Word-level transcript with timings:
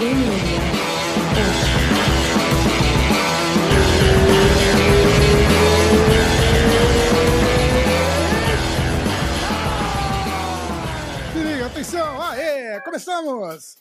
Se 0.00 0.06
liga, 11.38 11.66
atenção! 11.66 12.22
Aê! 12.22 12.80
Começamos! 12.80 13.76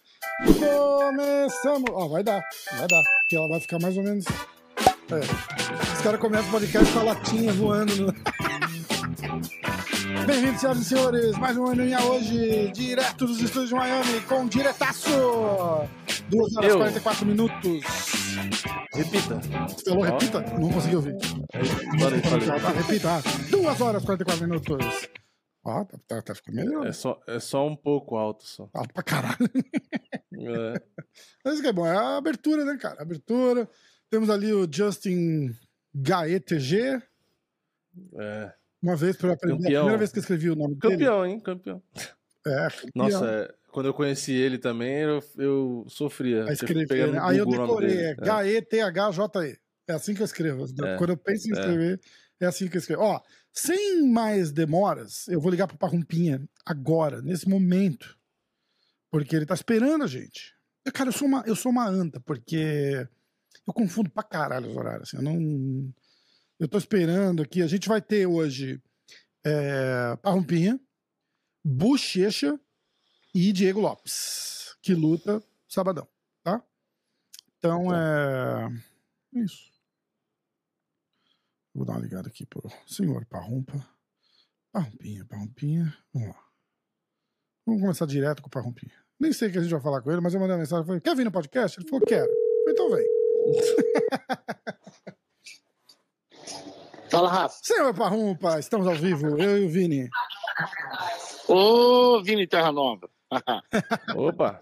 Começamos! 0.59 1.89
Ó, 1.93 2.09
vai 2.09 2.21
dar, 2.21 2.43
vai 2.77 2.85
dar. 2.85 3.03
Que 3.29 3.37
ela 3.37 3.47
vai 3.47 3.61
ficar 3.61 3.79
mais 3.79 3.95
ou 3.95 4.03
menos. 4.03 4.25
É. 4.27 5.93
Os 5.93 6.01
caras 6.01 6.19
começam 6.19 6.49
o 6.49 6.51
podcast 6.51 6.91
com 6.91 6.99
a 6.99 7.03
latinha 7.03 7.53
voando 7.53 7.95
no. 7.95 8.13
Bem-vindos, 10.29 10.61
senhoras 10.61 10.81
e 10.81 10.85
senhores, 10.85 11.37
mais 11.39 11.57
um 11.57 11.65
aninha 11.65 11.99
hoje, 12.03 12.71
direto 12.71 13.25
dos 13.25 13.41
estúdios 13.41 13.69
de 13.69 13.75
Miami, 13.75 14.21
com 14.27 14.47
diretaço! 14.47 15.09
2 16.29 16.55
horas 16.55 16.69
e 16.69 16.71
Eu. 16.71 16.77
44 16.77 17.25
minutos. 17.25 17.83
Repita. 18.93 19.41
Falou, 19.87 20.03
repita? 20.03 20.41
Não 20.59 20.71
consegui 20.71 20.95
ouvir. 20.97 21.17
Falei, 21.99 22.21
falei. 22.21 22.47
Tá, 22.47 22.69
repita. 22.69 23.09
2 23.49 23.81
horas 23.81 24.03
e 24.03 24.05
44 24.05 24.47
minutos. 24.47 25.09
Ó, 25.65 25.83
tá, 25.83 25.97
tá, 26.07 26.21
tá 26.21 26.35
ficando 26.35 26.57
melhor. 26.57 26.85
É 26.85 26.93
só, 26.93 27.19
é 27.27 27.39
só 27.39 27.65
um 27.65 27.75
pouco 27.75 28.15
alto 28.15 28.43
só. 28.43 28.69
Alto 28.71 28.93
pra 28.93 29.01
caralho. 29.01 29.49
É. 30.41 30.81
Mas 31.43 31.55
isso 31.55 31.63
que 31.63 31.69
é 31.69 31.73
bom, 31.73 31.87
é 31.87 31.97
a 31.97 32.17
abertura, 32.17 32.63
né, 32.63 32.77
cara? 32.77 33.01
Abertura. 33.01 33.67
Temos 34.11 34.29
ali 34.29 34.53
o 34.53 34.71
Justin 34.71 35.55
Gaetg. 35.95 37.01
É. 38.15 38.58
Uma 38.81 38.95
vez 38.95 39.17
para 39.17 39.33
aprender. 39.33 39.55
A 39.55 39.57
Campeão. 39.57 39.81
primeira 39.81 39.97
vez 39.97 40.11
que 40.11 40.19
escrevi 40.19 40.49
o 40.49 40.55
nome 40.55 40.75
dele. 40.75 40.93
Campeão, 40.93 41.25
hein? 41.25 41.39
Campeão. 41.39 41.83
É, 42.47 42.67
campeão. 42.69 42.91
Nossa, 42.95 43.25
é, 43.25 43.53
quando 43.71 43.87
eu 43.87 43.93
conheci 43.93 44.31
ele 44.33 44.57
também, 44.57 45.01
eu, 45.01 45.23
eu 45.37 45.85
sofria. 45.87 46.45
Escrevi, 46.51 46.87
pegar 46.87 47.07
né? 47.07 47.19
Aí 47.21 47.37
eu 47.37 47.45
decorei, 47.45 47.97
é 47.97 48.15
G-E-T-H-J-E. 48.15 49.57
É 49.87 49.93
assim 49.93 50.13
que 50.13 50.21
eu 50.21 50.25
escrevo. 50.25 50.65
É, 50.65 50.97
Quando 50.97 51.11
eu 51.11 51.17
penso 51.17 51.47
em 51.47 51.57
é. 51.57 51.59
escrever, 51.59 51.99
é 52.39 52.45
assim 52.45 52.67
que 52.67 52.77
eu 52.77 52.79
escrevo. 52.79 53.01
Ó, 53.01 53.19
sem 53.51 54.07
mais 54.07 54.51
demoras, 54.51 55.27
eu 55.27 55.41
vou 55.41 55.51
ligar 55.51 55.67
pro 55.67 55.77
Parrumpinha 55.77 56.41
agora, 56.65 57.21
nesse 57.21 57.49
momento. 57.49 58.17
Porque 59.11 59.35
ele 59.35 59.45
tá 59.45 59.55
esperando 59.55 60.03
a 60.03 60.07
gente. 60.07 60.55
Eu, 60.85 60.91
Cara, 60.91 61.09
eu 61.09 61.13
sou 61.13 61.27
uma, 61.27 61.43
eu 61.45 61.55
sou 61.55 61.71
uma 61.71 61.87
anta, 61.87 62.19
porque 62.19 63.07
eu 63.67 63.73
confundo 63.73 64.09
pra 64.09 64.23
caralho 64.23 64.69
os 64.69 64.77
horários. 64.77 65.09
Assim, 65.09 65.17
eu 65.17 65.23
não. 65.23 65.93
Eu 66.59 66.67
tô 66.67 66.77
esperando 66.77 67.41
aqui. 67.41 67.61
A 67.61 67.67
gente 67.67 67.87
vai 67.87 68.01
ter 68.01 68.25
hoje 68.25 68.83
é, 69.45 70.17
Parrumpinha, 70.17 70.77
Bochecha 71.63 72.59
e 73.33 73.53
Diego 73.53 73.79
Lopes, 73.79 74.75
que 74.81 74.93
luta 74.93 75.41
sabadão, 75.67 76.07
tá? 76.43 76.61
Então 77.57 77.95
é. 77.95 78.67
é 79.35 79.39
Isso. 79.39 79.69
Vou 81.73 81.85
dar 81.85 81.93
uma 81.93 82.01
ligada 82.01 82.27
aqui 82.27 82.45
pro 82.45 82.67
senhor 82.85 83.25
Parrumpa. 83.25 83.87
Parrumpinha, 84.73 85.25
Parrumpinha. 85.25 85.97
Vamos 86.13 86.29
lá. 86.29 86.43
Vamos 87.65 87.81
começar 87.81 88.05
direto 88.05 88.41
com 88.41 88.47
o 88.47 88.51
Parrumpinha. 88.51 88.93
Nem 89.17 89.31
sei 89.31 89.47
o 89.47 89.51
que 89.51 89.59
a 89.59 89.61
gente 89.61 89.71
vai 89.71 89.81
falar 89.81 90.01
com 90.01 90.11
ele, 90.11 90.21
mas 90.21 90.33
eu 90.33 90.39
mandei 90.39 90.55
uma 90.55 90.61
mensagem. 90.61 90.85
Falei, 90.85 90.99
quer 90.99 91.15
vir 91.15 91.23
no 91.23 91.31
podcast? 91.31 91.79
Ele 91.79 91.87
falou, 91.87 92.05
quero. 92.05 92.31
Então 92.67 92.89
vem. 92.89 93.05
Fala, 97.19 97.29
Rafa. 97.29 97.59
Senhor 97.61 97.93
Parrumpa, 97.93 98.59
estamos 98.59 98.87
ao 98.87 98.95
vivo, 98.95 99.37
eu 99.37 99.57
e 99.57 99.65
o 99.65 99.69
Vini. 99.69 100.09
Ô, 101.49 102.23
Vini 102.23 102.47
Terra 102.47 102.71
Nova. 102.71 103.09
Opa! 104.15 104.57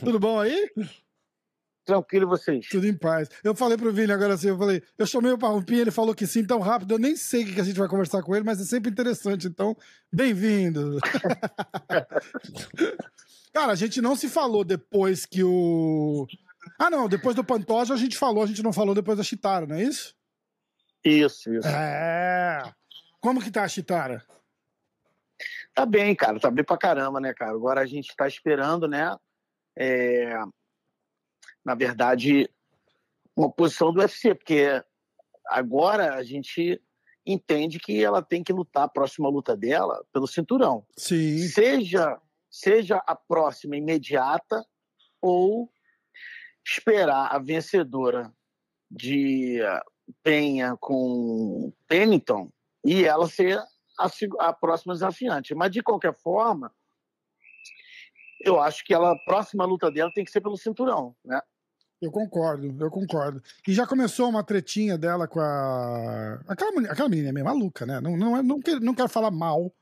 Tudo 0.00 0.18
bom 0.18 0.40
aí? 0.40 0.70
Tranquilo 1.84 2.26
vocês? 2.26 2.66
Tudo 2.70 2.86
em 2.86 2.96
paz. 2.96 3.28
Eu 3.44 3.54
falei 3.54 3.76
pro 3.76 3.92
Vini 3.92 4.10
agora 4.10 4.32
assim, 4.34 4.48
eu 4.48 4.56
falei, 4.56 4.82
eu 4.96 5.06
chamei 5.06 5.30
o 5.30 5.36
Parrumpinha, 5.36 5.82
ele 5.82 5.90
falou 5.90 6.14
que 6.14 6.26
sim 6.26 6.46
tão 6.46 6.60
rápido, 6.60 6.94
eu 6.94 6.98
nem 6.98 7.14
sei 7.14 7.42
o 7.42 7.46
que 7.46 7.54
que 7.56 7.60
a 7.60 7.64
gente 7.64 7.78
vai 7.78 7.88
conversar 7.88 8.22
com 8.22 8.34
ele, 8.34 8.46
mas 8.46 8.58
é 8.58 8.64
sempre 8.64 8.90
interessante, 8.90 9.46
então, 9.46 9.76
bem-vindo. 10.10 10.98
Cara, 13.52 13.72
a 13.72 13.76
gente 13.76 14.00
não 14.00 14.16
se 14.16 14.30
falou 14.30 14.64
depois 14.64 15.26
que 15.26 15.44
o... 15.44 16.26
Ah, 16.78 16.88
não, 16.88 17.06
depois 17.06 17.36
do 17.36 17.44
Pantoja 17.44 17.92
a 17.92 17.98
gente 17.98 18.16
falou, 18.16 18.42
a 18.42 18.46
gente 18.46 18.62
não 18.62 18.72
falou 18.72 18.94
depois 18.94 19.18
da 19.18 19.24
Chitara, 19.24 19.66
não 19.66 19.76
é 19.76 19.82
isso? 19.82 20.16
Isso, 21.04 21.52
isso. 21.52 21.68
É. 21.68 22.62
Como 23.20 23.42
que 23.42 23.50
tá 23.50 23.64
a 23.64 23.68
Chitara? 23.68 24.24
Tá 25.74 25.86
bem, 25.86 26.14
cara. 26.14 26.40
Tá 26.40 26.50
bem 26.50 26.64
pra 26.64 26.76
caramba, 26.76 27.20
né, 27.20 27.32
cara? 27.32 27.52
Agora 27.52 27.80
a 27.80 27.86
gente 27.86 28.14
tá 28.16 28.26
esperando, 28.26 28.88
né? 28.88 29.16
é, 29.76 30.34
Na 31.64 31.74
verdade, 31.74 32.50
uma 33.36 33.50
posição 33.50 33.92
do 33.92 34.00
UFC, 34.00 34.34
porque 34.34 34.82
agora 35.46 36.14
a 36.14 36.22
gente 36.24 36.82
entende 37.24 37.78
que 37.78 38.02
ela 38.02 38.22
tem 38.22 38.42
que 38.42 38.52
lutar 38.52 38.84
a 38.84 38.88
próxima 38.88 39.28
luta 39.28 39.56
dela 39.56 40.04
pelo 40.12 40.26
cinturão. 40.26 40.84
Sim. 40.96 41.38
seja 41.46 42.20
seja 42.50 42.96
a 43.06 43.14
próxima 43.14 43.76
imediata 43.76 44.64
ou 45.20 45.70
esperar 46.64 47.28
a 47.30 47.38
vencedora 47.38 48.32
de 48.90 49.60
Penha 50.22 50.76
com 50.80 51.72
Pennington 51.86 52.50
e 52.84 53.04
ela 53.04 53.28
ser 53.28 53.58
a, 53.98 54.10
a 54.40 54.52
próxima 54.52 54.94
desafiante. 54.94 55.54
Mas 55.54 55.70
de 55.70 55.82
qualquer 55.82 56.14
forma, 56.14 56.72
eu 58.44 58.60
acho 58.60 58.84
que 58.84 58.94
ela, 58.94 59.12
a 59.12 59.18
próxima 59.24 59.64
luta 59.64 59.90
dela 59.90 60.10
tem 60.14 60.24
que 60.24 60.30
ser 60.30 60.40
pelo 60.40 60.56
cinturão, 60.56 61.14
né? 61.24 61.40
Eu 62.00 62.12
concordo, 62.12 62.76
eu 62.80 62.90
concordo. 62.90 63.42
E 63.66 63.72
já 63.74 63.84
começou 63.84 64.28
uma 64.28 64.44
tretinha 64.44 64.96
dela 64.96 65.26
com 65.26 65.40
a. 65.40 66.40
Aquela, 66.46 66.70
meni- 66.70 66.88
aquela 66.88 67.08
menina 67.08 67.30
é 67.30 67.32
meio 67.32 67.44
maluca, 67.44 67.84
né? 67.84 68.00
Não, 68.00 68.16
não, 68.16 68.36
é- 68.36 68.42
não, 68.42 68.60
quero, 68.60 68.78
não 68.78 68.94
quero 68.94 69.08
falar 69.08 69.32
mal, 69.32 69.74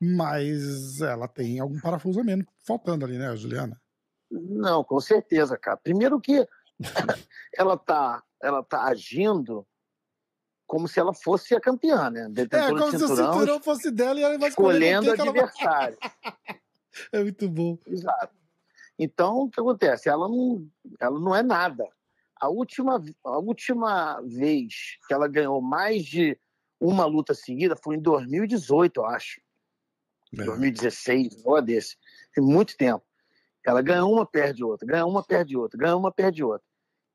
mas 0.00 1.02
ela 1.02 1.28
tem 1.28 1.60
algum 1.60 1.78
parafuso 1.78 2.20
a 2.20 2.24
menos 2.24 2.46
faltando 2.66 3.04
ali, 3.04 3.18
né, 3.18 3.36
Juliana? 3.36 3.78
Não, 4.30 4.82
com 4.82 4.98
certeza, 5.00 5.58
cara. 5.58 5.76
Primeiro 5.76 6.18
que 6.18 6.48
ela 7.54 7.76
tá, 7.76 8.22
ela 8.42 8.62
tá 8.62 8.84
agindo 8.84 9.66
como 10.66 10.86
se 10.86 11.00
ela 11.00 11.12
fosse 11.12 11.54
a 11.54 11.60
campeã, 11.60 12.10
né? 12.10 12.26
É, 12.26 12.28
Detentora 12.28 12.78
como 12.80 12.92
de 12.92 12.98
se 12.98 13.04
o 13.04 13.08
cinturão, 13.08 13.32
cinturão 13.32 13.60
fosse 13.60 13.90
dela 13.90 14.20
e 14.20 14.22
ela 14.22 14.38
vai 14.38 14.48
escolhendo 14.50 15.08
ela 15.08 15.16
vai- 15.16 15.28
adversário. 15.28 15.98
É 17.12 17.22
muito 17.22 17.48
bom. 17.48 17.78
Exato. 17.86 18.34
Então, 18.98 19.42
o 19.42 19.50
que 19.50 19.60
acontece? 19.60 20.08
Ela 20.08 20.28
não, 20.28 20.68
ela 20.98 21.20
não 21.20 21.34
é 21.34 21.42
nada. 21.42 21.88
A 22.36 22.48
última, 22.48 23.02
a 23.24 23.38
última 23.38 24.20
vez 24.22 24.98
que 25.06 25.14
ela 25.14 25.28
ganhou 25.28 25.62
mais 25.62 26.04
de 26.04 26.38
uma 26.80 27.04
luta 27.06 27.32
seguida 27.32 27.76
foi 27.76 27.96
em 27.96 28.00
2018, 28.00 29.00
eu 29.00 29.06
acho. 29.06 29.40
É. 30.32 30.44
2016, 30.44 31.42
ou 31.44 31.62
desse. 31.62 31.96
Tem 32.34 32.42
muito 32.42 32.76
tempo. 32.76 33.04
Ela 33.64 33.82
ganhou 33.82 34.12
uma, 34.12 34.26
perde 34.26 34.64
outra, 34.64 34.86
ganha 34.86 35.06
uma, 35.06 35.22
perde 35.22 35.56
outra, 35.56 35.78
ganha 35.78 35.96
uma, 35.96 36.10
perde 36.10 36.42
outra. 36.42 36.66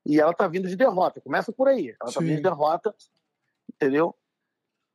E 0.06 0.20
ela 0.20 0.32
tá 0.32 0.46
vindo 0.46 0.68
de 0.68 0.76
derrota. 0.76 1.20
Começa 1.20 1.52
por 1.52 1.66
aí. 1.66 1.88
Ela 2.00 2.12
tá 2.12 2.20
Sim. 2.20 2.26
vindo 2.26 2.36
de 2.36 2.42
derrota, 2.42 2.94
entendeu? 3.74 4.16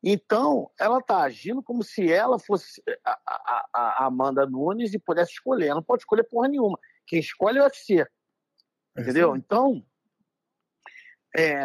Então, 0.01 0.71
ela 0.79 1.01
tá 1.01 1.21
agindo 1.21 1.61
como 1.61 1.83
se 1.83 2.11
ela 2.11 2.39
fosse 2.39 2.81
a, 3.05 3.19
a- 3.27 3.67
a- 3.73 4.05
Amanda 4.05 4.45
Nunes 4.45 4.93
e 4.93 4.99
pudesse 4.99 5.33
escolher. 5.33 5.67
Ela 5.67 5.75
não 5.75 5.83
pode 5.83 6.01
escolher 6.03 6.23
porra 6.23 6.47
nenhuma. 6.47 6.79
Quem 7.05 7.19
escolhe 7.19 7.59
é 7.59 7.61
o 7.61 7.65
UFC. 7.65 8.07
Entendeu? 8.97 9.35
Então, 9.35 9.85
é, 11.37 11.55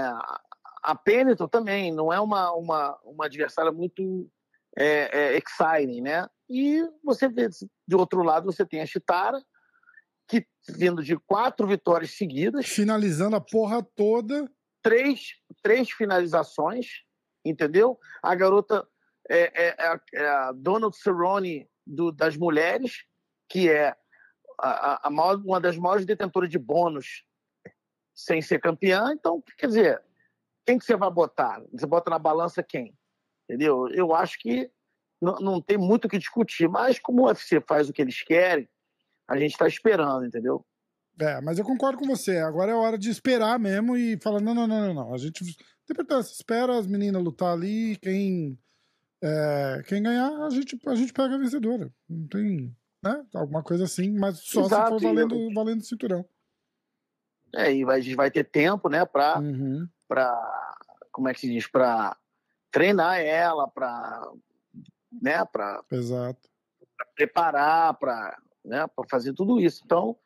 a 0.82 0.94
Pennington 0.94 1.48
também 1.48 1.92
não 1.92 2.12
é 2.12 2.20
uma, 2.20 2.52
uma, 2.52 2.98
uma 3.04 3.24
adversária 3.26 3.72
muito 3.72 4.30
é, 4.76 5.34
é, 5.34 5.38
exciting, 5.38 6.02
né? 6.02 6.28
E 6.48 6.82
você 7.02 7.28
vê, 7.28 7.48
de 7.48 7.96
outro 7.96 8.22
lado, 8.22 8.46
você 8.46 8.66
tem 8.66 8.80
a 8.80 8.86
Chitara, 8.86 9.42
que 10.28 10.46
vindo 10.68 11.02
de 11.02 11.16
quatro 11.16 11.66
vitórias 11.66 12.12
seguidas, 12.16 12.66
Finalizando 12.66 13.36
a 13.36 13.40
porra 13.40 13.82
toda. 13.82 14.50
três, 14.82 15.34
três 15.62 15.90
finalizações, 15.90 16.86
entendeu? 17.44 17.98
A 18.22 18.34
garota 18.34 18.86
é, 19.28 19.66
é- 19.68 19.74
é 19.78 19.86
a- 19.88 20.00
é 20.14 20.26
a 20.28 20.52
Donald 20.52 20.96
Cerrone 20.96 21.68
do- 21.86 22.12
das 22.12 22.36
mulheres, 22.36 23.04
que 23.48 23.68
é 23.68 23.96
a, 24.60 25.06
a- 25.06 25.10
maior- 25.10 25.42
uma 25.44 25.60
das 25.60 25.76
maiores 25.76 26.06
detentoras 26.06 26.48
de 26.48 26.58
bônus 26.58 27.24
sem 28.14 28.40
ser 28.40 28.60
campeã. 28.60 29.12
Então, 29.12 29.42
quer 29.58 29.66
dizer, 29.66 30.02
quem 30.64 30.78
que 30.78 30.84
você 30.84 30.96
vai 30.96 31.10
botar? 31.10 31.60
Você 31.72 31.86
bota 31.86 32.08
na 32.10 32.18
balança 32.18 32.62
quem? 32.62 32.96
Entendeu? 33.48 33.88
Eu 33.90 34.14
acho 34.14 34.38
que 34.38 34.70
não, 35.20 35.34
não 35.36 35.60
tem 35.62 35.76
muito 35.78 36.06
o 36.06 36.08
que 36.08 36.18
discutir, 36.18 36.68
mas 36.68 36.98
como 36.98 37.22
o 37.22 37.26
UFC 37.26 37.60
faz 37.60 37.88
o 37.88 37.92
que 37.92 38.02
eles 38.02 38.22
querem, 38.22 38.68
a 39.28 39.36
gente 39.36 39.52
está 39.52 39.66
esperando, 39.66 40.24
entendeu? 40.26 40.64
É, 41.18 41.40
mas 41.40 41.58
eu 41.58 41.64
concordo 41.64 41.98
com 41.98 42.06
você. 42.06 42.38
Agora 42.38 42.72
é 42.72 42.74
hora 42.74 42.98
de 42.98 43.08
esperar 43.10 43.58
mesmo 43.58 43.96
e 43.96 44.18
falar: 44.20 44.40
não, 44.40 44.54
não, 44.54 44.66
não, 44.66 44.80
não, 44.80 44.94
não. 44.94 45.14
A 45.14 45.18
gente 45.18 45.42
importância. 45.90 46.32
Espera 46.32 46.76
as 46.78 46.86
meninas 46.86 47.22
lutar 47.22 47.52
ali. 47.52 47.96
Quem, 47.96 48.58
é, 49.22 49.82
quem 49.86 50.02
ganhar, 50.02 50.30
a 50.44 50.50
gente, 50.50 50.78
a 50.86 50.94
gente 50.94 51.12
pega 51.12 51.34
a 51.34 51.38
vencedora. 51.38 51.90
Não 52.08 52.26
tem. 52.28 52.76
né? 53.02 53.24
Alguma 53.34 53.62
coisa 53.62 53.84
assim, 53.84 54.10
mas 54.18 54.38
só 54.40 54.62
Exato, 54.62 54.98
se 54.98 55.04
for 55.04 55.14
valendo, 55.14 55.54
valendo 55.54 55.84
cinturão. 55.84 56.24
É, 57.54 57.72
e 57.72 57.84
a 57.84 58.00
gente 58.00 58.16
vai 58.16 58.30
ter 58.30 58.44
tempo, 58.44 58.88
né, 58.88 59.04
para 59.06 59.38
Uhum. 59.38 59.88
para 60.08 60.76
como 61.12 61.28
é 61.28 61.32
que 61.32 61.40
se 61.40 61.48
diz, 61.48 61.66
para 61.66 62.14
treinar 62.70 63.18
ela, 63.20 63.68
para 63.68 64.30
né, 65.22 65.42
para 65.46 65.82
Exato. 65.90 66.48
preparar, 67.14 67.94
para 67.94 68.36
né, 68.66 68.86
para 68.94 69.08
fazer 69.08 69.32
tudo 69.32 69.60
isso. 69.60 69.82
Então, 69.84 70.16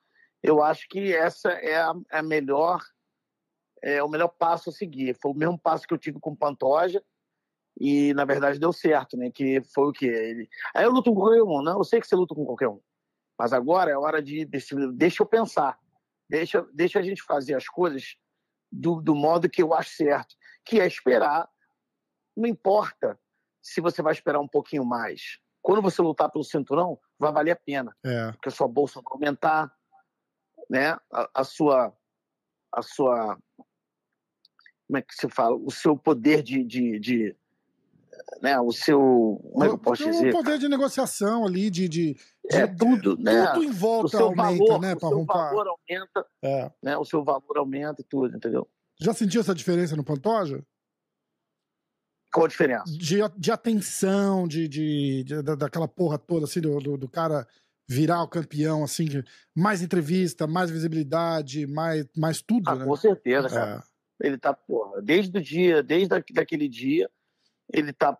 eu 0.43 0.63
acho 0.63 0.89
que 0.89 1.15
essa 1.15 1.51
é 1.51 1.77
a, 1.77 1.95
é 2.11 2.19
a 2.19 2.23
melhor 2.23 2.81
é 3.83 4.03
o 4.03 4.09
melhor 4.09 4.29
passo 4.29 4.69
a 4.69 4.73
seguir. 4.73 5.17
Foi 5.21 5.31
o 5.33 5.35
mesmo 5.35 5.59
passo 5.59 5.87
que 5.87 5.95
eu 5.95 5.99
tive 5.99 6.21
com 6.21 6.31
o 6.31 6.37
Pantoja 6.37 7.03
e 7.79 8.13
na 8.15 8.25
verdade 8.25 8.59
deu 8.59 8.73
certo, 8.73 9.17
né? 9.17 9.31
Que 9.31 9.63
foi 9.75 9.89
o 9.89 9.93
que 9.93 10.07
ele. 10.07 10.49
Aí 10.75 10.85
eu 10.85 10.91
luto 10.91 11.13
com 11.15 11.21
qualquer 11.21 11.43
um, 11.43 11.63
não? 11.63 11.79
Eu 11.79 11.85
sei 11.85 12.01
que 12.01 12.07
você 12.07 12.15
luta 12.15 12.35
com 12.35 12.45
qualquer 12.45 12.69
um, 12.69 12.81
mas 13.39 13.53
agora 13.53 13.91
é 13.91 13.97
hora 13.97 14.23
de 14.23 14.45
deixa 14.45 15.23
eu 15.23 15.27
pensar, 15.27 15.79
deixa 16.29 16.67
deixa 16.75 16.99
a 16.99 17.03
gente 17.03 17.23
fazer 17.23 17.55
as 17.55 17.69
coisas 17.69 18.17
do, 18.71 19.01
do 19.01 19.15
modo 19.15 19.49
que 19.49 19.63
eu 19.63 19.73
acho 19.73 19.91
certo, 19.91 20.35
que 20.65 20.81
é 20.81 20.87
esperar. 20.87 21.49
Não 22.37 22.47
importa 22.47 23.19
se 23.63 23.81
você 23.81 24.03
vai 24.03 24.13
esperar 24.13 24.41
um 24.41 24.49
pouquinho 24.49 24.85
mais. 24.85 25.39
Quando 25.63 25.83
você 25.83 26.01
lutar 26.01 26.31
pelo 26.31 26.45
cinturão, 26.45 26.99
vai 27.21 27.33
valer 27.33 27.53
a 27.53 27.57
pena 27.57 27.95
É. 28.05 28.33
porque 28.33 28.49
a 28.49 28.53
sua 28.53 28.67
bolsa 28.67 29.01
vai 29.03 29.13
aumentar, 29.13 29.73
né? 30.69 30.97
A, 31.13 31.31
a 31.35 31.45
sua, 31.45 31.93
a 32.73 32.83
sua, 32.83 33.39
como 34.87 34.97
é 34.99 35.03
que 35.03 35.15
se 35.15 35.29
fala? 35.29 35.55
O 35.57 35.71
seu 35.71 35.97
poder 35.97 36.43
de, 36.43 36.65
de, 36.65 36.99
de 36.99 37.37
né? 38.43 38.59
O 38.61 38.73
seu, 38.73 38.99
como 39.53 39.65
é 39.65 39.69
que 39.69 39.75
eu 39.75 39.79
posso 39.79 40.05
dizer? 40.05 40.29
um 40.29 40.33
poder 40.33 40.59
de 40.59 40.69
negociação 40.69 41.45
ali, 41.47 41.71
de. 41.71 41.89
de, 41.89 42.15
de- 42.15 42.21
É 42.57 42.67
de- 42.67 42.77
tudo, 42.77 43.17
né? 43.19 43.47
Tudo 43.53 43.65
em 43.65 43.71
O 43.71 43.73
volta 43.73 44.09
seu 44.17 44.27
aumenta, 44.27 44.43
valor, 44.65 44.81
né? 44.81 44.95
o 44.95 44.99
seu 45.01 45.09
romper. 45.11 45.33
valor 45.35 45.67
aumenta, 45.69 46.27
É. 46.43 46.71
né? 46.83 46.97
O 46.97 47.05
seu 47.05 47.23
valor 47.25 47.57
aumenta 47.59 48.01
e 48.01 48.05
tudo, 48.05 48.37
entendeu? 48.37 48.69
Já 49.01 49.15
sentiu 49.15 49.41
essa 49.41 49.55
diferença 49.55 49.97
no 49.97 50.05
Pantoja? 50.05 50.63
Qual 52.33 52.47
a 52.47 52.49
diferença? 52.49 52.85
De, 52.87 53.19
de 53.37 53.51
atenção, 53.51 54.47
de, 54.47 54.69
de, 54.69 55.25
de- 55.25 55.43
da- 55.43 55.55
daquela 55.55 55.89
porra 55.89 56.19
toda, 56.19 56.45
assim, 56.45 56.61
do, 56.61 56.79
do, 56.79 56.97
do 56.97 57.09
cara 57.09 57.47
virar 57.89 58.23
o 58.23 58.29
campeão, 58.29 58.85
assim, 58.85 59.07
mais 59.57 59.83
entrevista, 59.83 60.47
mais 60.47 60.71
visibilidade, 60.71 61.67
mais, 61.67 62.07
mais 62.17 62.41
tudo, 62.41 62.71
Ah, 62.71 62.77
né? 62.77 62.85
com 62.85 62.95
certeza, 62.97 63.49
cara. 63.49 63.83
É. 64.23 64.27
Ele 64.29 64.39
tá, 64.39 64.53
porra, 64.55 65.03
desde 65.03 65.37
o 65.37 65.43
dia, 65.43 65.83
desde 65.83 66.15
a- 66.15 66.23
daquele 66.33 66.69
dia, 66.69 67.11
ele 67.73 67.93
tá 67.93 68.17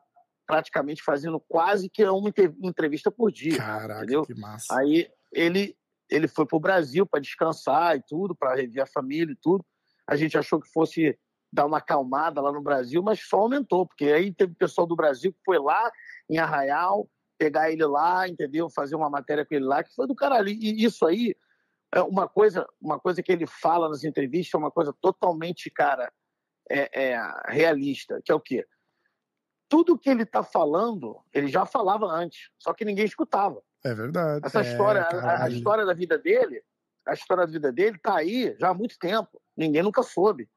praticamente 0.47 1.03
fazendo 1.03 1.39
quase 1.39 1.89
que 1.89 2.05
uma 2.05 2.29
entre- 2.31 2.53
entrevista 2.63 3.11
por 3.13 3.31
dia. 3.31 3.57
Caraca, 3.57 3.99
entendeu? 4.03 4.23
que 4.25 4.35
massa. 4.35 4.77
Aí 4.77 5.09
ele, 5.33 5.77
ele 6.11 6.27
foi 6.27 6.45
para 6.47 6.57
o 6.57 6.61
Brasil 6.61 7.07
para 7.07 7.21
descansar 7.21 7.97
e 7.97 8.03
tudo, 8.03 8.35
para 8.35 8.57
rever 8.57 8.83
a 8.83 8.87
família 8.87 9.33
e 9.33 9.37
tudo. 9.37 9.65
A 10.05 10.17
gente 10.17 10.37
achou 10.37 10.61
que 10.61 10.69
fosse 10.73 11.17
dar 11.53 11.67
uma 11.67 11.79
acalmada 11.79 12.41
lá 12.41 12.53
no 12.53 12.63
Brasil, 12.63 13.03
mas 13.03 13.21
só 13.21 13.41
aumentou, 13.41 13.87
porque 13.87 14.05
aí 14.07 14.33
teve 14.33 14.55
pessoal 14.55 14.87
do 14.87 14.95
Brasil 14.97 15.33
que 15.33 15.41
foi 15.45 15.59
lá 15.59 15.91
em 16.29 16.39
Arraial, 16.39 17.09
pegar 17.37 17.71
ele 17.71 17.85
lá, 17.85 18.29
entendeu? 18.29 18.69
Fazer 18.71 18.95
uma 18.95 19.11
matéria 19.11 19.45
com 19.45 19.55
ele 19.55 19.65
lá, 19.65 19.83
que 19.83 19.95
foi 19.95 20.07
do 20.07 20.15
caralho. 20.15 20.49
E 20.49 20.85
isso 20.85 21.05
aí 21.07 21.35
é 21.93 22.01
uma 22.03 22.29
coisa, 22.29 22.67
uma 22.81 23.01
coisa 23.01 23.23
que 23.23 23.33
ele 23.33 23.47
fala 23.47 23.89
nas 23.89 24.05
entrevistas, 24.05 24.55
é 24.55 24.59
uma 24.59 24.71
coisa 24.71 24.95
totalmente, 25.01 25.71
cara, 25.71 26.13
é, 26.71 27.11
é 27.13 27.33
realista, 27.49 28.21
que 28.25 28.31
é 28.31 28.35
o 28.35 28.41
quê? 28.41 28.65
Tudo 29.69 29.99
que 29.99 30.11
ele 30.11 30.25
está 30.25 30.43
falando, 30.43 31.21
ele 31.33 31.49
já 31.49 31.65
falava 31.65 32.07
antes, 32.07 32.51
só 32.59 32.73
que 32.75 32.85
ninguém 32.85 33.05
escutava. 33.05 33.63
É 33.85 33.95
verdade. 33.95 34.45
Essa 34.45 34.61
É, 34.61 34.63
história, 34.63 35.03
a- 35.03 35.45
a, 35.45 35.49
história 35.49 35.87
da 35.87 35.95
vida 35.95 36.19
dele, 36.19 36.63
a 37.07 37.15
história 37.15 37.47
da 37.47 37.53
vida 37.53 37.73
dele 37.73 37.99
tá 37.99 38.17
aí 38.17 38.55
já 38.59 38.69
há 38.69 38.75
muito 38.75 38.99
tempo. 38.99 39.41
Ninguém 39.57 39.83
nunca 39.83 40.03
soube. 40.03 40.49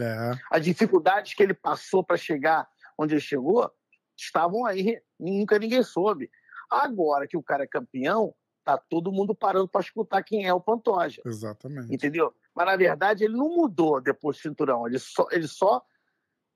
É, 0.00 0.32
As 0.50 0.64
dificuldades 0.64 1.34
que 1.34 1.42
ele 1.42 1.54
passou 1.54 2.04
para 2.04 2.16
chegar 2.16 2.68
onde 2.98 3.14
ele 3.14 3.20
chegou 3.20 3.70
estavam 4.16 4.64
aí, 4.64 5.00
nunca 5.18 5.58
ninguém 5.58 5.82
soube. 5.82 6.30
Agora 6.70 7.26
que 7.26 7.36
o 7.36 7.42
cara 7.42 7.64
é 7.64 7.66
campeão, 7.66 8.34
tá 8.64 8.76
todo 8.76 9.12
mundo 9.12 9.34
parando 9.34 9.68
para 9.68 9.80
escutar 9.80 10.22
quem 10.22 10.46
é 10.46 10.52
o 10.52 10.60
Pantoja, 10.60 11.22
exatamente. 11.24 11.94
entendeu? 11.94 12.34
Mas 12.54 12.66
na 12.66 12.76
verdade 12.76 13.24
ele 13.24 13.36
não 13.36 13.48
mudou 13.54 14.00
depois 14.00 14.36
do 14.36 14.40
cinturão, 14.42 14.86
ele 14.86 14.98
só 14.98 15.26
ele 15.30 15.46
só 15.46 15.82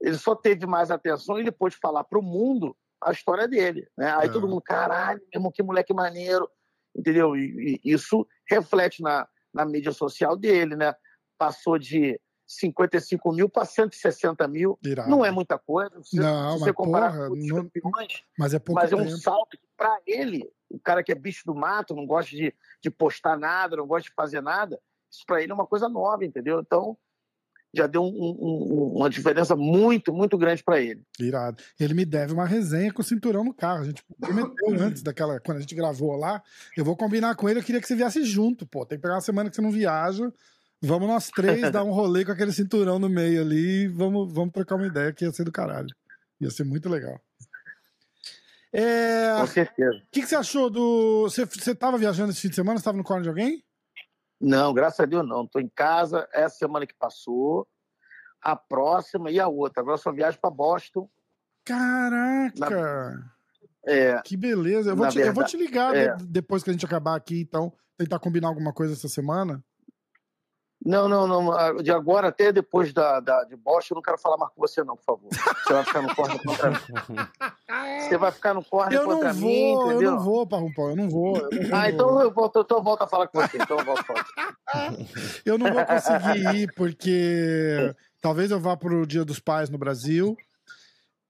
ele 0.00 0.16
só 0.16 0.34
teve 0.34 0.66
mais 0.66 0.90
atenção 0.90 1.36
e 1.36 1.42
ele 1.42 1.52
pôde 1.52 1.76
falar 1.76 2.04
para 2.04 2.18
o 2.18 2.22
mundo 2.22 2.76
a 3.02 3.12
história 3.12 3.46
dele, 3.46 3.86
né? 3.96 4.12
Aí 4.16 4.28
É. 4.28 4.32
todo 4.32 4.48
mundo, 4.48 4.60
caralho, 4.62 5.20
meu 5.20 5.28
irmão, 5.38 5.52
que 5.52 5.62
moleque 5.62 5.94
maneiro, 5.94 6.50
entendeu? 6.96 7.36
E, 7.36 7.80
e 7.84 7.92
isso 7.92 8.26
reflete 8.48 9.02
na, 9.02 9.28
na 9.54 9.64
mídia 9.64 9.92
social 9.92 10.36
dele, 10.36 10.74
né? 10.74 10.94
Passou 11.38 11.78
de 11.78 12.20
55 12.54 13.32
mil 13.32 13.48
para 13.48 13.64
160 13.64 14.46
mil. 14.48 14.76
Irado. 14.84 15.08
Não 15.08 15.24
é 15.24 15.30
muita 15.30 15.56
coisa, 15.56 16.02
se, 16.02 16.16
Não, 16.16 16.54
se 16.54 16.64
você 16.64 16.72
comparar 16.72 17.12
porra, 17.12 17.28
com 17.28 17.34
os 17.34 17.46
não- 17.46 17.56
campeões, 17.56 18.22
Mas 18.36 18.52
é 18.54 18.58
pouco 18.58 18.80
mas 18.80 18.90
é 18.90 18.96
um 18.96 19.04
tempo. 19.04 19.18
salto 19.18 19.50
que, 19.56 19.66
para 19.76 19.98
ele, 20.04 20.50
o 20.68 20.78
cara 20.80 21.02
que 21.04 21.12
é 21.12 21.14
bicho 21.14 21.42
do 21.46 21.54
mato, 21.54 21.94
não 21.94 22.04
gosta 22.04 22.30
de, 22.34 22.52
de 22.82 22.90
postar 22.90 23.38
nada, 23.38 23.76
não 23.76 23.86
gosta 23.86 24.08
de 24.08 24.14
fazer 24.14 24.40
nada, 24.40 24.80
isso 25.10 25.22
para 25.26 25.40
ele 25.42 25.52
é 25.52 25.54
uma 25.54 25.66
coisa 25.66 25.88
nova, 25.88 26.24
entendeu? 26.24 26.58
Então, 26.60 26.96
já 27.72 27.86
deu 27.86 28.02
um- 28.02 28.08
um- 28.08 28.94
uma 28.96 29.08
diferença 29.08 29.54
muito, 29.54 30.12
muito 30.12 30.36
grande 30.36 30.60
para 30.64 30.80
ele. 30.80 31.04
Irado. 31.20 31.62
Ele 31.78 31.94
me 31.94 32.04
deve 32.04 32.32
uma 32.32 32.44
resenha 32.44 32.92
com 32.92 33.00
o 33.00 33.04
cinturão 33.04 33.44
no 33.44 33.54
carro. 33.54 33.82
A 33.82 33.84
gente 33.84 34.02
prometeu 34.20 34.66
antes 34.92 35.02
daquela. 35.04 35.38
Quando 35.38 35.58
a 35.58 35.60
gente 35.60 35.76
gravou 35.76 36.16
lá. 36.16 36.42
Eu 36.76 36.84
vou 36.84 36.96
combinar 36.96 37.36
com 37.36 37.48
ele. 37.48 37.60
Eu 37.60 37.64
queria 37.64 37.80
que 37.80 37.86
você 37.86 37.94
viesse 37.94 38.24
junto, 38.24 38.66
pô. 38.66 38.84
Tem 38.84 38.98
que 38.98 39.02
pegar 39.02 39.14
uma 39.14 39.20
semana 39.20 39.48
que 39.48 39.54
você 39.54 39.62
não 39.62 39.70
viaja. 39.70 40.32
Vamos 40.82 41.08
nós 41.08 41.28
três 41.30 41.70
dar 41.70 41.84
um 41.84 41.90
rolê 41.92 42.24
com 42.24 42.32
aquele 42.32 42.52
cinturão 42.52 42.98
no 42.98 43.08
meio 43.08 43.42
ali. 43.42 43.84
e 43.84 43.88
Vamos, 43.88 44.32
vamos 44.32 44.52
trocar 44.52 44.76
uma 44.76 44.86
ideia 44.86 45.12
que 45.12 45.24
ia 45.24 45.32
ser 45.32 45.44
do 45.44 45.52
caralho. 45.52 45.94
Ia 46.40 46.50
ser 46.50 46.64
muito 46.64 46.88
legal. 46.88 47.20
É, 48.72 49.34
Com 49.36 49.42
O 49.42 49.46
certeza. 49.48 50.00
que, 50.12 50.20
que 50.22 50.26
você 50.26 50.36
achou 50.36 50.70
do. 50.70 51.22
Você, 51.24 51.44
você 51.44 51.74
tava 51.74 51.98
viajando 51.98 52.30
esse 52.30 52.40
fim 52.40 52.48
de 52.48 52.54
semana? 52.54 52.78
Você 52.78 52.84
tava 52.84 52.96
no 52.96 53.04
corno 53.04 53.22
de 53.22 53.28
alguém? 53.28 53.64
Não, 54.40 54.72
graças 54.72 55.00
a 55.00 55.06
Deus 55.06 55.26
não. 55.28 55.44
Estou 55.44 55.60
em 55.60 55.68
casa 55.68 56.26
essa 56.32 56.56
semana 56.56 56.86
que 56.86 56.94
passou, 56.94 57.66
a 58.40 58.54
próxima 58.56 59.30
e 59.30 59.38
a 59.40 59.48
outra. 59.48 59.82
Agora 59.82 59.98
só 59.98 60.12
viagem 60.12 60.38
para 60.40 60.50
Boston. 60.50 61.10
Caraca! 61.64 63.22
É, 63.86 64.20
Que 64.22 64.36
beleza. 64.36 64.90
Eu 64.90 64.96
vou, 64.96 65.06
Na 65.06 65.12
te, 65.12 65.18
eu 65.18 65.32
vou 65.32 65.44
te 65.44 65.56
ligar 65.56 65.94
é. 65.94 66.14
de- 66.14 66.26
depois 66.26 66.62
que 66.62 66.70
a 66.70 66.72
gente 66.72 66.84
acabar 66.86 67.16
aqui, 67.16 67.40
então. 67.40 67.72
Tentar 67.98 68.18
combinar 68.18 68.48
alguma 68.48 68.72
coisa 68.72 68.94
essa 68.94 69.08
semana. 69.08 69.62
Não, 70.84 71.06
não, 71.08 71.26
não. 71.26 71.76
De 71.82 71.90
agora 71.92 72.28
até 72.28 72.50
depois 72.50 72.92
da, 72.92 73.20
da, 73.20 73.44
de 73.44 73.54
Boston, 73.54 73.94
eu 73.94 73.96
não 73.96 74.02
quero 74.02 74.16
falar 74.18 74.36
mais 74.38 74.50
com 74.54 74.60
você, 74.60 74.82
não, 74.82 74.96
por 74.96 75.04
favor. 75.04 75.28
Você 75.30 75.72
vai 75.74 75.84
ficar 75.84 76.02
no 76.02 76.14
corner 76.14 76.38
contra 76.42 76.70
mim. 76.70 76.76
Você 78.00 78.16
vai 78.18 78.32
ficar 78.32 78.54
no 78.54 78.64
corner 78.64 78.98
Eu 78.98 79.04
contra 79.06 79.32
não 79.32 79.40
mim, 79.40 79.74
vou, 79.74 79.86
eu 79.86 79.90
entendeu? 79.92 80.10
não 80.12 80.24
vou, 80.24 80.46
Parrumpão, 80.46 80.90
eu 80.90 80.96
não 80.96 81.08
vou. 81.08 81.36
Eu 81.38 81.50
não 81.68 81.76
Ah, 81.78 81.82
vou. 81.82 81.90
então 81.90 82.20
eu 82.20 82.32
volto, 82.32 82.60
então 82.60 82.78
eu 82.78 82.82
volto 82.82 83.02
a 83.02 83.06
falar 83.06 83.28
com 83.28 83.40
você. 83.40 83.58
Então 83.58 83.78
eu 83.78 83.84
volto 83.84 84.00
a 84.00 84.04
falar. 84.04 84.24
Eu 85.44 85.58
não 85.58 85.70
vou 85.72 85.84
conseguir 85.84 86.38
ir 86.62 86.74
porque 86.74 87.94
talvez 88.20 88.50
eu 88.52 88.60
vá 88.60 88.76
pro 88.76 89.04
Dia 89.06 89.24
dos 89.24 89.38
Pais 89.40 89.68
no 89.68 89.76
Brasil. 89.78 90.36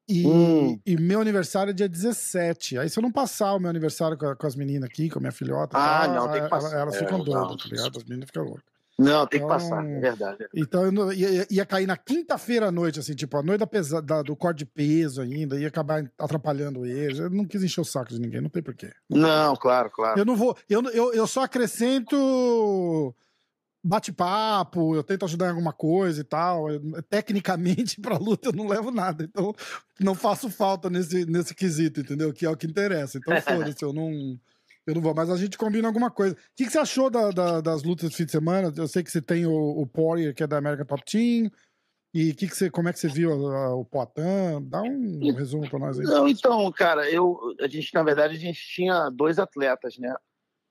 E, 0.08 0.26
Hum. 0.26 0.78
e 0.84 0.96
meu 0.96 1.20
aniversário 1.20 1.70
é 1.70 1.74
dia 1.74 1.88
17. 1.88 2.78
Aí, 2.78 2.88
se 2.90 2.98
eu 2.98 3.02
não 3.02 3.12
passar 3.12 3.54
o 3.54 3.58
meu 3.60 3.70
aniversário 3.70 4.18
com, 4.18 4.26
a- 4.26 4.36
com 4.36 4.46
as 4.46 4.56
meninas 4.56 4.88
aqui, 4.90 5.08
com 5.08 5.18
a 5.18 5.22
minha 5.22 5.32
filhota, 5.32 5.76
Ah, 5.78 6.02
tal, 6.06 6.14
não, 6.14 6.30
tem 6.32 6.42
que 6.42 6.48
passar. 6.48 6.76
elas 6.80 6.96
É, 6.96 6.98
ficam 6.98 7.22
doidas, 7.22 7.56
tá 7.62 7.68
ligado? 7.68 7.96
As 7.98 8.04
meninas 8.04 8.26
ficam 8.26 8.42
loucas. 8.44 8.64
Não, 9.00 9.26
tem 9.26 9.40
que 9.40 9.46
Então- 9.46 9.48
passar, 9.48 9.84
é 9.84 9.98
verdade. 10.00 10.48
Então 10.54 10.84
eu 10.84 10.92
não- 10.92 11.12
ia, 11.12 11.46
ia 11.50 11.64
cair 11.66 11.86
na 11.86 11.96
quinta-feira 11.96 12.68
à 12.68 12.70
noite, 12.72 13.00
assim, 13.00 13.14
tipo, 13.14 13.36
a 13.36 13.42
noite 13.42 13.60
da 13.60 13.66
pesa, 13.66 14.02
da- 14.02 14.22
do 14.22 14.36
corte 14.36 14.58
de 14.58 14.66
peso 14.66 15.20
ainda, 15.22 15.58
ia 15.58 15.68
acabar 15.68 16.04
atrapalhando 16.18 16.84
eles. 16.84 17.18
Eu 17.18 17.30
não 17.30 17.44
quis 17.44 17.62
encher 17.62 17.80
o 17.80 17.84
saco 17.84 18.10
de 18.10 18.20
ninguém, 18.20 18.40
não 18.40 18.50
tem 18.50 18.62
porquê. 18.62 18.92
Não, 19.08 19.56
claro, 19.56 19.90
claro. 19.90 20.18
Eu 20.18 20.24
não 20.24 20.36
vou. 20.36 20.56
Eu, 20.68 20.82
eu, 20.90 21.12
eu 21.14 21.26
só 21.26 21.42
acrescento 21.44 23.14
bate-papo, 23.82 24.94
eu 24.94 25.02
tento 25.02 25.24
ajudar 25.24 25.46
em 25.46 25.50
alguma 25.50 25.72
coisa 25.72 26.20
e 26.20 26.24
tal. 26.24 26.70
Eu- 26.70 27.02
tecnicamente, 27.08 28.00
pra 28.02 28.18
luta, 28.18 28.48
eu 28.48 28.52
não 28.52 28.66
levo 28.68 28.90
nada. 28.90 29.24
Então, 29.24 29.54
não 29.98 30.14
faço 30.14 30.50
falta 30.50 30.90
nesse, 30.90 31.24
nesse 31.24 31.54
quesito, 31.54 32.00
entendeu? 32.00 32.32
Que 32.32 32.44
é 32.44 32.50
o 32.50 32.56
que 32.56 32.66
interessa. 32.66 33.18
Então, 33.18 33.34
foda-se, 33.74 33.82
eu 33.82 33.92
não. 33.92 34.38
Eu 34.90 34.94
não 34.96 35.02
vou, 35.02 35.14
mas 35.14 35.30
a 35.30 35.36
gente 35.36 35.56
combina 35.56 35.86
alguma 35.86 36.10
coisa. 36.10 36.34
O 36.34 36.38
que, 36.56 36.64
que 36.64 36.70
você 36.70 36.78
achou 36.78 37.08
da- 37.08 37.30
da- 37.30 37.60
das 37.60 37.82
lutas 37.84 38.10
do 38.10 38.16
fim 38.16 38.24
de 38.24 38.32
semana? 38.32 38.72
Eu 38.76 38.88
sei 38.88 39.02
que 39.04 39.10
você 39.10 39.22
tem 39.22 39.46
o, 39.46 39.52
o 39.52 39.86
Poirier, 39.86 40.34
que 40.34 40.42
é 40.42 40.46
da 40.46 40.58
American 40.58 40.84
Top 40.84 41.04
Team. 41.04 41.50
E 42.12 42.34
que 42.34 42.48
que 42.48 42.56
você, 42.56 42.68
como 42.68 42.88
é 42.88 42.92
que 42.92 42.98
você 42.98 43.06
viu 43.06 43.30
a- 43.32 43.74
o 43.76 43.84
Poitin? 43.84 44.68
Dá 44.68 44.82
um 44.82 45.32
resumo 45.32 45.70
pra 45.70 45.78
nós 45.78 45.98
aí. 46.00 46.04
Não, 46.06 46.26
então, 46.26 46.72
cara, 46.72 47.08
eu, 47.08 47.38
a 47.60 47.68
gente, 47.68 47.94
na 47.94 48.02
verdade, 48.02 48.34
a 48.34 48.38
gente 48.40 48.60
tinha 48.60 49.08
dois 49.10 49.38
atletas, 49.38 49.96
né? 49.96 50.12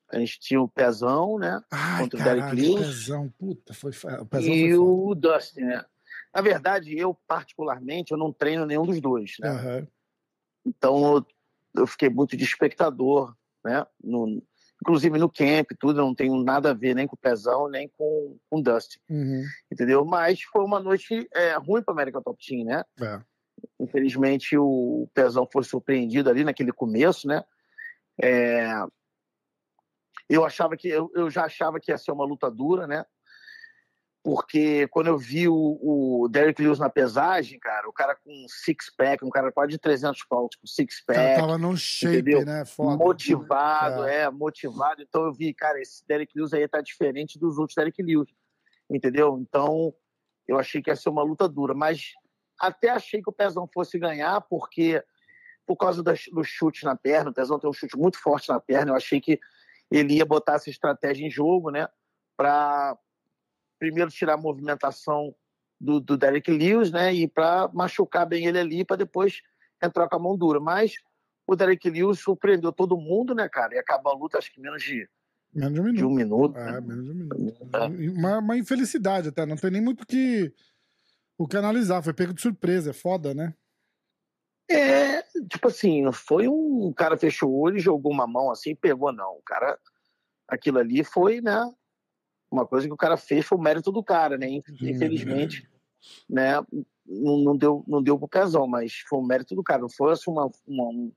A 0.10 0.20
gente 0.20 0.38
tinha 0.40 0.60
o 0.62 0.68
Pezão, 0.68 1.40
né? 1.40 1.62
Ai, 1.72 2.02
contra 2.04 2.20
o 2.20 2.24
Derek 2.24 2.56
Lewis. 2.56 2.88
Pezão, 2.88 3.30
puta, 3.38 3.74
foi, 3.74 3.92
o 4.20 4.26
Pezão 4.26 4.54
e 4.54 4.70
foi 4.70 4.78
o 4.80 5.16
Dustin, 5.16 5.62
né? 5.62 5.86
Na 6.36 6.42
verdade, 6.42 6.98
eu, 6.98 7.14
particularmente, 7.26 8.12
eu 8.12 8.18
não 8.18 8.34
treino 8.34 8.66
nenhum 8.66 8.86
dos 8.86 9.00
dois, 9.00 9.36
né? 9.40 9.50
Aham. 9.50 9.88
Então, 10.66 11.16
eu, 11.16 11.26
eu 11.84 11.88
fiquei 11.88 12.10
muito 12.10 12.36
de 12.36 12.44
espectador, 12.44 13.34
né? 13.64 13.86
No, 14.04 14.42
inclusive 14.82 15.18
no 15.20 15.30
camp, 15.30 15.72
tudo, 15.80 15.98
não 16.02 16.16
tenho 16.16 16.36
nada 16.44 16.72
a 16.72 16.74
ver 16.74 16.94
nem 16.96 17.06
com 17.08 17.16
o 17.16 17.20
Pezão, 17.20 17.68
nem 17.70 17.88
com, 17.98 18.38
com 18.50 18.60
o 18.60 18.62
Dusty, 18.64 19.00
Uhum. 19.10 19.44
entendeu? 19.72 20.06
Mas 20.06 20.42
foi 20.44 20.64
uma 20.64 20.80
noite 20.80 21.28
é, 21.34 21.56
ruim 21.58 21.82
para 21.84 21.94
América 21.94 22.22
Top 22.22 22.38
Team, 22.46 22.66
né? 22.66 22.84
É. 23.02 23.22
Infelizmente 23.80 24.58
o 24.58 25.10
Pezão 25.14 25.48
foi 25.52 25.64
surpreendido 25.64 26.30
ali 26.30 26.44
naquele 26.44 26.72
começo, 26.72 27.28
né? 27.28 27.44
É, 28.22 28.72
Eu 30.30 30.46
achava 30.46 30.78
que 30.78 30.88
eu, 30.88 31.12
eu 31.16 31.30
já 31.30 31.46
achava 31.46 31.80
que 31.80 31.92
ia 31.92 31.98
ser 31.98 32.12
uma 32.12 32.26
luta 32.26 32.50
dura, 32.52 32.86
né? 32.86 33.04
Porque 34.22 34.86
quando 34.90 35.08
eu 35.08 35.18
vi 35.18 35.48
o, 35.48 35.80
o 35.82 36.28
Derek 36.30 36.62
Lewis 36.62 36.78
na 36.78 36.90
pesagem, 36.90 37.58
cara, 37.58 37.88
o 37.88 37.94
cara 37.94 38.16
com 38.16 38.32
six 38.50 38.94
pack, 38.96 39.24
um 39.24 39.30
cara 39.30 39.50
quase 39.52 39.72
de 39.72 39.78
300 39.80 40.24
pounds 40.30 40.58
com 40.60 40.68
six 40.68 41.00
O 41.02 41.06
cara 41.06 41.20
pack, 41.30 41.40
tava 41.40 41.58
num 41.58 41.76
shape, 41.76 42.18
entendeu? 42.18 42.46
né? 42.46 42.66
Foda. 42.66 42.98
motivado, 42.98 44.04
é. 44.04 44.30
motivado. 44.30 45.02
Então 45.02 45.24
eu 45.24 45.34
vi, 45.34 45.54
cara, 45.54 45.80
esse 45.80 46.06
Derek 46.06 46.34
Lewis 46.36 46.54
aí 46.54 46.68
tá 46.68 46.82
diferente 46.82 47.40
dos 47.40 47.58
outros 47.58 47.76
Derek 47.76 48.02
Lewis, 48.04 48.30
entendeu? 48.90 49.38
Então 49.40 49.94
eu 50.48 50.60
achei 50.60 50.82
que 50.82 50.90
ia 50.90 50.96
ser 50.98 51.10
uma 51.10 51.24
luta 51.24 51.48
dura, 51.48 51.74
mas 51.74 52.12
até 52.60 52.90
achei 52.90 53.22
que 53.22 53.30
o 53.30 53.34
Pezão 53.34 53.70
fosse 53.74 53.98
ganhar, 53.98 54.42
porque 54.42 55.02
por 55.66 55.78
causa 55.78 56.04
das- 56.04 56.26
do 56.34 56.44
chute 56.44 56.84
na 56.84 56.96
perna, 56.96 57.30
o 57.30 57.34
Pezão 57.34 57.58
tem 57.60 57.70
um 57.70 57.74
chute 57.74 57.96
muito 57.96 58.20
forte 58.20 58.50
na 58.50 58.60
perna, 58.60 58.92
eu 58.92 58.96
achei 58.96 59.22
que 59.22 59.40
ele 59.90 60.16
ia 60.16 60.26
botar 60.26 60.56
essa 60.56 60.70
estratégia 60.70 61.26
em 61.26 61.30
jogo, 61.30 61.70
né, 61.72 61.88
para 62.36 62.98
primeiro 63.80 64.12
tirar 64.12 64.34
a 64.34 64.38
movimentação 64.38 65.34
do, 65.80 66.00
do 66.00 66.18
Derek 66.18 66.52
Lewis, 66.52 66.92
né, 66.92 67.14
e 67.14 67.28
para 67.28 67.70
machucar 67.74 68.28
bem 68.28 68.46
ele 68.46 68.60
ali, 68.60 68.86
para 68.86 68.98
depois 68.98 69.42
entrar 69.82 70.08
com 70.10 70.16
a 70.18 70.20
mão 70.20 70.38
dura. 70.38 70.60
Mas 70.60 70.94
o 71.48 71.56
Derek 71.56 71.90
Lewis 71.90 72.20
surpreendeu 72.20 72.72
todo 72.72 72.98
mundo, 72.98 73.34
né, 73.34 73.48
cara? 73.50 73.74
E 73.76 73.80
acabou 73.80 74.12
a 74.12 74.16
luta, 74.16 74.38
acho 74.38 74.54
que 74.54 74.60
menos 74.60 74.84
de, 74.84 75.08
Menos 75.54 75.74
de 75.74 75.82
um 75.82 75.94
de 75.94 76.06
um 76.06 76.10
minuto. 76.12 76.54
minuto. 76.54 76.58
É, 76.58 76.72
né? 76.74 76.82
menos 76.82 77.06
de 77.06 77.12
um 77.12 77.16
minuto. 77.16 77.70
É. 77.74 78.10
Uma, 78.12 78.38
uma 78.40 78.58
infelicidade 78.58 79.30
até, 79.30 79.46
não 79.46 79.56
tem 79.56 79.72
nem 79.72 79.82
muito 79.82 80.06
que, 80.06 80.54
o 81.38 81.48
que 81.48 81.58
analisar. 81.58 82.04
Foi 82.04 82.14
pego 82.14 82.34
de 82.34 82.42
surpresa, 82.42 82.92
é 82.92 82.94
foda, 82.94 83.34
né? 83.34 83.54
É, 84.70 85.24
tipo 85.50 85.68
assim, 85.68 86.04
não 86.04 86.14
foi 86.14 86.48
um 86.48 86.86
o 86.86 86.94
cara 86.94 87.18
fechou 87.18 87.50
o 87.50 87.60
olho 87.60 87.78
e 87.78 87.82
jogou 87.82 88.12
uma 88.12 88.28
mão 88.28 88.52
assim 88.52 88.72
e 88.72 88.76
pegou, 88.76 89.12
não. 89.12 89.38
O 89.38 89.42
cara, 89.44 89.80
aquilo 90.48 90.78
ali 90.78 91.04
foi, 91.04 91.42
né? 91.42 91.60
Uma 92.52 92.66
coisa 92.66 92.88
que 92.88 92.94
o 92.94 92.98
cara 92.98 93.16
fez 93.18 93.46
foi 93.46 93.58
o 93.58 93.62
mérito 93.62 93.92
do 93.92 94.04
cara, 94.04 94.38
né? 94.38 94.48
Infelizmente, 94.82 95.70
né? 96.30 96.54
Não, 97.06 97.38
não 97.38 97.58
deu, 97.58 97.84
não 97.88 98.02
deu 98.04 98.18
pro 98.18 98.28
pezão, 98.28 98.68
mas 98.68 98.94
foi 99.08 99.20
o 99.20 99.24
mérito 99.24 99.56
do 99.56 99.64
cara. 99.64 99.82
Não 99.82 99.90
foi 99.90 100.12
assim 100.14 100.30
uma, 100.32 100.50
uma 100.68 100.84
um- 100.86 101.12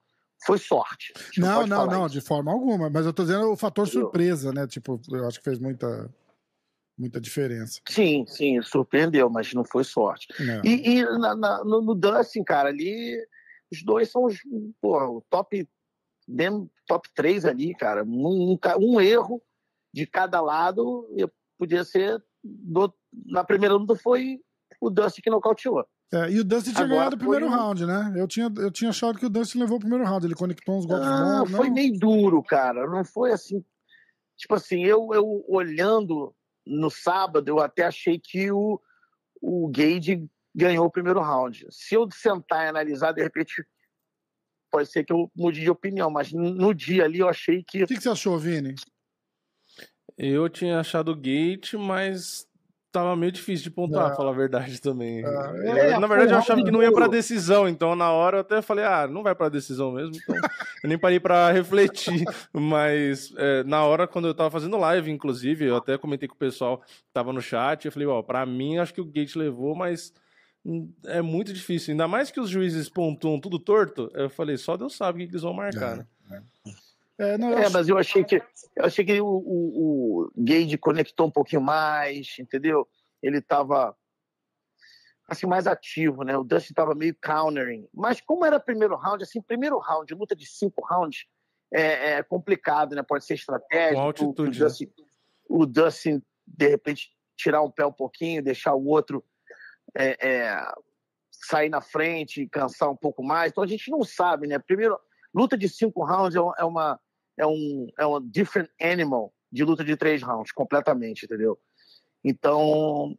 foi 0.45 0.59
sorte. 0.59 1.13
Não, 1.39 1.67
não, 1.67 1.87
não, 1.87 2.07
isso. 2.07 2.15
de 2.15 2.21
forma 2.21 2.51
alguma. 2.53 2.91
Mas 2.91 3.07
eu 3.07 3.13
tô 3.13 3.23
dizendo 3.23 3.51
o 3.53 3.57
fator 3.57 3.87
Entendeu? 3.87 4.07
surpresa, 4.07 4.53
né? 4.53 4.67
Tipo, 4.67 5.01
eu 5.11 5.27
acho 5.27 5.39
que 5.39 5.45
fez 5.45 5.59
muita, 5.59 6.13
muita 6.99 7.21
diferença. 7.21 7.81
Sim, 7.89 8.25
sim, 8.27 8.61
surpreendeu, 8.63 9.31
mas 9.31 9.53
não 9.55 9.65
foi 9.65 9.85
sorte. 9.85 10.27
né? 10.41 10.61
E, 10.65 10.99
e 10.99 11.05
na- 11.05 11.35
na- 11.37 11.65
no, 11.65 11.81
no 11.81 11.95
Dustin, 11.95 12.43
cara, 12.43 12.69
ali 12.71 13.17
os 13.71 13.83
dois 13.83 14.11
são 14.11 14.25
os 14.25 14.39
top 15.31 15.69
top 16.87 17.09
3 17.15 17.45
ali, 17.45 17.75
cara. 17.75 18.05
Um, 18.05 18.53
um 18.53 18.59
um 18.79 19.01
erro 19.01 19.43
de 19.93 20.07
cada 20.07 20.41
lado 20.41 21.09
e 21.17 21.27
podia 21.59 21.85
ser 21.85 22.23
do- 22.43 22.93
na 23.27 23.45
primeira 23.45 23.75
luta 23.75 23.95
foi 23.97 24.41
o 24.81 24.91
Dustin 24.91 25.21
que 25.23 25.31
nocauteou. 25.31 25.85
É, 26.13 26.31
e 26.31 26.41
o 26.41 26.45
Dustin 26.45 26.73
tinha 26.73 26.85
Agora 26.85 26.99
ganhado 26.99 27.17
o 27.17 27.19
primeiro 27.19 27.49
foi 27.49 27.57
round, 27.57 27.87
né? 27.87 28.13
Eu 28.17 28.29
tinha, 28.29 28.53
eu 28.59 28.71
tinha 28.71 28.91
achado 28.91 29.19
que 29.19 29.25
o 29.25 29.31
Dustin 29.31 29.61
levou 29.61 29.77
o 29.77 29.81
primeiro 29.81 30.05
round. 30.05 30.27
Ele 30.27 30.35
conectou 30.35 30.77
uns 30.79 30.85
golpes 30.85 31.07
Ah, 31.07 31.39
bons. 31.45 31.51
foi 31.57 31.69
não? 31.69 31.75
meio 31.75 31.99
duro, 31.99 32.43
cara. 32.43 32.87
Não 32.87 33.03
foi 33.05 33.33
assim. 33.33 33.65
Tipo 34.37 34.55
assim, 34.57 34.85
eu, 34.85 35.09
eu 35.15 35.45
olhando 35.49 36.35
no 36.67 36.91
sábado, 36.91 37.49
eu 37.49 37.61
até 37.61 37.85
achei 37.85 38.19
que 38.19 38.51
o, 38.51 38.79
o 39.41 39.69
Gage 39.75 40.29
ganhou 40.55 40.85
o 40.87 40.91
primeiro 40.91 41.21
round. 41.21 41.67
Se 41.71 41.95
eu 41.95 42.07
sentar 42.13 42.67
e 42.67 42.69
analisar, 42.69 43.13
de 43.13 43.23
repente, 43.23 43.65
pode 44.71 44.91
ser 44.91 45.05
que 45.05 45.13
eu 45.13 45.31
mude 45.35 45.61
de 45.61 45.71
opinião, 45.71 46.11
mas 46.11 46.31
no 46.33 46.75
dia 46.75 47.05
ali 47.05 47.21
eu 47.21 47.29
achei 47.29 47.63
que. 47.67 47.85
O 47.85 47.87
que, 47.87 47.97
que 47.97 48.03
você 48.03 48.11
achou, 48.11 48.39
Vini? 48.39 48.75
Eu 50.25 50.49
tinha 50.49 50.79
achado 50.79 51.11
o 51.11 51.17
Gate, 51.17 51.75
mas 51.75 52.47
tava 52.93 53.17
meio 53.17 53.33
difícil 53.33 53.65
de 53.65 53.71
pontuar, 53.71 54.13
É. 54.13 54.15
falar 54.15 54.31
a 54.31 54.35
verdade 54.35 54.79
também. 54.81 55.25
É, 55.25 55.93
é, 55.93 55.99
na 55.99 56.07
verdade, 56.07 56.33
eu 56.33 56.39
achava 56.39 56.63
que 56.63 56.71
não 56.71 56.83
ia 56.83 56.93
pra 56.93 57.07
decisão, 57.09 57.67
então 57.67 57.97
na 57.97 58.13
hora 58.13 58.37
eu 58.37 58.41
até 58.43 58.61
falei, 58.61 58.85
ah, 58.85 59.09
não 59.09 59.23
vai 59.23 59.35
pra 59.35 59.49
decisão 59.49 59.91
mesmo, 59.93 60.15
então 60.15 60.37
eu 60.83 60.89
nem 60.89 60.99
parei 60.99 61.19
pra 61.19 61.51
refletir. 61.53 62.23
Mas 62.53 63.33
é, 63.37 63.65
na 63.65 63.83
hora, 63.85 64.07
quando 64.07 64.29
eu 64.29 64.35
tava 64.35 64.51
fazendo 64.51 64.77
live, 64.77 65.11
inclusive, 65.11 65.65
eu 65.65 65.77
até 65.77 65.97
comentei 65.97 66.29
com 66.29 66.35
o 66.35 66.39
pessoal 66.39 66.79
que 66.79 66.87
tava 67.15 67.33
no 67.33 67.41
chat, 67.41 67.87
eu 67.87 67.93
falei, 67.93 68.07
ó, 68.07 68.23
pra 68.23 68.45
mim, 68.45 68.77
acho 68.79 68.93
que 68.93 69.01
o 69.01 69.07
Gate 69.07 69.37
levou, 69.37 69.75
mas 69.75 70.13
é 71.07 71.23
muito 71.23 71.53
difícil. 71.53 71.93
Ainda 71.93 72.07
mais 72.07 72.31
que 72.31 72.39
os 72.39 72.51
juízes 72.51 72.89
pontuam 72.91 73.41
tudo 73.41 73.59
torto, 73.59 74.11
eu 74.15 74.29
falei, 74.29 74.57
só 74.59 74.77
Deus 74.77 74.95
sabe 74.95 75.17
o 75.17 75.21
que 75.23 75.27
que 75.29 75.33
eles 75.33 75.43
vão 75.43 75.55
marcar, 75.55 75.97
né? 75.97 76.07
É, 77.23 77.39
não, 77.39 77.51
eu 77.51 77.59
É, 77.59 77.63
acho- 77.63 77.73
mas 77.73 77.89
eu 77.89 77.97
achei 77.99 78.25
que 78.25 78.37
eu 78.77 78.85
achei 78.85 79.05
que 79.05 79.21
o, 79.21 79.27
o, 79.27 80.23
o 80.25 80.33
Gage 80.37 80.77
conectou 80.79 81.27
um 81.27 81.31
pouquinho 81.31 81.61
mais, 81.63 82.37
entendeu? 82.39 82.89
Ele 83.23 83.39
estava 83.39 83.97
assim 85.29 85.47
mais 85.47 85.67
ativo, 85.67 86.25
né? 86.25 86.37
O 86.37 86.43
Dustin 86.43 86.73
estava 86.73 86.95
meio 86.95 87.17
countering. 87.23 87.87
Mas 87.95 88.21
como 88.21 88.45
era 88.45 88.59
primeiro 88.59 88.97
round, 88.97 89.23
assim, 89.23 89.41
primeiro 89.41 89.79
round, 89.79 90.13
luta 90.15 90.35
de 90.35 90.47
cinco 90.47 90.85
rounds 90.85 91.27
é, 91.73 92.15
é 92.15 92.23
complicado, 92.23 92.95
né? 92.97 93.03
Pode 93.03 93.25
ser 93.25 93.35
estratégico. 93.35 93.95
Com 94.01 94.07
altitude, 94.07 94.63
o, 94.63 94.65
Dustin, 94.65 94.93
o 95.49 95.67
Dustin 95.67 96.23
de 96.47 96.69
repente 96.69 97.11
tirar 97.37 97.63
um 97.63 97.71
pé 97.71 97.87
um 97.87 97.93
pouquinho, 97.93 98.43
deixar 98.43 98.75
o 98.75 98.85
outro 98.87 99.25
é, 99.97 100.29
é, 100.29 100.73
sair 101.31 101.69
na 101.69 101.81
frente, 101.81 102.49
cansar 102.49 102.91
um 102.91 102.97
pouco 102.97 103.23
mais. 103.23 103.53
Então 103.53 103.63
a 103.65 103.67
gente 103.67 103.91
não 103.91 104.03
sabe, 104.03 104.47
né? 104.47 104.59
Primeiro 104.59 104.99
luta 105.35 105.57
de 105.57 105.69
cinco 105.69 106.05
rounds 106.05 106.37
é 106.37 106.41
é 106.59 106.65
uma 106.65 107.01
é 107.37 107.47
um 107.47 107.89
é 107.99 108.07
um 108.07 108.21
different 108.21 108.71
animal 108.81 109.33
de 109.51 109.65
luta 109.65 109.85
de 109.85 109.97
três 109.97 110.23
rounds 110.23 110.53
completamente, 110.53 111.25
entendeu? 111.25 111.59
Então, 112.25 113.17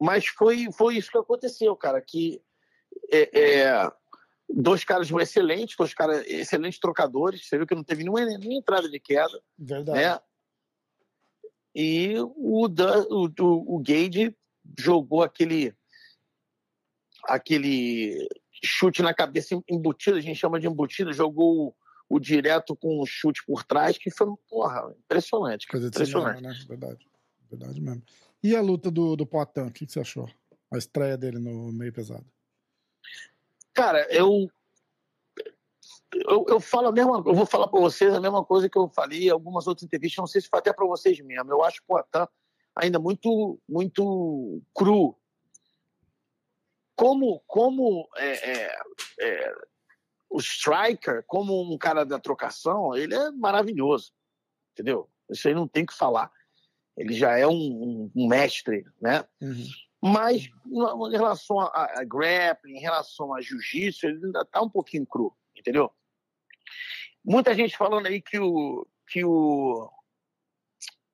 mas 0.00 0.26
foi 0.26 0.70
foi 0.72 0.96
isso 0.96 1.10
que 1.10 1.18
aconteceu, 1.18 1.74
cara, 1.76 2.00
que 2.00 2.42
é, 3.10 3.40
é, 3.40 3.92
dois 4.48 4.84
caras 4.84 5.10
excelentes, 5.10 5.76
dois 5.76 5.94
caras 5.94 6.24
excelentes 6.26 6.78
trocadores, 6.78 7.46
você 7.46 7.56
viu 7.56 7.66
que 7.66 7.74
não 7.74 7.84
teve 7.84 8.02
nenhuma, 8.02 8.24
nenhuma 8.24 8.54
entrada 8.54 8.88
de 8.88 9.00
queda, 9.00 9.42
Verdade. 9.58 9.98
né? 9.98 10.20
E 11.74 12.14
o, 12.18 12.66
o, 12.66 12.66
o, 12.66 13.76
o 13.76 13.78
Gage 13.78 14.36
jogou 14.78 15.22
aquele 15.22 15.74
aquele 17.24 18.28
chute 18.62 19.02
na 19.02 19.14
cabeça 19.14 19.60
embutido, 19.68 20.16
a 20.16 20.20
gente 20.20 20.38
chama 20.38 20.58
de 20.58 20.66
embutido, 20.66 21.12
jogou 21.12 21.76
o, 22.10 22.18
direto 22.18 22.74
com 22.76 23.00
um 23.00 23.06
chute 23.06 23.42
por 23.46 23.64
trás, 23.64 23.96
que 23.96 24.10
foi, 24.10 24.26
porra, 24.48 24.92
impressionante. 24.98 25.66
Coisa 25.68 25.86
impressionante. 25.86 26.38
cinema, 26.38 26.54
né? 26.54 26.64
Verdade. 26.68 27.06
Verdade 27.48 27.80
mesmo. 27.80 28.02
E 28.42 28.56
a 28.56 28.60
luta 28.60 28.90
do, 28.90 29.16
do 29.16 29.26
Poitin, 29.26 29.60
o 29.60 29.72
que, 29.72 29.86
que 29.86 29.92
você 29.92 30.00
achou? 30.00 30.28
A 30.72 30.78
estreia 30.78 31.16
dele 31.16 31.38
no 31.38 31.72
meio 31.72 31.92
pesado. 31.92 32.24
Cara, 33.74 34.06
eu, 34.10 34.48
eu, 36.14 36.46
eu 36.48 36.60
falo 36.60 36.88
a 36.88 36.92
mesma 36.92 37.16
eu 37.16 37.34
vou 37.34 37.46
falar 37.46 37.68
para 37.68 37.80
vocês 37.80 38.12
a 38.12 38.20
mesma 38.20 38.44
coisa 38.44 38.68
que 38.68 38.78
eu 38.78 38.88
falei 38.88 39.26
em 39.26 39.30
algumas 39.30 39.66
outras 39.66 39.84
entrevistas, 39.84 40.18
não 40.18 40.26
sei 40.26 40.40
se 40.40 40.48
foi 40.48 40.58
até 40.58 40.72
para 40.72 40.86
vocês 40.86 41.18
mesmo. 41.20 41.50
Eu 41.50 41.62
acho 41.62 41.80
o 41.80 41.84
Poitin 41.86 42.26
ainda 42.74 42.98
muito, 42.98 43.58
muito 43.68 44.62
cru. 44.74 45.16
Como, 46.96 47.42
como 47.46 48.08
é, 48.16 48.50
é, 48.50 48.76
é, 49.20 49.54
o 50.30 50.38
striker, 50.38 51.24
como 51.26 51.60
um 51.60 51.76
cara 51.76 52.04
da 52.06 52.18
trocação, 52.18 52.94
ele 52.96 53.14
é 53.14 53.30
maravilhoso, 53.32 54.12
entendeu? 54.72 55.10
Isso 55.28 55.48
aí 55.48 55.54
não 55.54 55.66
tem 55.66 55.82
o 55.82 55.86
que 55.86 55.94
falar. 55.94 56.30
Ele 56.96 57.12
já 57.12 57.36
é 57.36 57.46
um, 57.46 57.52
um- 57.52 58.12
um 58.14 58.28
mestre, 58.28 58.84
né? 59.00 59.24
Uhum. 59.40 59.66
Mas 60.02 60.48
em 60.66 61.10
relação 61.10 61.58
a, 61.60 62.00
a 62.00 62.04
grappling, 62.04 62.76
em 62.76 62.80
relação 62.80 63.34
a 63.34 63.40
jiu-jitsu, 63.40 64.06
ele 64.06 64.24
ainda 64.26 64.42
está 64.42 64.62
um 64.62 64.68
pouquinho 64.68 65.04
cru, 65.06 65.36
entendeu? 65.56 65.90
Muita 67.24 67.54
gente 67.54 67.76
falando 67.76 68.06
aí 68.06 68.22
que 68.22 68.38
o, 68.38 68.86
que 69.08 69.24
o, 69.24 69.90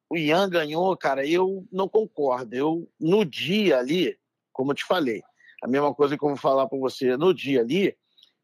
o 0.09 0.17
Ian 0.17 0.49
ganhou, 0.49 0.97
cara, 0.97 1.27
eu 1.27 1.67
não 1.73 1.89
concordo. 1.89 2.55
Eu, 2.55 2.89
no 3.01 3.25
dia 3.25 3.79
ali, 3.79 4.17
como 4.53 4.71
eu 4.71 4.77
te 4.77 4.85
falei, 4.85 5.23
a 5.63 5.67
mesma 5.67 5.93
coisa 5.95 6.17
que 6.17 6.25
eu 6.25 6.29
vou 6.29 6.37
falar 6.39 6.69
para 6.69 6.79
você, 6.79 7.17
no 7.17 7.35
dia 7.35 7.61
ali, 7.61 7.97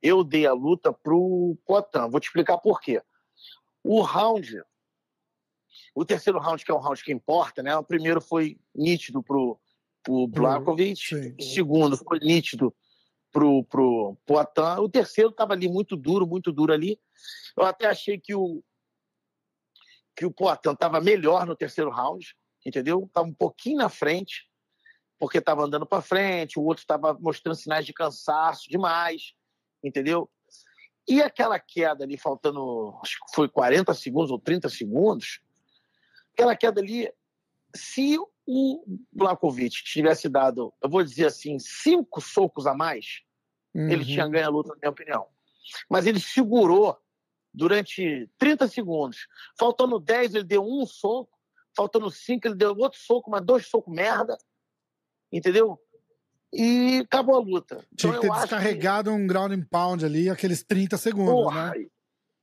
eu 0.03 0.25
dei 0.25 0.47
a 0.47 0.53
luta 0.53 0.93
pro 0.93 1.57
Potan. 1.65 2.09
Vou 2.09 2.21
te 2.21 2.25
explicar 2.25 2.59
por 2.59 2.81
quê. 2.81 3.01
O 3.85 4.03
round, 4.03 4.63
o 5.95 6.05
terceiro 6.05 6.39
round, 6.39 6.65
que 6.65 6.71
é 6.71 6.75
o 6.75 6.79
round 6.79 7.03
que 7.03 7.13
importa, 7.13 7.63
né? 7.63 7.77
O 7.77 7.85
primeiro 7.85 8.21
foi 8.21 8.59
nítido 8.75 9.23
pro, 9.23 9.59
pro 10.03 10.27
Blakovic, 10.27 11.15
o 11.39 11.43
segundo 11.43 11.97
foi 11.97 12.19
nítido 12.19 12.75
pro, 13.31 13.65
pro 13.65 14.17
Poitin, 14.27 14.81
o 14.81 14.89
terceiro 14.89 15.31
estava 15.31 15.55
ali 15.55 15.69
muito 15.69 15.97
duro, 15.97 16.27
muito 16.27 16.53
duro 16.53 16.73
ali. 16.73 17.01
Eu 17.57 17.65
até 17.65 17.87
achei 17.87 18.19
que 18.19 18.35
o, 18.35 18.63
que 20.15 20.27
o 20.27 20.31
Poitin 20.31 20.71
estava 20.71 21.01
melhor 21.01 21.47
no 21.47 21.57
terceiro 21.57 21.91
round, 21.91 22.37
entendeu? 22.65 23.05
Estava 23.07 23.27
um 23.27 23.35
pouquinho 23.35 23.79
na 23.79 23.89
frente, 23.89 24.49
porque 25.19 25.39
estava 25.39 25.65
andando 25.65 25.87
para 25.87 26.03
frente, 26.03 26.59
o 26.59 26.65
outro 26.65 26.83
estava 26.83 27.15
mostrando 27.15 27.57
sinais 27.57 27.87
de 27.87 27.93
cansaço 27.93 28.69
demais, 28.69 29.35
entendeu? 29.83 30.31
E 31.09 31.21
aquela 31.21 31.59
queda 31.59 32.05
ali, 32.05 32.17
faltando, 32.17 32.97
acho 33.03 33.19
que 33.27 33.35
foi 33.35 33.49
40 33.49 33.93
segundos 33.95 34.31
ou 34.31 34.39
30 34.39 34.69
segundos, 34.69 35.41
aquela 36.33 36.55
queda 36.57 36.81
ali, 36.81 37.12
se 37.75 38.19
o 38.47 38.85
Blakovic 39.12 39.83
tivesse 39.85 40.29
dado, 40.29 40.73
eu 40.83 40.89
vou 40.89 41.03
dizer 41.03 41.27
assim, 41.27 41.59
cinco 41.59 42.21
socos 42.21 42.67
a 42.67 42.75
mais, 42.75 43.23
uhum. 43.75 43.89
ele 43.89 44.05
tinha 44.05 44.29
ganho 44.29 44.47
a 44.47 44.51
luta, 44.51 44.71
na 44.71 44.77
minha 44.77 44.91
opinião. 44.91 45.27
Mas 45.89 46.07
ele 46.07 46.21
segurou 46.21 46.99
durante 47.53 48.29
30 48.39 48.69
segundos. 48.69 49.27
Faltando 49.59 49.99
10, 49.99 50.35
ele 50.35 50.45
deu 50.45 50.65
um 50.65 50.87
soco. 50.87 51.31
Faltando 51.75 52.11
5, 52.11 52.49
ele 52.49 52.55
deu 52.55 52.77
outro 52.77 52.99
soco, 52.99 53.31
mas 53.31 53.45
dois 53.45 53.67
socos 53.67 53.95
merda. 53.95 54.37
Entendeu? 55.31 55.81
E 56.53 56.99
acabou 56.99 57.37
a 57.37 57.41
luta. 57.41 57.85
Tinha 57.97 58.13
então, 58.13 58.21
que 58.21 58.29
ter 58.29 58.41
descarregado 58.41 59.11
que... 59.11 59.17
um 59.17 59.27
ground 59.27 59.53
and 59.53 59.65
pound 59.71 60.05
ali, 60.05 60.29
aqueles 60.29 60.63
30 60.63 60.99
segundos, 60.99 61.33
Porra, 61.33 61.71
né? 61.71 61.87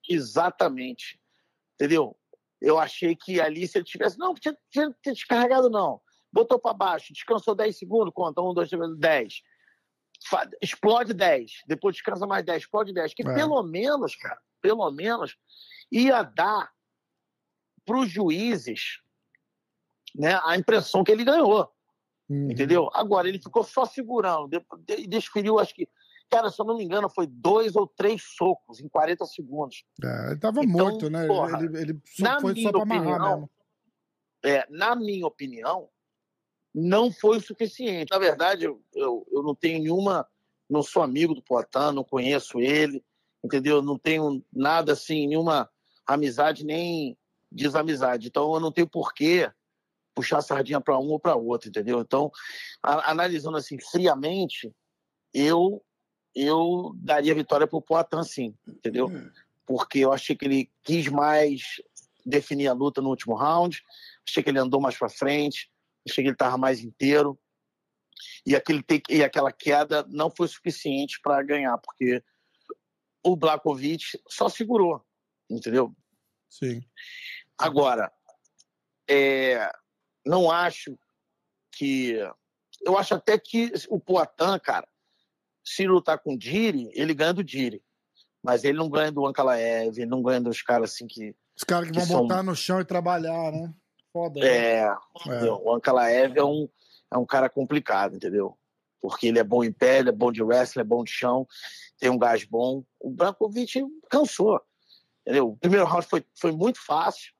Exatamente. 0.10 1.20
Entendeu? 1.76 2.18
Eu 2.60 2.80
achei 2.80 3.16
que 3.16 3.40
ali, 3.40 3.68
se 3.68 3.78
ele 3.78 3.86
tivesse. 3.86 4.18
Não, 4.18 4.34
tinha, 4.34 4.58
tinha 4.72 4.94
ter 5.02 5.14
descarregado, 5.14 5.70
não. 5.70 6.02
Botou 6.32 6.60
para 6.60 6.74
baixo, 6.74 7.14
descansou 7.14 7.56
10 7.56 7.78
segundos, 7.78 8.14
conta. 8.14 8.42
1, 8.42 8.54
2, 8.54 8.70
3, 8.70 8.98
10. 8.98 9.34
Explode 10.62 11.14
10. 11.14 11.52
Depois 11.68 11.96
descansa 11.96 12.26
mais 12.26 12.44
10, 12.44 12.64
explode 12.64 12.94
10. 12.94 13.14
Que 13.14 13.28
é. 13.28 13.34
pelo 13.34 13.62
menos, 13.64 14.16
cara, 14.16 14.40
pelo 14.62 14.90
menos, 14.92 15.38
ia 15.92 16.24
dar 16.24 16.72
para 17.86 17.98
os 17.98 18.10
juízes 18.10 19.00
né, 20.16 20.40
a 20.44 20.58
impressão 20.58 21.04
que 21.04 21.12
ele 21.12 21.24
ganhou. 21.24 21.72
Uhum. 22.30 22.52
Entendeu? 22.52 22.90
Agora, 22.94 23.28
ele 23.28 23.40
ficou 23.40 23.64
só 23.64 23.86
segurando. 23.86 24.50
E 24.90 25.08
desferiu, 25.08 25.60
acho 25.60 25.74
que, 25.74 25.88
cara, 26.30 26.50
se 26.50 26.62
eu 26.62 26.66
não 26.66 26.78
me 26.78 26.84
engano, 26.84 27.10
foi 27.10 27.28
dois 27.28 27.76
ou 27.76 27.88
três 27.88 28.22
socos 28.38 28.80
em 28.80 28.88
40 28.88 29.26
segundos. 29.26 29.84
É, 30.04 30.26
ele 30.28 30.36
estava 30.36 30.64
então, 30.64 30.72
morto, 30.72 31.10
né? 31.10 31.26
Porra, 31.26 31.64
ele, 31.64 31.78
ele 31.78 32.02
só, 32.06 32.40
foi 32.40 32.62
só 32.62 32.72
para 32.72 32.82
amarrar 32.82 33.32
mesmo. 33.32 33.50
É, 34.46 34.66
na 34.70 34.96
minha 34.96 35.26
opinião, 35.26 35.90
não 36.74 37.12
foi 37.12 37.38
o 37.38 37.42
suficiente. 37.42 38.12
Na 38.12 38.20
verdade, 38.20 38.66
eu, 38.66 38.82
eu, 38.94 39.26
eu 39.32 39.44
não 39.44 39.56
tenho 39.56 39.80
nenhuma. 39.82 40.28
Não 40.70 40.84
sou 40.84 41.02
amigo 41.02 41.34
do 41.34 41.42
Poitin, 41.42 41.94
não 41.94 42.04
conheço 42.04 42.60
ele 42.60 43.04
entendeu? 43.44 43.82
Não 43.82 43.98
tenho 43.98 44.44
nada 44.52 44.94
assim, 44.94 45.28
nenhuma 45.28 45.70
amizade 46.06 46.66
nem 46.66 47.18
desamizade. 47.52 48.28
Então 48.28 48.54
eu 48.54 48.60
não 48.60 48.72
tenho 48.72 48.88
porquê 48.88 49.52
puxar 50.20 50.40
a 50.40 50.42
sardinha 50.42 50.82
para 50.82 51.00
um 51.00 51.08
ou 51.08 51.20
para 51.20 51.36
outro, 51.36 51.70
entendeu? 51.70 52.02
Então, 52.02 52.30
a, 52.84 53.12
analisando 53.12 53.56
assim 53.56 53.80
friamente, 53.80 54.70
eu 55.34 55.82
eu 56.36 56.92
daria 56.96 57.34
vitória 57.34 57.66
para 57.66 57.78
o 57.78 57.82
Poitin, 57.82 58.24
sim, 58.24 58.56
entendeu? 58.68 59.10
Porque 59.66 60.00
eu 60.00 60.12
achei 60.12 60.36
que 60.36 60.46
ele 60.46 60.72
quis 60.84 61.08
mais 61.08 61.82
definir 62.26 62.68
a 62.68 62.74
luta 62.74 63.02
no 63.02 63.10
último 63.10 63.34
round, 63.34 63.82
achei 64.28 64.44
que 64.44 64.50
ele 64.50 64.60
andou 64.60 64.80
mais 64.82 64.98
para 64.98 65.10
frente, 65.10 65.72
achei 66.08 66.24
que 66.24 66.28
ele 66.28 66.36
estava 66.36 66.58
mais 66.58 66.82
inteiro. 66.82 67.40
E, 68.46 68.56
aquele, 68.56 68.84
e 69.10 69.24
aquela 69.24 69.52
queda 69.52 70.06
não 70.10 70.30
foi 70.30 70.48
suficiente 70.48 71.20
para 71.22 71.42
ganhar, 71.42 71.78
porque 71.78 72.22
o 73.24 73.36
Blakovic 73.36 74.20
só 74.28 74.50
segurou, 74.50 75.04
entendeu? 75.50 75.96
Sim. 76.50 76.82
Agora, 77.58 78.12
é, 79.10 79.72
não 80.30 80.52
acho 80.52 80.98
que. 81.72 82.18
Eu 82.82 82.98
acho 82.98 83.14
até 83.14 83.38
que 83.38 83.72
o 83.90 84.00
Poatan, 84.00 84.58
cara, 84.60 84.88
se 85.64 85.86
lutar 85.86 86.20
com 86.20 86.34
o 86.34 86.38
Diri, 86.38 86.90
ele 86.94 87.14
ganha 87.14 87.34
do 87.34 87.44
Diri. 87.44 87.84
Mas 88.42 88.64
ele 88.64 88.78
não 88.78 88.90
ganha 88.90 89.12
do 89.12 89.26
Ankalaev, 89.26 89.98
ele 89.98 90.10
não 90.10 90.24
ganha 90.24 90.40
dos 90.40 90.62
caras 90.62 90.94
assim 90.94 91.08
que. 91.08 91.36
Os 91.58 91.64
caras 91.64 91.88
que, 91.88 91.94
que, 91.94 92.00
vão 92.00 92.08
são... 92.08 92.22
botar 92.22 92.44
no 92.44 92.56
chão 92.56 92.80
e 92.80 92.86
trabalhar, 92.86 93.52
né? 93.52 93.74
Foda. 94.14 94.40
É, 94.40 94.86
é. 94.86 95.52
o 95.52 95.74
Ankalaev 95.74 96.38
é 96.38 96.44
um, 96.44 96.70
é 97.12 97.18
um 97.18 97.26
cara 97.26 97.50
complicado, 97.50 98.16
entendeu? 98.16 98.58
Porque 99.02 99.28
ele 99.28 99.40
é 99.40 99.44
bom 99.44 99.64
em 99.64 99.72
pé, 99.72 100.00
ele 100.00 100.10
é 100.10 100.14
bom 100.14 100.32
de 100.32 100.42
wrestling, 100.42 100.82
é 100.82 100.86
bom 100.86 101.04
de 101.04 101.12
chão 101.12 101.46
tem 102.00 102.10
um 102.10 102.18
gás 102.18 102.46
bom. 102.46 102.84
O 103.00 103.12
Brankovic 103.12 103.86
cansou. 104.10 104.60
Entendeu? 105.22 105.50
O 105.50 105.58
primeiro 105.58 105.86
round 105.86 106.08
foi, 106.08 106.26
foi 106.40 106.52
muito 106.52 106.84
fácil, 106.84 107.34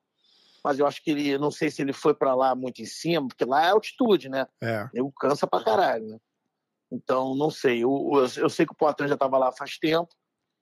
mas 0.64 0.78
eu 0.78 0.86
acho 0.86 1.02
que 1.02 1.10
ele, 1.10 1.38
não 1.38 1.50
sei 1.50 1.70
se 1.70 1.82
ele 1.82 1.92
foi 1.92 2.14
para 2.14 2.34
lá 2.34 2.54
muito 2.54 2.80
em 2.82 2.86
cima, 2.86 3.28
porque 3.28 3.44
lá 3.44 3.64
é 3.64 3.70
altitude, 3.70 4.28
né? 4.28 4.46
É. 4.62 4.88
Ele 4.92 5.10
cansa 5.18 5.46
pra 5.46 5.62
caralho, 5.62 6.06
né? 6.06 6.18
Então, 6.90 7.34
não 7.34 7.50
sei. 7.50 7.84
Eu, 7.84 8.10
eu, 8.14 8.42
eu 8.42 8.50
sei 8.50 8.66
que 8.66 8.72
o 8.72 8.76
Poitin 8.76 9.08
já 9.08 9.14
estava 9.14 9.38
lá 9.38 9.52
faz 9.52 9.78
tempo, 9.78 10.08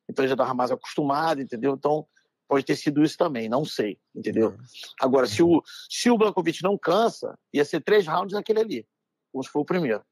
então 0.09 0.23
ele 0.23 0.29
já 0.29 0.35
estava 0.35 0.55
mais 0.55 0.71
acostumado, 0.71 1.41
entendeu? 1.41 1.75
Então, 1.75 2.07
pode 2.47 2.65
ter 2.65 2.77
sido 2.77 3.03
isso 3.03 3.17
também, 3.17 3.49
não 3.49 3.65
sei, 3.65 3.99
entendeu? 4.15 4.53
É. 4.53 4.57
Agora, 5.01 5.27
se 5.27 5.43
o, 5.43 5.63
se 5.89 6.11
o 6.11 6.17
Blankovic 6.17 6.63
não 6.63 6.79
cansa, 6.79 7.39
ia 7.53 7.65
ser 7.65 7.81
três 7.83 8.07
rounds 8.07 8.33
naquele 8.33 8.61
ali, 8.61 8.89
como 9.31 9.45
se 9.45 9.51
foi 9.51 9.63
o 9.63 9.67
primeiro. 9.67 10.03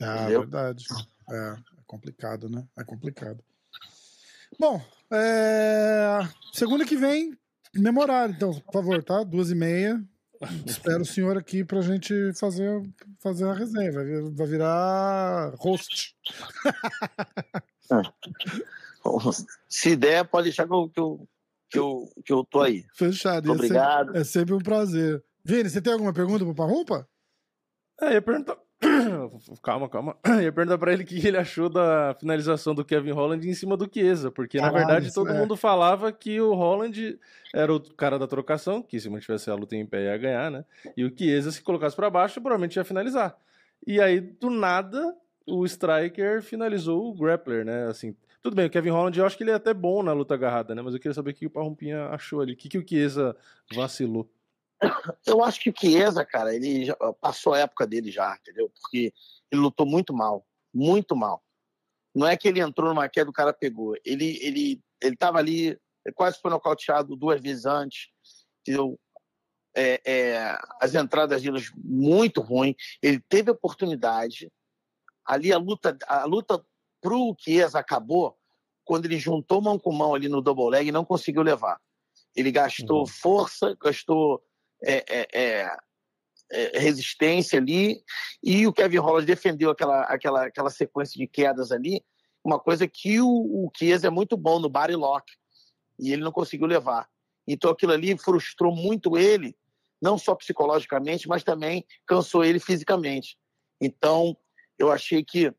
Ah, 0.00 0.22
entendeu? 0.22 0.40
verdade. 0.40 0.84
É 1.30 1.56
complicado, 1.86 2.48
né? 2.48 2.66
É 2.76 2.82
complicado. 2.82 3.44
Bom, 4.58 4.80
é... 5.12 6.20
segunda 6.52 6.84
que 6.84 6.96
vem, 6.96 7.38
memorário, 7.74 8.34
então, 8.34 8.52
por 8.52 8.72
favor, 8.72 9.02
tá? 9.02 9.22
Duas 9.22 9.50
e 9.50 9.54
meia. 9.54 10.02
Espero 10.66 11.02
o 11.02 11.06
senhor 11.06 11.38
aqui 11.38 11.64
pra 11.64 11.80
gente 11.80 12.32
fazer, 12.34 12.82
fazer 13.20 13.46
a 13.46 13.54
resenha. 13.54 13.92
Vai, 13.92 14.04
vai 14.32 14.46
virar 14.46 15.54
host. 15.56 16.16
Se 19.68 19.96
der, 19.96 20.24
pode 20.24 20.44
deixar 20.44 20.66
que 20.66 20.72
eu, 20.72 20.88
que 20.88 21.00
eu, 21.00 21.28
que 21.70 21.78
eu, 21.78 22.08
que 22.24 22.32
eu 22.32 22.44
tô 22.44 22.60
aí. 22.60 22.84
Fechado. 22.94 23.48
É 23.48 23.52
obrigado. 23.52 24.10
É 24.10 24.12
sempre, 24.12 24.20
é 24.20 24.24
sempre, 24.24 24.54
um 24.54 24.58
prazer. 24.58 25.22
Vini, 25.44 25.70
você 25.70 25.80
tem 25.80 25.92
alguma 25.92 26.12
pergunta 26.12 26.44
pro 26.44 26.54
Parrumpa? 26.54 27.08
É, 28.00 28.06
eu 28.06 28.12
ia 28.12 28.22
perguntar. 28.22 28.58
calma, 29.62 29.88
calma. 29.88 30.16
Eu 30.24 30.42
ia 30.42 30.52
perguntar 30.52 30.78
pra 30.78 30.92
ele 30.92 31.02
o 31.02 31.06
que 31.06 31.26
ele 31.26 31.36
achou 31.36 31.68
da 31.68 32.14
finalização 32.18 32.74
do 32.74 32.84
Kevin 32.84 33.12
Holland 33.12 33.48
em 33.48 33.54
cima 33.54 33.76
do 33.76 33.88
Chiesa, 33.92 34.30
porque 34.30 34.58
Caralho, 34.58 34.74
na 34.74 34.78
verdade 34.86 35.14
todo 35.14 35.30
é. 35.30 35.38
mundo 35.38 35.56
falava 35.56 36.12
que 36.12 36.40
o 36.40 36.54
Holland 36.54 37.18
era 37.54 37.72
o 37.72 37.80
cara 37.94 38.18
da 38.18 38.26
trocação, 38.26 38.82
que 38.82 38.98
se 38.98 39.08
mantivesse 39.08 39.50
a 39.50 39.54
luta 39.54 39.76
em 39.76 39.86
pé 39.86 40.04
ia 40.04 40.18
ganhar, 40.18 40.50
né? 40.50 40.64
E 40.96 41.04
o 41.04 41.16
Chiesa, 41.16 41.50
se 41.50 41.62
colocasse 41.62 41.94
para 41.96 42.10
baixo, 42.10 42.40
provavelmente 42.40 42.76
ia 42.76 42.84
finalizar. 42.84 43.36
E 43.86 44.00
aí, 44.00 44.20
do 44.20 44.50
nada, 44.50 45.14
o 45.46 45.64
Striker 45.64 46.42
finalizou 46.42 47.08
o 47.08 47.14
Grappler, 47.14 47.64
né? 47.64 47.86
Assim, 47.86 48.14
tudo 48.42 48.56
bem, 48.56 48.66
o 48.66 48.70
Kevin 48.70 48.90
Holland, 48.90 49.18
eu 49.18 49.24
acho 49.24 49.36
que 49.36 49.44
ele 49.44 49.52
é 49.52 49.54
até 49.54 49.72
bom 49.72 50.02
na 50.02 50.12
luta 50.12 50.34
agarrada, 50.34 50.74
né? 50.74 50.82
Mas 50.82 50.94
eu 50.94 51.00
queria 51.00 51.14
saber 51.14 51.30
o 51.30 51.34
que 51.34 51.46
o 51.46 51.50
Parrumpinha 51.50 52.06
achou 52.06 52.40
ali. 52.40 52.54
O 52.54 52.56
que, 52.56 52.68
que 52.68 52.78
o 52.78 52.86
Chiesa 52.86 53.36
vacilou? 53.72 54.28
Eu 55.26 55.42
acho 55.42 55.60
que 55.60 55.70
o 55.70 55.74
Chiesa, 55.76 56.24
cara, 56.24 56.54
ele 56.54 56.86
passou 57.20 57.54
a 57.54 57.60
época 57.60 57.86
dele 57.86 58.10
já, 58.10 58.36
entendeu? 58.36 58.70
Porque 58.70 59.12
ele 59.50 59.60
lutou 59.60 59.86
muito 59.86 60.12
mal, 60.12 60.46
muito 60.74 61.14
mal. 61.14 61.42
Não 62.14 62.26
é 62.26 62.36
que 62.36 62.48
ele 62.48 62.60
entrou 62.60 62.88
numa 62.88 63.08
queda 63.08 63.30
o 63.30 63.32
cara 63.32 63.52
pegou. 63.52 63.94
Ele, 64.04 64.38
ele, 64.42 64.80
ele 65.00 65.16
tava 65.16 65.38
ali, 65.38 65.78
quase 66.14 66.38
foi 66.40 66.50
nocauteado 66.50 67.16
duas 67.16 67.40
vezes 67.40 67.64
antes, 67.64 68.08
entendeu? 68.60 68.98
É, 69.74 70.00
é, 70.04 70.58
as 70.80 70.94
entradas 70.94 71.40
dele 71.40 71.58
muito 71.76 72.40
ruins. 72.40 72.76
Ele 73.00 73.20
teve 73.28 73.50
oportunidade. 73.50 74.52
Ali 75.24 75.52
a 75.52 75.58
luta, 75.58 75.96
a 76.06 76.24
luta 76.24 76.62
pro 77.00 77.34
Chiesa 77.38 77.78
acabou 77.78 78.36
quando 78.84 79.06
ele 79.06 79.18
juntou 79.18 79.62
mão 79.62 79.78
com 79.78 79.92
mão 79.92 80.14
ali 80.14 80.28
no 80.28 80.42
double 80.42 80.68
leg 80.68 80.88
e 80.88 80.92
não 80.92 81.04
conseguiu 81.04 81.42
levar. 81.42 81.80
Ele 82.34 82.50
gastou 82.50 83.00
uhum. 83.00 83.06
força, 83.06 83.76
gastou 83.80 84.42
é, 84.84 85.04
é, 85.08 85.28
é, 85.32 85.76
é, 86.50 86.78
resistência 86.78 87.58
ali, 87.58 88.02
e 88.42 88.66
o 88.66 88.72
Kevin 88.72 88.98
Holland 88.98 89.26
defendeu 89.26 89.70
aquela, 89.70 90.02
aquela, 90.02 90.46
aquela 90.46 90.70
sequência 90.70 91.18
de 91.18 91.26
quedas 91.26 91.72
ali, 91.72 92.04
uma 92.44 92.58
coisa 92.58 92.88
que 92.88 93.20
o, 93.20 93.28
o 93.28 93.70
Chiesa 93.76 94.08
é 94.08 94.10
muito 94.10 94.36
bom 94.36 94.58
no 94.58 94.68
body 94.68 94.94
lock, 94.94 95.24
e 95.98 96.12
ele 96.12 96.22
não 96.22 96.32
conseguiu 96.32 96.66
levar. 96.66 97.08
Então 97.46 97.70
aquilo 97.70 97.92
ali 97.92 98.16
frustrou 98.18 98.74
muito 98.74 99.16
ele, 99.16 99.56
não 100.00 100.18
só 100.18 100.34
psicologicamente, 100.34 101.28
mas 101.28 101.44
também 101.44 101.84
cansou 102.06 102.44
ele 102.44 102.58
fisicamente. 102.58 103.36
Então 103.80 104.36
eu 104.78 104.90
achei 104.90 105.22
que 105.24 105.52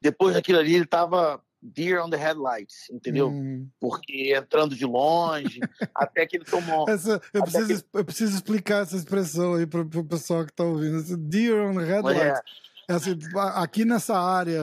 depois 0.00 0.34
daquilo 0.34 0.58
ali 0.58 0.74
ele 0.74 0.84
estava 0.84 1.42
deer 1.74 2.02
on 2.02 2.10
the 2.10 2.16
headlights, 2.16 2.88
entendeu? 2.90 3.28
Hum. 3.28 3.68
Porque 3.80 4.34
entrando 4.34 4.74
de 4.74 4.84
longe, 4.84 5.60
até 5.94 6.26
que 6.26 6.36
ele 6.36 6.44
tomou. 6.44 6.88
Essa, 6.88 7.20
eu, 7.32 7.42
preciso, 7.42 7.84
eu 7.92 8.04
preciso 8.04 8.34
explicar 8.34 8.82
essa 8.82 8.96
expressão 8.96 9.54
aí 9.54 9.66
para 9.66 9.80
o 9.80 10.04
pessoal 10.04 10.44
que 10.44 10.52
está 10.52 10.64
ouvindo. 10.64 10.98
Esse 10.98 11.16
deer 11.16 11.62
on 11.62 11.74
the 11.74 11.84
headlights. 11.84 12.22
É. 12.22 12.66
É 12.88 12.92
assim, 12.92 13.18
aqui 13.54 13.84
nessa 13.84 14.16
área 14.16 14.62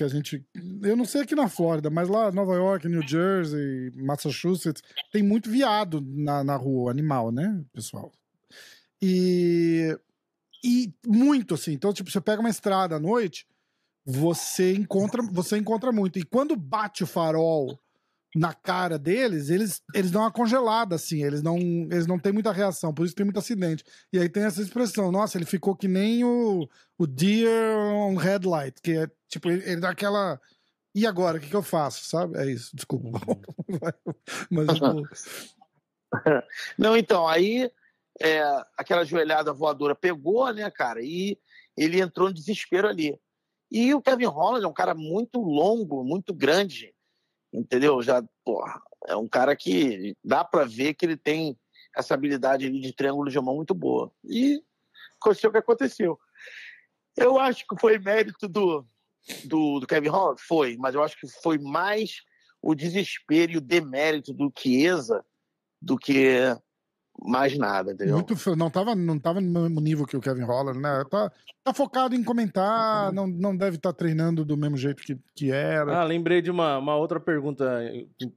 que 0.00 0.04
a 0.04 0.08
gente. 0.08 0.42
Eu 0.82 0.96
não 0.96 1.04
sei 1.04 1.20
aqui 1.20 1.34
na 1.34 1.46
Flórida, 1.46 1.90
mas 1.90 2.08
lá 2.08 2.32
Nova 2.32 2.54
York, 2.54 2.88
New 2.88 3.06
Jersey, 3.06 3.90
Massachusetts, 3.94 4.82
tem 5.12 5.22
muito 5.22 5.50
viado 5.50 6.00
na, 6.00 6.42
na 6.42 6.56
rua, 6.56 6.90
animal, 6.90 7.30
né, 7.30 7.62
pessoal? 7.72 8.10
E. 9.00 9.96
E 10.64 10.92
muito 11.06 11.54
assim. 11.54 11.72
Então, 11.72 11.92
tipo, 11.92 12.10
você 12.10 12.20
pega 12.20 12.40
uma 12.40 12.50
estrada 12.50 12.96
à 12.96 13.00
noite, 13.00 13.46
você 14.04 14.74
encontra, 14.74 15.22
você 15.22 15.56
encontra 15.56 15.92
muito. 15.92 16.18
E 16.18 16.24
quando 16.24 16.56
bate 16.56 17.04
o 17.04 17.06
farol 17.06 17.78
na 18.34 18.54
cara 18.54 18.98
deles, 18.98 19.50
eles, 19.50 19.82
eles 19.94 20.10
dão 20.10 20.22
uma 20.22 20.30
congelada, 20.30 20.94
assim, 20.94 21.24
eles 21.24 21.42
não, 21.42 21.58
eles 21.58 22.06
não 22.06 22.18
têm 22.18 22.32
muita 22.32 22.52
reação, 22.52 22.94
por 22.94 23.04
isso 23.04 23.14
tem 23.14 23.24
muito 23.24 23.38
acidente. 23.38 23.84
E 24.12 24.18
aí 24.18 24.28
tem 24.28 24.44
essa 24.44 24.62
expressão, 24.62 25.10
nossa, 25.10 25.36
ele 25.36 25.46
ficou 25.46 25.74
que 25.74 25.88
nem 25.88 26.24
o, 26.24 26.68
o 26.96 27.06
deer 27.06 27.76
on 27.76 28.16
headlight, 28.16 28.80
que 28.80 28.92
é 28.92 29.10
tipo, 29.28 29.50
ele, 29.50 29.64
ele 29.64 29.80
dá 29.80 29.90
aquela. 29.90 30.40
E 30.94 31.06
agora, 31.06 31.38
o 31.38 31.40
que, 31.40 31.48
que 31.48 31.56
eu 31.56 31.62
faço, 31.62 32.04
sabe? 32.04 32.38
É 32.38 32.46
isso, 32.50 32.74
desculpa. 32.74 33.20
Mas 34.50 34.68
eu... 34.80 35.02
Não, 36.78 36.96
então, 36.96 37.26
aí 37.26 37.70
é, 38.20 38.42
aquela 38.76 39.04
joelhada 39.04 39.52
voadora 39.52 39.94
pegou, 39.94 40.52
né, 40.52 40.70
cara, 40.70 41.00
e 41.02 41.38
ele 41.76 42.00
entrou 42.00 42.28
no 42.28 42.34
desespero 42.34 42.88
ali. 42.88 43.18
E 43.70 43.94
o 43.94 44.02
Kevin 44.02 44.26
Holland 44.26 44.64
é 44.64 44.68
um 44.68 44.72
cara 44.72 44.94
muito 44.94 45.40
longo, 45.40 46.04
muito 46.04 46.34
grande, 46.34 46.92
entendeu? 47.52 48.02
Já, 48.02 48.22
porra, 48.44 48.82
é 49.06 49.14
um 49.14 49.28
cara 49.28 49.54
que 49.54 50.16
dá 50.24 50.44
para 50.44 50.64
ver 50.64 50.94
que 50.94 51.06
ele 51.06 51.16
tem 51.16 51.56
essa 51.96 52.14
habilidade 52.14 52.68
de 52.70 52.92
triângulo 52.92 53.30
de 53.30 53.40
mão 53.40 53.56
muito 53.56 53.74
boa. 53.74 54.12
E 54.24 54.62
aconteceu 55.20 55.50
o 55.50 55.52
que 55.52 55.58
aconteceu. 55.58 56.18
Eu 57.16 57.38
acho 57.38 57.64
que 57.66 57.78
foi 57.80 57.98
mérito 57.98 58.48
do, 58.48 58.86
do, 59.44 59.80
do 59.80 59.86
Kevin 59.86 60.08
Holland? 60.08 60.40
Foi, 60.42 60.76
mas 60.76 60.94
eu 60.94 61.02
acho 61.02 61.18
que 61.18 61.28
foi 61.42 61.58
mais 61.58 62.22
o 62.62 62.74
desespero 62.74 63.52
e 63.52 63.56
o 63.56 63.60
demérito 63.60 64.32
do 64.32 64.52
Chiesa 64.56 65.24
do 65.80 65.96
que 65.96 66.38
mais 67.22 67.56
nada, 67.56 67.92
entendeu? 67.92 68.14
Muito, 68.14 68.56
não 68.56 68.70
tava, 68.70 68.94
não 68.94 69.18
tava 69.18 69.40
no 69.40 69.60
mesmo 69.60 69.80
nível 69.80 70.06
que 70.06 70.16
o 70.16 70.20
Kevin 70.20 70.42
Holland, 70.42 70.78
né? 70.78 71.04
Tá, 71.10 71.30
tá 71.62 71.74
focado 71.74 72.14
em 72.14 72.24
comentar, 72.24 73.12
não, 73.12 73.26
não 73.26 73.56
deve 73.56 73.76
estar 73.76 73.92
tá 73.92 73.98
treinando 73.98 74.44
do 74.44 74.56
mesmo 74.56 74.76
jeito 74.76 75.02
que, 75.02 75.18
que 75.34 75.50
era. 75.50 76.00
Ah, 76.00 76.04
lembrei 76.04 76.40
de 76.40 76.50
uma, 76.50 76.78
uma 76.78 76.96
outra 76.96 77.20
pergunta 77.20 77.82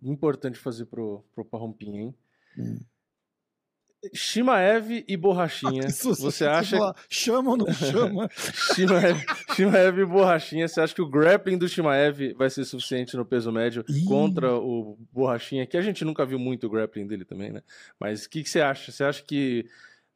importante 0.04 0.60
fazer 0.60 0.86
pro, 0.86 1.24
pro 1.34 1.46
Parrompinho, 1.46 2.02
hein? 2.02 2.16
Hum. 2.58 2.80
Shimaev 4.14 5.04
e 5.08 5.16
Borrachinha. 5.16 5.86
Isso, 5.88 6.14
você 6.16 6.46
acha. 6.46 6.78
Falar, 6.78 6.96
chama 7.10 7.52
ou 7.52 7.58
não 7.58 7.72
chama? 7.74 8.30
Shimaev, 8.76 9.24
Shimaev 9.56 10.00
e 10.00 10.06
Borrachinha. 10.06 10.68
Você 10.68 10.82
acha 10.82 10.94
que 10.94 11.02
o 11.02 11.10
grappling 11.10 11.58
do 11.58 11.68
Shimaev 11.68 12.34
vai 12.34 12.50
ser 12.50 12.66
suficiente 12.66 13.16
no 13.16 13.26
peso 13.26 13.52
médio 13.52 13.86
Ih. 13.88 14.06
contra 14.06 14.54
o 14.54 14.98
Borrachinha? 15.12 15.66
Que 15.66 15.78
a 15.78 15.82
gente 15.82 16.04
nunca 16.04 16.26
viu 16.26 16.40
muito 16.40 16.68
o 16.68 16.70
grappling 16.70 17.08
dele 17.08 17.26
também, 17.26 17.52
né? 17.52 17.62
Mas 18.00 18.26
o 18.26 18.30
que, 18.30 18.44
que 18.44 18.50
você 18.50 18.62
acha? 18.62 18.92
Você 18.92 19.04
acha 19.04 19.24
que 19.24 19.66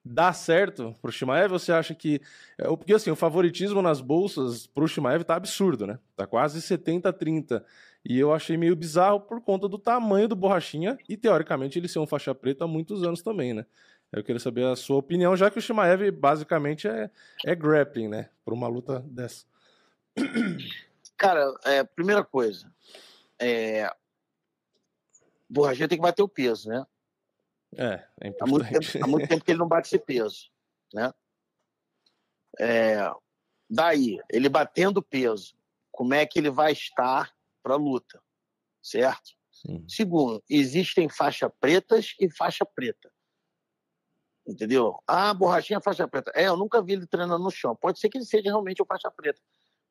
dá 0.04 0.32
certo 0.32 0.96
pro 1.02 1.12
Shimaev 1.12 1.54
ou 1.54 1.60
você 1.60 1.72
acha 1.72 1.94
que. 1.94 2.22
É, 2.58 2.64
porque 2.68 2.94
assim, 2.94 3.12
o 3.12 3.16
favoritismo 3.16 3.82
nas 3.82 4.02
bolsas 4.02 4.68
pro 4.68 4.88
Shimaev 4.88 5.24
tá 5.24 5.36
absurdo, 5.36 5.86
né? 5.86 6.00
Tá 6.16 6.26
quase 6.26 6.60
70-30. 6.62 7.62
E 8.10 8.18
eu 8.18 8.34
achei 8.34 8.56
meio 8.56 8.74
bizarro 8.74 9.20
por 9.20 9.42
conta 9.42 9.68
do 9.68 9.78
tamanho 9.78 10.30
do 10.30 10.36
Borrachinha 10.36 10.98
e, 11.10 11.18
teoricamente, 11.18 11.78
ele 11.78 11.90
ser 11.90 12.00
um 12.00 12.08
faixa 12.08 12.34
preta 12.34 12.64
há 12.64 12.68
muitos 12.68 13.04
anos 13.04 13.22
também, 13.22 13.54
né? 13.54 13.66
Eu 14.14 14.24
queria 14.24 14.40
saber 14.40 14.66
a 14.66 14.78
sua 14.78 14.96
opinião, 14.96 15.36
já 15.36 15.52
que 15.52 15.60
o 15.60 15.62
Shimaev 15.62 16.10
basicamente 16.12 16.88
é, 16.88 17.12
é 17.46 17.54
grappling, 17.54 18.08
né? 18.08 18.30
Por 18.46 18.54
uma 18.54 18.70
luta 18.70 19.02
dessa. 19.02 19.46
Cara, 21.18 21.54
é, 21.66 21.84
primeira 21.84 22.24
coisa, 22.24 22.74
é, 23.38 23.94
Borrachinha 25.50 25.90
tem 25.90 25.98
que 25.98 26.02
bater 26.02 26.24
o 26.24 26.30
peso, 26.30 26.70
né? 26.70 26.86
É, 27.76 28.06
é 28.22 28.28
importante. 28.30 28.42
Há 28.42 28.48
muito, 28.48 28.68
tempo, 28.70 29.04
há 29.04 29.08
muito 29.08 29.28
tempo 29.28 29.44
que 29.44 29.52
ele 29.52 29.60
não 29.60 29.68
bate 29.68 29.90
esse 29.90 30.00
peso, 30.00 30.50
né? 30.94 31.14
É, 32.58 33.12
daí, 33.70 34.18
ele 34.32 34.48
batendo 34.48 35.04
peso, 35.04 35.58
como 35.92 36.14
é 36.14 36.26
que 36.26 36.40
ele 36.40 36.50
vai 36.50 36.72
estar 36.72 37.36
para 37.68 37.74
a 37.74 37.78
luta, 37.78 38.24
certo? 38.82 39.32
Sim. 39.52 39.84
Segundo, 39.90 40.42
existem 40.50 41.10
faixa 41.10 41.50
pretas 41.50 42.16
e 42.18 42.30
faixa 42.30 42.66
preta. 42.66 43.12
Entendeu? 44.48 44.98
Ah, 45.06 45.34
borrachinha 45.34 45.82
faixa 45.82 46.08
preta. 46.08 46.32
É, 46.34 46.48
eu 46.48 46.56
nunca 46.56 46.82
vi 46.82 46.94
ele 46.94 47.06
treinando 47.06 47.44
no 47.44 47.52
chão. 47.52 47.76
Pode 47.76 48.00
ser 48.00 48.08
que 48.08 48.18
ele 48.18 48.26
seja 48.26 48.46
realmente 48.46 48.82
o 48.82 48.86
faixa 48.86 49.12
preta. 49.12 49.42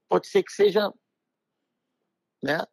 Pode 0.09 0.27
ser 0.29 0.43
que 0.43 0.51
seja, 0.51 0.91
né? 2.43 2.65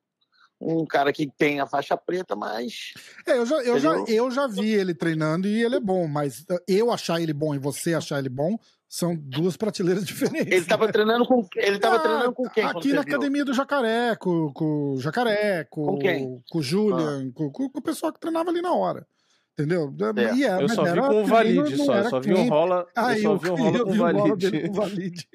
Um 0.61 0.85
cara 0.85 1.11
que 1.11 1.29
tem 1.29 1.59
a 1.59 1.67
faixa 1.67 1.97
preta, 1.97 2.37
mas. 2.37 2.93
É, 3.27 3.33
eu 3.33 3.45
já, 3.45 3.55
eu, 3.57 3.79
já, 3.79 3.91
eu 4.07 4.31
já 4.31 4.47
vi 4.47 4.69
ele 4.69 4.93
treinando 4.93 5.45
e 5.45 5.61
ele 5.61 5.75
é 5.75 5.79
bom, 5.79 6.07
mas 6.07 6.45
eu 6.65 6.89
achar 6.89 7.19
ele 7.19 7.33
bom 7.33 7.53
e 7.53 7.59
você 7.59 7.93
achar 7.93 8.19
ele 8.19 8.29
bom 8.29 8.57
são 8.93 9.15
duas 9.15 9.57
prateleiras 9.57 10.05
diferentes. 10.05 10.51
Ele 10.51 10.61
estava 10.61 10.87
treinando 10.91 11.25
com 11.25 11.43
ele 11.55 11.79
tava 11.79 11.95
ah, 11.95 11.99
treinando 11.99 12.33
com 12.33 12.47
quem? 12.47 12.63
Aqui 12.63 12.93
na 12.93 13.01
academia 13.01 13.43
do 13.43 13.51
Jacaré, 13.51 14.15
com, 14.15 14.53
com 14.53 14.91
o 14.91 15.01
Jacaré, 15.01 15.63
com, 15.63 15.83
com, 15.83 15.97
quem? 15.97 16.43
com 16.47 16.59
o 16.59 16.61
Julian, 16.61 17.27
ah. 17.27 17.31
com, 17.33 17.51
com, 17.51 17.63
o 17.73 17.81
pessoal 17.81 18.13
que 18.13 18.19
treinava 18.19 18.51
ali 18.51 18.61
na 18.61 18.71
hora. 18.71 19.07
Entendeu? 19.53 19.91
É. 20.15 20.35
E 20.35 20.43
era, 20.43 20.61
eu 20.61 20.69
só 20.69 20.83
vi 20.83 20.99
com 20.99 21.23
o 21.23 21.25
Valide, 21.25 21.77
só. 21.77 21.95
Eu 21.95 22.09
só 22.09 22.19
vi 22.19 22.33
o 22.33 22.47
rola. 22.47 22.87
Ah, 22.95 23.17
eu 23.17 23.21
só 23.23 23.35
vi 23.35 23.49
o 23.49 23.55
rola 23.55 23.83
com 23.83 23.91
o 23.91 24.73
Valide. 24.73 25.27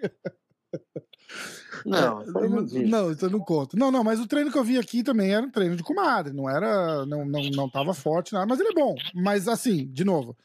Não, 1.84 2.24
não, 2.26 3.10
eu 3.10 3.30
não 3.30 3.40
conto. 3.40 3.76
Não, 3.76 3.90
não, 3.90 4.04
mas 4.04 4.20
o 4.20 4.26
treino 4.26 4.52
que 4.52 4.58
eu 4.58 4.64
vi 4.64 4.78
aqui 4.78 5.02
também 5.02 5.32
era 5.32 5.44
um 5.44 5.50
treino 5.50 5.76
de 5.76 5.82
comadre, 5.82 6.32
não 6.32 6.48
era, 6.48 7.04
não, 7.06 7.24
não, 7.24 7.42
não 7.50 7.68
tava 7.68 7.94
forte 7.94 8.32
nada, 8.32 8.46
mas 8.46 8.60
ele 8.60 8.70
é 8.70 8.74
bom. 8.74 8.94
Mas 9.14 9.46
assim, 9.48 9.86
de 9.86 10.04
novo, 10.04 10.36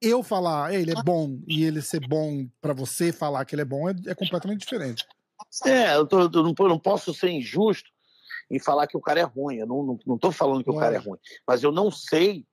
eu 0.00 0.22
falar 0.22 0.74
ele 0.74 0.92
é 0.92 1.02
bom 1.02 1.38
e 1.46 1.64
ele 1.64 1.82
ser 1.82 2.06
bom 2.06 2.48
para 2.60 2.72
você 2.72 3.12
falar 3.12 3.44
que 3.44 3.54
ele 3.54 3.62
é 3.62 3.64
bom 3.64 3.88
é, 3.88 3.94
é 4.06 4.14
completamente 4.14 4.60
diferente. 4.60 5.06
É, 5.64 5.94
eu, 5.94 6.06
tô, 6.06 6.22
eu 6.22 6.30
não, 6.30 6.54
não, 6.58 6.78
posso 6.78 7.14
ser 7.14 7.30
injusto 7.30 7.90
em 8.50 8.58
falar 8.58 8.86
que 8.86 8.96
o 8.96 9.00
cara 9.00 9.20
é 9.20 9.24
ruim. 9.24 9.56
Eu 9.56 9.66
não, 9.66 9.82
não, 9.82 9.98
não 10.06 10.18
tô 10.18 10.30
falando 10.30 10.64
que 10.64 10.70
o 10.70 10.78
cara 10.78 10.96
é 10.96 10.98
ruim, 10.98 11.18
mas 11.46 11.62
eu 11.62 11.72
não 11.72 11.90
sei 11.90 12.46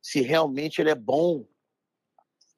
se 0.00 0.20
realmente 0.20 0.80
ele 0.80 0.90
é 0.90 0.94
bom 0.94 1.46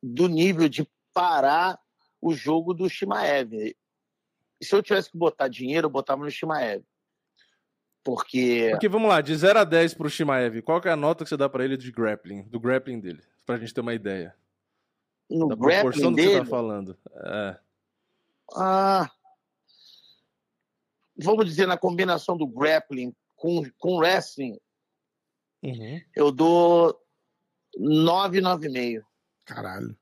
do 0.03 0.29
nível 0.29 0.69
de 0.69 0.89
parar 1.13 1.79
o 2.21 2.33
jogo 2.33 2.75
do 2.75 2.89
Shimaev. 2.89 3.75
Se 4.63 4.75
eu 4.75 4.83
tivesse 4.83 5.11
que 5.11 5.17
botar 5.17 5.49
dinheiro, 5.49 5.87
eu 5.87 5.91
botava 5.91 6.23
no 6.23 6.31
Shimaev. 6.31 6.85
Porque. 8.03 8.69
Porque 8.71 8.89
vamos 8.89 9.09
lá, 9.09 9.21
de 9.21 9.35
0 9.37 9.59
a 9.59 9.65
10 9.65 9.95
pro 9.95 10.11
Shimaev, 10.11 10.63
qual 10.63 10.81
é 10.85 10.91
a 10.91 10.97
nota 10.97 11.25
que 11.25 11.29
você 11.29 11.37
dá 11.37 11.49
para 11.49 11.65
ele 11.65 11.77
de 11.77 11.93
grappling, 11.93 12.43
do 12.45 12.59
grappling 12.59 12.99
dele? 12.99 13.23
Pra 13.45 13.59
gente 13.59 13.75
ter 13.75 13.81
uma 13.81 13.95
ideia. 13.95 14.35
No 15.29 15.49
da 15.49 15.57
proporção 15.57 16.11
do 16.11 16.17
que 16.17 16.29
você 16.29 16.39
tá 16.39 16.45
falando. 16.45 16.99
É. 17.15 17.59
Ah, 18.57 19.11
vamos 21.17 21.47
dizer, 21.47 21.67
na 21.67 21.77
combinação 21.77 22.37
do 22.37 22.47
grappling 22.47 23.15
com, 23.37 23.63
com 23.79 23.99
wrestling, 23.99 24.59
uhum. 25.63 26.01
eu 26.17 26.33
dou 26.33 27.01
9, 27.77 28.41
9,5. 28.41 29.03
Caralho. 29.45 29.97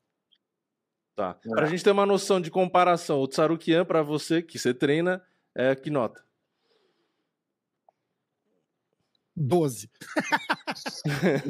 Tá. 1.14 1.38
É. 1.44 1.48
Pra 1.50 1.66
gente 1.66 1.82
ter 1.82 1.90
uma 1.90 2.06
noção 2.06 2.40
de 2.40 2.50
comparação, 2.50 3.20
o 3.20 3.28
Tsarukian, 3.28 3.84
pra 3.84 4.02
você, 4.02 4.40
que 4.40 4.58
você 4.58 4.72
treina, 4.72 5.22
é 5.54 5.74
que 5.74 5.90
nota? 5.90 6.24
12. 9.38 9.90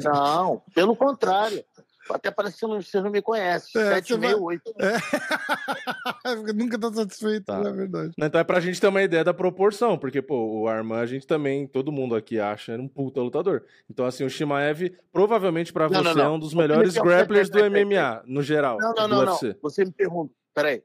Não, 0.03 0.61
pelo 0.73 0.95
contrário. 0.95 1.63
Até 2.09 2.31
parece 2.31 2.59
que 2.59 2.65
você 2.65 3.01
não 3.01 3.11
me 3.11 3.21
conhece. 3.21 3.77
É, 3.77 4.01
7,68. 4.01 4.61
É. 4.79 6.35
Nunca 6.53 6.79
tá 6.79 6.91
satisfeito, 6.91 7.45
tá. 7.45 7.59
é 7.59 7.71
verdade. 7.71 8.13
Então 8.17 8.41
é 8.41 8.43
pra 8.43 8.59
gente 8.59 8.81
ter 8.81 8.87
uma 8.87 9.03
ideia 9.03 9.23
da 9.23 9.33
proporção, 9.33 9.97
porque, 9.97 10.21
pô, 10.21 10.61
o 10.61 10.67
Arman, 10.67 10.99
a 10.99 11.05
gente 11.05 11.27
também, 11.27 11.67
todo 11.67 11.91
mundo 11.91 12.15
aqui 12.15 12.39
acha 12.39 12.75
um 12.75 12.87
puta 12.87 13.21
lutador. 13.21 13.63
Então, 13.89 14.05
assim, 14.05 14.23
o 14.23 14.29
Shimaev, 14.29 14.91
provavelmente 15.11 15.71
pra 15.71 15.87
não, 15.87 16.01
você, 16.01 16.03
não, 16.03 16.15
não. 16.15 16.23
é 16.23 16.29
um 16.29 16.39
dos 16.39 16.53
melhores 16.53 16.95
grapplers 16.95 17.49
do 17.49 17.59
MMA, 17.59 18.23
no 18.25 18.41
geral. 18.41 18.77
Não, 18.79 18.93
não, 18.93 19.07
não, 19.07 19.25
não. 19.25 19.37
Você 19.61 19.85
me 19.85 19.91
pergunta, 19.91 20.33
peraí. 20.53 20.81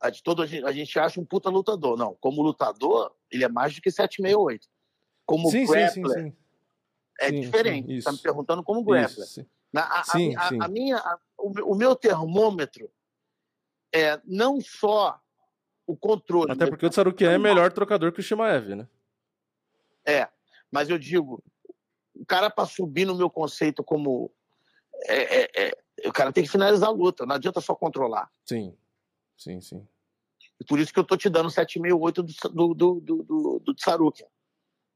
A, 0.00 0.10
de 0.10 0.22
todo, 0.22 0.42
a, 0.42 0.46
gente, 0.46 0.64
a 0.64 0.72
gente 0.72 0.98
acha 0.98 1.20
um 1.20 1.24
puta 1.24 1.48
lutador. 1.48 1.96
Não, 1.96 2.16
como 2.20 2.42
lutador, 2.42 3.12
ele 3.30 3.44
é 3.44 3.48
mais 3.48 3.74
do 3.74 3.80
que 3.80 3.90
768. 3.90 4.66
Como 5.26 5.50
sim, 5.50 5.66
grappler, 5.66 5.90
sim, 5.90 6.06
sim, 6.06 6.12
sim. 6.12 6.36
é 7.20 7.30
diferente. 7.30 7.96
Sim, 7.96 8.04
tá 8.04 8.12
me 8.12 8.18
perguntando 8.18 8.62
como 8.62 8.84
grappler. 8.84 9.26
Isso, 9.26 9.46
a, 9.74 10.04
sim, 10.04 10.36
a, 10.36 10.48
sim. 10.48 10.58
a, 10.60 10.68
minha, 10.68 10.98
a, 10.98 11.18
o, 11.38 11.74
meu 11.74 11.96
termômetro 11.96 12.90
é 13.92 14.20
não 14.24 14.60
só 14.60 15.20
o 15.86 15.96
controle. 15.96 16.52
Até 16.52 16.66
porque 16.66 16.86
o 16.86 16.90
Tsarukian 16.90 17.32
é 17.32 17.38
melhor 17.38 17.72
trocador 17.72 18.12
que 18.12 18.20
o 18.20 18.22
Shimaev, 18.22 18.74
né? 18.74 18.88
É, 20.06 20.28
mas 20.70 20.90
eu 20.90 20.98
digo, 20.98 21.42
o 22.14 22.24
cara 22.26 22.50
para 22.50 22.66
subir 22.66 23.04
no 23.06 23.16
meu 23.16 23.30
conceito 23.30 23.82
como 23.82 24.30
é, 25.06 25.42
é, 25.42 25.50
é, 25.56 26.08
o 26.08 26.12
cara 26.12 26.32
tem 26.32 26.44
que 26.44 26.50
finalizar 26.50 26.88
a 26.88 26.92
luta, 26.92 27.26
não 27.26 27.34
adianta 27.34 27.60
só 27.60 27.74
controlar. 27.74 28.30
Sim, 28.44 28.76
sim, 29.36 29.60
sim. 29.60 29.86
E 30.60 30.64
por 30.64 30.78
isso 30.78 30.92
que 30.92 30.98
eu 30.98 31.04
tô 31.04 31.16
te 31.16 31.28
dando 31.28 31.48
7,5, 31.48 31.98
8 32.00 32.22
do, 32.22 32.74
do, 32.74 32.74
do, 32.74 33.00
do, 33.00 33.58
do 33.60 33.74
Sarukian. 33.78 34.26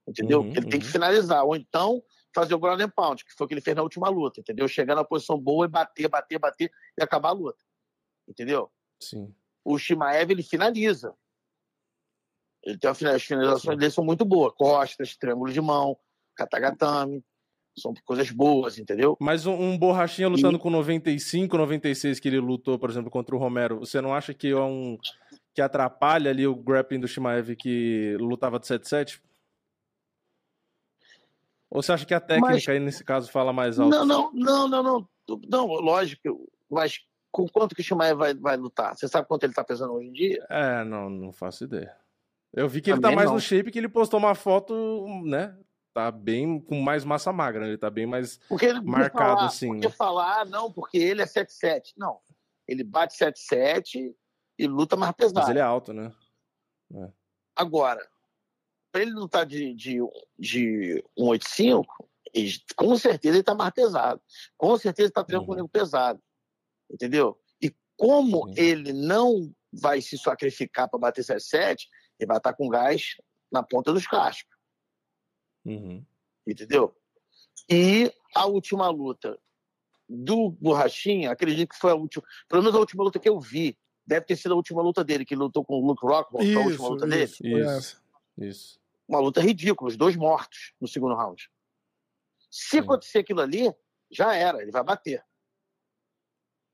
Entendeu? 0.08 0.40
Uhum, 0.40 0.48
ele 0.48 0.68
tem 0.68 0.80
que 0.80 0.86
uhum. 0.86 0.92
finalizar. 0.92 1.44
Ou 1.44 1.54
então 1.54 2.02
fazer 2.34 2.54
o 2.54 2.58
ground 2.58 2.80
and 2.80 2.90
pound, 2.90 3.24
que 3.24 3.32
foi 3.34 3.44
o 3.44 3.48
que 3.48 3.54
ele 3.54 3.60
fez 3.60 3.76
na 3.76 3.82
última 3.82 4.08
luta, 4.08 4.40
entendeu? 4.40 4.68
Chegar 4.68 4.94
na 4.94 5.04
posição 5.04 5.38
boa 5.38 5.66
e 5.66 5.68
bater, 5.68 6.08
bater, 6.08 6.38
bater 6.38 6.70
e 6.96 7.02
acabar 7.02 7.30
a 7.30 7.32
luta. 7.32 7.58
Entendeu? 8.28 8.70
Sim. 9.00 9.34
O 9.64 9.78
Shimaev, 9.78 10.30
ele 10.30 10.42
finaliza. 10.42 11.14
Ele 12.64 12.78
tem 12.78 12.90
uma, 12.90 13.10
as 13.12 13.22
finalizações 13.22 13.78
dele 13.78 13.90
são 13.90 14.04
muito 14.04 14.24
boas. 14.24 14.52
Costas, 14.54 15.16
triângulo 15.16 15.52
de 15.52 15.60
mão, 15.60 15.96
katagatame. 16.34 17.24
São 17.76 17.94
coisas 18.04 18.30
boas, 18.30 18.76
entendeu? 18.76 19.16
Mas 19.20 19.46
um, 19.46 19.54
um 19.54 19.78
borrachinha 19.78 20.26
lutando 20.26 20.58
com 20.58 20.68
95, 20.68 21.56
96 21.56 22.18
que 22.18 22.26
ele 22.26 22.40
lutou, 22.40 22.76
por 22.76 22.90
exemplo, 22.90 23.08
contra 23.08 23.36
o 23.36 23.38
Romero, 23.38 23.78
você 23.78 24.00
não 24.00 24.12
acha 24.12 24.34
que 24.34 24.48
é 24.48 24.60
um 24.60 24.98
que 25.54 25.62
atrapalha 25.62 26.30
ali 26.30 26.46
o 26.46 26.56
grappling 26.56 27.00
do 27.00 27.08
Shimaev 27.08 27.54
que 27.54 28.16
lutava 28.18 28.58
de 28.58 28.66
7-7? 28.66 29.20
Ou 31.70 31.83
você 31.83 31.92
acha 31.92 32.07
que 32.07 32.14
a 32.14 32.20
técnica 32.20 32.72
aí 32.72 32.81
nesse 32.81 33.04
caso 33.04 33.31
fala 33.31 33.52
mais 33.52 33.78
alto? 33.78 33.90
Não, 33.90 34.04
não, 34.04 34.33
não, 34.33 34.68
não, 34.68 34.83
não. 34.83 35.09
Não, 35.48 35.66
lógico. 35.66 36.48
Mas 36.70 37.00
com 37.31 37.46
quanto 37.48 37.74
que 37.74 37.81
o 37.83 37.85
Shimaev 37.85 38.18
vai, 38.18 38.35
vai 38.35 38.57
lutar? 38.57 38.96
Você 38.96 39.07
sabe 39.07 39.28
quanto 39.28 39.44
ele 39.44 39.52
tá 39.52 39.62
pesando 39.62 39.92
hoje 39.92 40.09
em 40.09 40.12
dia? 40.12 40.46
É, 40.48 40.85
não, 40.85 41.11
não 41.11 41.33
faço 41.33 41.64
ideia. 41.64 41.94
Eu 42.52 42.68
vi 42.68 42.81
que 42.81 42.90
ele 42.90 43.00
tá 43.00 43.09
Também 43.09 43.16
mais 43.16 43.28
não. 43.28 43.35
no 43.35 43.40
shape 43.40 43.70
que 43.70 43.78
ele 43.78 43.88
postou 43.88 44.18
uma 44.18 44.35
foto, 44.35 44.74
né? 45.24 45.57
Tá 45.92 46.11
bem 46.11 46.61
com 46.61 46.81
mais 46.81 47.04
massa 47.04 47.33
magra, 47.33 47.62
né? 47.62 47.68
ele 47.68 47.78
tá 47.78 47.90
bem 47.90 48.07
mais. 48.07 48.38
Porque 48.48 48.64
ele 48.66 48.81
Marcado, 48.81 49.37
falar, 49.37 49.46
assim, 49.46 49.68
Porque 49.68 49.87
né? 49.88 49.92
falar, 49.92 50.40
ah, 50.40 50.44
não, 50.44 50.72
porque 50.72 50.96
ele 50.96 51.20
é 51.20 51.26
7-7. 51.26 51.92
Não. 51.96 52.18
Ele 52.66 52.85
bate 52.85 53.14
7-7 53.18 54.14
e 54.59 54.66
luta 54.66 54.96
mais 54.96 55.14
Mas 55.18 55.33
pesado. 55.33 55.50
ele 55.50 55.59
é 55.59 55.62
alto, 55.62 55.92
né? 55.92 56.12
Agora, 57.54 58.00
para 58.90 59.03
ele 59.03 59.12
lutar 59.12 59.44
de, 59.46 59.74
de, 59.74 59.98
de 60.38 61.05
185, 61.16 62.09
ele- 62.35 62.53
com 62.77 62.96
certeza 62.96 63.37
ele 63.37 63.42
tá 63.44 63.55
mais 63.55 63.72
pesado. 63.72 64.20
Com 64.57 64.77
certeza 64.79 65.07
ele 65.07 65.12
tá 65.12 65.24
treinando 65.24 65.46
com 65.46 65.53
Uhum. 65.53 65.59
o 65.59 65.62
nego 65.62 65.68
pesado. 65.68 66.20
Entendeu? 66.90 67.38
E 67.62 67.74
como 67.96 68.46
Sim. 68.48 68.55
ele 68.57 68.92
não 68.92 69.53
vai 69.72 70.01
se 70.01 70.16
sacrificar 70.18 70.88
para 70.88 70.98
bater 70.98 71.22
7-7, 71.24 71.87
ele 72.18 72.27
vai 72.27 72.38
estar 72.38 72.55
com 72.55 72.68
gás 72.68 73.16
na 73.53 73.62
ponta 73.62 73.92
dos 73.92 74.07
cascos. 74.07 74.57
Uhum. 75.64 76.03
entendeu? 76.46 76.94
E 77.68 78.11
a 78.35 78.46
última 78.46 78.88
luta 78.88 79.38
do 80.09 80.51
Borrachinha, 80.53 81.31
acredito 81.31 81.68
que 81.70 81.79
foi 81.79 81.90
a 81.90 81.94
última, 81.94 82.24
pelo 82.48 82.62
menos 82.62 82.74
a 82.74 82.79
última 82.81 83.05
luta 83.05 83.18
que 83.18 83.29
eu 83.29 83.38
vi, 83.38 83.77
deve 84.07 84.24
ter 84.24 84.37
sido 84.37 84.53
a 84.53 84.57
última 84.57 84.81
luta 84.81 85.05
dele, 85.05 85.27
que 85.27 85.37
lutou 85.37 85.62
com 85.62 85.74
o 85.74 85.87
Luke 85.87 86.01
Rockhold, 86.07 86.51
foi 86.51 86.62
a 86.62 86.64
última 86.66 86.88
luta 86.88 87.07
dele. 87.07 87.24
isso, 87.24 87.37
foi 87.42 87.61
Isso. 87.61 88.03
Isso. 88.38 88.81
Uma 89.07 89.20
luta 89.20 89.40
ridícula, 89.40 89.88
os 89.88 89.96
dois 89.96 90.16
mortos 90.16 90.72
no 90.81 90.87
segundo 90.87 91.14
round. 91.14 91.51
Se 92.51 92.70
Sim. 92.70 92.79
acontecer 92.79 93.18
aquilo 93.20 93.40
ali, 93.40 93.74
já 94.11 94.35
era, 94.35 94.62
ele 94.62 94.70
vai 94.70 94.83
bater. 94.85 95.24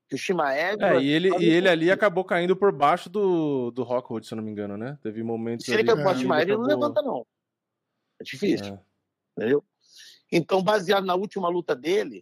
Que 0.07 0.15
o 0.15 0.17
Shimaev... 0.17 0.81
É, 0.81 1.01
e 1.01 1.07
ele, 1.09 1.29
e 1.39 1.45
ele 1.49 1.67
ali 1.67 1.89
acabou 1.89 2.23
caindo 2.23 2.55
por 2.55 2.71
baixo 2.71 3.09
do, 3.09 3.71
do 3.71 3.83
Rockhold, 3.83 4.25
se 4.25 4.33
eu 4.33 4.35
não 4.35 4.43
me 4.43 4.51
engano, 4.51 4.77
né? 4.77 4.99
Teve 5.01 5.23
momentos 5.23 5.65
Se 5.65 5.73
ele 5.73 5.89
É, 5.89 5.93
o 5.93 6.15
Shimaev, 6.15 6.43
ele 6.49 6.57
não 6.57 6.65
acabou- 6.65 6.67
levanta, 6.87 7.01
não. 7.01 7.27
É 8.19 8.23
difícil, 8.23 8.75
É. 8.75 8.85
entendeu? 9.35 9.65
Então, 10.31 10.63
baseado 10.63 11.05
na 11.05 11.15
última 11.15 11.49
luta 11.49 11.75
dele, 11.75 12.21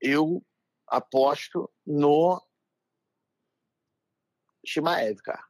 eu 0.00 0.44
aposto 0.86 1.70
no 1.86 2.40
Shimaev, 4.66 5.16
cara. 5.22 5.47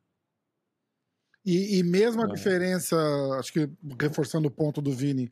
E, 1.51 1.79
e 1.79 1.83
mesmo 1.83 2.21
a 2.23 2.27
É. 2.27 2.29
diferença, 2.35 2.97
acho 3.39 3.53
que 3.53 3.69
reforçando 4.01 4.49
o 4.49 4.51
ponto 4.51 4.83
do 4.83 4.93
Vini, 4.93 5.31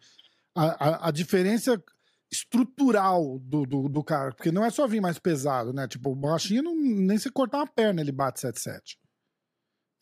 a, 0.54 0.64
a, 0.88 1.08
a 1.08 1.10
diferença 1.10 1.82
estrutural 2.32 3.38
do, 3.40 3.66
do, 3.66 3.88
do 3.88 4.02
cara, 4.02 4.32
porque 4.32 4.50
não 4.50 4.64
é 4.64 4.70
só 4.70 4.86
vir 4.86 5.00
mais 5.00 5.18
pesado, 5.18 5.72
né? 5.72 5.86
Tipo, 5.86 6.10
o 6.10 6.16
Borrachinha 6.16 6.62
não, 6.62 6.74
nem 6.74 7.18
se 7.18 7.30
cortar 7.30 7.58
uma 7.58 7.66
perna 7.66 8.00
ele 8.00 8.12
bate 8.12 8.40
7-7. 8.40 8.96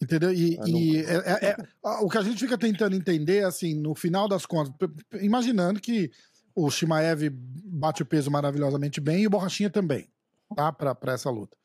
Entendeu? 0.03 0.33
E, 0.33 0.57
Ah, 0.61 0.64
e 0.68 0.96
é- 0.98 1.03
é- 1.03 1.48
é- 1.50 1.57
o 2.03 2.09
que 2.09 2.18
a 2.18 2.22
gente 2.22 2.38
fica 2.38 2.57
tentando 2.59 2.94
entender, 2.94 3.44
assim, 3.44 3.74
no 3.74 3.94
final 3.94 4.29
das 4.29 4.44
contas, 4.46 4.72
imaginando 5.20 5.81
que 5.81 6.11
o 6.55 6.70
Shimaev 6.70 7.29
bate 7.31 8.03
o 8.03 8.07
peso 8.07 8.31
maravilhosamente 8.31 9.00
bem 9.00 9.22
e 9.22 9.27
o 9.27 9.31
Borrachinha 9.31 9.70
também, 9.70 10.09
tá? 10.55 10.72
Pra, 10.72 10.94
pra 10.94 11.14
essa 11.14 11.31
luta. 11.31 11.57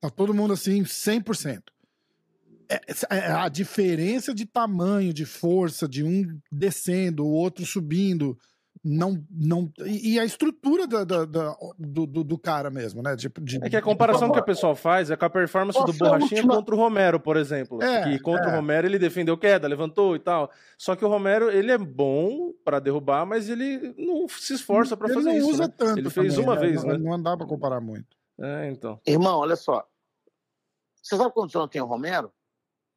Tá 0.00 0.08
todo 0.10 0.32
mundo 0.34 0.52
assim, 0.54 0.82
100%. 0.84 1.72
É, 2.68 2.80
é 3.16 3.32
a 3.32 3.48
diferença 3.48 4.34
de 4.34 4.44
tamanho, 4.44 5.12
de 5.14 5.24
força, 5.24 5.88
de 5.88 6.04
um 6.04 6.24
descendo, 6.52 7.24
o 7.24 7.30
outro 7.30 7.64
subindo, 7.64 8.36
não. 8.84 9.24
não 9.30 9.72
e, 9.86 10.14
e 10.14 10.20
a 10.20 10.24
estrutura 10.24 10.86
da, 10.86 11.02
da- 11.02 11.24
da- 11.24 11.56
do, 11.78 12.06
do, 12.06 12.22
do 12.22 12.38
cara 12.38 12.70
mesmo, 12.70 13.02
né? 13.02 13.16
Tipo, 13.16 13.40
de, 13.40 13.56
É 13.64 13.70
que 13.70 13.76
a 13.76 13.80
comparação 13.82 14.30
que 14.30 14.38
o 14.38 14.44
pessoal 14.44 14.76
faz 14.76 15.10
é 15.10 15.16
com 15.16 15.24
a 15.24 15.30
performance 15.30 15.78
Qual 15.78 15.86
do 15.86 15.94
Borrachinha 15.94 16.42
última- 16.42 16.56
contra 16.56 16.74
o 16.74 16.78
Romero, 16.78 17.18
por 17.18 17.36
exemplo. 17.38 17.82
É, 17.82 18.04
que 18.04 18.18
contra 18.20 18.50
é. 18.50 18.52
o 18.52 18.56
Romero 18.56 18.86
ele 18.86 18.98
defendeu 18.98 19.36
queda, 19.38 19.66
levantou 19.66 20.14
e 20.14 20.18
tal. 20.18 20.50
Só 20.76 20.94
que 20.94 21.04
o 21.04 21.08
Romero, 21.08 21.50
ele 21.50 21.72
é 21.72 21.78
bom 21.78 22.52
pra 22.64 22.78
derrubar, 22.78 23.24
mas 23.24 23.48
ele 23.48 23.94
não 23.96 24.28
se 24.28 24.52
esforça 24.54 24.94
pra 24.96 25.06
ele 25.08 25.14
fazer 25.14 25.30
não 25.30 25.36
isso. 25.38 25.50
usa 25.50 25.66
né? 25.68 25.74
tanto. 25.76 25.98
Ele 26.00 26.10
fez 26.10 26.34
também, 26.34 26.46
uma 26.48 26.56
vez, 26.56 26.84
não, 26.84 26.92
né? 26.92 26.98
Não 26.98 27.22
dá 27.22 27.34
pra 27.36 27.46
comparar 27.46 27.80
muito. 27.80 28.16
É, 28.40 28.70
então. 28.70 29.00
Irmão, 29.06 29.38
olha 29.40 29.56
só. 29.56 29.84
Você 31.02 31.16
sabe 31.16 31.32
quantos 31.32 31.56
anos 31.56 31.70
tem 31.70 31.80
o 31.80 31.86
Romero? 31.86 32.30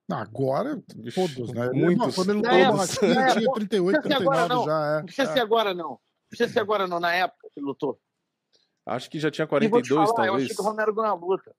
Agora, 0.09 0.81
todos, 1.15 1.53
né? 1.53 1.69
Muitos. 1.71 2.15
quando 2.15 2.31
ele 2.31 2.41
época, 2.45 2.87
tinha 2.87 3.11
época, 3.11 3.53
38, 3.53 3.95
não 3.95 4.01
precisa 4.01 4.17
ser 4.17 4.21
agora, 4.23 4.47
39 4.47 4.53
não. 4.55 4.65
já. 4.65 4.85
É. 4.85 4.97
Não 4.97 5.05
precisa 5.05 5.33
ser 5.33 5.39
agora, 5.39 5.73
não. 5.73 5.89
Não 5.89 5.99
precisa 6.29 6.49
ser 6.53 6.59
agora, 6.59 6.87
não. 6.87 6.99
Na 6.99 7.13
época 7.13 7.47
que 7.53 7.59
ele 7.59 7.65
lutou. 7.65 7.99
Acho 8.85 9.09
que 9.09 9.19
já 9.19 9.29
tinha 9.31 9.45
E 9.45 9.47
vou 9.47 9.81
te 9.81 9.89
42, 9.89 10.09
falar, 10.09 10.23
eu 10.25 10.31
talvez. 10.31 10.43
achei 10.45 10.55
que 10.55 10.61
o 10.61 10.65
Romero 10.65 10.93
ganhou 10.93 11.11
a 11.11 11.13
luta. 11.13 11.55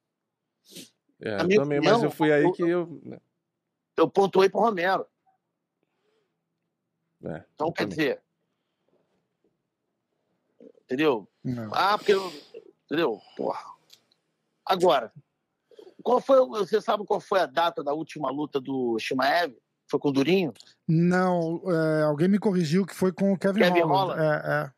É, 1.20 1.36
também, 1.36 1.58
opinião, 1.78 1.94
mas 1.94 2.02
eu 2.02 2.10
fui 2.10 2.32
aí 2.32 2.42
eu- 2.42 2.52
que 2.52 2.62
eu. 2.62 3.00
né, 3.04 3.18
Eu 3.96 4.10
pontuei 4.10 4.48
pro 4.50 4.60
Romero. 4.60 5.06
É, 7.24 7.44
Então, 7.54 7.68
eu 7.68 7.72
quer 7.72 7.84
também. 7.84 7.96
dizer. 7.96 8.22
Entendeu? 10.84 11.28
Não. 11.42 11.70
Ah, 11.74 11.96
porque. 11.96 12.12
eu- 12.12 12.32
Entendeu? 12.86 13.20
Porra. 13.36 13.64
Agora, 14.66 15.12
qual 16.02 16.20
foi. 16.20 16.38
Você 16.46 16.80
sabe 16.80 17.04
qual 17.04 17.20
foi 17.20 17.40
a 17.40 17.46
data 17.46 17.82
da 17.82 17.92
última 17.92 18.30
luta 18.30 18.60
do 18.60 18.98
Shimaev? 18.98 19.54
Foi 19.88 20.00
com 20.00 20.08
o 20.08 20.12
Durinho? 20.12 20.52
Não, 20.88 21.62
é, 21.66 22.02
alguém 22.02 22.28
me 22.28 22.38
corrigiu 22.38 22.86
que 22.86 22.94
foi 22.94 23.12
com 23.12 23.32
o 23.32 23.38
Kevin, 23.38 23.60
Kevin 23.60 23.80
Holland. 23.82 24.18
Holland? 24.18 24.20
É, 24.22 24.50
é. 24.66 24.72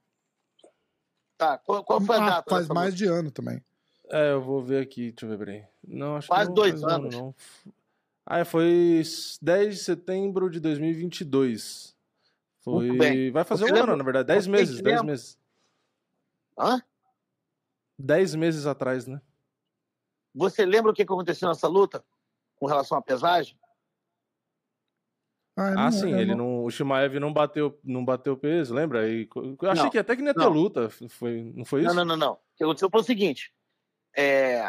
Tá. 1.39 1.59
Qual, 1.59 1.85
qual 1.85 2.01
foi 2.01 2.17
a 2.17 2.23
Ah, 2.25 2.31
data? 2.31 2.51
faz 2.51 2.63
dessa 2.63 2.75
mais 2.75 2.95
luta? 2.95 2.97
de 2.97 3.07
ano 3.11 3.31
também. 3.31 3.63
É, 4.11 4.33
eu 4.33 4.43
vou 4.43 4.63
ver 4.63 4.83
aqui, 4.83 5.11
deixa 5.13 5.25
eu 5.27 5.31
ver, 5.31 5.39
peraí. 5.39 5.65
Não, 5.87 6.17
acho 6.17 6.29
Quase 6.29 6.43
que 6.45 6.49
não 6.49 6.55
dois 6.55 6.71
faz 6.73 6.83
um 6.83 6.89
ano, 6.89 7.05
anos. 7.05 7.15
não. 7.17 7.35
Ah, 8.27 8.45
foi 8.45 9.03
10 9.43 9.75
de 9.77 9.85
setembro 9.85 10.49
de 10.51 10.59
2022. 10.61 11.95
Foi. 12.61 13.31
Vai 13.31 13.45
fazer 13.45 13.71
um 13.73 13.77
ano, 13.77 13.97
na 13.97 14.05
verdade. 14.05 14.27
10 14.29 14.45
você 14.45 14.51
meses, 14.51 14.75
10 14.77 14.85
lembra- 14.85 15.05
meses. 15.05 15.39
Hã? 16.59 16.83
10 17.99 18.35
meses 18.35 18.67
atrás, 18.67 19.07
né? 19.07 19.21
Você 20.35 20.67
lembra 20.67 20.91
o 20.91 20.95
que 20.95 21.03
aconteceu 21.03 21.49
nessa 21.49 21.69
luta? 21.69 22.05
Com 22.57 22.67
relação 22.67 22.99
à 22.99 23.03
pesagem? 23.03 23.59
Ah, 25.57 25.69
Ah, 25.69 25.75
não- 25.75 25.93
sim, 25.93 26.13
ele 26.13 26.35
não- 26.35 26.37
não, 26.37 26.65
o 26.65 26.71
Shimaev 26.71 27.15
não 27.21 27.33
bateu, 27.33 27.79
não 27.85 28.05
bateu 28.05 28.37
peso, 28.37 28.75
lembra? 28.75 29.09
E, 29.09 29.29
eu 29.37 29.71
achei 29.71 29.85
Não, 29.85 29.91
que 29.91 29.99
até 29.99 30.17
que 30.17 30.23
não 30.23 30.29
ia 30.29 30.35
ter 30.35 30.47
luta, 30.47 30.91
foi, 31.09 31.53
não 31.55 31.65
foi 31.65 31.83
isso? 31.85 31.95
Não, 31.95 32.05
não, 32.05 32.17
não, 32.17 32.17
não. 32.17 32.33
O 32.33 32.39
que 32.57 32.65
aconteceu 32.65 32.91
foi 32.91 33.01
o 33.01 33.05
seguinte: 33.05 33.55
é, 34.17 34.65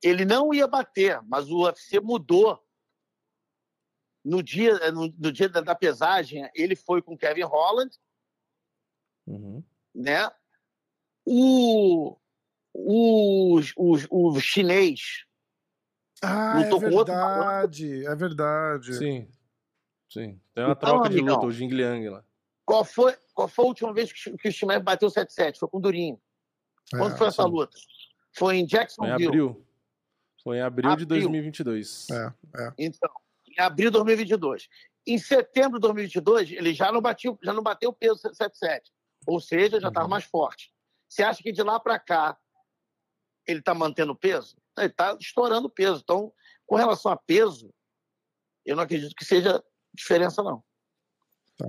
ele 0.00 0.24
não 0.24 0.54
ia 0.54 0.68
bater, 0.68 1.20
mas 1.22 1.50
o 1.50 1.62
UFC 1.64 1.98
mudou. 2.00 2.64
No 4.24 4.40
dia, 4.40 4.92
no, 4.92 5.08
no 5.18 5.32
dia 5.32 5.48
da, 5.48 5.60
da 5.60 5.74
pesagem, 5.74 6.48
ele 6.54 6.76
foi 6.76 7.02
com 7.02 7.18
Kevin 7.18 7.42
Holland, 7.42 7.98
Uhum. 9.26 9.64
né? 9.92 10.30
O, 11.24 12.16
o, 12.74 13.60
o, 13.76 13.96
o 14.36 14.40
chinês 14.40 15.24
Ah, 16.22 16.60
é 16.60 16.68
com 16.68 16.74
outro 16.76 16.90
verdade, 17.14 18.06
é 18.06 18.14
verdade. 18.14 18.94
Sim, 18.94 19.28
sim. 20.10 20.40
Tem 20.54 20.64
uma 20.64 20.72
Então, 20.72 20.74
troca 20.76 21.08
de 21.08 21.16
amigão, 21.18 21.34
luta, 21.36 21.46
o 21.46 21.50
Jing 21.52 21.68
Liang 21.68 22.08
lá. 22.08 22.24
Qual 22.64 22.84
foi, 22.84 23.14
qual 23.34 23.48
foi 23.48 23.64
a 23.64 23.68
última 23.68 23.92
vez 23.92 24.12
que, 24.12 24.36
que 24.36 24.48
o 24.48 24.52
Shimaev 24.52 24.82
bateu 24.82 25.08
7-7? 25.08 25.58
Foi 25.58 25.68
com 25.68 25.78
o 25.78 25.80
Durinho. 25.80 26.20
Quando 26.90 27.14
É, 27.14 27.18
foi 27.18 27.26
essa 27.26 27.42
sim. 27.42 27.48
luta? 27.50 27.76
Foi 28.34 28.56
em 28.56 28.58
Foi 28.58 28.58
em 28.58 28.66
Jacksonville. 28.66 29.26
abril. 29.26 29.66
Foi 30.42 30.56
em 30.56 30.60
abril, 30.60 30.88
de 30.96 31.02
Abril. 31.04 31.06
2022. 31.08 32.06
É, 32.10 32.32
é. 32.62 32.72
Então, 32.78 33.10
em 33.48 33.60
abril 33.60 33.90
de 33.90 33.94
2022. 33.98 34.68
Em 35.06 35.18
setembro 35.18 35.78
de 35.78 35.82
2022, 35.82 36.52
ele 36.52 36.72
já 36.72 36.90
não 36.92 37.00
bateu, 37.00 37.36
já 37.42 37.52
não 37.52 37.62
bateu 37.62 37.90
o 37.90 37.92
peso 37.92 38.16
77. 38.16 38.90
Ou 39.26 39.40
seja, 39.40 39.80
já 39.80 39.88
estava 39.88 40.06
Uhum. 40.06 40.10
mais 40.10 40.24
forte. 40.24 40.72
Você 41.08 41.22
acha 41.22 41.42
que 41.42 41.52
de 41.52 41.62
lá 41.62 41.78
para 41.80 41.98
cá 41.98 42.38
ele 43.46 43.60
está 43.60 43.74
mantendo 43.74 44.14
peso? 44.14 44.56
Ele 44.76 44.86
está 44.86 45.16
estourando 45.20 45.68
peso. 45.68 46.00
Então, 46.02 46.32
com 46.66 46.76
relação 46.76 47.10
a 47.12 47.16
peso, 47.16 47.72
eu 48.64 48.76
não 48.76 48.82
acredito 48.82 49.14
que 49.14 49.24
seja 49.24 49.62
diferença, 49.94 50.42
não. 50.42 50.62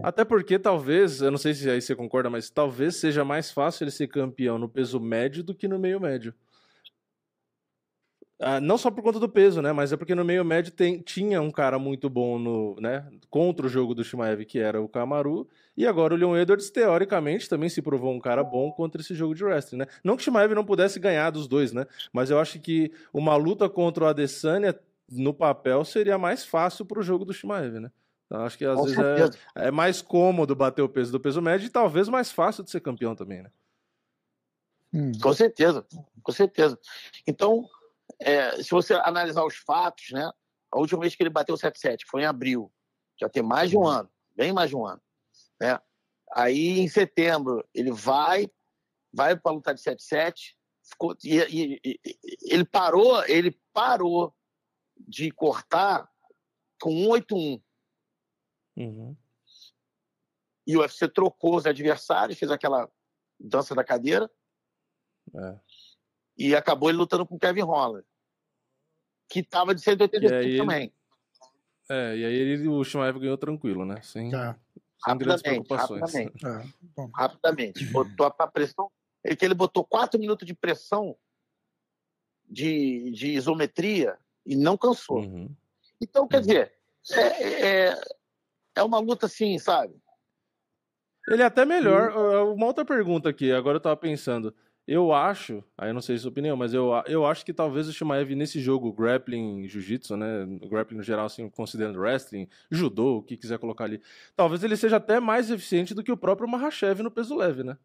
Até 0.02 0.24
porque 0.24 0.58
talvez, 0.58 1.22
eu 1.22 1.30
não 1.30 1.38
sei 1.38 1.54
se 1.54 1.70
aí 1.70 1.82
você 1.82 1.96
concorda, 1.96 2.30
mas 2.30 2.50
talvez 2.50 2.96
seja 2.96 3.24
mais 3.24 3.52
fácil 3.52 3.84
ele 3.84 3.92
ser 3.92 4.08
campeão 4.08 4.58
no 4.58 4.70
peso 4.70 5.00
médio 5.00 5.44
do 5.44 5.54
que 5.54 5.68
no 5.68 5.78
meio 5.78 6.00
médio. 6.00 6.34
Ah, 8.46 8.60
não 8.60 8.78
só 8.78 8.92
por 8.92 9.02
conta 9.02 9.22
do 9.22 9.30
peso, 9.30 9.62
né? 9.62 9.72
Mas 9.72 9.94
é 9.94 9.98
porque 9.98 10.14
no 10.14 10.26
meio 10.26 10.44
médio 10.44 10.70
tem, 10.70 11.00
tinha 11.00 11.42
um 11.42 11.50
cara 11.50 11.80
muito 11.80 12.10
bom 12.10 12.38
no, 12.38 12.76
né, 12.78 13.10
contra 13.30 13.66
o 13.66 13.70
jogo 13.70 13.96
do 13.96 14.04
Shimaev, 14.04 14.44
que 14.44 14.60
era 14.60 14.82
o 14.82 14.90
Kamaru, 14.90 15.48
e 15.78 15.88
agora 15.88 16.14
o 16.14 16.18
Leon 16.18 16.36
Edwards, 16.36 16.70
teoricamente, 16.70 17.48
também 17.48 17.70
se 17.70 17.82
provou 17.82 18.12
um 18.14 18.20
cara 18.20 18.44
bom 18.44 18.70
contra 18.70 19.02
esse 19.02 19.16
jogo 19.16 19.34
de 19.34 19.46
wrestling, 19.46 19.78
né? 19.80 19.88
Não 20.04 20.18
que 20.18 20.22
o 20.22 20.26
Shimaev 20.26 20.54
não 20.54 20.66
pudesse 20.66 21.00
ganhar 21.00 21.30
dos 21.30 21.48
dois, 21.48 21.72
né? 21.72 21.88
Mas 22.12 22.30
eu 22.30 22.38
acho 22.38 22.60
que 22.60 22.92
uma 23.14 23.34
luta 23.38 23.70
contra 23.70 24.04
o 24.04 24.08
Adesanya, 24.08 24.78
no 25.10 25.34
papel, 25.34 25.86
seria 25.86 26.18
mais 26.18 26.44
fácil 26.44 26.86
pro 26.86 27.02
jogo 27.02 27.24
do 27.24 27.34
Shimaev, 27.34 27.80
né? 27.80 27.92
Então, 28.26 28.42
acho 28.42 28.58
que 28.58 28.66
às 28.66 28.78
Com 28.78 28.84
vezes 28.84 29.40
é, 29.56 29.68
é 29.68 29.72
mais 29.72 30.02
cômodo 30.02 30.54
bater 30.54 30.82
o 30.82 30.90
peso 30.90 31.14
do 31.14 31.20
peso 31.20 31.42
médio 31.42 31.68
e 31.68 31.70
talvez 31.70 32.10
mais 32.10 32.30
fácil 32.30 32.62
de 32.62 32.72
ser 32.72 32.82
campeão 32.82 33.16
também, 33.16 33.42
né? 33.42 33.50
Hum. 34.94 35.14
Com 35.22 35.34
certeza, 35.34 35.86
com 36.22 36.32
certeza. 36.34 36.78
Então, 37.26 37.66
é, 38.20 38.62
se 38.62 38.70
você 38.72 38.94
analisar 38.96 39.44
os 39.46 39.56
fatos, 39.56 40.12
né? 40.12 40.32
A 40.72 40.80
última 40.80 41.02
vez 41.02 41.16
que 41.16 41.22
ele 41.24 41.30
bateu 41.30 41.56
o 41.56 41.58
7-7 41.58 42.00
foi 42.08 42.24
em 42.24 42.26
abril. 42.26 42.72
Já 43.20 43.30
tem 43.30 43.44
mais 43.44 43.70
de 43.70 43.78
um 43.78 43.86
ano, 43.86 44.10
bem 44.36 44.52
mais 44.52 44.70
de 44.70 44.76
um 44.76 44.86
ano. 44.86 45.02
Né? 45.60 45.80
Aí, 46.34 46.80
em 46.80 46.88
setembro, 46.88 47.64
ele 47.74 47.92
vai, 47.92 48.50
vai 49.14 49.38
para 49.38 49.52
lutar 49.52 49.74
de 49.76 49.82
7-7. 49.82 50.56
ficou- 50.86 51.16
E, 51.24 51.38
e- 51.40 51.80
e- 51.86 52.00
ele 52.42 52.66
parou, 52.66 53.24
ele 53.26 53.58
parou 53.72 54.36
de 54.98 55.32
cortar 55.32 56.12
com 56.82 56.90
181. 56.92 57.62
Uhum. 58.76 59.16
E 60.68 60.76
o 60.76 60.82
UFC 60.82 61.08
trocou 61.08 61.56
os 61.56 61.66
adversários, 61.66 62.38
fez 62.38 62.52
aquela 62.52 62.92
dança 63.40 63.74
da 63.76 63.84
cadeira. 63.84 64.30
É. 65.34 65.60
E 66.38 66.56
acabou 66.56 66.90
ele 66.90 66.98
lutando 66.98 67.26
com 67.26 67.36
o 67.36 67.40
Kevin 67.40 67.62
Holland, 67.62 68.06
que 69.30 69.40
estava 69.40 69.74
de 69.76 69.82
185 69.82 70.34
E 70.34 70.36
aí 70.36 70.46
ele- 70.50 70.58
também. 70.58 70.94
É, 71.90 72.18
e 72.18 72.26
aí 72.26 72.34
ele, 72.34 72.68
o 72.68 72.84
Shimaev 72.84 73.20
ganhou 73.20 73.38
tranquilo, 73.38 73.86
né? 73.86 74.02
Sem, 74.02 74.32
Tá. 74.32 74.58
sem 75.04 75.18
grandes 75.18 75.42
Rapidamente, 75.44 75.68
preocupações. 75.68 76.02
rapidamente, 76.02 76.46
É, 76.46 76.68
bom. 76.96 77.10
rapidamente. 77.14 77.86
Botou 77.92 78.26
a 78.26 78.48
pressão. 78.48 78.92
Ele, 79.24 79.36
que 79.36 79.46
ele 79.46 79.54
botou 79.54 79.86
quatro 79.86 80.20
minutos 80.20 80.46
de 80.46 80.54
pressão 80.54 81.16
de, 82.50 83.12
de 83.12 83.28
isometria 83.32 84.18
e 84.46 84.56
não 84.56 84.78
cansou. 84.78 85.20
Uhum. 85.20 85.56
Então, 86.02 86.28
quer 86.28 86.38
Uhum. 86.38 86.42
dizer, 86.42 86.74
é, 87.12 87.88
é, 87.90 88.02
é 88.76 88.84
uma 88.84 89.00
luta 89.00 89.28
assim, 89.28 89.58
sabe? 89.60 89.96
Ele 91.28 91.42
é 91.42 91.46
até 91.46 91.64
melhor. 91.66 92.12
uh, 92.12 92.54
Uma 92.54 92.66
outra 92.66 92.84
pergunta 92.84 93.30
aqui, 93.30 93.52
agora 93.52 93.78
eu 93.78 93.82
tava 93.82 93.96
pensando. 93.96 94.54
Eu 94.86 95.14
acho, 95.14 95.64
aí 95.78 95.90
eu 95.90 95.94
não 95.94 96.02
sei 96.02 96.18
a 96.18 96.20
sua 96.20 96.30
opinião, 96.30 96.58
mas 96.58 96.74
eu, 96.74 96.92
eu 97.08 97.26
acho 97.26 97.46
que 97.46 97.54
talvez 97.54 97.88
o 97.88 97.94
Shimaev 97.94 98.36
nesse 98.36 98.60
jogo, 98.60 98.92
grappling, 98.92 99.66
jiu-jitsu, 99.66 100.18
né? 100.18 100.46
Grappling 100.70 100.98
no 100.98 101.04
geral, 101.04 101.26
assim, 101.26 101.50
considerando 101.50 102.00
wrestling, 102.00 102.50
judô, 102.70 103.18
o 103.18 103.24
que 103.24 103.38
quiser 103.38 103.58
colocar 103.60 103.86
ali. 103.86 104.02
Talvez 104.36 104.62
ele 104.62 104.76
seja 104.76 104.98
até 104.98 105.22
mais 105.22 105.50
eficiente 105.50 105.94
do 105.94 106.04
que 106.04 106.12
o 106.12 106.18
próprio 106.18 106.50
Mahashev 106.50 107.02
no 107.02 107.10
peso 107.10 107.34
leve, 107.34 107.64
né? 107.64 107.78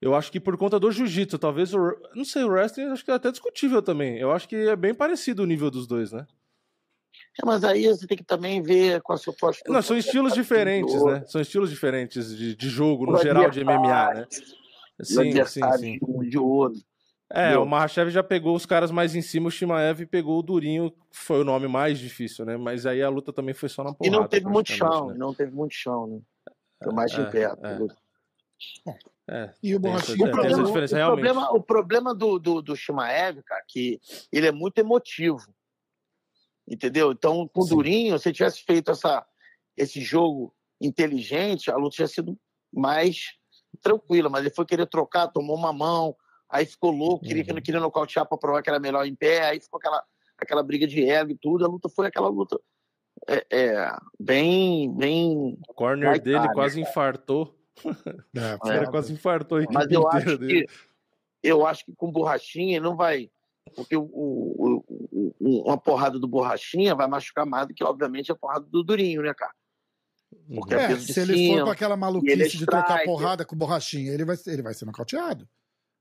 Eu 0.00 0.14
acho 0.14 0.32
que 0.32 0.40
por 0.40 0.56
conta 0.56 0.80
do 0.80 0.90
jiu-jitsu, 0.90 1.38
talvez 1.38 1.74
o. 1.74 1.78
Não 2.14 2.24
sei, 2.24 2.42
o 2.42 2.48
wrestling 2.48 2.86
acho 2.86 3.04
que 3.04 3.10
é 3.10 3.14
até 3.14 3.30
discutível 3.30 3.82
também. 3.82 4.16
Eu 4.16 4.32
acho 4.32 4.48
que 4.48 4.56
é 4.56 4.74
bem 4.74 4.94
parecido 4.94 5.42
o 5.42 5.46
nível 5.46 5.70
dos 5.70 5.86
dois, 5.86 6.10
né? 6.10 6.26
É, 7.38 7.44
mas 7.44 7.62
aí 7.62 7.86
você 7.86 8.06
tem 8.06 8.16
que 8.16 8.24
também 8.24 8.62
ver 8.62 9.02
com 9.02 9.12
a 9.12 9.18
sua 9.18 9.34
postura. 9.34 9.74
Não, 9.74 9.82
são 9.82 9.98
estilos 9.98 10.32
diferentes, 10.32 11.04
né? 11.04 11.22
São 11.26 11.42
estilos 11.42 11.68
diferentes 11.68 12.34
de, 12.34 12.56
de 12.56 12.68
jogo, 12.70 13.04
no 13.04 13.18
geral, 13.18 13.50
de 13.50 13.62
MMA, 13.62 14.14
né? 14.14 14.26
Sim, 15.04 15.14
sim, 15.14 15.28
adversário 15.28 15.78
sim. 15.80 15.98
de 15.98 16.04
um 16.04 16.28
de 16.28 16.38
outro. 16.38 16.80
É, 17.32 17.44
Entendeu? 17.44 17.62
o 17.62 17.66
Mahashev 17.66 18.10
já 18.10 18.24
pegou 18.24 18.56
os 18.56 18.66
caras 18.66 18.90
mais 18.90 19.14
em 19.14 19.22
cima, 19.22 19.46
o 19.48 19.50
Shimaev 19.50 20.04
pegou 20.06 20.38
o 20.38 20.42
Durinho, 20.42 20.90
que 20.90 21.16
foi 21.16 21.40
o 21.40 21.44
nome 21.44 21.68
mais 21.68 21.98
difícil, 21.98 22.44
né? 22.44 22.56
Mas 22.56 22.86
aí 22.86 23.00
a 23.02 23.08
luta 23.08 23.32
também 23.32 23.54
foi 23.54 23.68
só 23.68 23.84
na 23.84 23.90
E 23.90 23.94
porrada. 23.94 24.16
não 24.16 24.28
teve 24.28 24.46
muito 24.46 24.72
chão, 24.72 25.06
né? 25.08 25.14
não 25.16 25.32
teve 25.32 25.52
muito 25.52 25.72
chão, 25.72 26.06
né? 26.08 26.20
Foi 26.82 26.92
mais 26.92 27.12
É, 27.12 27.24
de 27.24 27.30
pé. 27.30 27.42
é. 27.44 28.10
É, 29.28 29.54
E 29.62 29.76
o 29.76 29.78
Borrachinha 29.78 30.26
é, 30.26 30.28
o, 30.28 30.64
diferença, 30.64 30.96
o 30.96 31.06
problema, 31.06 31.52
o 31.52 31.62
problema 31.62 32.14
do, 32.14 32.38
do, 32.38 32.60
do 32.60 32.74
Shimaev, 32.76 33.42
cara, 33.44 33.62
que 33.66 34.00
ele 34.32 34.48
é 34.48 34.52
muito 34.52 34.78
emotivo. 34.78 35.54
Entendeu? 36.68 37.12
Então, 37.12 37.46
com 37.48 37.60
o 37.60 37.62
Sim. 37.62 37.76
Durinho, 37.76 38.18
se 38.18 38.32
tivesse 38.32 38.64
feito 38.64 38.90
essa, 38.90 39.24
esse 39.76 40.00
jogo 40.00 40.52
inteligente, 40.80 41.70
a 41.70 41.76
luta 41.76 41.94
tinha 41.96 42.08
sido 42.08 42.36
mais 42.72 43.36
tranquila. 43.80 44.28
Mas 44.28 44.40
ele 44.42 44.54
foi 44.54 44.64
querer 44.64 44.86
trocar, 44.86 45.28
tomou 45.28 45.56
uma 45.56 45.72
mão, 45.72 46.14
aí 46.48 46.64
ficou 46.66 46.90
louco, 46.90 47.24
queria, 47.24 47.44
Uhum. 47.54 47.60
queria 47.60 47.80
nocautear 47.80 48.26
para 48.26 48.38
provar 48.38 48.62
que 48.62 48.70
era 48.70 48.78
melhor 48.80 49.06
em 49.06 49.14
pé, 49.14 49.44
aí 49.44 49.60
ficou 49.60 49.78
aquela, 49.78 50.02
aquela 50.38 50.62
briga 50.62 50.86
de 50.86 51.04
ego 51.08 51.30
e 51.32 51.36
tudo. 51.38 51.64
A 51.64 51.68
luta 51.68 51.88
foi 51.88 52.06
aquela 52.06 52.28
luta 52.28 52.58
é, 53.28 53.44
é, 53.50 53.96
bem, 54.18 54.90
bem. 54.96 55.58
O 55.68 55.74
corner 55.74 56.10
Vai, 56.10 56.20
dele 56.20 56.38
cara. 56.40 56.52
quase 56.54 56.80
infartou. 56.80 57.56
É, 58.36 58.54
O 58.56 58.58
cara 58.60 58.90
quase 58.90 59.12
infartou 59.12 59.58
a 59.58 59.62
equipe 59.62 59.74
Mas 59.74 59.90
eu 59.90 60.02
inteira 60.02 60.16
acho 60.30 60.38
dele. 60.38 60.66
que 60.66 60.72
eu 61.42 61.66
acho 61.66 61.84
que 61.84 61.94
com 61.94 62.10
borrachinha 62.12 62.76
ele 62.76 62.84
não 62.84 62.94
vai. 62.96 63.30
Porque 63.74 63.96
o- 63.96 64.02
o- 64.04 64.84
o- 65.40 65.62
uma 65.66 65.78
porrada 65.78 66.18
do 66.18 66.28
borrachinha 66.28 66.94
vai 66.94 67.06
machucar 67.06 67.46
mais 67.46 67.66
do 67.68 67.74
que, 67.74 67.82
obviamente, 67.84 68.30
a 68.30 68.34
porrada 68.34 68.66
do 68.66 68.82
durinho, 68.82 69.22
né, 69.22 69.32
cara? 69.32 69.52
Porque 70.54 70.74
é 70.74 70.92
É, 70.92 70.96
se 70.98 71.20
ele 71.20 71.32
for 71.32 71.38
cima, 71.38 71.64
com 71.64 71.70
aquela 71.70 71.96
maluquice 71.96 72.42
é 72.42 72.48
de 72.48 72.66
trocar 72.66 73.04
porrada 73.04 73.44
com 73.44 73.56
borrachinha, 73.56 74.12
ele 74.12 74.24
vai, 74.24 74.36
ele 74.46 74.62
vai 74.62 74.74
ser 74.74 74.84
nocauteado. 74.84 75.48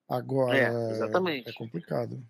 Agora. 0.07 0.57
É, 0.57 0.91
exatamente. 0.91 1.49
É 1.49 1.53
complicado. 1.53 2.23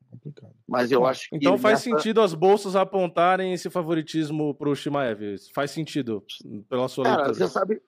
É 0.00 0.10
complicado. 0.10 0.54
Mas 0.68 0.90
eu 0.90 1.06
acho 1.06 1.28
que. 1.28 1.36
Então 1.36 1.56
faz 1.58 1.84
nessa- 1.84 1.96
sentido 1.96 2.20
as 2.20 2.34
bolsas 2.34 2.74
apontarem 2.76 3.52
esse 3.52 3.70
favoritismo 3.70 4.54
pro 4.54 4.74
Shimaev. 4.74 5.36
Faz 5.54 5.70
sentido, 5.70 6.24
pela 6.68 6.88
sua 6.88 7.04
Cara, 7.04 7.22
leitura. 7.26 7.46
você 7.46 7.52
sabe, 7.52 7.82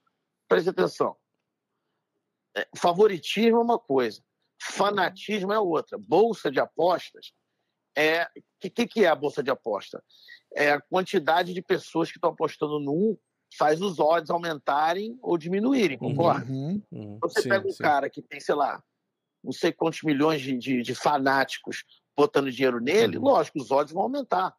preste 0.49 0.71
atenção. 0.71 1.17
É, 2.57 2.67
favoritismo 2.77 3.59
é 3.59 3.61
uma 3.63 3.79
coisa, 3.79 4.23
fanatismo 4.61 5.53
é 5.53 5.59
outra. 5.59 5.99
Bolsa 5.99 6.51
de 6.51 6.61
apostas 6.61 7.33
é. 7.97 8.25
O 8.25 8.29
que, 8.61 8.71
que, 8.71 8.87
que 8.87 9.05
é 9.05 9.09
a 9.09 9.15
bolsa 9.15 9.43
de 9.43 9.51
aposta? 9.51 10.03
É 10.57 10.71
a 10.71 10.81
quantidade 10.81 11.53
de 11.53 11.61
pessoas 11.61 12.11
que 12.11 12.17
estão 12.19 12.31
apostando 12.31 12.79
num 12.79 13.17
faz 13.57 13.81
os 13.81 13.99
odds 13.99 14.31
aumentarem 14.31 15.19
ou 15.23 15.37
diminuírem, 15.39 15.99
Uhum. 16.01 16.11
concorda? 16.11 16.51
Uhum. 16.51 16.83
Uhum, 16.91 17.19
Você 17.23 17.43
sim, 17.43 17.49
pega 17.49 17.67
um 17.67 17.71
sim. 17.73 17.83
cara 17.83 18.11
que 18.11 18.21
tem, 18.23 18.41
sei 18.41 18.55
lá, 18.55 18.83
não 19.43 19.53
sei 19.53 19.73
quantos 19.73 20.03
milhões 20.03 20.41
de, 20.41 20.57
de, 20.57 20.83
de 20.83 20.95
fanáticos 20.95 21.85
botando 22.17 22.51
dinheiro 22.51 22.81
nele, 22.81 23.19
Uhum. 23.19 23.25
lógico, 23.25 23.59
os 23.59 23.71
odds 23.71 23.93
vão 23.93 24.03
aumentar. 24.05 24.55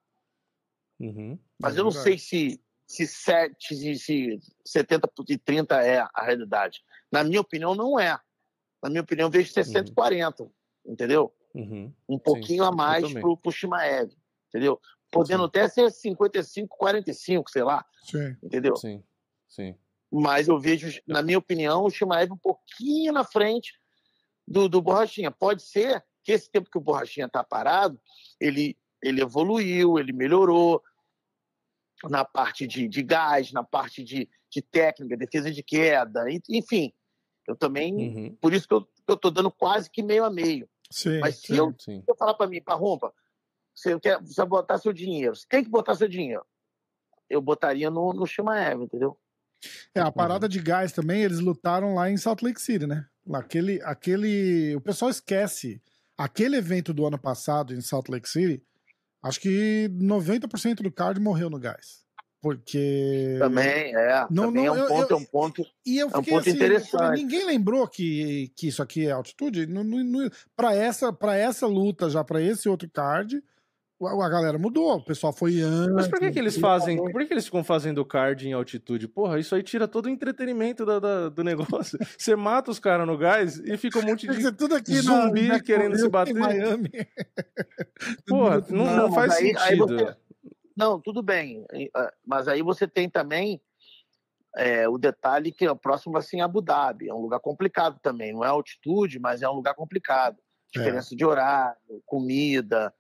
Uhum. 1.00 1.38
Mas 1.60 1.76
É 1.76 1.80
eu 1.80 1.84
não 1.84 1.92
verdade. 1.92 2.20
sei 2.20 2.20
se, 2.20 2.62
se, 2.88 3.08
7, 3.08 3.76
se, 3.76 3.96
se 3.96 4.40
70 4.66 5.10
e 5.30 5.38
30 5.38 5.82
é 5.82 6.00
a 6.14 6.24
realidade. 6.24 6.82
Na 7.12 7.24
minha 7.24 7.42
opinião, 7.42 7.76
não 7.76 8.00
é. 8.00 8.20
Na 8.84 8.90
minha 8.90 9.02
opinião, 9.02 9.28
eu 9.28 9.32
vejo 9.32 9.52
60 9.52 9.92
e 9.92 9.94
40, 9.94 10.50
entendeu? 10.86 11.34
Uhum. 11.54 11.92
Um 12.08 12.20
pouquinho 12.20 12.64
a 12.64 12.72
mais 12.72 13.12
pro, 13.14 13.38
pro 13.38 13.52
Shimaev, 13.52 14.12
entendeu? 14.56 14.80
Podendo 15.12 15.44
Sim. 15.44 15.48
até 15.48 15.68
ser 15.68 15.92
55, 15.92 16.78
45, 16.78 17.52
sei 17.52 17.64
lá, 17.64 17.86
Sim. 18.04 18.36
entendeu? 18.42 18.76
Sim, 18.78 19.04
sim. 19.48 19.76
Mas 20.12 20.48
eu 20.48 20.58
vejo, 20.60 21.02
na 21.06 21.22
minha 21.22 21.38
opinião, 21.38 21.84
o 21.84 21.90
Shimaev 21.90 22.32
um 22.32 22.38
pouquinho 22.38 23.12
na 23.12 23.24
frente 23.24 23.74
do, 24.48 24.70
do 24.70 24.82
Borrachinha. 24.82 25.30
Pode 25.32 25.62
ser 25.62 26.04
que 26.24 26.32
esse 26.32 26.50
tempo 26.50 26.70
que 26.72 26.78
o 26.78 26.82
Borrachinha 26.82 27.26
está 27.26 27.44
parado, 27.44 28.00
ele, 28.40 28.78
ele 29.02 29.22
evoluiu, 29.22 30.00
ele 30.00 30.14
melhorou 30.14 30.82
na 32.10 32.24
parte 32.24 32.66
de, 32.68 32.88
de 32.88 33.04
gás, 33.04 33.52
na 33.52 33.64
parte 33.64 34.04
de, 34.04 34.30
de 34.50 34.62
técnica, 34.62 35.18
defesa 35.18 35.52
de 35.52 35.62
queda, 35.64 36.30
en- 36.32 36.42
enfim. 36.50 36.94
Eu 37.48 37.56
também, 37.56 37.94
Uhum. 37.94 38.38
por 38.42 38.54
isso 38.54 38.68
que 38.68 38.74
eu, 38.74 38.88
eu 39.08 39.18
tô 39.18 39.30
dando 39.30 39.52
quase 39.52 39.90
que 39.90 40.02
meio 40.02 40.24
a 40.24 40.30
meio. 40.32 40.68
Sim. 40.90 41.20
Mas 41.20 41.38
se 41.38 41.48
sim. 41.48 41.58
eu, 41.58 41.76
Sim. 41.78 42.02
se 42.02 42.06
eu 42.12 42.16
falar 42.16 42.34
para 42.36 42.48
mim, 42.48 42.62
Parrompa, 42.62 43.14
você 43.76 44.00
quer 44.00 44.20
botar 44.48 44.78
seu 44.78 44.94
dinheiro, 44.94 45.36
você 45.36 45.46
tem 45.50 45.64
que 45.64 45.70
botar 45.70 45.96
seu 45.96 46.08
dinheiro. 46.08 46.46
Eu 47.30 47.42
botaria 47.42 47.90
no, 47.90 48.14
no 48.14 48.26
Shimaev, 48.26 48.84
entendeu? 48.84 49.18
É, 49.94 50.00
a 50.00 50.12
parada 50.12 50.48
de 50.48 50.60
gás 50.60 50.92
também, 50.92 51.22
eles 51.24 51.40
lutaram 51.40 51.96
lá 51.96 52.10
em 52.10 52.18
Salt 52.18 52.42
Lake 52.42 52.62
City, 52.62 52.86
né? 52.86 53.06
Aquele, 53.34 53.82
aquele. 53.84 54.76
O 54.76 54.82
pessoal 54.82 55.10
esquece. 55.10 55.82
Aquele 56.18 56.56
evento 56.56 56.94
do 56.94 57.06
ano 57.06 57.18
passado 57.18 57.74
em 57.74 57.82
Salt 57.82 58.08
Lake 58.10 58.30
City, 58.30 58.64
acho 59.22 59.40
que 59.42 59.90
90% 59.92 60.76
do 60.82 60.92
card 60.92 61.20
morreu 61.20 61.50
no 61.50 61.60
gás. 61.60 62.06
Porque. 62.42 63.38
Também, 63.40 63.96
é. 63.96 64.28
Não, 64.30 64.46
também 64.46 64.66
não, 64.68 64.78
é 64.78 64.84
um 64.84 64.88
ponto, 64.88 65.12
eu- 65.12 65.18
é 65.18 65.20
um 65.20 65.26
ponto. 65.26 65.66
E 65.86 65.98
eu 65.98 66.08
É 66.08 66.10
um 66.10 66.22
fiquei 66.22 66.34
ponto 66.34 66.42
assim, 66.48 66.52
interessante. 66.58 66.92
falei, 66.92 67.24
ninguém 67.24 67.44
lembrou 67.46 67.88
que, 67.88 68.52
que 68.56 68.68
isso 68.68 68.84
aqui 68.84 69.08
é 69.08 69.12
altitude? 69.12 69.66
No, 69.66 69.84
no, 69.84 70.04
no, 70.04 70.32
pra, 70.56 70.76
essa, 70.76 71.12
pra 71.12 71.36
essa 71.36 71.66
luta, 71.66 72.08
já 72.10 72.24
pra 72.24 72.40
esse 72.40 72.70
outro 72.70 72.88
card, 72.90 73.44
a, 74.02 74.26
a 74.26 74.30
galera 74.30 74.58
mudou. 74.58 74.96
O 74.98 75.04
pessoal 75.06 75.32
foi 75.32 75.62
antes. 75.62 75.94
Mas 75.94 76.08
por 76.08 76.20
que, 76.20 76.32
que 76.32 76.40
eles 76.40 76.58
fazem? 76.58 76.98
Por 76.98 77.14
que, 77.22 77.26
que 77.28 77.34
eles 77.34 77.46
ficam 77.46 77.64
fazendo 77.64 78.04
card 78.06 78.48
em 78.48 78.54
altitude? 78.54 79.08
Porra, 79.08 79.40
isso 79.40 79.56
aí 79.56 79.64
tira 79.64 79.88
todo 79.88 80.08
o 80.08 80.10
entretenimento 80.10 80.86
da- 80.86 81.00
da- 81.00 81.30
do 81.30 81.44
negócio. 81.44 81.98
Você 82.18 82.36
mata 82.36 82.72
os 82.72 82.80
caras 82.80 83.08
no 83.08 83.18
gás 83.18 83.58
e 83.60 83.78
fica 83.78 84.00
um 84.00 84.04
monte 84.04 84.28
de. 84.28 84.52
tudo 84.52 84.76
aqui 84.76 84.96
zumbi 85.00 85.48
na, 85.48 85.56
na 85.56 85.60
querendo 85.64 85.98
se 85.98 86.06
em 86.06 86.10
bater. 86.10 86.34
Miami. 86.34 86.90
Porra, 88.28 88.64
não, 88.70 88.86
na- 88.86 88.96
não 88.98 89.12
faz 89.14 89.34
aí- 89.34 89.56
aí 89.58 89.78
sentido. 89.78 89.88
você- 89.88 90.16
Não, 90.76 91.00
tudo 91.00 91.22
bem. 91.24 91.66
ah, 91.96 92.12
Mas 92.26 92.48
aí 92.48 92.62
você 92.62 92.88
tem 92.88 93.10
também 93.10 93.62
é, 94.58 94.88
o 94.88 94.98
detalhe 94.98 95.52
que 95.52 95.68
o 95.68 95.76
próximo 95.76 96.14
vai 96.14 96.22
ser 96.22 96.38
em 96.38 96.42
Abu 96.42 96.62
Dhabi. 96.62 97.10
É 97.10 97.14
um 97.14 97.22
lugar 97.22 97.40
complicado 97.40 98.00
também. 98.02 98.34
Não 98.34 98.44
é 98.44 98.48
altitude, 98.48 99.20
mas 99.20 99.42
é 99.42 99.50
um 99.50 99.54
lugar 99.54 99.74
complicado. 99.74 100.38
É. 100.76 100.80
Diferença 100.80 101.16
de 101.16 101.24
horário, 101.26 101.76
comida, 102.06 102.94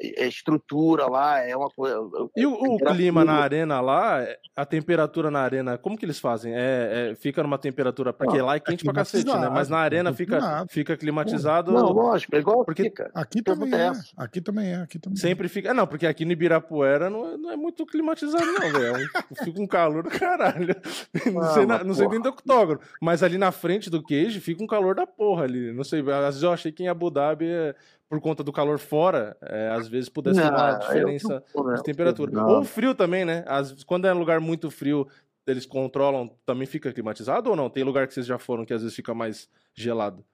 estrutura 0.00 1.06
lá 1.06 1.38
é 1.40 1.54
uma 1.56 1.68
coisa. 1.68 1.96
E 2.36 2.46
o, 2.46 2.52
o 2.54 2.78
clima 2.78 3.24
na 3.24 3.34
arena 3.34 3.80
lá, 3.80 4.24
a 4.56 4.64
temperatura 4.64 5.30
na 5.30 5.40
arena, 5.40 5.76
como 5.78 5.96
que 5.96 6.04
eles 6.04 6.18
fazem? 6.18 6.52
É, 6.54 7.10
é- 7.10 7.14
fica 7.14 7.42
numa 7.42 7.58
temperatura. 7.58 8.12
Porque 8.12 8.38
Não, 8.38 8.46
lá 8.46 8.54
é 8.54 8.56
é 8.56 8.60
quente 8.60 8.84
pra 8.84 8.94
cacete, 8.94 9.26
né? 9.26 9.48
Mas 9.48 9.68
na 9.68 9.78
arena 9.78 10.10
é 10.10 10.12
fica, 10.12 10.36
climatizado. 10.38 10.68
fica 10.72 10.96
climatizado. 10.96 11.72
Não, 11.72 11.92
lógico, 11.92 12.34
é 12.34 12.38
igual 12.38 12.64
Porque- 12.64 12.84
fica. 12.84 13.10
Aqui 13.14 13.42
também 13.42 13.74
é. 13.74 13.92
Aqui 14.16 14.40
também 14.40 14.72
é. 14.72 14.76
Aqui 14.76 14.98
também 14.98 15.16
é. 15.18 15.20
Sempre 15.20 15.48
fica. 15.48 15.74
Não, 15.74 15.86
porque 15.86 16.06
aqui 16.06 16.24
no 16.24 16.32
Ibirapuera 16.32 17.10
não 17.10 17.32
é, 17.32 17.36
não 17.36 17.50
é 17.52 17.56
muito 17.56 17.84
climatizado, 17.86 18.44
não, 18.44 18.72
velho. 18.72 18.96
É 18.96 19.00
Fica 19.44 19.60
um 19.60 19.66
calor 19.66 20.02
do 20.02 20.10
caralho. 20.10 20.74
Não 21.32 21.42
sei, 21.54 21.66
na- 21.66 21.84
não 21.84 21.94
sei 21.94 22.06
dentro 22.08 22.24
do 22.24 22.28
octógono. 22.30 22.80
Mas 23.00 23.22
ali 23.22 23.36
na 23.38 23.52
frente 23.52 23.90
do 23.90 24.02
queijo 24.02 24.40
fica 24.40 24.62
um 24.62 24.66
calor 24.66 24.94
da 24.94 25.06
porra 25.06 25.44
ali. 25.44 25.72
Não 25.72 25.84
sei. 25.84 26.00
Às 26.00 26.24
vezes 26.26 26.42
eu 26.42 26.52
achei 26.52 26.72
que 26.72 26.82
em 26.82 26.88
Abu 26.88 27.10
Dhabi, 27.10 27.46
é, 27.46 27.74
por 28.10 28.20
conta 28.20 28.42
do 28.42 28.52
calor 28.52 28.80
fora, 28.80 29.36
é, 29.40 29.68
às 29.68 29.86
vezes 29.86 30.08
pudesse 30.08 30.40
ter 30.40 30.48
uma 30.50 30.72
diferença 30.78 31.44
não- 31.54 31.74
de 31.74 31.82
temperatura. 31.84 32.32
não. 32.32 32.48
Ou 32.48 32.64
frio 32.64 32.92
também, 32.92 33.24
né? 33.24 33.44
Às, 33.46 33.84
quando 33.84 34.06
é 34.08 34.12
lugar 34.12 34.40
muito 34.40 34.68
frio, 34.68 35.08
eles 35.46 35.64
controlam, 35.64 36.28
também 36.44 36.66
fica 36.66 36.92
climatizado 36.92 37.48
ou 37.50 37.54
não? 37.56 37.70
Tem 37.70 37.84
lugar 37.84 38.08
que 38.08 38.12
vocês 38.14 38.26
já 38.26 38.36
foram 38.36 38.64
que 38.66 38.74
às 38.74 38.82
vezes 38.82 38.96
fica 38.96 39.14
mais 39.14 39.48
gelado? 39.72 40.24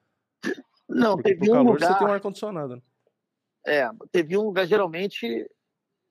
Não, 0.89 1.15
Porque 1.17 1.35
teve 1.35 1.51
um 1.51 1.53
calor 1.53 1.73
lugar. 1.75 1.93
você 1.93 1.99
tem 1.99 2.07
um 2.07 2.11
ar-condicionado. 2.11 2.75
né? 2.77 2.81
É, 3.67 3.89
teve 4.11 4.35
um 4.37 4.41
lugar, 4.43 4.65
geralmente, 4.65 5.47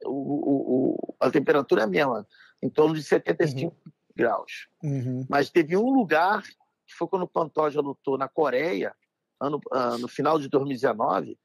o, 0.05 0.11
o- 0.11 0.91
o- 0.93 1.15
a 1.19 1.31
temperatura 1.33 1.81
é 1.81 1.85
a 1.85 1.89
mesma, 1.89 2.25
em 2.63 2.69
torno 2.71 2.95
de 2.95 3.03
75 3.03 3.75
graus. 4.15 4.69
Uhum. 4.85 5.27
Mas 5.29 5.51
teve 5.51 5.77
um 5.77 5.91
lugar, 5.91 6.43
que 6.43 6.95
foi 6.97 7.09
quando 7.09 7.23
o 7.23 7.29
Pantoja 7.29 7.81
lutou 7.81 8.17
na 8.17 8.29
Coreia, 8.29 8.95
ano, 9.41 9.61
ah, 9.73 9.99
no 9.99 10.07
final 10.07 10.39
de 10.39 10.49
2019. 10.49 11.37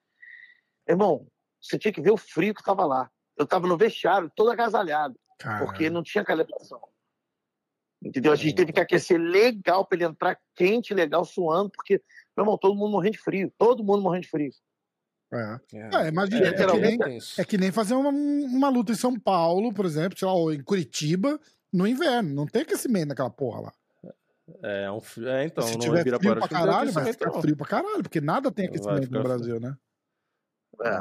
Irmão, 0.88 1.28
você 1.62 1.78
tinha 1.78 1.92
que 1.94 2.02
ver 2.02 2.12
o 2.12 2.18
frio 2.18 2.54
que 2.54 2.62
estava 2.62 2.86
lá. 2.86 3.10
Eu 3.38 3.46
estava 3.46 3.68
no 3.68 3.78
vestiário, 3.78 4.32
todo 4.36 4.52
agasalhado, 4.52 5.16
Caralho. 5.40 5.66
porque 5.66 5.90
não 5.90 6.04
tinha 6.04 6.24
calefação. 6.24 6.82
Entendeu? 8.04 8.32
A 8.32 8.36
gente 8.36 8.56
teve 8.56 8.74
que 8.74 8.80
aquecer 8.80 9.20
legal 9.20 9.86
para 9.86 9.96
ele 9.98 10.06
entrar 10.06 10.38
quente, 10.56 10.94
legal, 10.94 11.24
suando, 11.24 11.70
porque, 11.70 12.02
meu 12.36 12.44
irmão, 12.44 12.58
todo 12.58 12.76
mundo 12.76 12.92
morrendo 12.92 13.14
de 13.14 13.20
frio. 13.20 13.54
Todo 13.58 13.84
mundo 13.84 14.02
morrendo 14.02 14.24
de 14.24 14.30
frio. 14.30 14.52
É. 15.34 15.60
É, 15.74 16.06
É, 16.06 16.08
imagina, 16.10 16.48
é 16.48 16.54
que 16.54 16.66
nem-. 16.78 17.20
É 17.38 17.46
que 17.46 17.58
nem 17.58 17.72
fazer 17.72 17.94
uma, 17.94 18.10
uma 18.10 18.70
luta 18.70 18.92
em 18.92 18.96
São 18.96 19.18
Paulo, 19.20 19.72
por 19.74 19.86
exemplo, 19.86 20.18
sei 20.18 20.28
lá, 20.28 20.34
ou 20.34 20.52
em 20.52 20.64
Curitiba, 20.64 21.40
no 21.72 21.88
inverno. 21.88 22.34
Não 22.34 22.46
tem 22.48 22.64
aquecimento 22.64 23.10
naquela 23.10 23.30
porra 23.30 23.62
lá. 23.62 23.74
É, 24.64 24.92
um 24.92 25.00
frio- 25.00 25.30
é, 25.30 25.46
então, 25.46 25.64
Se 25.64 25.74
não 25.74 25.80
tiver 25.80 26.04
frio 26.04 26.36
pra 26.36 26.48
caralho, 26.48 26.92
vai 26.92 27.14
ficar 27.14 27.32
não. 27.32 27.42
frio 27.42 27.56
pra 27.56 27.68
caralho, 27.68 28.04
porque 28.04 28.20
nada 28.20 28.52
tem 28.52 28.66
aquecimento 28.66 29.04
no 29.04 29.08
frio. 29.08 29.24
Brasil, 29.24 29.60
né? 29.60 29.78
É. 30.80 31.00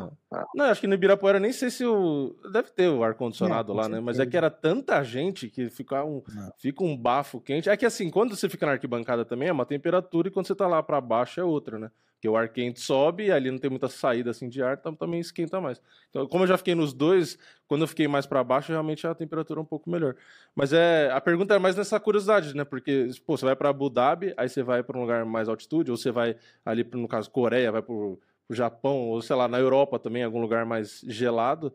Não, 0.55 0.67
acho 0.67 0.81
que 0.81 0.87
no 0.87 0.95
Ibirapuera 0.95 1.39
nem 1.39 1.53
sei 1.53 1.71
se 1.71 1.85
o. 1.85 2.37
Deve 2.53 2.71
ter 2.71 2.89
o 2.89 3.03
ar-condicionado 3.03 3.73
lá, 3.73 3.89
né? 3.89 4.01
Mas 4.01 4.19
é 4.19 4.27
que 4.27 4.37
era 4.37 4.51
tanta 4.51 5.03
gente 5.03 5.49
que 5.49 5.71
fica 5.71 6.05
um, 6.05 6.23
fica 6.59 6.83
um 6.83 6.97
bafo 6.97 7.41
quente. 7.41 7.69
É 7.69 7.77
que 7.77 7.87
assim, 7.87 8.11
quando 8.11 8.37
você 8.37 8.49
fica 8.49 8.67
na 8.67 8.73
arquibancada 8.73 9.25
também 9.25 9.49
é 9.49 9.53
uma 9.53 9.65
temperatura 9.67 10.29
e 10.29 10.31
quando 10.31 10.47
você 10.47 10.55
tá 10.55 10.67
lá 10.67 10.83
pra 10.83 11.01
baixo 11.01 11.41
é 11.41 11.45
outra, 11.45 11.79
né? 11.79 11.91
Porque 12.15 12.29
o 12.29 12.37
ar 12.37 12.51
quente 12.51 12.81
sobe 12.81 13.27
e 13.27 13.33
ali 13.33 13.51
não 13.51 13.59
tem 13.59 13.71
muita 13.71 13.89
saída 13.89 14.31
assim 14.31 14.47
de 14.47 14.63
ar, 14.63 14.77
então 14.79 14.95
também 14.95 15.21
esquenta 15.21 15.59
mais. 15.59 15.81
Então, 16.11 16.27
como 16.27 16.45
eu 16.45 16.49
já 16.49 16.59
fiquei 16.59 16.75
nos 16.75 16.93
dois, 16.93 17.39
quando 17.67 17.81
eu 17.81 17.89
fiquei 17.89 18.07
mais 18.07 18.27
pra 18.27 18.45
baixo, 18.45 18.71
realmente 18.71 19.07
a 19.07 19.15
temperatura 19.15 19.59
é 19.59 19.63
um 19.63 19.67
pouco 19.67 19.89
melhor. 19.89 20.15
Mas 20.55 20.75
é, 20.75 21.11
a 21.11 21.21
pergunta 21.21 21.55
é 21.55 21.59
mais 21.59 21.77
nessa 21.77 21.99
curiosidade, 21.99 22.55
né? 22.55 22.63
Porque, 22.63 23.09
pô, 23.27 23.39
você 23.39 23.47
vai 23.47 23.57
pra 23.57 23.71
Abu 23.71 23.89
Dhabi, 23.89 24.35
aí 24.37 24.51
você 24.51 24.63
vai 24.63 24.83
pra 24.83 24.99
um 24.99 25.01
lugar 25.01 25.25
mais 25.25 25.49
altitude, 25.49 25.91
ou 25.91 25.97
você 25.97 26.11
vai 26.11 26.37
ali, 26.63 26.87
no 26.93 27.09
caso, 27.09 27.31
Coreia, 27.31 27.73
vai 27.73 27.81
pro, 27.81 28.21
pro 28.51 28.57
Japão, 28.57 29.09
ou 29.11 29.23
sei 29.23 29.37
lá, 29.37 29.47
na 29.47 29.61
Europa 29.61 29.97
também, 29.97 30.25
algum 30.25 30.41
lugar 30.41 30.67
mais 30.67 31.01
gelado. 31.07 31.73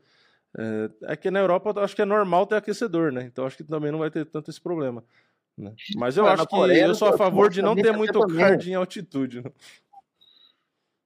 É, 0.57 1.13
é 1.13 1.15
que 1.15 1.31
na 1.31 1.39
Europa 1.39 1.71
eu 1.73 1.81
acho 1.81 1.95
que 1.95 2.01
é 2.01 2.05
normal 2.05 2.45
ter 2.45 2.55
aquecedor, 2.55 3.13
né? 3.13 3.23
Então 3.23 3.45
acho 3.45 3.55
que 3.55 3.63
também 3.63 3.93
não 3.93 3.99
vai 3.99 4.11
ter 4.11 4.25
tanto 4.25 4.51
esse 4.51 4.59
problema. 4.59 5.01
né? 5.57 5.73
Mas 5.95 6.17
eu 6.17 6.27
acho 6.27 6.45
que 6.45 6.55
Coreia, 6.55 6.85
eu 6.85 6.93
sou 6.93 7.07
a 7.07 7.17
favor 7.17 7.49
de 7.49 7.61
não 7.61 7.77
ter 7.77 7.93
muito 7.93 8.19
card 8.27 8.69
em 8.69 8.75
altitude. 8.75 9.41
né? 9.41 9.49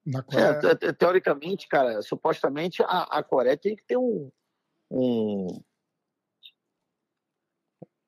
Na 0.03 0.25
É, 0.33 0.75
te- 0.75 0.93
teoricamente, 0.93 1.67
cara, 1.67 2.01
supostamente 2.01 2.81
a, 2.81 3.03
a 3.03 3.23
Coreia 3.23 3.55
tem 3.55 3.75
que 3.75 3.83
ter 3.83 3.97
um. 3.97 4.31
um 4.89 5.61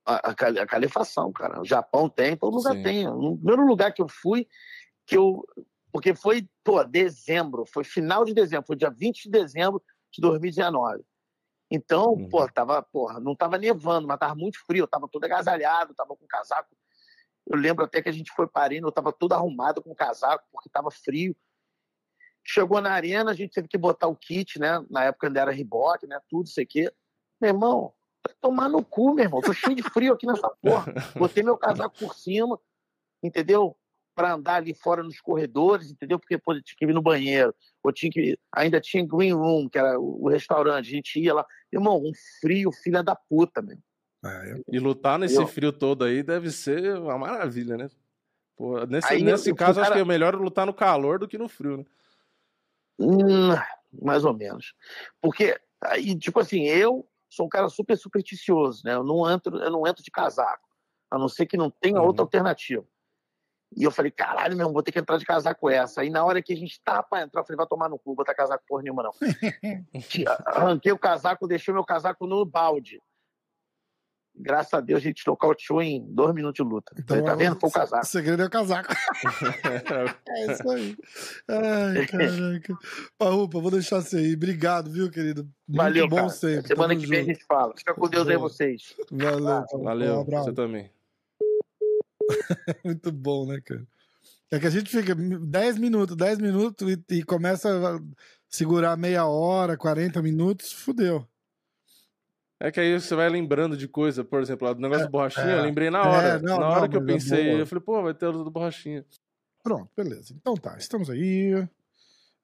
a, 0.03 0.31
a 0.31 0.65
calefação, 0.65 1.31
cara. 1.31 1.61
O 1.61 1.65
Japão 1.65 2.09
tem, 2.09 2.35
todo 2.35 2.55
lugar 2.57 2.73
Sim. 2.73 2.81
tem. 2.81 3.05
No 3.05 3.37
primeiro 3.37 3.67
lugar 3.67 3.93
que 3.93 4.01
eu 4.01 4.07
fui, 4.07 4.47
que 5.05 5.15
eu. 5.15 5.45
Porque 5.91 6.15
foi, 6.15 6.47
pô, 6.63 6.83
dezembro, 6.83 7.65
foi 7.65 7.83
final 7.83 8.23
de 8.23 8.33
dezembro, 8.33 8.65
foi 8.67 8.75
dia 8.75 8.89
20 8.89 9.23
de 9.23 9.29
dezembro 9.29 9.83
de 10.11 10.21
2019. 10.21 11.03
Então, 11.69 12.11
Uhum. 12.13 12.29
pô, 12.29 12.47
tava, 12.49 12.81
porra, 12.81 13.19
não 13.19 13.35
tava 13.35 13.57
nevando, 13.57 14.07
mas 14.07 14.19
tava 14.19 14.35
muito 14.35 14.57
frio, 14.65 14.83
eu 14.83 14.87
tava 14.87 15.07
todo 15.07 15.23
agasalhado, 15.23 15.93
tava 15.93 16.15
com 16.15 16.27
casaco. 16.27 16.69
Eu 17.47 17.57
lembro 17.57 17.85
até 17.85 18.01
que 18.01 18.09
a 18.09 18.11
gente 18.11 18.31
foi 18.33 18.47
parindo, 18.47 18.87
eu 18.87 18.91
tava 18.91 19.11
todo 19.11 19.33
arrumado 19.33 19.81
com 19.81 19.95
casaco, 19.95 20.45
porque 20.51 20.69
tava 20.69 20.91
frio. 20.91 21.35
Chegou 22.43 22.81
na 22.81 22.91
arena, 22.91 23.31
a 23.31 23.33
gente 23.33 23.51
teve 23.53 23.67
que 23.67 23.77
botar 23.77 24.07
o 24.07 24.15
kit, 24.15 24.59
né? 24.59 24.83
Na 24.89 25.05
época 25.05 25.27
ainda 25.27 25.41
era 25.41 25.51
Reebok, 25.51 26.07
né? 26.07 26.19
Tudo 26.27 26.47
isso 26.47 26.59
aqui. 26.59 26.91
Meu 27.39 27.49
irmão, 27.51 27.93
vai 28.25 28.35
tomar 28.41 28.67
no 28.67 28.83
cu, 28.83 29.13
meu 29.13 29.25
irmão. 29.25 29.41
Tô 29.41 29.53
cheio 29.53 29.75
de 29.75 29.83
frio 29.83 30.13
aqui 30.13 30.25
nessa 30.25 30.49
porra. 30.61 30.85
Botei 31.15 31.43
meu 31.43 31.57
casaco 31.57 31.95
por 31.97 32.15
cima, 32.15 32.59
entendeu? 33.23 33.77
Para 34.13 34.33
andar 34.33 34.55
ali 34.55 34.73
fora 34.73 35.01
nos 35.03 35.19
corredores, 35.21 35.89
entendeu? 35.89 36.19
Porque 36.19 36.37
pô, 36.37 36.53
tinha 36.61 36.75
que 36.77 36.85
ir 36.85 36.93
no 36.93 37.01
banheiro. 37.01 37.55
Ou 37.83 37.91
tinha 37.93 38.11
que... 38.11 38.37
Ainda 38.53 38.81
tinha 38.81 39.05
Green 39.05 39.33
Room, 39.33 39.69
que 39.69 39.77
era 39.77 39.99
o 39.99 40.27
restaurante. 40.27 40.87
A 40.87 40.91
gente 40.91 41.19
ia 41.19 41.33
lá. 41.33 41.45
Irmão, 41.71 41.97
um 41.97 42.11
frio, 42.41 42.71
filha 42.71 43.01
da 43.01 43.15
puta, 43.15 43.61
meu. 43.61 43.77
É, 44.23 44.51
eu- 44.53 44.63
E 44.71 44.79
lutar 44.79 45.17
nesse 45.17 45.35
Eu- 45.37 45.47
frio 45.47 45.71
todo 45.71 46.03
aí 46.03 46.21
deve 46.21 46.51
ser 46.51 46.97
uma 46.97 47.17
maravilha, 47.17 47.77
né? 47.77 47.89
Pô, 48.55 48.85
nesse 48.85 49.11
Aí 49.11 49.23
nesse 49.23 49.49
eu- 49.49 49.55
caso, 49.55 49.79
o 49.79 49.81
acho 49.81 49.89
cara- 49.91 49.95
que 50.03 50.05
é 50.05 50.05
melhor 50.07 50.35
lutar 50.35 50.65
no 50.65 50.73
calor 50.73 51.17
do 51.17 51.27
que 51.27 51.37
no 51.37 51.47
frio, 51.49 51.77
né? 51.77 51.85
Hum, 52.99 53.55
mais 54.01 54.23
ou 54.23 54.33
menos. 54.33 54.75
Porque, 55.19 55.59
aí, 55.81 56.15
tipo 56.19 56.39
assim, 56.39 56.63
eu 56.67 57.07
sou 57.29 57.45
um 57.45 57.49
cara 57.49 57.69
super 57.69 57.97
supersticioso, 57.97 58.83
né? 58.85 58.93
Eu 58.93 59.03
não 59.03 59.29
entro, 59.31 59.57
eu 59.57 59.71
não 59.71 59.87
entro 59.87 60.03
de 60.03 60.11
casaco, 60.11 60.67
a 61.09 61.17
não 61.17 61.27
ser 61.27 61.45
que 61.47 61.57
não 61.57 61.71
tenha 61.71 61.99
Uhum. 61.99 62.05
outra 62.07 62.21
alternativa. 62.23 62.85
E 63.75 63.83
eu 63.83 63.91
falei, 63.91 64.11
caralho, 64.11 64.57
meu, 64.57 64.71
vou 64.71 64.83
ter 64.83 64.91
que 64.91 64.99
entrar 64.99 65.17
de 65.17 65.25
casaco 65.25 65.69
essa. 65.69 66.01
Aí 66.01 66.09
na 66.09 66.25
hora 66.25 66.41
que 66.41 66.51
a 66.51 66.57
gente 66.57 66.81
tá 66.83 67.01
pra 67.01 67.21
entrar, 67.21 67.41
eu 67.41 67.45
falei, 67.45 67.57
vai 67.57 67.67
tomar 67.67 67.87
no 67.89 67.97
cu, 67.97 68.13
botar 68.15 68.33
casaco 68.33 68.63
porra 68.67 68.83
nenhuma, 68.83 69.01
não. 69.03 69.11
Arranquei 70.45 70.91
o 70.91 70.97
casaco, 70.99 71.47
deixei 71.47 71.73
meu 71.73 71.85
casaco 71.85 72.27
no 72.27 72.43
balde. 72.45 73.01
Graças 74.33 74.73
a 74.73 74.79
Deus 74.81 74.99
a 74.99 75.03
gente 75.03 75.27
nocauteou 75.27 75.81
em 75.81 76.05
dois 76.09 76.33
minutos 76.33 76.55
de 76.65 76.69
luta. 76.69 76.93
Falei, 77.07 77.23
tá 77.23 77.35
vendo? 77.35 77.59
Foi 77.59 77.69
o 77.69 77.73
casaco. 77.73 78.03
O 78.03 78.07
segredo 78.07 78.41
é 78.43 78.45
o 78.45 78.49
casaco. 78.49 78.93
É 80.29 80.51
isso 80.51 80.69
aí. 80.69 80.97
Ai, 81.47 82.05
caraca. 82.07 82.77
Parrupa, 83.17 83.59
vou 83.59 83.71
deixar 83.71 84.01
você 84.01 84.17
aí. 84.17 84.33
Obrigado, 84.33 84.89
viu, 84.89 85.09
querido? 85.11 85.43
Muito 85.67 85.77
Valeu, 85.81 86.07
bom 86.07 86.15
cara. 86.15 86.29
sempre. 86.29 86.67
Semana 86.67 86.89
Tamo 86.93 87.01
que 87.01 87.07
vem 87.07 87.19
a 87.19 87.21
junto. 87.23 87.33
gente 87.35 87.45
fala. 87.45 87.73
Fica 87.77 87.93
com 87.93 88.07
Deus 88.07 88.27
aí 88.27 88.37
vocês. 88.37 88.95
Valeu. 89.11 89.43
Parrupa. 89.45 89.77
Valeu, 89.83 90.15
Um 90.17 90.21
abraço. 90.21 90.45
você 90.45 90.53
também. 90.53 90.91
Muito 92.85 93.11
bom, 93.11 93.45
né, 93.45 93.59
cara? 93.61 93.85
É 94.51 94.59
que 94.59 94.67
a 94.67 94.69
gente 94.69 94.89
fica 94.89 95.15
10 95.15 95.77
minutos, 95.77 96.15
10 96.15 96.39
minutos 96.39 96.89
e, 96.89 97.15
e 97.15 97.23
começa 97.23 97.69
a 97.69 97.99
segurar 98.49 98.97
meia 98.97 99.25
hora, 99.25 99.77
40 99.77 100.21
minutos, 100.21 100.73
fudeu. 100.73 101.25
É 102.59 102.69
que 102.69 102.79
aí 102.79 102.99
você 102.99 103.15
vai 103.15 103.29
lembrando 103.29 103.75
de 103.75 103.87
coisa, 103.87 104.23
por 104.23 104.41
exemplo, 104.41 104.69
o 104.69 104.75
negócio 104.75 105.05
do 105.05 105.11
borrachinha, 105.11 105.47
é. 105.47 105.59
eu 105.59 105.63
lembrei 105.63 105.89
na 105.89 106.01
hora. 106.01 106.27
É, 106.27 106.41
não, 106.41 106.59
na 106.59 106.67
hora 106.67 106.81
não, 106.81 106.89
que 106.89 106.97
eu 106.97 107.01
é 107.01 107.05
pensei, 107.05 107.61
eu 107.61 107.65
falei, 107.65 107.83
pô, 107.83 108.03
vai 108.03 108.13
ter 108.13 108.27
o 108.27 108.43
do 108.43 108.51
borrachinha. 108.51 109.05
Pronto, 109.63 109.89
beleza. 109.95 110.33
Então 110.35 110.55
tá, 110.55 110.75
estamos 110.77 111.09
aí. 111.09 111.67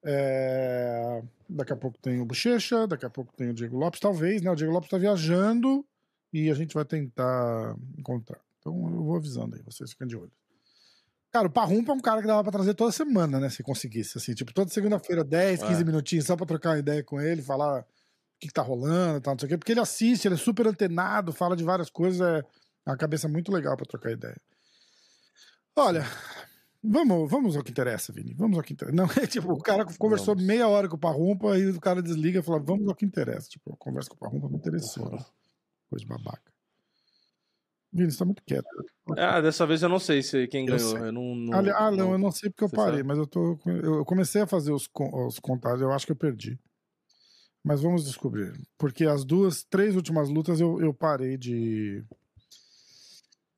É, 0.04 1.22
Daqui 1.48 1.72
a 1.72 1.76
pouco 1.76 1.98
tem 1.98 2.20
o 2.20 2.26
Bochecha, 2.26 2.86
daqui 2.86 3.06
a 3.06 3.10
pouco 3.10 3.32
tem 3.34 3.48
o 3.48 3.54
Diego 3.54 3.78
Lopes, 3.78 4.00
talvez, 4.00 4.42
né? 4.42 4.50
O 4.50 4.54
Diego 4.54 4.72
Lopes 4.72 4.90
tá 4.90 4.98
viajando 4.98 5.84
e 6.30 6.50
a 6.50 6.54
gente 6.54 6.74
vai 6.74 6.84
tentar 6.84 7.74
encontrar. 7.96 8.38
Então 8.70 8.94
eu 8.94 9.04
vou 9.04 9.16
avisando 9.16 9.56
aí, 9.56 9.62
vocês 9.62 9.90
ficam 9.90 10.06
de 10.06 10.16
olho. 10.16 10.32
Cara, 11.30 11.46
o 11.46 11.50
Parrumpa 11.50 11.92
é 11.92 11.94
um 11.94 12.00
cara 12.00 12.20
que 12.22 12.26
dava 12.26 12.42
pra 12.42 12.52
trazer 12.52 12.74
toda 12.74 12.90
semana, 12.90 13.38
né? 13.38 13.50
Se 13.50 13.62
conseguisse, 13.62 14.16
assim, 14.16 14.32
tipo, 14.34 14.52
toda 14.52 14.70
segunda-feira, 14.70 15.22
10, 15.22 15.62
15 15.62 15.82
É. 15.82 15.84
minutinhos, 15.84 16.24
só 16.26 16.34
pra 16.36 16.46
trocar 16.46 16.70
uma 16.70 16.78
ideia 16.78 17.04
com 17.04 17.20
ele, 17.20 17.42
falar 17.42 17.80
o 17.80 17.84
que, 18.40 18.48
que 18.48 18.52
tá 18.52 18.62
rolando 18.62 19.18
e 19.18 19.20
tal, 19.20 19.34
não 19.34 19.38
sei 19.38 19.46
o 19.46 19.50
quê. 19.50 19.58
Porque 19.58 19.72
ele 19.72 19.80
assiste, 19.80 20.26
ele 20.26 20.36
é 20.36 20.38
super 20.38 20.66
antenado, 20.66 21.32
fala 21.32 21.54
de 21.54 21.62
várias 21.64 21.90
coisas, 21.90 22.20
é 22.20 22.42
uma 22.86 22.96
cabeça 22.96 23.28
muito 23.28 23.52
legal 23.52 23.76
pra 23.76 23.84
trocar 23.84 24.10
ideia. 24.10 24.40
Olha, 25.76 26.02
vamos, 26.82 27.30
vamos 27.30 27.56
ao 27.56 27.62
que 27.62 27.70
interessa, 27.72 28.10
Vini. 28.10 28.32
Vamos 28.34 28.56
ao 28.56 28.64
que 28.64 28.72
interessa. 28.72 28.96
Não, 28.96 29.04
é 29.22 29.26
tipo, 29.26 29.52
o 29.52 29.58
cara 29.62 29.84
conversou 29.98 30.34
Vamos. 30.34 30.44
meia 30.44 30.66
hora 30.66 30.88
com 30.88 30.96
o 30.96 30.98
Parrumpa 30.98 31.58
e 31.58 31.68
o 31.70 31.78
cara 31.80 32.02
desliga 32.02 32.40
e 32.40 32.42
fala, 32.42 32.58
vamos 32.58 32.88
ao 32.88 32.94
que 32.94 33.04
interessa. 33.04 33.48
Tipo, 33.50 33.76
conversa 33.76 34.08
com 34.08 34.16
o 34.16 34.18
Parrumpa 34.18 34.48
não 34.48 34.56
interessou, 34.56 35.10
né? 35.10 35.22
Coisa 35.90 36.06
babaca. 36.06 36.47
Vini, 37.92 38.10
você 38.12 38.18
tá 38.18 38.24
muito 38.24 38.42
quieto. 38.44 38.66
Ah, 39.16 39.40
dessa 39.40 39.66
vez 39.66 39.82
eu 39.82 39.88
não 39.88 39.98
sei 39.98 40.22
se 40.22 40.46
quem 40.48 40.68
Eu 40.68 40.76
ganhou. 40.76 40.98
Eu 40.98 41.12
não, 41.12 41.34
não, 41.34 41.58
ah, 41.74 41.90
não, 41.90 42.12
eu 42.12 42.18
não 42.18 42.30
sei 42.30 42.50
porque 42.50 42.64
eu 42.64 42.68
Você 42.68 42.76
parei, 42.76 42.98
sabe? 42.98 43.08
mas 43.08 43.18
eu 43.18 43.26
tô. 43.26 43.58
Eu 43.66 44.04
comecei 44.04 44.42
a 44.42 44.46
fazer 44.46 44.72
os, 44.72 44.88
os 45.26 45.38
contatos, 45.38 45.80
eu 45.80 45.90
acho 45.92 46.04
que 46.04 46.12
eu 46.12 46.16
perdi. 46.16 46.58
Mas 47.64 47.80
vamos 47.80 48.04
descobrir. 48.04 48.52
Porque 48.76 49.04
as 49.06 49.24
duas, 49.24 49.64
três 49.64 49.96
últimas 49.96 50.28
lutas 50.28 50.60
eu, 50.60 50.80
eu 50.80 50.92
parei 50.92 51.36
de. 51.36 52.04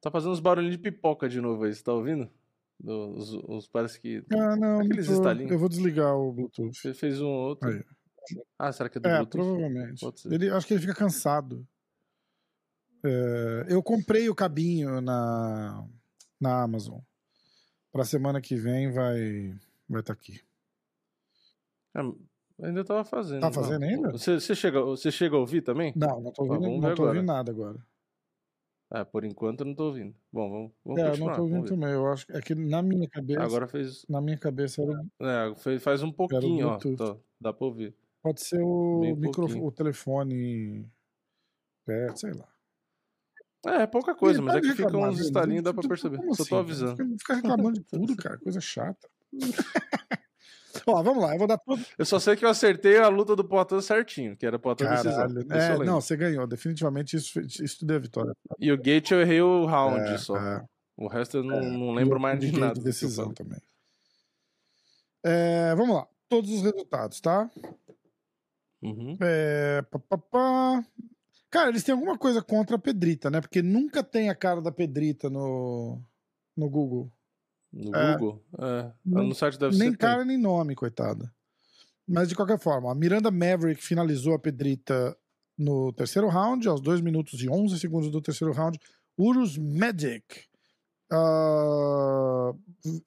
Tá 0.01 0.11
fazendo 0.11 0.33
uns 0.33 0.41
barulhinhos 0.41 0.77
de 0.77 0.83
pipoca 0.83 1.29
de 1.29 1.41
novo 1.41 1.65
aí, 1.65 1.75
você 1.75 1.83
tá 1.83 1.93
ouvindo? 1.93 2.31
Do- 2.79 3.11
Os, 3.17 3.33
os- 3.35 3.69
parece 3.69 4.01
que. 4.01 4.25
Ah, 4.33 4.57
não. 4.57 4.79
não 4.79 4.81
Aqueles 4.81 5.07
tô- 5.07 5.13
estalinhos. 5.13 5.51
Eu 5.53 5.59
vou 5.59 5.69
desligar 5.69 6.17
o 6.17 6.33
Bluetooth. 6.33 6.73
Você 6.75 6.95
fez 6.95 7.21
um 7.21 7.29
outro. 7.29 7.69
Aí. 7.69 7.85
Ah, 8.59 8.73
será 8.73 8.89
que 8.89 8.97
é 8.99 9.01
do 9.01 9.09
É, 9.09 9.17
Bluetooth? 9.19 9.31
provavelmente. 9.45 10.07
Ele, 10.31 10.49
acho 10.51 10.67
que 10.67 10.75
ele 10.75 10.81
fica 10.81 10.95
cansado. 10.95 11.67
É, 13.05 13.67
eu 13.69 13.83
comprei 13.83 14.29
o 14.29 14.35
cabinho 14.35 15.01
na, 15.01 15.87
na 16.41 16.63
Amazon. 16.63 16.99
Pra 17.93 18.05
semana 18.05 18.41
que 18.41 18.55
vem 18.57 18.91
vai 18.93 19.55
vai 19.89 20.01
estar 20.01 20.13
aqui. 20.13 20.41
Ah, 21.95 22.03
ainda 22.63 22.85
tava 22.85 23.05
fazendo. 23.05 23.41
Tá 23.41 23.51
fazendo 23.53 23.81
Não. 23.81 23.89
ainda? 23.89 24.13
Você, 24.13 24.39
você, 24.39 24.55
chega, 24.55 24.81
você 24.83 25.11
chega 25.11 25.35
a 25.37 25.41
ouvir 25.41 25.63
também? 25.63 25.93
Não, 25.97 26.21
não 26.21 26.33
tô 26.33 26.43
ouvindo, 26.43 26.61
vamos 26.63 26.81
não 26.81 26.95
tô 26.95 27.07
ouvindo 27.07 27.25
nada 27.27 27.51
agora. 27.51 27.79
Ah, 28.93 29.05
por 29.05 29.25
enquanto 29.25 29.61
eu 29.61 29.67
não 29.67 29.75
tô 29.75 29.85
ouvindo. 29.87 30.15
Bom, 30.33 30.51
vamos, 30.51 30.73
vamos 30.85 31.01
é, 31.01 31.05
eu 31.07 31.11
continuar. 31.11 31.29
não 31.31 31.37
tô 31.37 31.43
ouvindo 31.43 31.69
também. 31.69 31.91
Eu 31.91 32.07
acho 32.09 32.27
que 32.27 32.33
é 32.33 32.41
que 32.41 32.55
na 32.55 32.83
minha 32.83 33.09
cabeça. 33.09 33.43
Agora 33.43 33.67
fez. 33.69 34.05
Na 34.09 34.21
minha 34.21 34.37
cabeça 34.39 34.83
era, 34.83 35.51
É, 35.51 35.55
fez- 35.57 35.83
faz 35.83 36.03
um 36.03 36.13
pouquinho, 36.13 36.69
ó. 36.69 36.77
Tá- 36.79 37.17
dá 37.41 37.53
pra 37.53 37.67
ouvir. 37.67 37.95
pode 38.23 38.41
ser 38.43 38.61
o, 38.63 39.17
micro, 39.17 39.47
o 39.65 39.73
telefone 39.73 40.87
perto, 41.87 42.19
sei 42.21 42.33
lá. 42.33 42.49
É, 43.67 43.83
é 43.83 43.87
pouca 43.87 44.15
coisa, 44.15 44.41
mas 44.41 44.57
é 44.57 44.61
que 44.61 44.73
fica 44.73 44.97
uns 44.97 45.21
estalinhos, 45.21 45.63
dá 45.63 45.75
pra 45.75 45.87
perceber. 45.87 46.17
como 46.17 46.35
Só 46.35 46.43
assim, 46.43 46.51
tô 46.51 46.57
cara? 46.57 46.63
avisando. 46.63 46.97
Fica, 46.97 47.09
fica 47.19 47.35
reclamando 47.35 47.73
de 47.75 47.85
tudo, 47.85 48.17
cara. 48.17 48.39
Coisa 48.39 48.61
chata. 48.61 49.09
Ó, 50.87 51.03
vamos 51.03 51.23
lá, 51.23 51.35
eu 51.35 51.39
vou 51.39 51.49
dar 51.49 51.59
todo. 51.59 51.85
Eu 51.99 52.05
só 52.07 52.19
sei 52.19 52.37
que 52.37 52.45
eu 52.45 52.49
acertei 52.49 52.97
a 52.99 53.09
luta 53.09 53.35
do 53.37 53.45
Poitin 53.45 53.81
certinho, 53.81 54.37
que 54.37 54.47
era 54.47 54.59
Poitin 54.59 54.85
decisão. 54.85 55.27
É, 55.51 55.79
não, 55.85 56.01
você 56.01 56.17
ganhou. 56.17 56.47
Definitivamente 56.47 57.17
isso, 57.17 57.41
isso 57.41 57.81
tudo 57.81 57.93
é 57.93 57.99
vitória. 57.99 58.33
E 58.59 58.73
o 58.73 58.77
Gate 58.79 59.11
eu 59.11 59.21
errei 59.21 59.43
o 59.43 59.67
round 59.67 60.01
É, 60.01 60.17
só. 60.19 60.37
é. 60.37 60.65
O 60.97 61.09
resto 61.09 61.39
eu 61.39 61.43
não, 61.45 61.61
não 61.61 61.93
lembro 61.93 62.21
mais 62.21 62.39
de 62.39 62.53
nada. 62.59 62.75
de 62.75 62.83
decisão 62.83 63.33
também. 63.35 63.61
É, 65.25 65.75
vamos 65.75 65.97
lá. 65.97 66.07
Todos 66.29 66.51
os 66.51 66.63
resultados, 66.63 67.21
tá? 67.21 67.51
Uhum. 68.83 69.17
É, 69.21 69.83
pá, 69.83 69.99
pá, 69.99 70.19
pá. 70.19 70.85
Cara, 71.51 71.69
eles 71.71 71.83
têm 71.83 71.93
alguma 71.93 72.17
coisa 72.17 72.41
contra 72.41 72.77
a 72.77 72.79
Pedrita, 72.79 73.29
né? 73.31 73.41
Porque 73.41 73.61
nunca 73.61 74.03
tem 74.03 74.31
a 74.31 74.35
cara 74.35 74.61
da 74.63 74.71
Pedrita 74.71 75.29
no, 75.29 76.01
no 76.57 76.71
Google. 76.71 77.13
No 77.73 77.95
É. 77.97 78.13
Google? 78.17 78.45
É. 78.59 78.93
Não- 79.05 79.25
no 79.25 79.35
site 79.35 79.59
deve 79.59 79.77
nem 79.77 79.91
ser. 79.91 79.97
cara 79.97 80.25
nem 80.25 80.39
nome, 80.39 80.75
coitada. 80.75 81.33
Mas 82.07 82.29
de 82.29 82.35
qualquer 82.35 82.59
forma, 82.59 82.91
a 82.91 82.95
Miranda 82.95 83.31
Maverick 83.31 83.83
finalizou 83.83 84.35
a 84.35 84.39
Pedrita 84.39 85.17
no 85.59 85.93
terceiro 85.93 86.29
round, 86.29 86.67
aos 86.69 86.81
2 86.81 87.01
minutos 87.01 87.43
e 87.43 87.49
11 87.49 87.79
segundos 87.79 88.11
do 88.11 88.21
terceiro 88.23 88.53
round. 88.53 88.79
Urus 89.19 89.59
Magic 89.59 90.25
ah, 91.13 92.53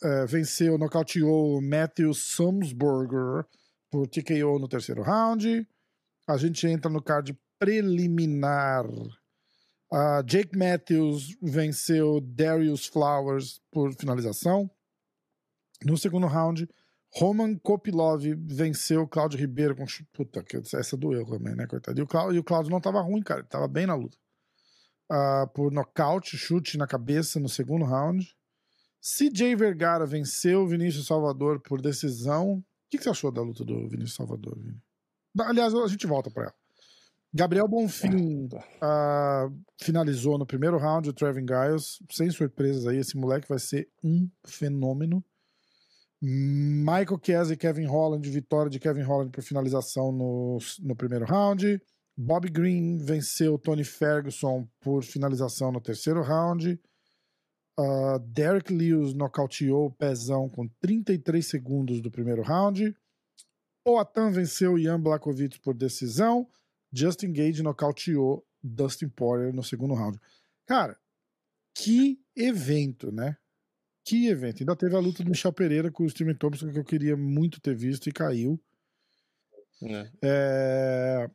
é, 0.04 0.26
venceu, 0.26 0.78
nocauteou 0.78 1.62
Matthew 1.62 2.14
Sumsburger 2.14 3.46
por 3.90 4.08
TKO 4.08 4.60
no 4.60 4.68
terceiro 4.68 5.02
round. 5.02 5.68
A 6.28 6.38
gente 6.38 6.68
entra 6.68 6.92
no 6.92 7.02
card 7.02 7.38
preliminar. 7.64 8.86
Ah, 9.92 10.22
Jake 10.26 10.58
Matthews 10.58 11.38
venceu 11.42 12.20
Darius 12.20 12.86
Flowers 12.88 13.62
por 13.72 13.94
finalização. 13.94 14.70
No 15.86 15.98
segundo 15.98 16.28
round, 16.28 16.68
Roman 17.14 17.56
Kopilov 17.56 18.24
venceu 18.46 19.08
Cláudio 19.08 19.40
Ribeiro 19.40 19.76
com. 19.76 19.86
Puta, 20.12 20.44
essa 20.78 20.98
doeu 20.98 21.26
também, 21.26 21.56
né, 21.56 21.66
coitado? 21.68 22.00
E 22.00 22.02
o 22.02 22.08
Cláudio, 22.44 22.72
não 22.72 22.82
tava 22.82 23.02
ruim, 23.02 23.22
cara. 23.22 23.42
Ele 23.42 23.48
tava 23.48 23.68
bem 23.68 23.86
na 23.86 23.96
luta. 23.96 24.18
Ah, 25.10 25.48
por 25.54 25.72
nocaute, 25.72 26.38
chute 26.38 26.78
na 26.78 26.88
cabeça 26.88 27.40
no 27.40 27.48
segundo 27.48 27.86
round. 27.86 28.36
CJ 29.00 29.56
Vergara 29.56 30.06
venceu 30.06 30.68
Vinícius 30.68 31.08
Salvador 31.08 31.60
por 31.62 31.82
decisão. 31.82 32.54
O 32.54 32.64
que, 32.90 32.98
que 32.98 33.04
você 33.04 33.10
achou 33.10 33.32
da 33.32 33.42
luta 33.42 33.64
do 33.64 33.88
Vinícius 33.90 34.16
Salvador, 34.16 34.58
Vini? 34.58 34.82
Aliás, 35.40 35.74
a 35.74 35.88
gente 35.88 36.08
volta 36.08 36.32
pra 36.32 36.44
ela. 36.44 36.63
Gabriel 37.36 37.68
Bonfim 37.68 38.48
ah, 38.80 39.50
finalizou 39.82 40.38
no 40.38 40.46
primeiro 40.46 40.78
round 40.78 41.10
o 41.10 41.14
Trevin 41.14 41.46
Giles. 41.48 41.98
Sem 42.12 42.30
surpresas 42.30 42.86
aí, 42.86 42.98
esse 42.98 43.18
moleque 43.18 43.50
vai 43.50 43.58
ser 43.58 43.90
um 44.04 44.30
fenômeno. 44.46 45.24
Michael 46.22 47.20
Chiesa 47.22 47.54
e 47.54 47.58
Kevin 47.58 47.86
Holland, 47.86 48.30
vitória 48.30 48.70
de 48.70 48.80
Kevin 48.80 49.02
Holland 49.02 49.32
por 49.32 49.44
finalização 49.44 50.12
no, 50.12 50.60
no 50.82 50.96
primeiro 50.96 51.26
round. 51.26 51.82
Bob 52.16 52.48
Green 52.50 52.98
venceu 52.98 53.58
Tony 53.58 53.84
Ferguson 53.84 54.68
por 54.80 55.04
finalização 55.04 55.72
no 55.72 55.82
terceiro 55.82 56.22
round. 56.22 56.80
Ah, 57.80 58.20
Derek 58.28 58.72
Lewis 58.72 59.16
nocauteou 59.16 59.88
o 59.88 59.92
Pezão 59.92 60.48
com 60.48 60.68
33 60.80 61.46
segundos 61.46 62.00
do 62.00 62.12
primeiro 62.12 62.44
round. 62.44 62.96
Poatan 63.84 64.32
venceu 64.32 64.78
Ian 64.78 65.02
Blakovic 65.02 65.60
por 65.62 65.74
decisão. 65.74 66.48
Justin 66.94 67.34
Gage 67.34 67.64
nocauteou 67.64 68.46
Dustin 68.62 69.10
Poirier 69.10 69.54
no 69.54 69.64
segundo 69.64 69.94
round. 69.96 70.20
Cara, 70.66 70.98
que 71.74 72.20
evento, 72.36 73.12
né? 73.12 73.36
Que 74.06 74.28
evento. 74.28 74.62
Ainda 74.62 74.76
teve 74.76 74.96
a 74.96 75.00
luta 75.00 75.24
do 75.24 75.30
Michel 75.30 75.52
Pereira 75.54 75.90
com 75.92 76.04
o 76.04 76.10
Steven 76.10 76.36
Thompson 76.36 76.72
que 76.72 76.78
eu 76.80 76.84
queria 76.84 77.16
muito 77.18 77.60
ter 77.60 77.76
visto 77.76 78.08
e 78.08 78.12
caiu. 78.12 78.60
É. 79.82 80.10
É, 80.22 81.30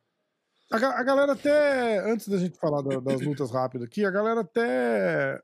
A, 0.70 0.76
a 0.76 1.02
galera 1.02 1.32
até, 1.32 1.98
antes 2.10 2.28
da 2.28 2.38
gente 2.38 2.58
falar 2.58 2.82
da- 2.82 3.00
das 3.00 3.20
lutas 3.20 3.50
rápidas 3.50 3.86
aqui, 3.86 4.04
a 4.04 4.10
galera 4.10 4.40
até 4.42 5.40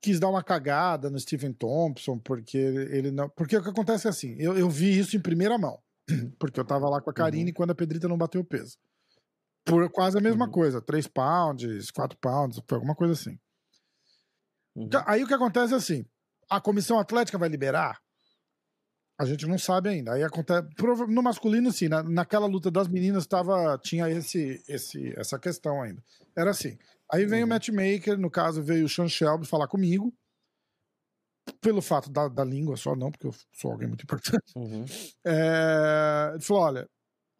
quis 0.00 0.20
dar 0.20 0.28
uma 0.28 0.42
cagada 0.44 1.08
no 1.10 1.18
Stephen 1.18 1.52
Thompson, 1.52 2.18
porque 2.18 2.56
ele 2.58 3.10
não. 3.10 3.28
Porque 3.30 3.56
o 3.56 3.62
que 3.62 3.68
acontece 3.70 4.06
é 4.06 4.10
assim, 4.10 4.36
eu, 4.38 4.56
eu 4.56 4.68
vi 4.70 4.96
isso 4.98 5.16
em 5.16 5.20
primeira 5.20 5.56
mão. 5.58 5.80
Porque 6.38 6.60
eu 6.60 6.64
tava 6.64 6.88
lá 6.88 7.00
com 7.00 7.10
a 7.10 7.12
Karine 7.12 7.52
quando 7.52 7.70
a 7.72 7.74
Pedrita 7.74 8.06
não 8.06 8.16
bateu 8.16 8.40
o 8.40 8.44
peso. 8.44 8.76
Por 9.66 9.90
quase 9.90 10.16
a 10.16 10.20
mesma 10.20 10.44
Uhum. 10.46 10.50
coisa, 10.52 10.80
3 10.80 11.06
pounds, 11.08 11.90
4 11.90 12.16
pounds, 12.18 12.58
foi 12.68 12.76
alguma 12.76 12.94
coisa 12.94 13.12
assim. 13.14 13.36
Uhum. 14.76 14.88
Aí 15.06 15.22
o 15.24 15.26
que 15.26 15.34
acontece 15.34 15.74
é 15.74 15.76
assim: 15.76 16.06
a 16.48 16.60
comissão 16.60 16.98
atlética 16.98 17.36
vai 17.36 17.48
liberar? 17.48 18.00
A 19.18 19.24
gente 19.24 19.46
não 19.46 19.58
sabe 19.58 19.88
ainda. 19.88 20.12
Aí 20.12 20.22
acontece. 20.22 20.68
No 21.08 21.22
masculino, 21.22 21.72
sim. 21.72 21.88
Na, 21.88 22.02
naquela 22.02 22.46
luta 22.46 22.70
das 22.70 22.86
meninas 22.86 23.26
tava, 23.26 23.78
tinha 23.82 24.08
esse, 24.10 24.62
esse, 24.68 25.18
essa 25.18 25.38
questão 25.38 25.82
ainda. 25.82 26.02
Era 26.36 26.50
assim. 26.50 26.78
Aí 27.10 27.24
vem 27.24 27.40
o 27.40 27.42
Uhum. 27.44 27.48
matchmaker, 27.48 28.18
no 28.18 28.30
caso 28.30 28.62
veio 28.62 28.84
o 28.84 28.88
Sean 28.88 29.08
Shelby 29.08 29.46
falar 29.46 29.68
comigo. 29.68 30.12
Pelo 31.60 31.80
fato 31.80 32.10
da, 32.10 32.28
da 32.28 32.44
língua 32.44 32.76
só, 32.76 32.94
não, 32.94 33.10
porque 33.10 33.26
eu 33.26 33.34
sou 33.52 33.72
alguém 33.72 33.88
muito 33.88 34.02
importante. 34.04 34.52
Uhum. 34.54 34.84
É, 35.24 36.30
ele 36.34 36.42
falou: 36.42 36.62
olha, 36.64 36.88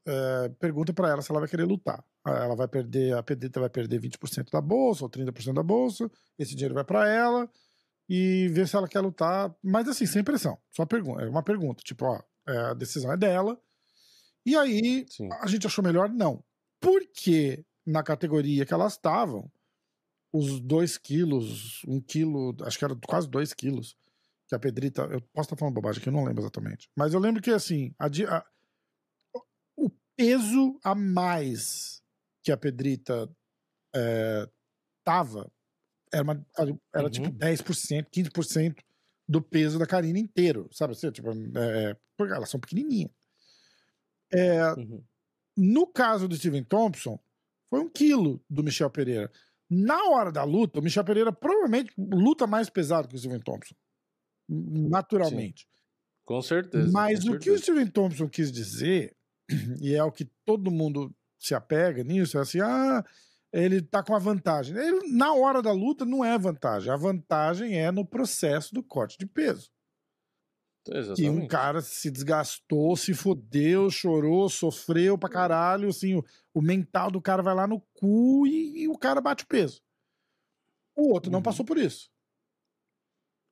é, 0.07 0.49
pergunta 0.61 0.95
pra 0.95 1.11
ela 1.11 1.21
se 1.23 1.31
ela 1.31 1.41
vai 1.41 1.49
querer 1.49 1.65
lutar. 1.65 2.03
Ah, 2.27 2.45
Ela 2.45 2.57
vai 2.57 2.67
perder, 2.69 3.15
a 3.17 3.23
Pedrita 3.23 3.61
vai 3.61 3.71
perder 3.71 4.01
20% 4.01 4.51
da 4.51 4.61
bolsa 4.61 5.05
ou 5.05 5.11
30% 5.11 5.55
da 5.55 5.63
bolsa. 5.63 6.11
Esse 6.39 6.55
dinheiro 6.55 6.75
vai 6.75 6.85
pra 6.85 7.09
ela 7.09 7.49
e 8.09 8.49
ver 8.49 8.67
se 8.69 8.77
ela 8.77 8.89
quer 8.89 9.01
lutar. 9.01 9.55
Mas 9.63 9.89
assim, 9.89 10.07
sem 10.07 10.25
pressão. 10.25 10.59
Só 10.71 10.85
pergunta, 10.85 11.23
é 11.23 11.29
uma 11.29 11.43
pergunta. 11.43 11.83
Tipo, 11.85 12.05
ó, 12.07 12.21
é, 12.49 12.57
a 12.71 12.75
decisão 12.75 13.13
é 13.13 13.17
dela. 13.17 13.61
E 14.45 14.57
aí, 14.57 15.07
Sim. 15.09 15.29
a 15.41 15.47
gente 15.47 15.67
achou 15.67 15.85
melhor 15.85 16.09
não. 16.09 16.43
Porque 16.81 17.65
na 17.87 18.03
categoria 18.03 18.65
que 18.67 18.75
elas 18.75 18.93
estavam, 18.95 19.51
os 20.33 20.61
2 20.61 20.99
quilos, 20.99 21.83
um 21.87 22.01
quilo, 22.01 22.55
acho 22.63 22.79
que 22.79 22.85
era 22.85 22.95
quase 23.07 23.29
2 23.29 23.53
quilos, 23.55 23.97
que 24.49 24.55
a 24.55 24.59
Pedrita, 24.59 25.03
eu 25.03 25.21
posso 25.33 25.47
estar 25.47 25.57
falando 25.57 25.75
bobagem 25.75 26.01
aqui, 26.01 26.09
eu 26.09 26.13
não 26.13 26.25
lembro 26.25 26.43
exatamente. 26.43 26.89
Mas 26.97 27.15
eu 27.15 27.21
lembro 27.21 27.41
que, 27.43 27.51
assim, 27.51 27.93
a 27.99 28.07
a- 28.07 28.45
o 29.77 29.91
peso 30.17 30.79
a 30.85 30.95
mais 30.95 32.03
que 32.47 32.53
a 32.53 32.57
Pedrita 32.57 33.29
é, 33.93 34.49
matava, 35.05 35.51
era, 36.15 36.23
uma, 36.23 36.47
era 36.95 37.05
Uhum. 37.05 37.11
tipo 37.11 37.29
10%, 37.33 38.07
15% 38.09 38.77
do 39.29 39.43
peso 39.43 39.81
da 39.81 39.87
Karine 39.87 40.21
inteiro, 40.21 40.69
sabe? 40.73 40.93
Assim, 40.93 41.11
tipo, 41.11 41.29
é, 41.59 41.97
porque 42.17 42.33
elas 42.33 42.49
são 42.49 42.61
pequenininhas. 42.61 43.11
É, 44.33 44.73
Uhum. 44.75 45.03
no 45.57 45.89
caso 45.89 46.29
do 46.29 46.37
Steven 46.37 46.63
Thompson, 46.63 47.19
foi 47.69 47.81
um 47.81 47.89
quilo 47.89 48.41
do 48.49 48.63
Michel 48.63 48.91
Pereira. 48.91 49.29
Na 49.69 50.05
hora 50.11 50.31
da 50.31 50.45
luta, 50.45 50.79
o 50.79 50.83
Michel 50.83 51.05
Pereira 51.05 51.33
provavelmente 51.33 51.93
luta 51.99 52.47
mais 52.47 52.71
pesado 52.71 53.09
que 53.09 53.17
o 53.17 53.19
Steven 53.19 53.41
Thompson. 53.41 53.75
Naturalmente. 54.49 55.67
Com 56.25 56.41
certeza. 56.43 56.91
Mas 56.93 57.25
com 57.25 57.31
o 57.33 57.39
que 57.41 57.51
o 57.51 57.59
certeza. 57.59 57.63
Steven 57.65 57.87
Thompson 57.91 58.29
quis 58.29 58.53
dizer, 58.53 59.17
e 59.83 59.95
é 59.97 60.05
o 60.05 60.13
que 60.13 60.31
todo 60.45 60.71
mundo 60.71 61.13
se 61.39 61.55
apega 61.55 62.03
nisso, 62.05 62.39
é 62.39 62.41
assim: 62.43 62.61
ah, 62.61 63.05
ele 63.53 63.81
tá 63.83 64.03
com 64.03 64.15
a 64.15 64.19
vantagem. 64.19 64.77
Ele, 64.77 65.09
na 65.13 65.33
hora 65.33 65.63
da 65.63 65.73
luta 65.73 66.05
não 66.05 66.25
é 66.25 66.37
vantagem. 66.39 66.93
A 66.93 66.97
vantagem 66.97 67.79
é 67.79 67.91
no 67.91 68.05
processo 68.05 68.75
do 68.75 68.83
corte 68.83 69.17
de 69.19 69.27
peso. 69.27 69.71
Que 70.85 70.93
um 70.93 70.99
Exatamente. 70.99 71.49
cara 71.49 71.81
se 71.81 72.11
desgastou, 72.11 72.97
se 72.97 73.13
fodeu, 73.13 73.91
chorou, 73.91 74.49
sofreu 74.49 75.19
pra 75.19 75.29
caralho. 75.29 75.89
Assim, 75.89 76.15
o, 76.15 76.25
o 76.55 76.63
mental 76.63 77.11
do 77.11 77.21
cara 77.21 77.43
vai 77.43 77.55
lá 77.55 77.67
no 77.67 77.81
cu 77.93 78.47
e, 78.47 78.83
e 78.83 78.89
o 78.89 78.97
cara 78.97 79.21
bate 79.21 79.43
o 79.45 79.49
peso. 79.49 79.83
O 80.97 81.13
outro 81.13 81.31
não 81.31 81.41
Uhum. 81.41 81.43
passou 81.43 81.65
por 81.65 81.77
isso. 81.77 82.09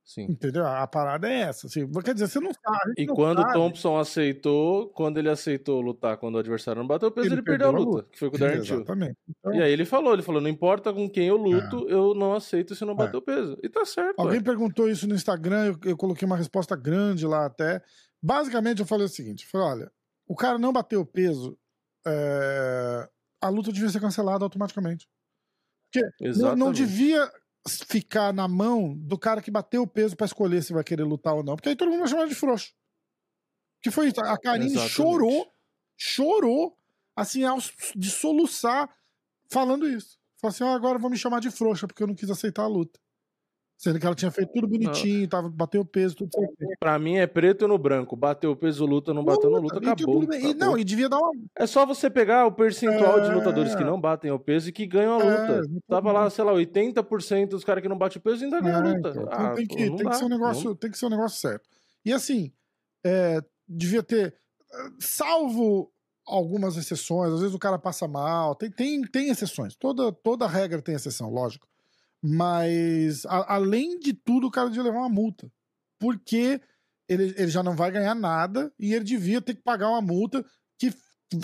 Sim. 0.05 0.25
Entendeu? 0.25 0.67
A 0.67 0.87
parada 0.87 1.27
é 1.27 1.41
essa. 1.41 1.67
Assim, 1.67 1.91
quer 2.03 2.13
dizer, 2.13 2.29
você 2.29 2.39
não 2.39 2.53
sabe. 2.53 2.93
E 2.99 3.07
não 3.07 3.15
quando 3.15 3.41
o. 3.41 3.53
Thompson 3.53 3.99
aceitou, 3.99 4.89
quando 4.91 5.17
ele 5.17 5.31
aceitou 5.31 5.81
lutar 5.81 6.19
quando 6.19 6.35
o 6.35 6.39
adversário 6.39 6.81
não 6.83 6.87
bateu 6.87 7.09
o 7.09 7.13
peso, 7.13 7.29
Ele 7.29 7.37
ele, 7.37 7.43
perdeu 7.43 7.71
a 7.71 7.73
perdeu 7.73 7.89
a 7.89 7.95
luta, 7.95 8.09
que 8.11 8.19
foi 8.19 8.29
com 8.29 8.37
o 8.37 8.39
Darren. 8.39 8.59
Exatamente. 8.59 9.17
Então, 9.27 9.55
E 9.55 9.63
aí 9.63 9.73
ele 9.73 9.87
falou, 9.87 10.13
ele 10.13 10.23
falou, 10.23 10.43
não 10.43 10.51
importa 10.51 10.93
com 10.93 11.09
quem 11.09 11.29
eu 11.29 11.39
luto, 11.39 11.89
eu 11.89 12.15
não 12.15 12.35
aceito 12.35 12.75
se 12.75 12.85
não 12.85 12.95
bater 12.95 13.17
o 13.17 13.23
peso. 13.23 13.59
E 13.63 13.69
tá 13.69 13.85
certo. 13.87 14.19
Alguém 14.19 14.39
ué. 14.39 14.45
perguntou 14.45 14.91
isso 14.91 15.09
no 15.09 15.15
Instagram, 15.15 15.67
eu, 15.67 15.91
eu 15.91 15.97
coloquei 15.97 16.27
uma 16.27 16.37
resposta 16.37 16.77
grande 16.77 17.27
lá 17.27 17.47
até. 17.47 17.83
Basicamente, 18.23 18.81
eu 18.81 18.87
falei 18.87 19.07
o 19.07 19.09
seguinte: 19.09 19.45
eu 19.45 19.51
falei, 19.51 19.67
olha, 19.69 19.93
o 20.29 20.37
cara 20.37 20.59
não 20.59 20.73
bateu 20.73 21.01
o 21.01 21.07
peso, 21.07 21.59
é, 22.07 23.09
a 23.41 23.49
luta 23.49 23.73
devia 23.73 23.89
ser 23.89 24.01
cancelada 24.01 24.45
automaticamente. 24.45 25.09
Porque 25.91 26.07
não, 26.39 26.57
não 26.57 26.73
devia 26.73 27.31
ficar 27.67 28.33
na 28.33 28.47
mão 28.47 28.95
do 28.97 29.19
cara 29.19 29.41
que 29.41 29.51
bateu 29.51 29.83
o 29.83 29.87
peso 29.87 30.17
pra 30.17 30.27
escolher 30.27 30.63
se 30.63 30.73
vai 30.73 30.85
querer 30.85 31.05
lutar 31.05 31.35
ou 31.35 31.43
não. 31.43 31.57
Porque 31.57 31.71
aí 31.71 31.77
todo 31.77 31.91
mundo 31.91 32.01
vai 32.01 32.09
chamar 32.09 32.27
de 32.27 32.35
frouxo. 32.35 32.73
Que 33.83 33.91
foi 33.91 34.09
isso. 34.09 34.21
A 34.21 34.39
Karine 34.39 34.67
Exatamente. 34.67 34.95
chorou, 34.95 35.53
chorou, 35.97 36.79
assim, 37.17 37.43
de 37.95 38.11
soluçar, 38.11 38.95
falando 39.51 39.89
isso. 39.89 40.19
Falou 40.41 40.53
assim: 40.53 40.65
ó, 40.65 40.75
agora 40.75 40.99
vão 40.99 41.11
me 41.11 41.19
chamar 41.19 41.41
de 41.41 41.51
frouxa, 41.51 41.87
porque 41.87 42.03
eu 42.03 42.07
não 42.07 42.15
quis 42.15 42.31
aceitar 42.31 42.65
a 42.65 42.69
luta. 42.69 43.01
Sendo 43.77 43.99
que 43.99 44.07
ela 44.07 44.15
tinha 44.15 44.31
feito 44.31 44.53
tudo 44.53 44.69
bonitinho, 44.69 45.29
tava, 45.29 45.49
bateu 45.51 45.81
o 45.83 45.85
peso, 45.85 46.15
tudo 46.15 46.31
certinho. 46.33 46.71
Pra 46.79 46.99
mim 46.99 47.17
é 47.17 47.27
preto 47.27 47.67
no 47.67 47.77
branco. 47.77 48.15
Bateu 48.17 48.53
o 48.53 48.57
peso, 48.57 48.87
luta, 48.87 49.13
não 49.13 49.25
bateu, 49.25 49.51
não 49.51 49.61
luta, 49.61 49.81
tipo, 49.81 49.91
acabou. 49.91 50.23
E, 50.23 50.37
acabou. 50.37 50.55
não, 50.55 50.79
e 50.79 50.85
devia 50.85 51.09
dar 51.09 51.19
uma. 51.19 51.33
É 51.59 51.67
só 51.67 51.85
você 51.85 52.09
pegar 52.09 52.47
o 52.47 52.53
percentual 52.53 53.21
de 53.21 53.31
É. 53.31 53.35
lutadores 53.35 53.75
que 53.75 53.83
não 53.85 54.01
batem 54.01 54.31
o 54.31 54.39
peso 54.39 54.69
e 54.69 54.73
que 54.73 54.87
ganham 54.87 55.15
a 55.21 55.25
É, 55.25 55.25
luta. 55.25 55.53
exatamente. 55.59 55.83
Tava 55.89 56.13
lá, 56.13 56.31
sei 56.31 56.45
lá, 56.45 56.53
80% 56.53 57.51
dos 57.51 57.65
caras 57.65 57.83
que 57.83 57.89
não 57.89 57.99
batem 57.99 58.19
o 58.19 58.23
peso 58.23 58.45
ainda 58.45 58.61
ganham 58.61 58.77
a 58.81 58.89
É, 58.89 58.93
luta. 58.95 59.09
então, 59.11 59.29
Ah, 59.31 59.55
tem 59.55 59.67
que, 59.67 59.75
ser 60.17 60.25
um 60.25 60.29
negócio, 60.29 60.75
tem 60.77 60.91
que 60.91 60.99
ser 60.99 61.07
um 61.07 61.11
negócio 61.11 61.39
certo. 61.41 61.69
E 62.05 62.13
assim, 62.13 62.53
é, 63.05 63.43
devia 63.69 64.03
ter. 64.05 64.37
eh, 64.73 64.91
Salvo 65.01 65.91
algumas 66.27 66.77
exceções, 66.77 67.33
às 67.35 67.41
vezes 67.41 67.55
o 67.55 67.59
cara 67.59 67.79
passa 67.79 68.09
mal, 68.09 68.55
tem, 68.55 68.71
tem, 68.71 69.03
tem 69.03 69.29
exceções. 69.31 69.77
Toda, 69.77 70.11
toda 70.13 70.47
regra 70.47 70.81
tem 70.81 70.95
exceção, 70.95 71.29
lógico. 71.31 71.67
Mas, 72.27 73.25
a- 73.27 73.55
além 73.55 73.99
de 73.99 74.15
tudo, 74.15 74.47
o 74.47 74.51
cara 74.51 74.69
devia 74.69 74.83
levar 74.85 75.01
uma 75.01 75.09
multa. 75.09 75.51
Porque 76.01 76.61
ele, 77.09 77.35
ele 77.37 77.49
já 77.49 77.63
não 77.63 77.77
vai 77.77 77.91
ganhar 77.91 78.15
nada 78.15 78.73
e 78.79 78.95
ele 78.95 79.05
devia 79.05 79.41
ter 79.43 79.55
que 79.55 79.63
pagar 79.63 79.89
uma 79.91 80.01
multa 80.01 80.45
que 80.79 80.91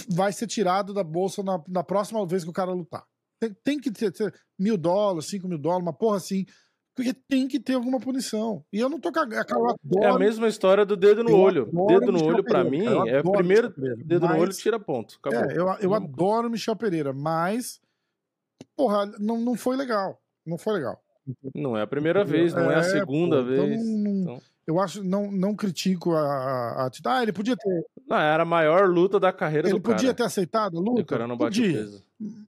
vai 0.08 0.32
ser 0.32 0.46
tirado 0.46 0.94
da 0.94 1.04
bolsa 1.04 1.42
na, 1.42 1.62
na 1.68 1.84
próxima 1.84 2.26
vez 2.26 2.44
que 2.44 2.50
o 2.50 2.54
cara 2.54 2.72
lutar. 2.72 3.04
Tem, 3.40 3.54
tem 3.64 3.78
que 3.80 3.90
ter, 3.90 4.10
ter 4.12 4.34
mil 4.58 4.76
dólares, 4.76 5.26
cinco 5.28 5.48
mil 5.48 5.58
dólares, 5.58 5.82
uma 5.84 5.92
porra 5.92 6.16
assim. 6.16 6.44
Porque 6.96 7.14
tem 7.14 7.46
que 7.46 7.60
ter 7.60 7.74
alguma 7.74 8.00
punição. 8.00 8.64
E 8.72 8.78
eu 8.78 8.88
não 8.88 8.98
tô 9.00 9.12
cagando. 9.12 9.40
É 10.02 10.06
a 10.08 10.18
mesma 10.18 10.48
história 10.48 10.84
do 10.84 10.96
dedo 10.96 11.22
no 11.22 11.30
olho. 11.36 11.66
Dedo 11.86 12.12
no 12.12 12.18
olho, 12.24 12.44
pra 12.44 12.64
mim, 12.70 12.84
é 13.08 13.20
o 13.20 13.32
primeiro 13.32 13.68
dedo 14.04 14.20
no 14.20 14.26
olho, 14.42 14.52
tira 14.62 14.78
ponto. 14.80 15.18
Acabou. 15.22 15.50
É, 15.50 15.56
eu, 15.56 15.66
eu 15.80 15.94
adoro 15.94 16.50
Michel 16.50 16.76
Pereira, 16.76 17.12
mas. 17.12 17.80
Porra, 18.76 19.06
não, 19.18 19.38
não 19.40 19.54
foi 19.54 19.76
legal. 19.76 20.20
Não 20.46 20.58
foi 20.58 20.74
legal. 20.74 21.02
Não 21.54 21.76
é 21.76 21.82
a 21.82 21.86
primeira 21.86 22.24
vez, 22.24 22.52
não 22.54 22.70
é, 22.70 22.76
a 22.76 22.78
É, 22.78 22.82
segunda 22.82 23.36
pô, 23.42 23.52
então 23.52 23.66
vez. 23.66 23.84
não- 23.84 23.98
não- 23.98 24.22
Então- 24.22 24.42
Eu 24.66 24.78
acho, 24.78 25.02
não, 25.02 25.32
não 25.32 25.54
critico 25.56 26.12
a, 26.14 26.20
a, 26.20 26.82
a 26.82 26.86
atitude. 26.86 27.08
Ah, 27.08 27.22
ele 27.22 27.32
podia 27.32 27.56
ter. 27.56 27.84
Não, 28.06 28.16
era 28.16 28.42
a 28.44 28.46
maior 28.46 28.88
luta 28.88 29.18
da 29.18 29.32
carreira 29.32 29.68
Ele 29.68 29.78
do 29.78 29.82
cara. 29.82 29.96
podia 29.96 30.14
ter 30.14 30.22
aceitado 30.22 30.78
a 30.78 30.80
E 30.80 30.84
luta? 30.84 31.02
o 31.02 31.04
cara 31.06 31.26
não 31.26 31.36
bate 31.36 31.60
podia. 31.60 31.78
peso. 31.78 32.04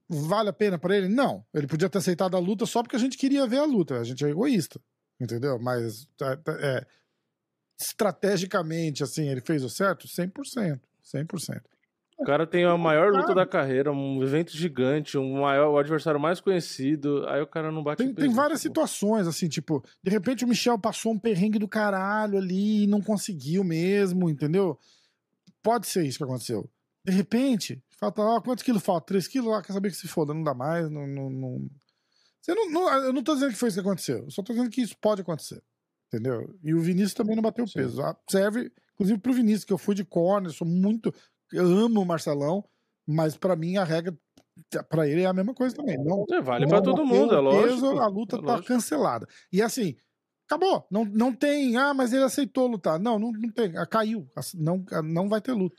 Vale 0.09 0.49
a 0.49 0.53
pena 0.53 0.79
pra 0.79 0.97
ele? 0.97 1.09
Não. 1.09 1.45
Ele 1.53 1.67
podia 1.67 1.89
ter 1.89 1.99
aceitado 1.99 2.37
a 2.37 2.41
luta 2.41 2.65
só 2.65 2.81
porque 2.83 2.95
a 2.95 2.99
gente 2.99 3.19
queria 3.19 3.45
ver 3.47 3.59
a 3.59 3.65
luta. 3.65 3.99
A 3.99 4.05
gente 4.05 4.25
é 4.25 4.29
egoísta. 4.29 4.81
Entendeu? 5.21 5.59
Mas 5.59 6.07
tá- 6.17 6.37
tá- 6.37 6.57
é, 6.61 6.87
estrategicamente, 7.81 9.03
assim, 9.03 9.29
ele 9.29 9.41
fez 9.41 9.63
o 9.65 9.69
certo? 9.69 10.07
100%. 10.07 10.81
100%. 11.03 11.63
O 12.19 12.25
cara 12.25 12.47
tem 12.47 12.65
a 12.65 12.77
maior 12.77 13.13
luta 13.13 13.35
da 13.35 13.45
carreira, 13.45 13.91
um 13.91 14.23
evento 14.23 14.57
gigante, 14.57 15.19
um 15.19 15.41
maior, 15.41 15.73
o 15.73 15.79
adversário 15.79 16.21
mais 16.21 16.41
conhecido, 16.41 17.27
aí 17.29 17.41
o 17.43 17.47
cara 17.47 17.73
não 17.73 17.83
bate 17.83 18.05
Tem, 18.05 18.15
peso. 18.15 18.27
tem 18.27 18.35
várias 18.37 18.61
acabou. 18.61 18.87
situações, 18.87 19.27
assim, 19.27 19.49
tipo, 19.49 19.83
de 20.03 20.11
repente 20.11 20.45
o 20.45 20.49
Michel 20.49 20.79
passou 20.79 21.13
um 21.13 21.19
perrengue 21.19 21.59
do 21.59 21.67
caralho 21.67 22.39
ali 22.39 22.85
e 22.85 22.87
não 22.87 23.01
conseguiu 23.01 23.65
mesmo, 23.65 24.31
entendeu? 24.31 24.79
Pode 25.63 25.87
ser 25.87 26.05
isso 26.05 26.19
que 26.19 26.25
aconteceu. 26.25 26.69
De 27.05 27.13
repente, 27.13 27.83
falta, 27.99 28.23
ó, 28.23 28.41
quantos 28.41 28.63
quilos 28.63 28.83
falta? 28.83 29.07
3 29.07 29.27
quilos? 29.27 29.51
lá 29.51 29.63
quer 29.63 29.73
saber 29.73 29.91
que 29.91 29.97
se 29.97 30.07
foda, 30.07 30.33
não 30.33 30.45
dá 30.45 30.55
mais, 30.55 30.89
não. 30.91 31.07
não, 31.07 31.29
não... 31.31 31.71
Você 32.41 32.55
não, 32.55 32.71
não- 32.71 32.93
eu 33.05 33.13
não 33.13 33.23
tô 33.23 33.35
dizendo 33.35 33.51
que 33.53 33.59
foi 33.59 33.69
isso 33.69 33.77
que 33.81 33.87
aconteceu, 33.87 34.19
eu 34.25 34.31
só 34.31 34.43
tô 34.43 34.53
dizendo 34.53 34.71
que 34.71 34.81
isso 34.83 34.97
pode 35.01 35.23
acontecer, 35.23 35.61
entendeu? 36.09 36.55
E 36.63 36.75
o 36.75 36.81
Vinícius 36.81 37.15
também 37.15 37.35
não 37.35 37.43
bateu 37.43 37.67
Sim. 37.67 37.75
peso. 37.75 38.01
Ah, 38.03 38.17
Serve, 38.31 38.71
inclusive, 38.95 39.19
pro 39.21 39.33
Vinícius, 39.33 39.65
que 39.65 39.73
eu 39.73 39.79
fui 39.79 39.95
de 39.95 40.05
corner, 40.05 40.53
sou 40.53 40.67
muito. 40.67 41.13
Eu 41.53 41.67
amo 41.67 42.01
o 42.01 42.07
Marcelão, 42.07 42.65
mas 43.07 43.37
pra 43.37 43.55
mim 43.57 43.77
a 43.77 43.85
regra, 43.85 44.15
pra 44.89 45.07
ele 45.09 45.23
é 45.23 45.27
a 45.27 45.33
mesma 45.33 45.55
coisa 45.55 45.75
também. 45.75 45.99
Não, 45.99 46.25
É, 46.31 46.41
vale 46.41 46.67
pra 46.67 46.81
todo 46.83 47.05
mundo, 47.05 47.35
é 47.35 47.39
o 47.39 47.43
lógico. 47.43 47.69
peso, 47.69 47.87
a 47.99 48.07
luta 48.07 48.37
é 48.37 48.41
tá 48.41 48.47
lógico. 48.47 48.69
cancelada. 48.69 49.27
E 49.53 49.61
assim, 49.63 49.97
acabou. 50.47 50.87
Não, 50.91 51.05
não 51.05 51.33
tem. 51.33 51.77
Ah, 51.77 51.93
mas 51.95 52.13
ele 52.13 52.25
aceitou 52.25 52.67
lutar. 52.67 52.99
Não, 52.99 53.19
não, 53.19 53.33
não 53.33 53.51
tem. 53.51 53.77
Ah, 53.77 53.87
Caiu. 53.87 54.27
Não, 54.55 54.85
ah, 54.93 55.03
não 55.03 55.29
vai 55.29 55.41
ter 55.41 55.53
luta. 55.53 55.77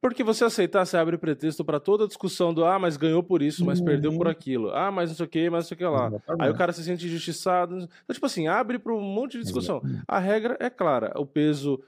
Porque 0.00 0.22
você 0.22 0.44
aceitar, 0.44 0.84
você 0.86 0.96
abre 0.96 1.18
pretexto 1.18 1.64
pra 1.64 1.80
toda 1.80 2.04
a 2.04 2.06
discussão 2.06 2.54
do 2.54 2.64
ah, 2.64 2.78
mas 2.78 2.96
ganhou 2.96 3.22
por 3.24 3.42
isso, 3.42 3.64
mas 3.64 3.80
perdeu 3.80 4.12
por 4.16 4.26
Uhum. 4.26 4.32
aquilo. 4.32 4.70
Ah, 4.70 4.92
mas 4.92 5.08
não 5.10 5.16
sei 5.16 5.26
o 5.26 5.28
que, 5.28 5.50
mas 5.50 5.64
não 5.64 5.68
sei 5.68 5.74
o 5.74 5.78
que 5.78 5.84
lá. 5.84 6.12
Aí 6.38 6.50
o 6.50 6.54
cara 6.54 6.72
se 6.72 6.84
sente 6.84 7.06
injustiçado. 7.06 7.76
Então, 7.76 8.12
tipo 8.14 8.26
assim, 8.26 8.46
abre 8.46 8.78
para 8.78 8.94
um 8.94 9.00
monte 9.00 9.32
de 9.38 9.42
discussão. 9.44 9.82
A 10.06 10.18
regra 10.20 10.56
é 10.60 10.70
clara. 10.70 11.12
O 11.16 11.26
peso. 11.26 11.82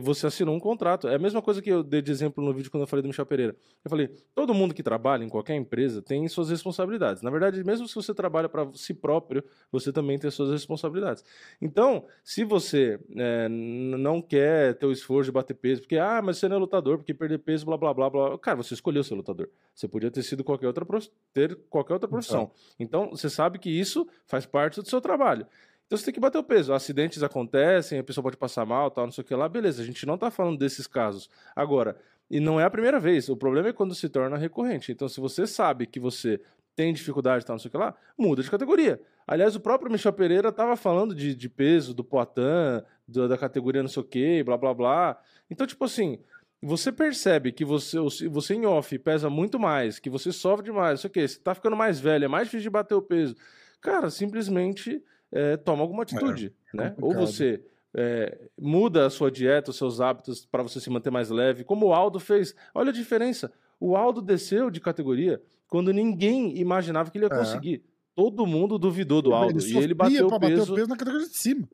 Você 0.00 0.26
assinou 0.26 0.54
um 0.54 0.60
contrato. 0.60 1.08
É 1.08 1.14
a 1.14 1.18
mesma 1.18 1.40
coisa 1.40 1.62
que 1.62 1.70
eu 1.70 1.82
dei 1.82 2.02
de 2.02 2.10
exemplo 2.10 2.44
no 2.44 2.52
vídeo 2.52 2.70
quando 2.70 2.82
eu 2.82 2.86
falei 2.86 3.02
do 3.02 3.08
Michel 3.08 3.24
Pereira. 3.24 3.56
Eu 3.84 3.90
falei: 3.90 4.08
todo 4.34 4.52
mundo 4.52 4.74
que 4.74 4.82
trabalha 4.82 5.24
em 5.24 5.28
qualquer 5.28 5.54
empresa 5.54 6.02
tem 6.02 6.26
suas 6.28 6.50
responsabilidades. 6.50 7.22
Na 7.22 7.30
verdade, 7.30 7.62
mesmo 7.64 7.86
se 7.86 7.94
você 7.94 8.14
trabalha 8.14 8.48
para 8.48 8.68
si 8.74 8.92
próprio, 8.92 9.44
você 9.70 9.92
também 9.92 10.18
tem 10.18 10.30
suas 10.30 10.50
responsabilidades. 10.50 11.24
Então, 11.60 12.04
se 12.24 12.44
você 12.44 12.98
é, 13.16 13.48
não 13.48 14.20
quer 14.20 14.74
ter 14.74 14.86
o 14.86 14.92
esforço 14.92 15.26
de 15.26 15.32
bater 15.32 15.54
peso, 15.54 15.82
porque, 15.82 15.96
ah, 15.96 16.20
mas 16.22 16.38
você 16.38 16.48
não 16.48 16.56
é 16.56 16.58
lutador, 16.58 16.98
porque 16.98 17.14
perder 17.14 17.38
peso, 17.38 17.64
blá, 17.64 17.76
blá, 17.76 17.94
blá, 17.94 18.10
blá. 18.10 18.38
Cara, 18.38 18.56
você 18.56 18.74
escolheu 18.74 19.04
ser 19.04 19.14
lutador. 19.14 19.48
Você 19.74 19.86
podia 19.86 20.10
ter 20.10 20.22
sido 20.22 20.42
qualquer 20.42 20.66
outra, 20.66 20.86
ter 21.32 21.56
qualquer 21.70 21.94
outra 21.94 22.08
profissão. 22.08 22.50
Então, 22.78 23.10
você 23.10 23.30
sabe 23.30 23.58
que 23.58 23.70
isso 23.70 24.08
faz 24.26 24.44
parte 24.44 24.80
do 24.80 24.88
seu 24.88 25.00
trabalho. 25.00 25.46
Então 25.88 25.96
você 25.96 26.04
tem 26.04 26.12
que 26.14 26.20
bater 26.20 26.36
o 26.36 26.44
peso. 26.44 26.74
Acidentes 26.74 27.22
acontecem, 27.22 27.98
a 27.98 28.04
pessoa 28.04 28.22
pode 28.22 28.36
passar 28.36 28.66
mal, 28.66 28.90
tal, 28.90 29.06
não 29.06 29.10
sei 29.10 29.24
o 29.24 29.26
que 29.26 29.34
lá. 29.34 29.48
Beleza, 29.48 29.82
a 29.82 29.86
gente 29.86 30.04
não 30.04 30.18
tá 30.18 30.30
falando 30.30 30.58
desses 30.58 30.86
casos. 30.86 31.30
Agora, 31.56 31.96
e 32.30 32.38
não 32.40 32.60
é 32.60 32.64
a 32.64 32.70
primeira 32.70 33.00
vez. 33.00 33.30
O 33.30 33.36
problema 33.36 33.68
é 33.68 33.72
quando 33.72 33.94
se 33.94 34.06
torna 34.06 34.36
recorrente. 34.36 34.92
Então, 34.92 35.08
se 35.08 35.18
você 35.18 35.46
sabe 35.46 35.86
que 35.86 35.98
você 35.98 36.42
tem 36.76 36.92
dificuldade, 36.92 37.44
tal, 37.44 37.54
não 37.54 37.58
sei 37.58 37.70
o 37.70 37.72
que 37.72 37.78
lá, 37.78 37.94
muda 38.18 38.42
de 38.42 38.50
categoria. 38.50 39.00
Aliás, 39.26 39.56
o 39.56 39.60
próprio 39.60 39.90
Michel 39.90 40.12
Pereira 40.12 40.50
estava 40.50 40.76
falando 40.76 41.14
de, 41.14 41.34
de 41.34 41.48
peso, 41.48 41.94
do 41.94 42.04
Poitin, 42.04 42.84
do- 43.06 43.26
da 43.26 43.38
categoria 43.38 43.82
não 43.82 43.88
sei 43.88 44.02
o 44.02 44.06
que, 44.06 44.42
blá, 44.44 44.58
blá, 44.58 44.74
blá. 44.74 45.18
Então, 45.50 45.66
tipo 45.66 45.86
assim, 45.86 46.18
você 46.62 46.92
percebe 46.92 47.50
que 47.50 47.64
você, 47.64 47.96
você 48.28 48.54
em 48.54 48.66
off 48.66 48.96
pesa 48.98 49.30
muito 49.30 49.58
mais, 49.58 49.98
que 49.98 50.10
você 50.10 50.30
sofre 50.32 50.66
demais, 50.66 50.90
não 50.90 50.96
sei 50.98 51.08
o 51.08 51.12
que, 51.12 51.26
você 51.26 51.38
tá 51.38 51.54
ficando 51.54 51.76
mais 51.76 51.98
velho, 51.98 52.26
é 52.26 52.28
mais 52.28 52.44
difícil 52.44 52.64
de 52.64 52.70
bater 52.70 52.94
o 52.94 53.02
peso. 53.02 53.34
Cara, 53.80 54.10
simplesmente 54.10 55.02
é, 55.32 55.56
toma 55.56 55.82
alguma 55.82 56.02
atitude, 56.02 56.52
né? 56.72 56.94
Ou 56.98 57.10
complicado. 57.12 57.26
você 57.26 57.62
é, 57.94 58.38
muda 58.58 59.06
a 59.06 59.10
sua 59.10 59.30
dieta, 59.30 59.70
os 59.70 59.76
seus 59.76 60.00
hábitos 60.00 60.44
para 60.46 60.62
você 60.62 60.80
se 60.80 60.90
manter 60.90 61.10
mais 61.10 61.30
leve, 61.30 61.64
como 61.64 61.86
o 61.86 61.92
Aldo 61.94 62.18
fez. 62.20 62.54
Olha 62.74 62.90
a 62.90 62.92
diferença. 62.92 63.52
O 63.80 63.96
Aldo 63.96 64.20
desceu 64.22 64.70
de 64.70 64.80
categoria 64.80 65.40
quando 65.68 65.92
ninguém 65.92 66.56
imaginava 66.58 67.10
que 67.10 67.18
ele 67.18 67.26
ia 67.26 67.32
É. 67.34 67.38
conseguir. 67.38 67.82
todo 68.14 68.44
mundo 68.46 68.78
duvidou 68.78 69.22
do 69.22 69.32
Aldo. 69.32 69.60
Ele 69.60 69.72
e 69.72 69.76
ele 69.78 69.94
bateu 69.94 70.26
o 70.26 70.30
bater 70.30 70.48
peso 70.56 70.72
o 70.72 70.74
peso 70.74 70.88
na 70.88 70.96
categoria 70.96 71.28
de 71.28 71.36
cima. 71.38 71.68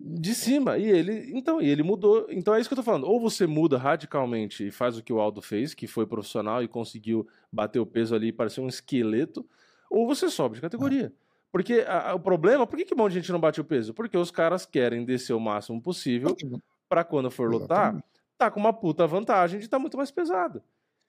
de 0.00 0.34
cima. 0.34 0.78
E 0.78 0.84
ele, 0.90 1.30
então, 1.36 1.60
e 1.60 1.68
ele 1.68 1.82
mudou. 1.82 2.26
Então 2.30 2.54
é 2.54 2.60
isso 2.60 2.68
que 2.68 2.72
eu 2.72 2.76
tô 2.76 2.82
falando. 2.82 3.04
Ou 3.06 3.20
você 3.20 3.46
muda 3.46 3.76
radicalmente 3.78 4.66
e 4.68 4.70
faz 4.70 4.96
o 4.96 5.02
que 5.02 5.12
o 5.12 5.20
Aldo 5.20 5.42
fez, 5.42 5.74
que 5.74 5.86
foi 5.86 6.06
profissional 6.06 6.62
e 6.62 6.68
conseguiu 6.68 7.26
bater 7.52 7.78
o 7.78 7.86
peso 7.86 8.14
ali 8.14 8.28
e 8.28 8.32
parecer 8.32 8.60
um 8.62 8.68
esqueleto, 8.68 9.46
ou 9.90 10.06
você 10.06 10.28
sobe 10.30 10.56
de 10.56 10.60
categoria. 10.62 11.12
Porque 11.54 11.84
a- 11.86 12.12
o 12.16 12.18
problema, 12.18 12.66
por 12.66 12.76
que, 12.76 12.84
que 12.84 12.94
um 12.94 12.96
monte 12.96 13.12
de 13.12 13.20
gente 13.20 13.30
não 13.30 13.38
bate 13.38 13.60
o 13.60 13.64
peso? 13.64 13.94
Porque 13.94 14.18
os 14.18 14.28
caras 14.32 14.66
querem 14.66 15.04
descer 15.04 15.34
o 15.34 15.38
máximo 15.38 15.80
possível 15.80 16.36
pra 16.88 17.04
quando 17.04 17.30
for 17.30 17.48
lutar, 17.48 18.02
tá 18.36 18.50
com 18.50 18.58
uma 18.58 18.72
puta 18.72 19.06
vantagem 19.06 19.60
de 19.60 19.66
estar 19.66 19.78
muito 19.78 19.96
mais 19.96 20.10
pesado. 20.10 20.60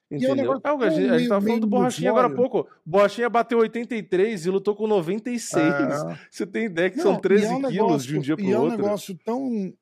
é 0.08 0.14
Entendeu? 0.14 0.52
É 0.62 0.84
a 0.86 0.90
gente, 0.90 1.10
a 1.10 1.18
gente 1.18 1.28
tava 1.28 1.44
falando 1.44 1.60
do 1.62 1.66
Borrachinha 1.66 2.10
agora 2.10 2.28
há 2.28 2.30
pouco. 2.32 2.68
Borrachinha 2.86 3.28
bateu 3.28 3.58
83 3.58 4.46
e 4.46 4.50
lutou 4.50 4.76
com 4.76 4.86
96. 4.86 5.64
É. 5.74 6.18
Você 6.30 6.46
tem 6.46 6.66
ideia 6.66 6.90
que 6.90 6.96
Não, 6.98 7.02
são 7.02 7.14
e 7.14 7.20
13 7.22 7.44
é 7.46 7.48
um 7.48 7.60
quilos 7.62 7.72
negócio- 7.74 8.08
de 8.08 8.16
um 8.16 8.20
dia 8.20 8.36
pro 8.36 8.44
E 8.44 8.52
é 8.52 8.56
um 8.56 8.62
outro. 8.62 8.76
negócio 8.78 9.18
tão 9.24 9.74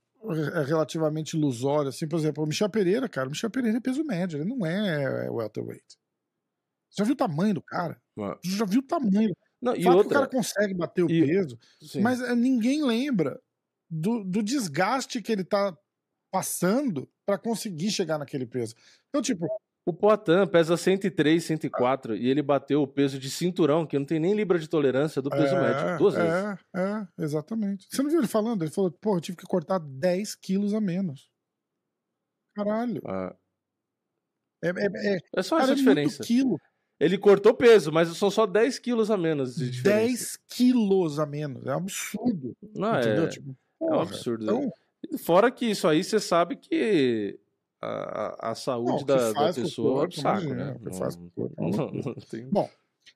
relativamente 0.66 1.36
ilusório, 1.36 1.90
assim, 1.90 2.08
por 2.08 2.18
exemplo, 2.18 2.42
o 2.42 2.46
Michel 2.46 2.70
Pereira, 2.70 3.06
cara, 3.06 3.26
o 3.26 3.30
Michel 3.30 3.50
Pereira 3.50 3.76
é 3.76 3.80
peso 3.82 4.02
médio, 4.02 4.38
ele 4.40 4.48
não 4.48 4.64
é 4.64 5.28
welterweight. 5.30 5.84
Você 6.88 7.02
já 7.02 7.04
viu 7.04 7.12
o 7.12 7.16
tamanho 7.16 7.52
do 7.52 7.60
cara? 7.62 8.00
Você 8.42 8.56
já 8.56 8.64
viu 8.64 8.80
o 8.80 8.82
tamanho? 8.82 9.34
Não, 9.64 9.72
O 9.72 9.76
e 9.76 9.82
fato 9.82 9.90
que 9.92 9.94
o 9.94 9.98
outra. 9.98 10.14
cara 10.18 10.28
consegue 10.30 10.74
bater 10.74 11.02
o 11.04 11.10
e- 11.10 11.26
peso, 11.26 11.58
sim. 11.82 12.00
mas 12.00 12.20
é, 12.20 12.34
ninguém 12.34 12.84
lembra 12.84 13.40
do, 13.90 14.22
do 14.22 14.42
desgaste 14.42 15.20
que 15.22 15.32
ele 15.32 15.44
tá 15.44 15.76
passando 16.32 17.08
pra 17.26 17.38
conseguir 17.38 17.90
chegar 17.90 18.18
naquele 18.18 18.44
peso. 18.46 18.74
Então, 19.08 19.22
tipo, 19.22 19.46
O 19.86 19.92
Poitin 19.92 20.46
pesa 20.50 20.76
103, 20.76 21.42
104 21.44 22.16
e 22.16 22.26
ele 22.28 22.42
bateu 22.42 22.82
o 22.82 22.88
peso 22.88 23.18
de 23.18 23.30
cinturão, 23.30 23.86
que 23.86 23.98
não 23.98 24.04
tem 24.06 24.18
nem 24.18 24.34
libra 24.34 24.58
de 24.58 24.66
tolerância 24.68 25.20
do 25.22 25.28
peso 25.30 25.54
é, 25.54 25.60
médio, 25.60 25.98
duas 25.98 26.14
vezes. 26.14 26.30
É, 26.32 26.58
é, 26.80 27.06
exatamente. 27.24 27.86
Você 27.90 28.02
não 28.02 28.10
viu 28.10 28.18
ele 28.20 28.26
falando? 28.28 28.62
Ele 28.64 28.70
falou, 28.70 28.90
pô, 28.90 29.16
eu 29.16 29.20
tive 29.20 29.36
que 29.38 29.46
cortar 29.46 29.78
10 29.78 30.34
quilos 30.34 30.72
a 30.74 30.80
menos. 30.80 31.28
Caralho. 32.56 33.00
Ah, 33.06 33.34
É, 34.62 34.68
é, 34.68 35.16
é, 35.16 35.18
É 35.36 35.42
só 35.42 35.56
cara, 35.58 35.64
essa 35.64 35.72
é 35.72 35.76
diferença. 35.76 36.22
quilo. 36.24 36.58
Ele 37.00 37.18
cortou 37.18 37.52
peso, 37.52 37.90
mas 37.92 38.08
são 38.16 38.30
só 38.30 38.46
10 38.46 38.78
quilos 38.78 39.10
a 39.10 39.16
menos 39.16 39.56
de 39.56 39.70
diferença. 39.70 40.00
10 40.06 40.38
quilos 40.48 41.18
a 41.18 41.26
menos. 41.26 41.66
É 41.66 41.74
um 41.74 41.78
absurdo. 41.78 42.56
Não, 42.74 42.98
entendeu? 42.98 43.24
é, 43.24 43.28
Tipo, 43.28 43.50
é 43.50 43.84
um 43.84 43.88
porra, 43.88 44.02
absurdo. 44.02 44.44
Então, 44.44 44.72
Fora 45.18 45.50
que 45.50 45.66
isso 45.66 45.86
aí, 45.86 46.02
você 46.02 46.18
sabe 46.18 46.56
que 46.56 47.38
a, 47.82 48.50
a- 48.50 48.54
saúde 48.54 49.00
Não, 49.00 49.04
da, 49.04 49.16
da 49.16 49.34
faz 49.34 49.54
com 49.56 49.60
o 49.60 49.64
pessoa 49.64 49.88
é 49.88 49.92
um 49.92 49.96
corpo, 49.98 50.14
saco, 50.20 50.40
imagina, 50.44 50.64
né? 50.64 50.76
corpo 51.34 51.54
é 51.58 51.62
Não- 51.70 51.90
não- 51.92 52.14
tem- 52.14 52.48
Bom, 52.50 52.70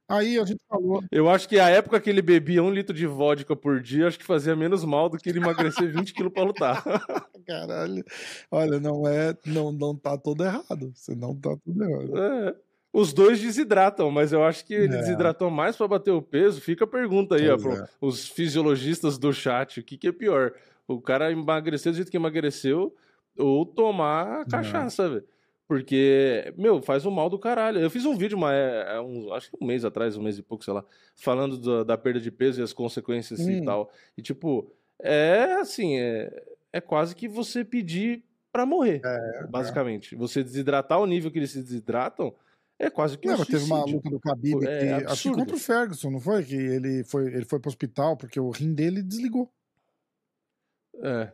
aí 0.07 0.39
a 0.39 0.45
gente 0.45 0.61
falou. 0.68 1.03
Eu 1.11 1.31
acho 1.31 1.49
que 1.49 1.59
a 1.59 1.70
época 1.70 1.99
que 1.99 2.11
ele 2.11 2.20
bebia 2.20 2.62
um 2.62 2.70
litro 2.70 2.95
de 2.95 3.07
vodka 3.07 3.57
por 3.57 3.81
dia, 3.81 4.07
acho 4.07 4.18
que 4.18 4.24
fazia 4.26 4.55
menos 4.55 4.85
mal 4.85 5.09
do 5.09 5.16
que 5.16 5.31
ele 5.31 5.39
emagrecer 5.39 5.91
20 6.07 6.12
quilos 6.12 6.33
pra 6.33 6.43
lutar. 6.43 6.83
Caralho. 7.47 8.05
Olha, 8.51 8.79
não 8.79 9.09
é. 9.09 9.35
Não, 9.47 9.72
não 9.72 9.97
tá 9.97 10.18
todo 10.18 10.45
errado. 10.45 10.93
Você 10.95 11.14
não 11.14 11.35
tá 11.35 11.57
tudo 11.64 11.83
errado. 11.85 12.18
É. 12.18 12.55
Os 12.93 13.12
dois 13.12 13.41
desidratam, 13.41 14.11
mas 14.11 14.32
eu 14.32 14.43
acho 14.43 14.64
que 14.64 14.72
ele 14.74 14.95
É. 14.95 14.99
desidratou 14.99 15.51
mais 15.51 15.76
pra 15.76 15.86
bater 15.86 16.11
o 16.11 16.22
peso. 16.22 16.61
Fica 16.61 16.84
a 16.84 16.89
pergunta 16.89 17.36
aí, 17.36 17.49
ó, 17.49 17.57
Pois 17.59 17.62
pro- 17.76 17.84
é. 17.84 17.89
os 18.01 18.26
fisiologistas 18.28 19.18
do 19.18 19.32
chat, 19.32 19.80
o 19.80 19.82
que, 19.84 19.97
que 19.99 20.09
é 20.09 20.12
pior? 20.12 20.55
O 20.86 21.01
cara 21.01 21.30
emagrecer 21.30 21.93
do 21.93 21.97
jeito 21.97 22.11
que 22.11 22.16
emagreceu 22.16 22.95
ou 23.36 23.66
tomar 23.66 24.47
cachaça, 24.47 25.09
velho. 25.09 25.24
Porque, 25.68 26.51
meu, 26.57 26.80
faz 26.80 27.05
um 27.05 27.11
mal 27.11 27.28
do 27.28 27.39
caralho. 27.39 27.78
Eu 27.78 27.91
fiz 27.91 28.07
um 28.07 28.16
vídeo, 28.16 28.39
uma, 28.39 28.55
é, 28.55 28.97
é 28.97 29.01
um, 29.03 29.34
acho 29.34 29.51
que 29.51 29.57
um 29.61 29.66
mês 29.66 29.84
atrás, 29.84 30.16
um 30.16 30.22
mês 30.22 30.39
e 30.39 30.43
pouco, 30.43 30.64
sei 30.64 30.72
lá, 30.72 30.82
falando 31.14 31.59
da- 31.59 31.84
da 31.84 31.99
perda 31.99 32.18
de 32.18 32.30
peso 32.30 32.59
e 32.61 32.64
as 32.64 32.72
consequências 32.72 33.39
e 33.41 33.61
Hum. 33.61 33.64
tal. 33.66 33.93
E, 34.16 34.22
tipo, 34.22 34.72
é 34.99 35.53
assim, 35.61 35.99
é, 35.99 36.43
é 36.72 36.80
quase 36.80 37.14
que 37.14 37.28
você 37.28 37.66
pedir 37.66 38.24
pra 38.51 38.64
morrer, 38.64 39.03
basicamente. 39.51 40.16
Você 40.16 40.43
desidratar 40.43 40.97
ao 40.97 41.07
nível 41.07 41.30
que 41.30 41.39
eles 41.39 41.51
se 41.51 41.61
desidratam 41.62 42.34
é 42.79 42.89
quase 42.91 43.18
que 43.18 43.26
um 43.29 43.33
Não, 43.33 43.39
mas 43.39 43.49
teve 43.49 43.64
uma 43.64 43.85
luta 43.85 44.09
do 44.09 44.18
Khabib 44.18 44.64
É 44.64 44.79
que, 44.79 44.87
acho 44.89 45.05
que 45.05 45.11
absurdo. 45.12 45.39
contra 45.39 45.57
o 45.57 45.59
Ferguson, 45.59 46.11
não 46.11 46.20
foi? 46.20 46.45
Que 46.45 46.55
ele 46.55 47.05
foi, 47.05 47.26
ele 47.26 47.45
foi 47.45 47.59
pro 47.59 47.68
hospital 47.68 48.16
porque 48.16 48.39
o 48.39 48.51
rim 48.51 48.72
dele 48.74 49.03
desligou. 49.03 49.51
É. 51.03 51.33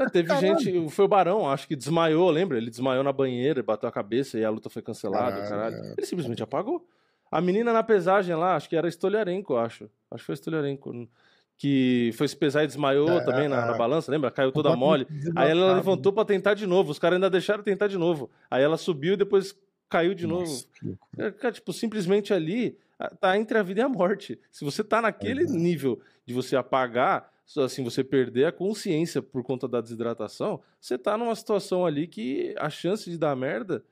É, 0.00 0.08
teve 0.10 0.26
Caralho. 0.28 0.58
gente, 0.58 0.90
foi 0.90 1.04
o 1.04 1.08
Barão, 1.08 1.48
acho 1.48 1.68
que 1.68 1.76
desmaiou, 1.76 2.28
lembra? 2.30 2.58
Ele 2.58 2.68
desmaiou 2.68 3.04
na 3.04 3.12
banheira, 3.12 3.62
bateu 3.62 3.88
a 3.88 3.92
cabeça 3.92 4.36
e 4.38 4.44
a 4.44 4.50
luta 4.50 4.68
foi 4.68 4.82
cancelada, 4.82 5.42
Caralho, 5.42 5.48
caralho. 5.76 5.76
é. 5.90 5.94
Ele 5.96 6.06
simplesmente 6.06 6.42
apagou. 6.42 6.84
A 7.30 7.40
menina 7.40 7.72
na 7.72 7.82
pesagem 7.82 8.34
lá, 8.34 8.56
acho 8.56 8.68
que 8.68 8.76
era 8.76 8.88
Stoliarenko, 8.88 9.56
acho. 9.56 9.88
Acho 10.10 10.22
que 10.22 10.26
foi 10.26 10.34
Stoliarenko. 10.36 11.08
Que 11.56 12.10
foi 12.16 12.26
se 12.26 12.36
pesar 12.36 12.64
e 12.64 12.66
desmaiou 12.66 13.08
É, 13.08 13.24
também 13.24 13.48
na, 13.48 13.62
é. 13.62 13.66
na 13.70 13.74
balança, 13.78 14.10
lembra? 14.10 14.28
Caiu 14.32 14.50
toda 14.50 14.74
mole. 14.74 15.06
Aí 15.36 15.50
ela 15.50 15.60
desidratado. 15.60 15.74
levantou 15.76 16.12
pra 16.12 16.24
tentar 16.24 16.54
de 16.54 16.66
novo. 16.66 16.90
Os 16.90 16.98
caras 16.98 17.14
ainda 17.16 17.30
deixaram 17.30 17.62
tentar 17.62 17.86
de 17.86 17.96
novo. 17.96 18.28
Aí 18.50 18.62
ela 18.64 18.76
subiu 18.76 19.14
e 19.14 19.16
depois 19.16 19.56
caiu 19.94 20.14
de 20.14 20.26
novo. 20.26 20.42
Nossa, 20.42 20.66
loucura. 20.82 21.28
É, 21.28 21.30
Cara, 21.30 21.54
tipo, 21.54 21.72
simplesmente 21.72 22.34
ali 22.34 22.76
tá 23.20 23.36
entre 23.38 23.56
a 23.56 23.62
vida 23.62 23.80
e 23.80 23.84
a 23.84 23.88
morte. 23.88 24.38
Se 24.50 24.64
você 24.64 24.82
tá 24.82 25.00
naquele 25.00 25.44
é. 25.44 25.46
nível 25.46 26.00
de 26.26 26.34
você 26.34 26.56
apagar, 26.56 27.32
assim, 27.58 27.84
você 27.84 28.02
perder 28.02 28.46
a 28.46 28.52
consciência 28.52 29.22
por 29.22 29.44
conta 29.44 29.68
da 29.68 29.80
desidratação, 29.80 30.60
você 30.80 30.98
tá 30.98 31.16
numa 31.16 31.34
situação 31.36 31.86
ali 31.86 32.06
que 32.06 32.54
a 32.58 32.68
chance 32.70 33.08
de 33.08 33.16
dar 33.18 33.36
merda 33.36 33.84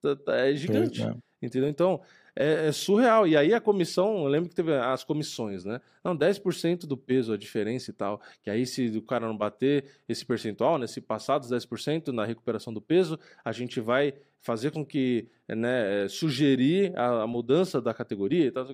tá- 0.00 0.16
tá- 0.16 0.36
é 0.36 0.54
gigante. 0.54 1.02
É. 1.02 1.14
Entendeu? 1.42 1.68
Então, 1.68 2.00
é, 2.36 2.68
é 2.68 2.72
surreal. 2.72 3.26
E 3.26 3.36
aí 3.36 3.52
a 3.54 3.60
comissão, 3.60 4.18
eu 4.24 4.26
lembro 4.28 4.48
que 4.48 4.54
teve 4.54 4.74
as 4.74 5.04
comissões, 5.04 5.64
né? 5.64 5.80
Não, 6.02 6.16
10% 6.16 6.86
do 6.86 6.96
peso, 6.96 7.32
a 7.32 7.36
diferença 7.36 7.90
e 7.90 7.94
tal. 7.94 8.20
Que 8.42 8.50
aí, 8.50 8.66
se 8.66 8.88
o 8.96 9.02
cara 9.02 9.26
não 9.26 9.36
bater 9.36 9.84
esse 10.08 10.24
percentual, 10.24 10.78
né? 10.78 10.86
Se 10.86 11.00
passar 11.00 11.38
dos 11.38 11.50
10% 11.50 12.08
na 12.08 12.24
recuperação 12.24 12.72
do 12.72 12.80
peso, 12.80 13.18
a 13.44 13.52
gente 13.52 13.80
vai 13.80 14.14
fazer 14.40 14.70
com 14.72 14.84
que, 14.84 15.26
né, 15.48 16.04
é, 16.04 16.08
sugerir 16.08 16.92
a, 16.98 17.22
a 17.22 17.26
mudança 17.26 17.80
da 17.80 17.94
categoria 17.94 18.46
e 18.46 18.50
tal. 18.50 18.66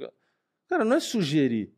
Cara, 0.68 0.84
não 0.84 0.96
é 0.96 1.00
sugerir. 1.00 1.72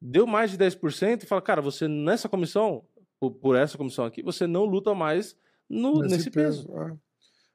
Deu 0.00 0.26
mais 0.26 0.50
de 0.50 0.56
10% 0.58 1.24
e 1.24 1.26
fala, 1.26 1.42
cara, 1.42 1.60
você 1.60 1.86
nessa 1.88 2.28
comissão, 2.28 2.84
por, 3.20 3.32
por 3.32 3.56
essa 3.56 3.76
comissão 3.76 4.04
aqui, 4.04 4.22
você 4.22 4.46
não 4.46 4.64
luta 4.64 4.94
mais 4.94 5.36
no- 5.68 6.00
nesse, 6.00 6.30
peso. 6.30 6.70
é. 6.78 6.96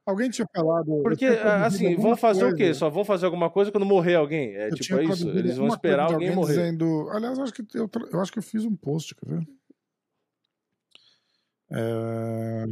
Alguém 0.05 0.29
tinha 0.29 0.45
falado. 0.53 1.01
Porque, 1.01 1.27
produzido 1.27 1.49
assim, 1.65 1.95
vão 1.95 2.15
fazer 2.17 2.45
o 2.45 2.55
quê? 2.55 2.65
coisa. 2.65 2.79
Só 2.79 2.89
vão 2.89 3.05
fazer 3.05 3.25
alguma 3.25 3.49
coisa 3.49 3.71
quando 3.71 3.85
morrer 3.85 4.15
alguém? 4.15 4.55
É 4.55 4.67
Eu 4.69 4.75
tipo, 4.75 4.99
é 4.99 5.05
isso. 5.05 5.29
Eles 5.29 5.55
vão 5.55 5.67
coisa 5.67 5.75
esperar 5.75 6.07
de 6.07 6.13
alguém 6.13 6.29
alguém 6.29 6.35
morrer. 6.35 6.53
Dizendo, 6.53 7.09
aliás, 7.11 7.37
eu 7.37 7.43
acho, 7.43 7.53
que 7.53 7.61
eu, 7.73 7.89
eu 8.11 8.21
acho 8.21 8.31
que 8.31 8.39
eu 8.39 8.43
fiz 8.43 8.65
um 8.65 8.75
post, 8.75 9.15
quer 9.15 9.29
ver? 9.29 9.47
É, 11.71 12.65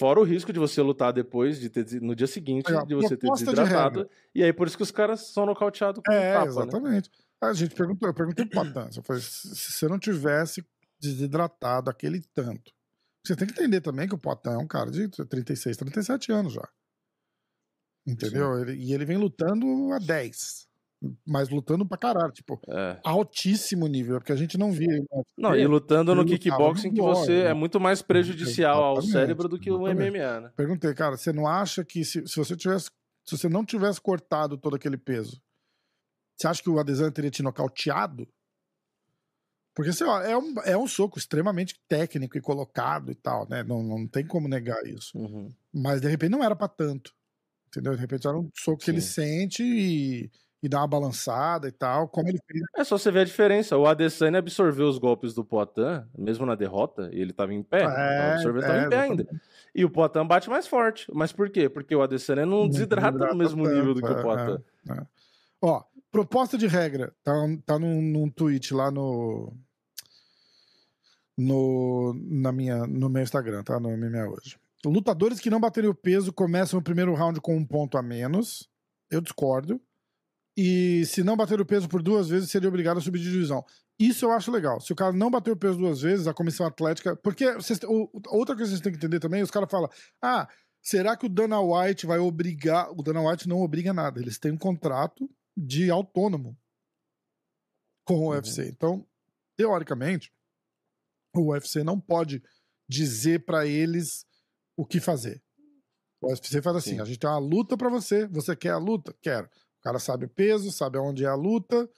Fora 0.00 0.18
o 0.18 0.24
risco 0.24 0.50
de 0.50 0.58
você 0.58 0.80
lutar 0.80 1.12
depois, 1.12 1.60
de 1.60 1.68
ter, 1.68 2.00
no 2.00 2.16
dia 2.16 2.26
seguinte, 2.26 2.72
ó, 2.72 2.84
de 2.84 2.94
você 2.94 3.18
ter 3.18 3.26
de 3.26 3.44
desidratado. 3.44 3.98
regra. 3.98 4.10
E 4.34 4.42
aí, 4.42 4.50
por 4.50 4.66
isso 4.66 4.74
que 4.74 4.82
os 4.82 4.90
caras 4.90 5.26
são 5.26 5.44
nocauteados 5.44 6.00
com 6.02 6.10
É, 6.10 6.32
tapa, 6.32 6.44
né? 6.46 6.50
exatamente. 6.50 7.10
A 7.38 7.52
gente 7.52 7.74
perguntou, 7.74 8.08
eu 8.08 8.14
perguntei 8.14 8.46
pro 8.46 8.64
Patan, 8.64 8.88
eu 8.96 9.02
falei, 9.02 9.20
se 9.20 9.72
você 9.72 9.88
não 9.88 9.98
tivesse 9.98 10.64
desidratado 10.98 11.90
aquele 11.90 12.22
tanto. 12.34 12.72
Você 13.24 13.36
tem 13.36 13.46
que 13.46 13.52
entender 13.52 13.80
também 13.80 14.08
que 14.08 14.14
o 14.14 14.18
Potan 14.18 14.52
é 14.54 14.58
um 14.58 14.66
cara 14.66 14.90
de 14.90 15.08
36, 15.08 15.76
37 15.76 16.32
anos 16.32 16.52
já. 16.54 16.66
Entendeu? 18.06 18.58
Ele- 18.60 18.74
e 18.76 18.92
ele 18.94 19.04
vem 19.04 19.18
lutando 19.18 19.66
há 19.92 19.98
10. 19.98 20.68
Mas 21.26 21.48
lutando 21.48 21.86
pra 21.86 21.96
caralho, 21.96 22.30
tipo, 22.32 22.60
É. 22.68 23.00
altíssimo 23.04 23.86
nível, 23.86 24.18
porque 24.18 24.32
a 24.32 24.36
gente 24.36 24.58
não 24.58 24.70
via. 24.70 24.86
ele 24.90 25.06
no 25.10 25.24
Não, 25.38 25.56
e 25.56 25.66
lutando 25.66 26.14
no 26.14 26.20
ele 26.22 26.38
kickboxing 26.38 26.92
que 26.92 27.00
você 27.00 27.44
né? 27.44 27.50
é 27.50 27.54
muito 27.54 27.80
mais 27.80 28.02
prejudicial 28.02 28.82
ao 28.82 28.92
Exatamente, 28.98 29.12
cérebro 29.12 29.48
do 29.48 29.58
que 29.58 29.70
o 29.70 29.76
exatamente. 29.86 30.10
MMA, 30.18 30.40
né? 30.40 30.52
Perguntei, 30.56 30.92
cara, 30.94 31.16
você 31.16 31.32
não 31.32 31.46
acha 31.46 31.84
que 31.84 32.04
se, 32.04 32.26
se 32.26 32.36
você 32.36 32.54
tivesse. 32.56 32.90
Se 33.26 33.36
você 33.36 33.48
não 33.48 33.64
tivesse 33.64 34.00
cortado 34.00 34.58
todo 34.58 34.76
aquele 34.76 34.98
peso, 34.98 35.40
você 36.36 36.46
acha 36.48 36.62
que 36.62 36.68
o 36.70 36.78
Adesanya 36.78 37.12
teria 37.12 37.30
te 37.30 37.42
nocauteado? 37.42 38.26
Porque 39.74 39.92
sei 39.92 40.06
lá, 40.06 40.28
é 40.28 40.36
um, 40.36 40.54
é 40.64 40.76
um 40.76 40.86
soco 40.86 41.18
extremamente 41.18 41.80
técnico 41.88 42.36
e 42.36 42.40
colocado 42.40 43.10
e 43.10 43.14
tal, 43.14 43.48
né? 43.48 43.62
Não, 43.62 43.82
não 43.82 44.06
tem 44.06 44.26
como 44.26 44.48
negar 44.48 44.84
isso. 44.86 45.16
Uhum. 45.18 45.50
Mas 45.72 46.00
de 46.00 46.08
repente 46.08 46.30
não 46.32 46.42
era 46.44 46.56
pra 46.56 46.68
tanto. 46.68 47.12
Entendeu? 47.68 47.94
De 47.94 48.00
repente 48.00 48.26
era 48.26 48.36
um 48.36 48.50
soco 48.54 48.82
que 48.82 48.90
ele 48.90 49.00
Sim. 49.00 49.08
sente 49.12 49.62
e, 49.62 50.30
e 50.60 50.68
dá 50.68 50.78
uma 50.80 50.88
balançada 50.88 51.68
e 51.68 51.72
tal. 51.72 52.08
Como 52.08 52.28
ele 52.28 52.40
fez. 52.50 52.62
É 52.76 52.82
só 52.82 52.98
você 52.98 53.12
ver 53.12 53.20
a 53.20 53.24
diferença. 53.24 53.76
O 53.78 53.86
Adesanya 53.86 54.40
absorveu 54.40 54.88
os 54.88 54.98
golpes 54.98 55.34
do 55.34 55.44
Poitin, 55.44 56.04
mesmo 56.18 56.44
na 56.44 56.56
derrota, 56.56 57.08
e 57.12 57.20
ele 57.20 57.32
tava 57.32 57.54
em 57.54 57.62
pé. 57.62 57.84
tava 57.84 57.96
É, 58.00 58.32
absorvendo, 58.34 58.64
é, 58.64 58.66
tava 58.66 58.82
em 58.86 58.88
pé 58.88 59.00
ainda. 59.00 59.26
E 59.72 59.84
o 59.84 59.90
Poitin 59.90 60.26
bate 60.26 60.50
mais 60.50 60.66
forte. 60.66 61.06
Mas 61.14 61.32
por 61.32 61.48
quê? 61.48 61.68
Porque 61.68 61.94
o 61.94 62.02
Adesanya 62.02 62.44
não 62.44 62.62
Não 62.62 62.68
desidrata 62.68 63.24
no 63.28 63.36
mesmo 63.36 63.64
nível 63.68 63.94
do 63.94 64.02
que 64.02 64.08
tanto, 64.08 64.18
o 64.18 64.22
Poitin. 64.22 64.64
é. 64.90 65.06
Ó, 65.62 65.84
proposta 66.10 66.58
de 66.58 66.66
regra. 66.66 67.14
Tá, 67.22 67.32
tá 67.64 67.78
num, 67.78 68.02
num 68.02 68.30
tweet 68.30 68.74
lá 68.74 68.90
no. 68.90 69.52
No, 71.38 72.14
na 72.28 72.52
minha, 72.52 72.86
no 72.86 73.08
meu 73.08 73.22
Instagram, 73.22 73.62
tá? 73.62 73.80
No 73.80 73.96
MMA 73.96 74.28
hoje. 74.28 74.58
Lutadores 74.84 75.40
que 75.40 75.48
não 75.48 75.60
baterem 75.60 75.88
o 75.88 75.94
peso 75.94 76.32
começam 76.32 76.78
o 76.78 76.82
primeiro 76.82 77.14
round 77.14 77.40
com 77.40 77.56
um 77.56 77.64
ponto 77.64 77.96
a 77.96 78.02
menos. 78.02 78.68
Eu 79.10 79.20
discordo. 79.20 79.80
E 80.56 81.06
se 81.06 81.22
não 81.22 81.36
bater 81.36 81.60
o 81.60 81.64
peso 81.64 81.88
por 81.88 82.02
duas 82.02 82.28
vezes, 82.28 82.50
seria 82.50 82.68
obrigado 82.68 82.98
a 82.98 83.00
subir 83.00 83.20
de 83.20 83.30
divisão. 83.30 83.64
Isso 83.98 84.26
eu 84.26 84.32
acho 84.32 84.50
legal. 84.50 84.80
Se 84.80 84.92
o 84.92 84.96
cara 84.96 85.12
não 85.12 85.30
bater 85.30 85.50
o 85.50 85.56
peso 85.56 85.78
duas 85.78 86.02
vezes, 86.02 86.26
a 86.26 86.34
comissão 86.34 86.66
atlética. 86.66 87.16
Porque 87.16 87.52
vocês, 87.54 87.78
outra 87.84 88.54
coisa 88.54 88.56
que 88.56 88.68
vocês 88.68 88.80
têm 88.80 88.92
que 88.92 88.98
entender 88.98 89.20
também, 89.20 89.42
os 89.42 89.50
caras 89.50 89.70
falam: 89.70 89.88
ah, 90.20 90.48
será 90.82 91.16
que 91.16 91.24
o 91.24 91.28
Dana 91.28 91.60
White 91.60 92.06
vai 92.06 92.18
obrigar. 92.18 92.90
O 92.92 93.02
Dana 93.02 93.22
White 93.22 93.48
não 93.48 93.60
obriga 93.60 93.94
nada. 93.94 94.20
Eles 94.20 94.38
têm 94.38 94.52
um 94.52 94.58
contrato 94.58 95.28
de 95.56 95.90
autônomo 95.90 96.58
com 98.04 98.26
o 98.26 98.30
UFC. 98.30 98.68
Então, 98.68 99.06
teoricamente, 99.56 100.32
o 101.34 101.52
UFC 101.52 101.84
não 101.84 102.00
pode 102.00 102.42
dizer 102.88 103.44
pra 103.44 103.66
eles 103.66 104.26
o 104.76 104.84
que 104.84 105.00
fazer. 105.00 105.42
O 106.20 106.28
UFC 106.28 106.60
faz 106.60 106.76
assim: 106.76 106.94
Sim. 106.94 107.00
a 107.00 107.04
gente 107.04 107.18
tem 107.18 107.30
uma 107.30 107.38
luta 107.38 107.76
pra 107.76 107.88
você. 107.88 108.26
Você 108.28 108.56
quer 108.56 108.70
a 108.70 108.78
luta? 108.78 109.16
Quero. 109.22 109.46
O 109.46 109.82
cara 109.82 109.98
sabe 109.98 110.26
o 110.26 110.28
peso, 110.28 110.70
sabe 110.70 110.98
aonde 110.98 111.24
é 111.24 111.28
a 111.28 111.34
luta, 111.34 111.88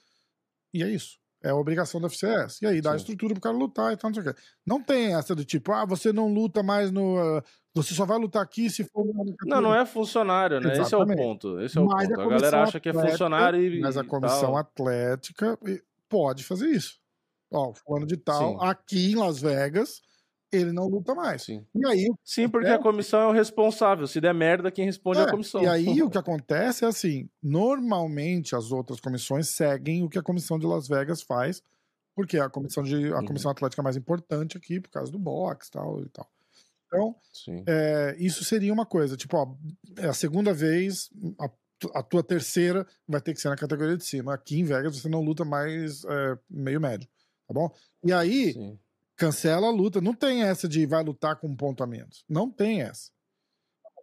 e 0.73 0.83
é 0.83 0.89
isso. 0.89 1.19
É 1.43 1.49
a 1.49 1.55
obrigação 1.55 1.99
da 1.99 2.07
FCS. 2.07 2.61
E 2.61 2.65
aí 2.65 2.79
dá 2.81 2.91
a 2.91 2.93
Sim. 2.93 2.99
estrutura 2.99 3.33
pro 3.33 3.41
cara 3.41 3.55
lutar 3.55 3.91
e 3.91 3.97
tal, 3.97 4.09
não 4.09 4.15
sei 4.21 4.31
o 4.31 4.33
quê. 4.33 4.41
Não 4.65 4.81
tem 4.81 5.13
essa 5.15 5.35
do 5.35 5.43
tipo, 5.43 5.71
ah, 5.73 5.85
você 5.85 6.13
não 6.13 6.33
luta 6.33 6.63
mais 6.63 6.89
no. 6.89 7.17
ah, 7.19 7.43
você 7.75 7.93
só 7.93 8.05
vai 8.05 8.17
lutar 8.17 8.41
aqui 8.41 8.69
se 8.69 8.83
for. 8.85 9.05
no- 9.05 9.35
Não, 9.45 9.59
não 9.61 9.75
é 9.75 9.85
funcionário, 9.85 10.61
né? 10.61 10.69
Esse 10.71 10.79
é 10.79 10.81
o 10.97 11.01
Exatamente. 11.01 11.17
ponto. 11.17 11.59
Esse 11.59 11.77
é 11.77 11.81
o 11.81 11.85
Mas 11.85 12.07
ponto. 12.07 12.19
A, 12.21 12.23
comissão 12.23 12.39
galera 12.49 12.63
acha 12.63 12.79
que 12.79 12.89
é 12.89 12.93
funcionário 12.93 13.61
e. 13.61 13.79
Mas 13.81 13.97
a 13.97 14.03
comissão 14.05 14.53
tal. 14.53 14.57
atlética 14.57 15.59
pode 16.07 16.43
fazer 16.45 16.69
isso. 16.69 16.95
Ó, 17.51 17.73
fulano 17.73 18.07
de 18.07 18.17
tal, 18.17 18.51
Sim. 18.51 18.57
aqui 18.67 19.11
em 19.11 19.15
Las 19.15 19.39
Vegas, 19.41 20.01
ele 20.57 20.71
não 20.71 20.87
luta 20.87 21.13
mais. 21.15 21.43
Sim. 21.43 21.65
E 21.75 21.85
aí, 21.85 22.07
Sim, 22.23 22.47
porque 22.49 22.67
a 22.69 22.79
comissão 22.79 23.19
é 23.21 23.27
o 23.27 23.31
responsável. 23.31 24.07
Se 24.07 24.19
der 24.21 24.33
merda, 24.33 24.71
quem 24.71 24.85
responde 24.85 25.19
é, 25.19 25.23
É, 25.23 25.25
a 25.25 25.31
comissão. 25.31 25.61
E 25.61 25.67
aí 25.67 25.85
o 26.03 26.09
que 26.09 26.17
acontece 26.17 26.85
é 26.85 26.87
assim: 26.87 27.29
normalmente 27.41 28.55
as 28.55 28.71
outras 28.71 28.99
comissões 28.99 29.49
seguem 29.49 30.03
o 30.03 30.09
que 30.09 30.19
a 30.19 30.23
comissão 30.23 30.57
de 30.59 30.65
Las 30.65 30.87
Vegas 30.87 31.21
faz, 31.21 31.61
porque 32.15 32.37
é 32.37 32.41
a 32.41 32.49
comissão 32.49 32.83
de 32.83 33.11
a 33.13 33.19
Uhum. 33.19 33.25
comissão 33.25 33.51
atlética 33.51 33.81
mais 33.83 33.95
importante 33.97 34.57
aqui 34.57 34.79
por 34.79 34.89
causa 34.89 35.11
do 35.11 35.19
boxe 35.19 35.71
tal 35.71 36.01
e 36.01 36.09
tal. 36.09 36.29
Então 36.87 37.15
é, 37.67 38.15
isso 38.19 38.43
seria 38.43 38.71
uma 38.73 38.85
coisa, 38.85 39.17
tipo, 39.17 39.35
ó, 39.37 39.55
é 39.97 40.07
a 40.07 40.13
segunda 40.13 40.53
vez, 40.53 41.09
a, 41.39 41.49
a 41.99 42.03
tua 42.03 42.23
terceira 42.23 42.85
vai 43.07 43.19
ter 43.21 43.33
que 43.33 43.41
ser 43.41 43.49
na 43.49 43.55
categoria 43.55 43.97
de 43.97 44.05
cima. 44.05 44.33
Aqui 44.33 44.59
em 44.59 44.63
Vegas 44.63 44.97
você 44.99 45.09
não 45.09 45.21
luta 45.23 45.43
mais 45.43 46.03
é, 46.05 46.37
meio 46.49 46.79
médio, 46.79 47.07
tá 47.47 47.53
bom? 47.53 47.69
E 48.05 48.13
aí 48.13 48.53
Sim. 48.53 48.79
Cancela 49.15 49.67
a 49.67 49.71
luta. 49.71 50.01
Não 50.01 50.13
tem 50.13 50.43
essa 50.43 50.67
de 50.67 50.85
vai 50.85 51.03
lutar 51.03 51.35
com 51.39 51.47
um 51.47 51.55
ponto 51.55 51.83
a 51.83 51.87
menos. 51.87 52.23
Não 52.27 52.49
tem 52.49 52.81
essa. 52.81 53.11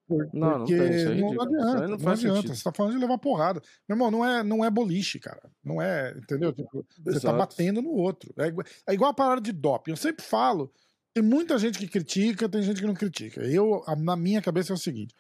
Por- 0.07 0.29
Não, 0.35 0.51
não 0.51 0.59
porque 0.67 0.77
tem, 0.77 0.87
é 0.87 0.91
não. 0.91 0.97
Isso 0.97 1.09
aí 1.09 1.21
adianta, 1.23 1.89
não 1.89 1.99
não, 1.99 2.09
adianta. 2.11 2.17
sentido. 2.17 2.55
Você 2.57 2.65
tá 2.65 2.73
falando 2.73 2.93
de 2.95 2.99
levar 2.99 3.19
porrada. 3.19 3.63
Meu 3.89 3.95
irmão, 3.95 4.11
não 4.11 4.25
é, 4.27 4.43
não 4.43 4.65
é 4.65 4.71
boliche, 4.71 5.21
cara. 5.21 5.51
Não 5.63 5.81
é, 5.81 6.11
entendeu? 6.19 6.53
Tipo, 6.53 6.85
você 7.05 7.21
tá 7.21 7.33
batendo 7.33 7.81
no 7.81 7.91
outro. 7.91 8.33
É, 8.39 8.47
igual- 8.49 8.67
é 8.89 8.93
igual 8.95 9.11
a 9.11 9.15
parada 9.15 9.41
de 9.41 9.53
doping. 9.53 9.93
Eu 9.93 9.97
sempre 9.97 10.25
falo, 10.25 10.73
tem 11.15 11.23
muita 11.23 11.57
gente 11.59 11.79
que 11.79 11.87
critica, 11.87 12.49
tem 12.49 12.61
gente 12.63 12.81
que 12.81 12.87
não 12.87 12.95
critica. 12.95 13.41
Eu, 13.43 13.83
na 13.99 14.17
minha 14.17 14.43
cabeça 14.43 14.73
é 14.73 14.75
o 14.75 14.79
seguinte. 14.79 15.15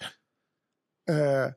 é, 1.09 1.55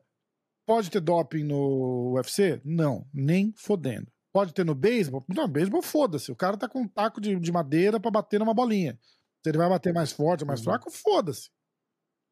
pode 0.66 0.90
ter 0.90 1.00
doping 1.00 1.42
no 1.44 2.14
UFC? 2.14 2.60
Não, 2.64 3.06
nem 3.12 3.52
fodendo. 3.56 4.10
Pode 4.34 4.52
ter 4.52 4.64
no 4.64 4.74
beisebol? 4.74 5.24
Não, 5.28 5.46
beisebol 5.46 5.80
foda-se. 5.80 6.32
O 6.32 6.36
cara 6.36 6.56
tá 6.56 6.68
com 6.68 6.80
um 6.80 6.88
taco 6.88 7.20
de, 7.20 7.38
de 7.38 7.52
madeira 7.52 8.00
pra 8.00 8.10
bater 8.10 8.40
numa 8.40 8.52
bolinha. 8.52 8.98
Se 9.42 9.48
ele 9.50 9.58
vai 9.58 9.68
bater 9.68 9.94
mais 9.94 10.10
forte 10.10 10.42
ou 10.42 10.46
mais 10.48 10.58
Uhum. 10.60 10.64
fraco, 10.64 10.90
foda-se. 10.90 11.50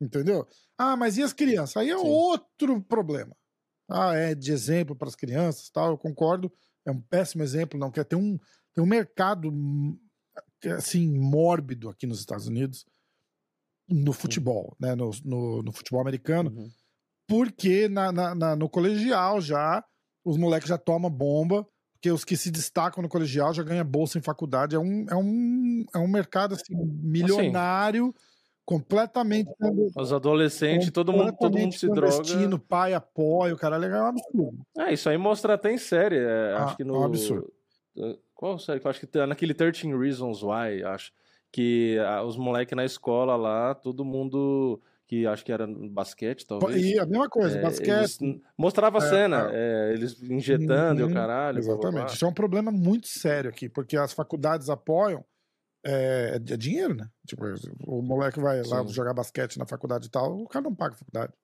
Entendeu? 0.01 0.47
Ah, 0.77 0.97
mas 0.97 1.17
e 1.17 1.23
as 1.23 1.33
crianças? 1.33 1.77
Aí 1.77 1.91
é 1.91 1.97
Sim. 1.97 2.05
outro 2.09 2.83
problema. 2.83 3.37
Ah, 3.89 4.15
é 4.17 4.35
de 4.35 4.51
exemplo 4.53 4.97
para 4.97 5.07
as 5.09 5.15
crianças, 5.15 5.71
tal, 5.71 5.91
eu 5.93 5.99
concordo. 5.99 6.53
É 6.85 6.91
um 6.91 7.01
péssimo 7.01 7.45
exemplo, 7.45 7.79
não 7.79 7.91
quer 7.91 8.05
ter 8.05 8.17
um 8.17 8.37
tem 8.75 8.83
um 8.83 8.87
mercado 8.87 9.53
é, 10.65 10.71
assim 10.73 11.07
mórbido 11.19 11.89
aqui 11.89 12.07
nos 12.07 12.19
Estados 12.21 12.47
Unidos 12.49 12.85
no 13.89 14.13
futebol, 14.13 14.75
né, 14.81 14.95
no, 14.95 15.11
no, 15.25 15.63
no 15.63 15.73
futebol 15.73 16.01
americano, 16.01 16.51
Uhum. 16.51 16.71
porque 17.29 17.89
na, 17.89 18.11
na- 18.11 18.35
na- 18.35 18.57
no 18.57 18.69
colegial 18.69 19.41
já 19.41 19.85
os 20.25 20.37
moleques 20.39 20.69
já 20.69 20.79
tomam 20.79 21.11
bomba, 21.11 21.67
porque 22.03 22.11
os 22.11 22.25
que 22.25 22.37
se 22.37 22.51
destacam 22.51 23.01
no 23.01 23.09
colegial 23.09 23.55
já 23.55 23.63
ganham 23.63 23.85
bolsa 23.85 24.19
em 24.19 24.21
faculdade. 24.21 24.75
É 24.75 24.79
um, 24.79 25.07
é 25.09 25.15
um, 25.15 25.85
é 25.95 25.99
um 25.99 26.09
mercado 26.09 26.57
assim, 26.57 26.75
milionário, 26.75 28.13
completamente. 28.65 29.49
Os 29.97 30.13
adolescentes, 30.13 30.91
todo 30.91 31.13
mundo, 31.13 31.33
todo 31.39 31.57
mundo 31.57 31.71
completamente 31.71 31.79
se 31.79 31.87
droga. 31.89 32.59
pai 32.59 32.93
apoia, 32.93 33.55
o 33.55 33.57
caralho 33.57 33.85
é 33.85 34.03
um 34.03 34.07
absurdo. 34.07 34.67
É, 34.77 34.93
isso 34.93 35.09
aí 35.09 35.17
mostra 35.17 35.55
até 35.55 35.73
em 35.73 35.79
série. 35.79 36.17
é, 36.19 36.55
Ah, 36.57 36.65
acho 36.65 36.77
que 36.77 36.83
é 36.83 36.85
no. 36.85 36.99
um 36.99 37.05
absurdo. 37.05 37.53
Qual 38.35 38.59
série? 38.59 38.81
eu 38.85 38.91
Acho 38.91 39.07
que 39.07 39.27
naquele 39.27 39.55
13 39.55 39.97
Reasons 39.97 40.43
Why, 40.43 40.83
acho. 40.83 41.13
Que 41.53 42.01
ah, 42.01 42.25
os 42.25 42.37
moleques 42.37 42.75
na 42.75 42.85
escola 42.85 43.37
lá, 43.37 43.77
todo 43.77 44.05
mundo. 44.05 44.83
Que 45.13 45.27
acho 45.27 45.45
que 45.45 45.53
era 45.53 45.67
no 45.67 45.91
basquete, 45.91 46.47
talvez. 46.47 46.83
E 46.83 46.99
a 46.99 47.05
mesma 47.05 47.29
coisa, 47.29 47.59
é, 47.59 47.61
basquete. 47.61 48.41
mostrava 48.57 48.97
a 48.97 49.05
É, 49.05 49.09
cena, 49.11 49.51
é, 49.53 49.93
eles 49.93 50.23
injetando 50.23 51.03
e 51.03 51.05
o 51.05 51.07
Uhum, 51.09 51.13
caralho. 51.13 51.63
blá, 51.63 51.67
blá, 51.67 51.77
blá. 51.77 51.91
Exatamente. 51.91 52.15
Isso 52.17 52.25
é 52.25 52.29
um 52.29 52.33
problema 52.33 52.73
muito 52.73 53.09
sério 53.09 53.51
aqui, 53.51 53.69
porque 53.69 53.95
as 53.95 54.15
faculdades 54.15 54.71
apoiam. 54.71 55.23
É, 55.85 56.37
é 56.37 56.57
dinheiro, 56.57 56.95
né? 56.95 57.07
Tipo, 57.27 57.45
o 57.87 58.01
moleque 58.01 58.41
vai 58.41 58.63
lá 58.63 58.83
Sim. 58.87 58.89
jogar 58.89 59.13
basquete 59.13 59.59
na 59.59 59.67
faculdade 59.67 60.07
e 60.07 60.11
tal, 60.11 60.35
o 60.41 60.49
cara 60.49 60.63
não 60.65 60.75
paga 60.75 60.95
a 60.95 60.99
faculdade. 60.99 61.35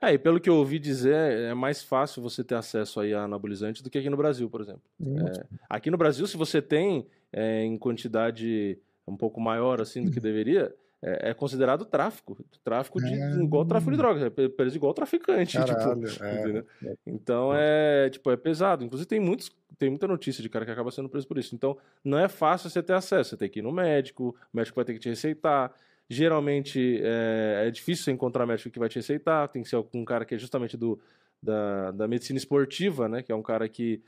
É, 0.00 0.12
e 0.12 0.18
pelo 0.18 0.38
que 0.38 0.48
eu 0.48 0.54
ouvi 0.54 0.78
dizer, 0.78 1.14
é 1.16 1.54
mais 1.54 1.82
fácil 1.82 2.22
você 2.22 2.44
ter 2.44 2.54
acesso 2.54 3.00
aí 3.00 3.12
a 3.12 3.24
anabolizante 3.24 3.82
do 3.82 3.90
que 3.90 3.98
aqui 3.98 4.08
no 4.08 4.16
Brasil, 4.16 4.48
por 4.48 4.60
exemplo. 4.60 4.82
Muito. 4.96 5.40
Aqui 5.68 5.90
no 5.90 5.98
Brasil, 5.98 6.24
se 6.28 6.36
você 6.36 6.62
tem 6.62 7.08
é, 7.32 7.62
em 7.64 7.76
quantidade 7.76 8.78
um 9.08 9.16
pouco 9.16 9.40
maior 9.40 9.80
assim 9.80 10.04
do 10.04 10.10
que 10.12 10.20
deveria, 10.20 10.72
é, 11.02 11.30
é 11.30 11.34
considerado 11.34 11.84
tráfico. 11.84 12.36
Tráfico 12.62 13.00
de 13.00 13.12
É. 13.14 13.30
igual 13.42 13.64
tráfico 13.64 13.90
de 13.90 13.96
drogas, 13.96 14.22
é 14.22 14.48
preso 14.48 14.76
igual 14.76 14.92
traficante. 14.94 15.52
tipo, 15.58 15.66
Caralho, 15.66 16.06
é. 16.20 16.40
entendeu? 16.40 16.66
Então 17.06 17.50
é 17.54 18.10
tipo 18.10 18.30
é 18.30 18.36
pesado. 18.36 18.84
Inclusive 18.84 19.08
tem 19.08 19.20
muitos 19.20 19.50
tem 19.78 19.88
muita 19.88 20.06
notícia 20.06 20.42
de 20.42 20.48
cara 20.50 20.66
que 20.66 20.70
acaba 20.70 20.90
sendo 20.90 21.08
preso 21.08 21.26
por 21.26 21.38
isso. 21.38 21.54
Então 21.54 21.76
não 22.04 22.18
é 22.18 22.28
fácil 22.28 22.68
você 22.68 22.82
ter 22.82 22.92
acesso. 22.92 23.30
Você 23.30 23.36
tem 23.36 23.48
que 23.48 23.60
ir 23.60 23.62
no 23.62 23.72
médico, 23.72 24.36
o 24.52 24.56
médico 24.56 24.76
vai 24.76 24.84
ter 24.84 24.92
que 24.92 24.98
te 25.00 25.08
receitar. 25.08 25.72
Geralmente 26.08 27.00
é, 27.02 27.64
é 27.66 27.70
difícil 27.70 28.04
você 28.04 28.10
encontrar 28.10 28.44
médico 28.44 28.68
que 28.70 28.78
vai 28.78 28.88
te 28.88 28.96
receitar. 28.96 29.48
Tem 29.48 29.62
que 29.62 29.68
ser 29.68 29.82
um 29.94 30.04
cara 30.04 30.24
que 30.24 30.34
é 30.34 30.38
justamente 30.38 30.76
do 30.76 31.00
da, 31.42 31.92
da 31.92 32.06
medicina 32.06 32.36
esportiva, 32.36 33.08
né? 33.08 33.22
Que 33.22 33.32
é 33.32 33.34
um 33.34 33.42
cara 33.42 33.66
que 33.68 34.02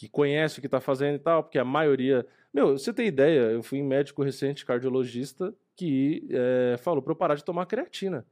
que 0.00 0.08
conhece 0.08 0.58
o 0.58 0.62
que 0.62 0.68
tá 0.68 0.80
fazendo 0.80 1.16
e 1.16 1.18
tal, 1.18 1.42
porque 1.42 1.58
a 1.58 1.64
maioria. 1.64 2.26
Meu, 2.54 2.78
você 2.78 2.90
tem 2.90 3.06
ideia, 3.06 3.50
eu 3.52 3.62
fui 3.62 3.80
em 3.80 3.82
médico 3.82 4.22
recente, 4.22 4.64
cardiologista, 4.64 5.54
que 5.76 6.26
é, 6.30 6.78
falou 6.78 7.02
pra 7.02 7.12
eu 7.12 7.16
parar 7.16 7.34
de 7.34 7.44
tomar 7.44 7.66
creatina. 7.66 8.26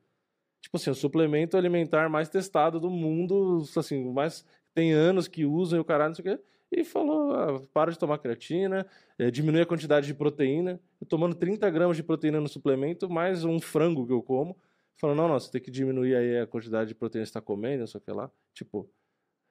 Tipo 0.62 0.79
assim, 0.79 0.89
o 0.89 0.95
suplemento 0.95 1.59
alimentar 1.59 2.09
mais 2.09 2.31
testado 2.31 2.81
do 2.81 2.89
mundo, 2.89 3.62
assim, 3.77 4.11
mais 4.11 4.47
tem 4.75 4.93
anos 4.93 5.29
que 5.29 5.45
usam 5.45 5.79
e 5.79 5.81
o 5.81 5.85
caralho, 5.85 6.09
não 6.09 6.14
sei 6.14 6.33
o 6.33 6.37
quê. 6.39 6.43
E 6.73 6.85
falou: 6.85 7.35
ah, 7.35 7.61
para 7.75 7.93
de 7.93 7.99
tomar 7.99 8.16
creatina, 8.16 8.87
eh, 9.19 9.31
diminui 9.31 9.61
a 9.61 9.66
quantidade 9.66 10.07
de 10.07 10.14
proteína. 10.14 10.81
Eu 10.99 11.07
tomando 11.07 11.35
30 11.35 11.69
gramas 11.69 11.99
de 11.99 12.03
proteína 12.03 12.41
no 12.41 12.49
suplemento, 12.49 13.11
mais 13.11 13.45
um 13.45 13.61
frango 13.61 14.07
que 14.07 14.12
eu 14.12 14.23
como. 14.23 14.57
Falou: 14.97 15.14
não, 15.14 15.29
não, 15.29 15.39
você 15.39 15.51
tem 15.51 15.61
que 15.61 15.71
diminuir 15.71 16.16
aí 16.16 16.39
a 16.39 16.47
quantidade 16.47 16.89
de 16.89 16.95
proteína 16.95 17.25
que 17.25 17.29
você 17.29 17.39
está 17.39 17.43
comendo, 17.43 17.81
não 17.81 17.87
sei 17.87 17.99
o 17.99 18.03
que 18.03 18.11
lá. 18.11 18.31
Tipo. 18.55 18.91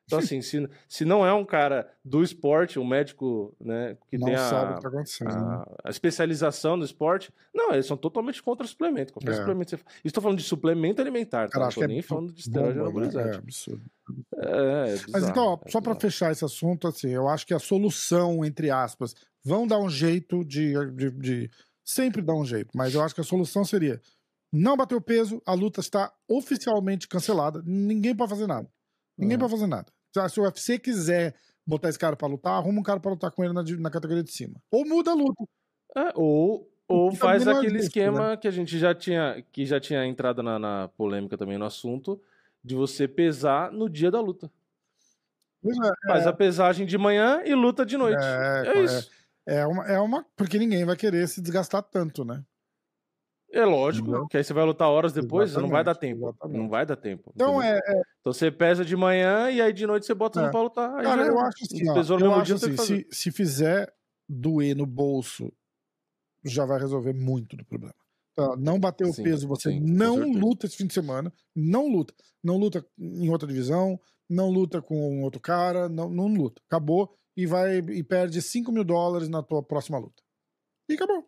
Então, 0.07 0.19
assim, 0.19 0.41
se, 0.41 0.69
se 0.87 1.03
não 1.03 1.25
é 1.25 1.33
um 1.33 1.43
cara 1.43 1.85
do 2.03 2.23
esporte, 2.23 2.79
um 2.79 2.87
médico, 2.87 3.53
né, 3.59 3.97
que 4.09 4.17
não 4.17 4.27
tem 4.27 4.35
a, 4.35 4.37
sabe 4.49 4.71
o 4.71 4.75
que 4.77 4.81
tá 4.81 4.87
acontecendo. 4.87 5.27
né? 5.27 5.35
a, 5.35 5.75
a 5.83 5.89
especialização 5.89 6.77
no 6.77 6.85
esporte. 6.85 7.29
Não, 7.53 7.73
eles 7.73 7.85
são 7.85 7.97
totalmente 7.97 8.41
contra 8.41 8.65
o 8.65 8.69
suplemento. 8.69 9.11
Qualquer 9.11 9.31
É. 9.33 9.35
suplemento 9.35 9.71
você 9.71 9.83
Estou 10.05 10.23
falando 10.23 10.37
de 10.37 10.45
suplemento 10.45 11.01
alimentar, 11.01 11.49
tá? 11.49 11.59
Não 11.59 11.67
que 11.69 11.83
é 11.83 11.87
nem 11.87 11.99
bu- 11.99 12.07
falando 12.07 12.31
de 12.31 12.39
esteroide 12.39 12.73
né? 12.75 12.79
É 12.79 12.81
anabolizante. 12.83 13.37
absurdo. 13.37 13.83
É, 14.37 14.47
é 14.47 14.91
Mas 14.91 15.03
bizarro, 15.03 15.29
então, 15.29 15.45
ó, 15.45 15.53
é 15.65 15.69
só 15.69 15.81
para 15.81 15.93
bizarro. 15.93 15.99
fechar 15.99 16.31
esse 16.31 16.45
assunto, 16.45 16.87
assim, 16.87 17.09
eu 17.09 17.27
acho 17.27 17.45
que 17.45 17.53
a 17.53 17.59
solução, 17.59 18.45
entre 18.45 18.71
aspas, 18.71 19.13
vão 19.43 19.67
dar 19.67 19.79
um 19.79 19.89
jeito 19.89 20.45
de, 20.45 20.73
de, 20.93 21.11
de- 21.11 21.51
Sempre 21.83 22.21
dar 22.21 22.33
um 22.35 22.43
jeito, 22.45 22.69
mas 22.75 22.93
eu 22.93 23.01
acho 23.01 23.15
que 23.15 23.21
a 23.21 23.23
solução 23.25 23.63
seria 23.65 24.01
não 24.53 24.75
bater 24.77 24.95
o 24.95 25.01
peso, 25.01 25.41
a 25.45 25.53
luta 25.53 25.79
está 25.81 26.13
oficialmente 26.29 27.07
cancelada, 27.07 27.61
ninguém 27.65 28.15
pode 28.15 28.29
fazer 28.29 28.47
nada. 28.47 28.69
Ninguém 29.17 29.35
Uhum. 29.35 29.39
pode 29.41 29.51
fazer 29.53 29.67
nada. 29.67 29.91
Se- 30.13 30.29
Se 30.29 30.39
o 30.39 30.43
UFC 30.43 30.79
quiser 30.79 31.35
botar 31.65 31.89
esse 31.89 31.99
cara 31.99 32.15
pra 32.15 32.27
lutar, 32.27 32.53
arruma 32.53 32.79
um 32.79 32.83
cara 32.83 32.99
pra 32.99 33.11
lutar 33.11 33.31
com 33.31 33.43
ele 33.43 33.53
na, 33.53 33.63
na 33.63 33.89
categoria 33.89 34.23
de 34.23 34.31
cima. 34.31 34.55
Ou 34.71 34.85
muda 34.85 35.11
a 35.11 35.13
luta. 35.13 35.43
É, 35.95 36.11
ou 36.15 36.69
ou 36.89 37.09
que 37.11 37.17
faz 37.17 37.45
é 37.45 37.51
aquele 37.51 37.79
esquema 37.79 38.37
que 38.37 38.47
a 38.47 38.51
gente 38.51 38.79
já 38.79 38.95
tinha, 38.95 39.43
que 39.51 39.65
já 39.65 39.77
tinha 39.77 40.05
entrado 40.05 40.41
na, 40.41 40.57
na 40.57 40.87
polêmica 40.95 41.37
também 41.37 41.57
no 41.57 41.65
assunto, 41.65 42.21
de 42.63 42.75
você 42.75 43.07
pesar 43.09 43.71
no 43.73 43.89
dia 43.89 44.09
da 44.09 44.21
luta. 44.21 44.49
É, 45.65 46.07
Faz 46.07 46.25
a 46.27 46.31
pesagem 46.31 46.85
de 46.85 46.97
manhã 46.97 47.41
e 47.45 47.53
luta 47.53 47.85
de 47.85 47.97
noite. 47.97 48.23
É, 48.23 48.63
É, 48.67 48.77
é. 48.77 48.83
isso. 48.83 49.09
É 49.45 49.65
uma, 49.65 49.85
é 49.85 49.99
uma. 49.99 50.25
Porque 50.35 50.57
ninguém 50.59 50.85
vai 50.85 50.95
querer 50.95 51.27
se 51.27 51.41
desgastar 51.41 51.81
tanto, 51.83 52.23
né? 52.23 52.41
É 53.51 53.63
lógico, 53.63 54.09
Entendeu? 54.09 54.27
que 54.27 54.37
aí 54.37 54.43
você 54.43 54.53
vai 54.53 54.65
lutar 54.65 54.89
horas 54.89 55.13
depois, 55.13 55.53
não 55.55 55.69
vai 55.69 55.83
dar 55.83 55.95
tempo. 55.95 56.27
exatamente. 56.27 56.57
Não 56.57 56.69
vai 56.69 56.85
dar 56.85 56.95
tempo. 56.97 57.31
Então 57.33 57.61
é, 57.61 57.77
é, 57.77 58.01
Então 58.19 58.33
você 58.33 58.51
pesa 58.51 58.83
de 58.83 58.95
manhã 58.95 59.49
e 59.49 59.61
aí 59.61 59.71
de 59.71 59.87
noite 59.87 60.05
você 60.05 60.13
bota 60.13 60.41
É. 60.41 60.45
no 60.45 60.51
pra 60.51 60.61
lutar. 60.61 60.95
Aí 60.97 61.03
cara, 61.03 61.25
já 61.25 61.31
eu 61.31 61.39
acho 61.39 61.63
assim, 61.63 61.89
ó, 61.89 62.19
eu 62.19 62.33
acho 62.33 62.53
assim, 62.55 62.77
se, 62.77 63.07
se 63.09 63.31
fizer 63.31 63.91
doer 64.27 64.75
no 64.75 64.85
bolso, 64.85 65.51
já 66.43 66.65
vai 66.65 66.79
resolver 66.79 67.13
muito 67.13 67.55
do 67.55 67.65
problema. 67.65 67.95
Então, 68.33 68.55
não 68.57 68.79
bater 68.79 69.07
o 69.07 69.13
Sim, 69.13 69.23
peso, 69.23 69.47
você 69.47 69.71
sim, 69.71 69.79
não 69.79 70.29
luta 70.31 70.65
esse 70.67 70.77
fim 70.77 70.85
de 70.85 70.93
semana, 70.93 71.33
não 71.55 71.87
luta. 71.87 72.13
Não 72.43 72.57
luta 72.57 72.85
em 72.99 73.29
outra 73.29 73.47
divisão, 73.47 73.99
não 74.29 74.49
luta 74.49 74.81
com 74.81 75.23
outro 75.23 75.39
cara, 75.41 75.89
não, 75.89 76.09
não 76.09 76.27
luta. 76.27 76.61
Acabou 76.67 77.17
e 77.35 77.47
vai 77.47 77.77
e 77.77 78.03
perde 78.03 78.41
5 78.41 78.71
mil 78.71 78.83
dólares 78.83 79.27
na 79.29 79.41
tua 79.41 79.63
próxima 79.63 79.97
luta. 79.97 80.21
E 80.89 80.93
acabou. 80.93 81.27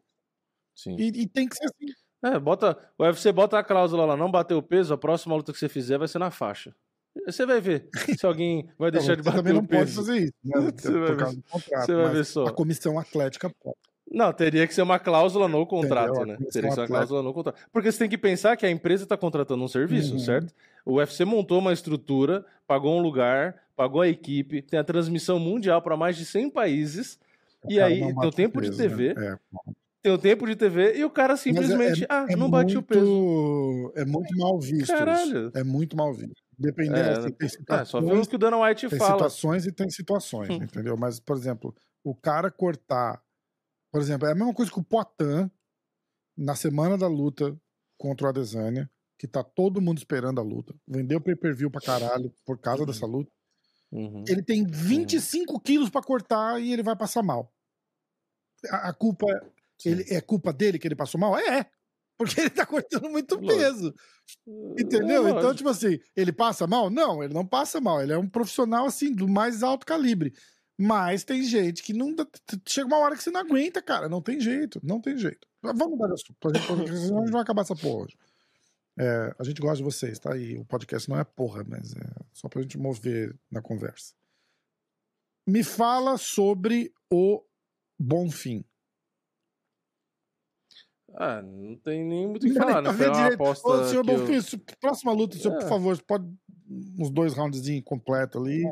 Sim. 0.75 0.95
E, 0.99 1.07
e 1.21 1.27
tem 1.27 1.47
que 1.47 1.55
ser 1.55 1.65
assim. 1.65 1.93
É, 2.23 2.37
bota, 2.37 2.77
o 2.97 3.03
UFC 3.03 3.31
bota 3.31 3.57
a 3.57 3.63
cláusula 3.63 4.05
lá, 4.05 4.17
não 4.17 4.29
bater 4.29 4.53
o 4.53 4.61
peso, 4.61 4.93
a 4.93 4.97
próxima 4.97 5.35
luta 5.35 5.53
que 5.53 5.59
você 5.59 5.69
fizer 5.69 5.97
vai 5.97 6.07
ser 6.07 6.19
na 6.19 6.29
faixa. 6.31 6.73
Você 7.25 7.45
vai 7.45 7.59
ver 7.61 7.87
se 8.17 8.25
alguém 8.25 8.67
vai 8.77 8.91
deixar 8.91 9.15
de 9.15 9.23
você 9.23 9.29
bater 9.29 9.37
também 9.37 9.53
não 9.53 9.61
o 9.61 9.67
pode 9.67 9.79
peso. 9.85 9.95
fazer 9.95 10.17
isso, 10.17 10.33
né? 10.43 10.71
Você 10.77 10.91
vai 10.91 11.15
ver- 11.15 11.17
contrato. 11.49 11.85
Você 11.85 11.95
vai 11.95 12.09
ver 12.09 12.25
só. 12.25 12.45
A 12.45 12.51
comissão 12.53 12.99
atlética 12.99 13.49
pode. 13.63 13.75
Não, 14.11 14.33
teria 14.33 14.65
que 14.67 14.73
ser 14.73 14.81
uma 14.81 14.97
cláusula 14.97 15.47
no 15.47 15.65
contrato, 15.67 16.25
né? 16.25 16.35
Teria 16.51 16.69
que 16.69 16.75
ser 16.75 16.81
uma 16.81 16.87
cláusula 16.87 17.21
no 17.21 17.31
contrato. 17.33 17.59
Porque 17.71 17.91
você 17.91 17.99
tem 17.99 18.09
que 18.09 18.17
pensar 18.17 18.57
que 18.57 18.65
a 18.65 18.69
empresa 18.71 19.03
está 19.03 19.15
contratando 19.15 19.63
um 19.63 19.67
serviço, 19.67 20.13
Uhum. 20.13 20.19
certo? 20.19 20.51
O 20.83 20.93
UFC 20.95 21.25
montou 21.25 21.59
uma 21.59 21.71
estrutura, 21.73 22.43
pagou 22.65 22.97
um 22.97 23.01
lugar, 23.01 23.55
pagou 23.75 24.01
a 24.01 24.07
equipe, 24.07 24.61
tem 24.63 24.79
a 24.79 24.83
transmissão 24.83 25.37
mundial 25.39 25.79
para 25.81 25.95
mais 25.95 26.17
de 26.17 26.25
100 26.25 26.49
países. 26.49 27.19
O 27.63 27.71
E 27.71 27.79
aí 27.79 27.99
não 27.99 28.07
tem 28.07 28.15
bate 28.15 28.27
o 28.27 28.31
tempo 28.31 28.61
de 28.61 28.67
peso, 28.69 28.77
TV, 28.81 29.13
né? 29.13 29.37
É. 29.67 29.71
tem 30.01 30.11
o 30.13 30.17
tempo 30.17 30.45
de 30.47 30.55
TV 30.55 30.97
e 30.97 31.03
o 31.05 31.09
cara 31.09 31.33
Mas 31.33 31.39
é- 31.41 31.43
simplesmente, 31.43 32.05
ah, 32.09 32.25
é 32.29 32.35
não 32.35 32.49
bate 32.49 32.77
o 32.77 32.81
peso. 32.83 33.91
É 33.95 34.05
muito 34.05 34.35
mal 34.37 34.59
visto 34.59 34.87
Caralho. 34.87 35.47
isso. 35.49 35.57
É 35.57 35.63
muito 35.63 35.95
mal 35.97 36.13
visto. 36.13 36.41
Dependendo, 36.57 36.97
É, 36.99 37.17
assim, 37.19 37.31
tem 37.31 37.45
É, 37.45 37.49
situações, 37.49 37.89
só 37.89 38.01
ver 38.01 38.19
o 38.21 38.27
que 38.27 38.35
o 38.35 38.39
Dana 38.39 38.57
White 38.57 38.89
tem 38.89 38.99
fala. 38.99 39.11
situações 39.13 39.65
e 39.65 39.71
tem 39.71 39.89
situações, 39.89 40.49
Hum. 40.49 40.55
entendeu? 40.63 40.95
Mas, 40.97 41.19
por 41.19 41.35
exemplo, 41.37 41.73
o 42.03 42.15
cara 42.15 42.51
cortar... 42.51 43.21
Por 43.91 44.01
exemplo, 44.01 44.27
é 44.27 44.31
a 44.31 44.35
mesma 44.35 44.53
coisa 44.53 44.71
que 44.71 44.79
o 44.79 44.83
Poitin, 44.83 45.49
na 46.37 46.55
semana 46.55 46.97
da 46.97 47.07
luta 47.07 47.57
contra 47.97 48.27
o 48.27 48.29
Adesanya, 48.29 48.89
que 49.19 49.27
tá 49.27 49.43
todo 49.43 49.81
mundo 49.81 49.97
esperando 49.99 50.39
a 50.39 50.43
luta, 50.43 50.75
vendeu 50.87 51.21
pay-per-view 51.21 51.71
pra 51.71 51.81
caralho 51.81 52.33
por 52.45 52.57
causa 52.59 52.85
dessa 52.85 53.05
luta, 53.05 53.31
Uhum. 53.91 54.23
ele 54.27 54.43
tem 54.43 54.65
25 54.65 55.59
quilos 55.59 55.89
pra 55.89 56.01
cortar 56.03 56.61
e 56.61 56.71
ele 56.73 56.83
vai 56.83 56.95
passar 56.95 57.23
mal. 57.23 57.51
A, 58.69 58.89
a 58.89 58.93
culpa. 58.93 59.25
Ele, 59.87 60.05
é 60.09 60.19
culpa 60.19 60.51
dele 60.51 60.79
que 60.79 60.87
ele 60.87 60.95
passou 60.95 61.19
mal? 61.19 61.37
É, 61.37 61.69
porque 62.17 62.41
ele 62.41 62.49
tá 62.49 62.65
cortando 62.65 63.09
muito 63.09 63.35
Lógico. 63.39 63.57
peso. 63.57 63.93
Entendeu? 64.77 65.27
É, 65.27 65.31
então, 65.31 65.55
tipo 65.55 65.69
assim, 65.69 65.99
ele 66.15 66.33
passa 66.33 66.67
mal? 66.67 66.89
Não, 66.89 67.23
ele 67.23 67.33
não 67.33 67.45
passa 67.45 67.79
mal. 67.79 68.01
Ele 68.01 68.11
é 68.11 68.17
um 68.17 68.27
profissional, 68.27 68.85
assim, 68.85 69.13
do 69.13 69.27
mais 69.27 69.63
alto 69.63 69.85
calibre. 69.85 70.33
Mas 70.77 71.23
tem 71.23 71.43
gente 71.43 71.83
que 71.83 71.93
não. 71.93 72.15
Chega 72.67 72.87
uma 72.87 72.97
hora 72.99 73.15
que 73.15 73.23
você 73.23 73.31
não 73.31 73.41
aguenta, 73.41 73.81
cara. 73.81 74.09
Não 74.09 74.21
tem 74.21 74.39
jeito. 74.39 74.79
Não 74.83 74.99
tem 74.99 75.17
jeito. 75.17 75.47
Mas 75.61 75.77
Vamos 75.77 75.97
mudar 75.97 76.07
de 76.07 76.13
assunto, 76.13 76.37
senão 76.87 77.17
a 77.17 77.21
gente 77.21 77.31
vai 77.31 77.41
acabar 77.41 77.61
essa 77.61 77.75
porra 77.75 78.05
hoje. 78.05 78.17
É, 78.97 79.33
a 79.39 79.43
gente 79.43 79.61
gosta 79.61 79.77
de 79.77 79.83
vocês, 79.83 80.19
tá 80.19 80.33
aí. 80.33 80.57
O 80.57 80.65
podcast 80.65 81.09
não 81.09 81.17
é 81.17 81.23
porra, 81.23 81.63
mas 81.67 81.93
é 81.93 82.05
só 82.33 82.49
pra 82.49 82.61
gente 82.61 82.77
mover 82.77 83.33
na 83.49 83.61
conversa. 83.61 84.13
Me 85.47 85.63
fala 85.63 86.17
sobre 86.17 86.93
o 87.09 87.43
Bonfim. 87.97 88.63
Ah, 91.15 91.41
não 91.41 91.75
tem 91.77 92.03
nem 92.03 92.27
muito 92.27 92.45
o 92.45 92.49
que 92.49 92.53
falar, 92.55 92.81
né? 92.81 92.93
Foi 92.93 93.07
uma 93.07 93.15
direito. 93.15 93.33
aposta. 93.35 93.67
Ô, 93.67 93.83
senhor 93.85 94.07
eu- 94.07 94.17
Bonfim, 94.19 94.41
se- 94.41 94.57
próxima 94.79 95.11
luta, 95.11 95.37
senhor, 95.37 95.57
por 95.57 95.65
É. 95.65 95.67
favor, 95.69 95.95
você 95.95 96.03
pode 96.05 96.25
uns 96.99 97.09
dois 97.09 97.33
roundzinhos 97.33 97.83
completo 97.83 98.37
ali. 98.39 98.63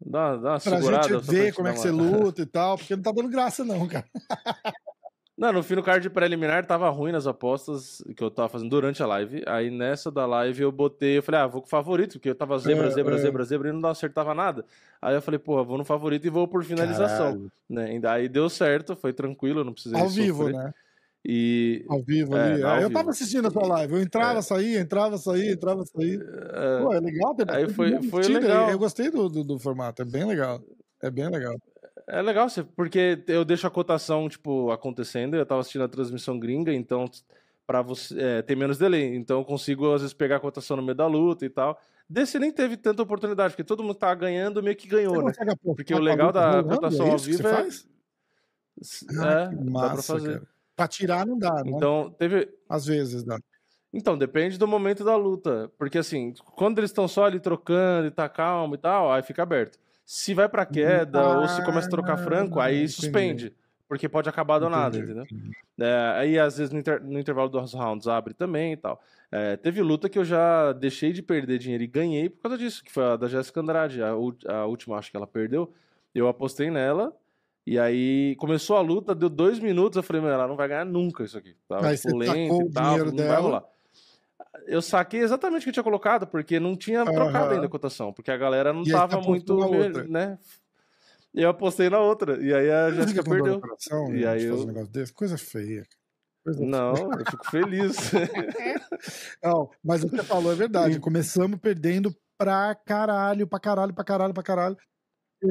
Dá, 0.00 0.36
dá 0.36 0.50
uma 0.52 0.60
Pra 0.60 0.60
segurada. 0.60 1.02
gente 1.08 1.08
pra 1.24 1.32
ver 1.32 1.44
gente 1.46 1.54
como 1.54 1.68
é 1.68 1.72
que 1.72 1.78
você 1.78 1.90
luta 1.90 2.42
e 2.42 2.46
tal, 2.46 2.76
porque 2.76 2.94
não 2.94 3.02
tá 3.02 3.12
dando 3.12 3.28
graça, 3.30 3.64
não, 3.64 3.86
cara. 3.88 4.04
Não, 5.38 5.52
no 5.52 5.62
fim 5.62 5.74
do 5.74 5.82
card 5.82 6.08
preliminar 6.08 6.64
tava 6.64 6.88
ruim 6.88 7.12
nas 7.12 7.26
apostas 7.26 8.02
que 8.16 8.24
eu 8.24 8.30
tava 8.30 8.48
fazendo 8.48 8.70
durante 8.70 9.02
a 9.02 9.06
live. 9.06 9.42
Aí 9.46 9.70
nessa 9.70 10.10
da 10.10 10.24
live 10.24 10.62
eu 10.62 10.72
botei, 10.72 11.18
eu 11.18 11.22
falei, 11.22 11.42
ah, 11.42 11.46
vou 11.46 11.60
com 11.60 11.66
o 11.66 11.70
favorito, 11.70 12.12
porque 12.12 12.30
eu 12.30 12.34
tava 12.34 12.58
zebra, 12.58 12.86
É, 12.86 12.90
zebra, 12.90 13.16
é. 13.16 13.18
zebra, 13.18 13.44
zebra 13.44 13.68
e 13.68 13.72
não 13.72 13.86
acertava 13.86 14.34
nada. 14.34 14.64
Aí 15.00 15.14
eu 15.14 15.20
falei, 15.20 15.38
porra, 15.38 15.62
vou 15.62 15.76
no 15.76 15.84
favorito 15.84 16.26
e 16.26 16.30
vou 16.30 16.48
por 16.48 16.64
finalização. 16.64 17.32
Caralho. 17.34 17.52
Né? 17.68 17.96
E 17.96 18.00
daí 18.00 18.30
deu 18.30 18.48
certo, 18.48 18.96
foi 18.96 19.12
tranquilo, 19.12 19.60
eu 19.60 19.64
não 19.64 19.74
precisei 19.74 20.00
Ao 20.00 20.08
vivo, 20.08 20.44
sofrer. 20.44 20.54
né? 20.56 20.72
E 21.28 21.84
Ao 21.88 22.00
vivo 22.02 22.36
É, 22.36 22.52
ali. 22.52 22.62
ao 22.62 22.74
eu 22.76 22.80
vivo. 22.88 22.92
tava 22.92 23.10
assistindo 23.10 23.48
a 23.48 23.50
sua 23.50 23.66
live. 23.66 23.94
Eu 23.94 24.00
entrava, 24.00 24.40
saía, 24.42 24.78
entrava, 24.80 25.18
saía, 25.18 25.52
entrava, 25.52 25.84
saía. 25.84 26.20
é, 26.22 26.82
Pô, 26.82 26.92
é 26.94 27.00
legal, 27.00 27.34
tem 27.34 27.46
Aí 27.48 27.68
foi- 27.68 28.02
foi 28.04 28.22
legal. 28.28 28.70
Eu 28.70 28.78
gostei 28.78 29.10
do, 29.10 29.28
do, 29.28 29.42
do 29.42 29.58
formato, 29.58 30.02
é 30.02 30.04
bem 30.04 30.24
legal. 30.24 30.62
É 31.02 31.10
bem 31.10 31.28
legal. 31.28 31.56
É 32.08 32.22
legal, 32.22 32.46
porque 32.76 33.20
eu 33.26 33.44
deixo 33.44 33.66
a 33.66 33.70
cotação, 33.70 34.28
tipo, 34.28 34.70
acontecendo, 34.70 35.34
eu 35.34 35.44
tava 35.44 35.60
assistindo 35.62 35.82
a 35.82 35.88
transmissão 35.88 36.38
gringa, 36.38 36.72
então 36.72 37.06
para 37.66 37.82
você 37.82 38.14
é, 38.16 38.42
tem 38.42 38.56
menos 38.56 38.78
delay, 38.78 39.16
então 39.16 39.40
eu 39.40 39.44
consigo 39.44 39.92
às 39.92 40.02
vezes 40.02 40.14
pegar 40.14 40.36
a 40.36 40.40
cotação 40.40 40.76
no 40.76 40.82
meio 40.84 40.94
da 40.94 41.08
luta 41.08 41.44
e 41.44 41.50
tal. 41.50 41.76
Desse 42.08 42.38
nem 42.38 42.52
teve 42.52 42.76
tanta 42.76 43.02
oportunidade, 43.02 43.54
porque 43.54 43.64
todo 43.64 43.82
mundo 43.82 43.96
tava 43.96 44.14
ganhando, 44.14 44.62
meio 44.62 44.76
que 44.76 44.86
ganhou, 44.86 45.20
né? 45.24 45.32
Porque 45.64 45.92
o 45.92 45.98
legal 45.98 46.30
da 46.30 46.62
cotação 46.62 47.06
é 47.08 47.10
ao 47.10 47.18
vivo 47.18 47.48
é- 47.48 47.50
faz? 47.50 47.88
É, 49.10 49.16
Ah, 49.18 49.48
que 49.48 49.56
dá 49.56 49.62
pra 49.62 49.70
massa, 49.72 50.12
fazer. 50.14 50.32
cara. 50.34 50.55
Pra 50.76 50.86
tirar 50.86 51.26
não 51.26 51.38
dá, 51.38 51.54
né? 51.64 51.72
Então, 51.74 52.14
teve, 52.18 52.48
Às 52.68 52.84
vezes 52.86 53.24
dá. 53.24 53.38
Então, 53.92 54.18
depende 54.18 54.58
do 54.58 54.66
momento 54.68 55.02
da 55.04 55.16
luta. 55.16 55.72
Porque, 55.78 55.96
assim, 55.96 56.34
quando 56.54 56.78
eles 56.78 56.90
estão 56.90 57.08
só 57.08 57.24
ali 57.24 57.40
trocando 57.40 58.08
e 58.08 58.10
tá 58.10 58.28
calmo 58.28 58.74
e 58.74 58.78
tal, 58.78 59.10
aí 59.10 59.22
fica 59.22 59.42
aberto. 59.42 59.78
Se 60.04 60.34
vai 60.34 60.48
pra 60.48 60.66
queda 60.66 61.22
ou 61.40 61.48
se 61.48 61.62
começa 61.64 61.86
a 61.88 61.90
trocar 61.90 62.16
franco, 62.18 62.60
Ah, 62.60 62.64
aí 62.64 62.76
entendi. 62.76 62.92
suspende. 62.92 63.54
Porque 63.88 64.08
pode 64.08 64.28
acabar 64.28 64.58
do 64.58 64.68
nada, 64.68 64.98
entendeu? 64.98 65.24
É, 65.78 66.12
aí, 66.16 66.38
às 66.38 66.58
vezes, 66.58 66.72
no, 66.72 66.78
inter- 66.78 67.02
no 67.02 67.18
intervalo 67.18 67.48
dos 67.48 67.72
rounds 67.72 68.06
abre 68.08 68.34
também 68.34 68.72
e 68.72 68.76
tal. 68.76 69.00
É, 69.30 69.56
teve 69.56 69.80
luta 69.82 70.08
que 70.08 70.18
eu 70.18 70.24
já 70.24 70.72
deixei 70.72 71.12
de 71.12 71.22
perder 71.22 71.58
dinheiro 71.58 71.84
e 71.84 71.86
ganhei 71.86 72.28
por 72.28 72.42
causa 72.42 72.58
disso, 72.58 72.84
que 72.84 72.92
foi 72.92 73.04
a 73.04 73.16
da 73.16 73.28
Jéssica 73.28 73.60
Andrade. 73.60 74.02
A, 74.02 74.08
a 74.10 74.66
última, 74.66 74.98
acho 74.98 75.10
que 75.10 75.16
ela 75.16 75.26
perdeu. 75.26 75.72
Eu 76.14 76.28
apostei 76.28 76.70
nela. 76.70 77.16
E 77.66 77.78
aí 77.78 78.36
começou 78.36 78.76
a 78.76 78.80
luta, 78.80 79.12
deu 79.14 79.28
dois 79.28 79.58
minutos, 79.58 79.96
eu 79.96 80.02
falei, 80.02 80.22
meu, 80.22 80.30
ela 80.30 80.46
não 80.46 80.54
vai 80.56 80.68
ganhar 80.68 80.84
nunca 80.84 81.24
isso 81.24 81.36
aqui. 81.36 81.56
Tava 81.68 81.88
Aí 81.88 81.96
tipo, 81.96 82.10
você 82.10 82.16
lento 82.30 82.62
e 82.62 82.70
tal, 82.72 82.96
não 82.98 83.04
vai 83.06 83.12
dela. 83.26 83.40
rolar. 83.40 83.64
Eu 84.66 84.80
saquei 84.80 85.20
exatamente 85.20 85.62
o 85.62 85.64
que 85.64 85.68
eu 85.70 85.72
tinha 85.74 85.82
colocado, 85.84 86.26
porque 86.26 86.60
não 86.60 86.76
tinha 86.76 87.04
trocado 87.04 87.46
Aham. 87.46 87.54
ainda 87.54 87.66
a 87.66 87.70
cotação, 87.70 88.12
porque 88.12 88.30
a 88.30 88.36
galera 88.36 88.72
não 88.72 88.82
E 88.82 88.86
aí 88.86 88.92
tava 88.92 89.20
muito, 89.20 89.54
né? 90.08 90.38
Eu 91.34 91.48
apostei 91.50 91.90
na 91.90 91.98
outra, 92.00 92.40
e 92.42 92.54
aí 92.54 92.70
a 92.70 92.90
Jéssica 92.92 93.22
perdeu. 93.22 93.60
coração, 93.60 94.08
E 94.14 94.20
né, 94.20 94.28
aí 94.28 94.44
eu- 94.44 94.56
um? 94.58 94.86
Coisa 95.14 95.36
feia. 95.36 95.84
Coisa 96.44 96.64
Não, 96.64 96.94
eu 97.18 97.26
fico 97.26 97.50
feliz. 97.50 97.96
Não, 99.42 99.68
mas 99.84 100.02
o 100.04 100.08
que 100.08 100.16
você 100.16 100.22
falou 100.22 100.52
é 100.52 100.54
verdade. 100.54 100.94
Sim. 100.94 101.00
Começamos 101.00 101.58
perdendo 101.58 102.14
pra 102.38 102.74
caralho, 102.74 103.46
pra 103.46 103.58
caralho, 103.58 103.92
pra 103.92 104.04
caralho, 104.04 104.32
pra 104.34 104.42
caralho. 104.42 104.76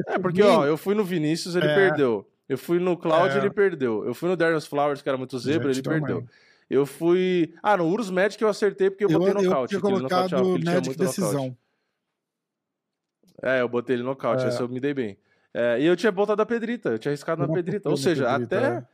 É, 0.06 0.18
porque, 0.18 0.42
ó, 0.42 0.64
eu 0.64 0.76
fui 0.76 0.94
no 0.94 1.04
Vinícius, 1.04 1.54
ele 1.56 1.66
É. 1.66 1.74
perdeu. 1.74 2.28
Eu 2.48 2.56
fui 2.58 2.78
no 2.78 2.96
Cláudio, 2.96 3.38
É. 3.38 3.40
ele 3.40 3.50
perdeu. 3.50 4.04
Eu 4.04 4.14
fui 4.14 4.28
no 4.28 4.36
Darius 4.36 4.66
Flowers, 4.66 5.02
que 5.02 5.08
era 5.08 5.18
muito 5.18 5.38
zebra, 5.38 5.72
Gente, 5.72 5.86
ele 5.88 5.98
perdeu. 6.00 6.24
Eu 6.70 6.84
fui. 6.86 7.54
Ah, 7.62 7.76
no 7.76 7.86
Urus 7.88 8.10
Magic 8.10 8.40
eu 8.42 8.48
acertei 8.48 8.90
porque 8.90 9.04
eu 9.04 9.10
Eu, 9.10 9.18
botei 9.18 9.34
eu 9.34 9.42
nocaute. 9.42 9.68
tinha 9.78 9.78
ele 9.90 10.02
nocauteava, 10.02 10.28
colocado 10.42 10.54
ele 10.54 10.62
tinha 10.62 10.74
Magic 10.74 10.88
muito 10.88 10.98
nocaute. 11.04 11.20
decisão. 11.20 11.56
É, 13.42 13.60
eu 13.60 13.68
botei 13.68 13.96
ele 13.96 14.02
nocaute, 14.02 14.44
É. 14.44 14.48
esse 14.48 14.60
eu 14.60 14.68
me 14.68 14.80
dei 14.80 14.94
bem. 14.94 15.18
É, 15.52 15.80
e 15.80 15.86
eu 15.86 15.96
tinha 15.96 16.10
botado 16.12 16.40
a 16.42 16.46
Pedrita, 16.46 16.90
eu 16.90 16.98
tinha 16.98 17.10
arriscado 17.10 17.38
na 17.40 17.44
Eu 17.44 17.48
não 17.48 17.54
Pedrita. 17.54 17.88
Ou 17.88 17.94
na 17.96 18.00
seja, 18.02 18.26
Pedrita, 18.30 18.56
até, 18.58 18.66
é. 18.78 18.86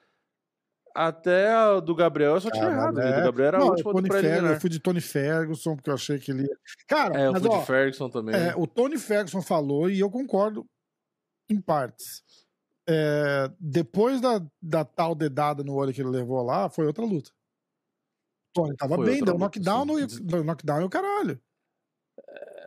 até 0.95 1.51
a 1.53 1.81
do 1.81 1.95
Gabriel 1.95 2.35
eu 2.35 2.41
só 2.41 2.51
tinha 2.51 2.65
errado. 2.67 3.01
É. 3.01 3.17
do 3.21 3.25
Gabriel 3.25 3.49
era 3.49 3.59
Não, 3.59 3.67
a 3.67 3.71
última 3.71 3.93
do 3.93 3.97
Tony 4.03 4.11
Ferguson, 4.21 4.47
eu 4.53 4.61
fui 4.61 4.71
de 4.71 4.81
Tony 4.81 5.01
Ferguson, 5.01 5.75
porque 5.77 5.91
eu 5.91 5.95
achei 5.95 6.19
que 6.19 6.31
ele. 6.31 6.49
Cara, 6.87 7.21
É, 7.21 7.27
eu 7.27 7.33
mas 7.33 7.43
fui 7.43 7.51
ó, 7.51 7.59
de 7.61 7.67
Ferguson 7.67 8.09
também. 8.11 8.35
é, 8.35 8.55
o 8.57 8.67
Tony 8.67 8.99
Ferguson 8.99 9.43
falou 9.43 9.89
e 9.91 9.99
eu 10.01 10.11
concordo 10.11 10.67
em 11.53 11.61
partes. 11.61 12.23
É, 12.89 13.51
depois 13.61 14.21
da, 14.21 14.45
da 14.61 14.85
tal 14.85 15.15
dedada 15.15 15.63
no 15.63 15.75
olho 15.75 15.93
que 15.93 16.01
ele 16.01 16.11
levou 16.11 16.43
lá, 16.43 16.69
foi 16.69 16.87
outra 16.87 17.05
luta. 17.05 17.31
Tony 18.55 18.77
tava 18.77 18.97
Foi 18.97 19.07
bem, 19.07 19.23
deu 19.23 19.35
luta, 19.35 19.45
knockdown, 19.45 19.85
no, 19.87 20.45
knockdown 20.45 20.81
e 20.83 20.85
o 20.85 20.91
caralho. 20.91 21.41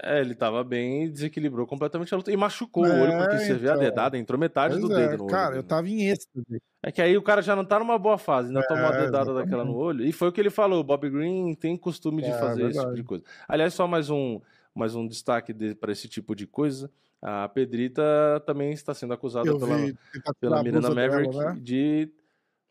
É, 0.03 0.19
ele 0.21 0.36
tava 0.36 0.63
bem 0.63 1.05
e 1.05 1.09
desequilibrou 1.09 1.65
completamente 1.65 2.13
a 2.13 2.17
luta. 2.17 2.31
E 2.31 2.38
machucou 2.38 2.86
É, 2.86 2.89
o 2.89 3.01
olho, 3.01 3.17
porque 3.17 3.39
você 3.39 3.53
vê 3.55 3.69
a 3.69 3.75
então. 3.75 3.77
dedada, 3.77 4.17
entrou 4.17 4.39
metade 4.39 4.77
Pois 4.77 4.79
do 4.79 4.91
é, 4.91 4.95
dedo 4.95 5.17
no 5.17 5.29
olho. 5.31 5.31
cara, 5.31 5.55
eu 5.55 5.61
né? 5.61 5.63
tava 5.63 5.88
em 5.89 6.07
êxtase. 6.09 6.61
É 6.83 6.91
que 6.91 7.01
aí 7.01 7.17
o 7.17 7.23
cara 7.23 7.41
já 7.41 7.55
não 7.55 7.65
tá 7.65 7.79
numa 7.79 7.97
boa 7.97 8.17
fase, 8.17 8.49
ainda 8.49 8.63
tomou 8.63 8.83
uma 8.83 8.93
É, 8.93 9.05
dedada 9.05 9.33
daquela 9.33 9.65
no 9.65 9.75
olho. 9.75 10.05
E 10.05 10.11
foi 10.11 10.29
o 10.29 10.31
que 10.31 10.39
ele 10.39 10.49
falou, 10.51 10.79
o 10.81 10.83
Bob 10.83 11.09
Green 11.09 11.55
tem 11.55 11.75
costume 11.77 12.21
de 12.21 12.31
É, 12.31 12.33
fazer 12.33 12.69
esse 12.69 12.79
tipo 12.79 12.93
de 12.93 13.03
coisa. 13.03 13.23
Aliás, 13.47 13.73
só 13.73 13.88
mais 13.88 14.09
um, 14.09 14.39
mais 14.73 14.95
um 14.95 15.07
destaque 15.07 15.53
para 15.75 15.91
esse 15.91 16.07
tipo 16.07 16.36
de 16.36 16.45
coisa. 16.45 16.91
A 17.28 17.49
Pedrita 17.49 18.03
também 18.45 18.71
está 18.71 18.93
sendo 18.93 19.13
acusada 19.13 19.47
Eu 19.47 19.57
pela, 19.57 19.78
vi 19.78 19.95
pela 20.39 20.59
a 20.59 20.63
Miranda 20.63 20.89
blusa 20.89 20.95
dela, 20.95 21.11
Maverick 21.23 21.38
né? 21.38 21.57
de. 21.59 22.11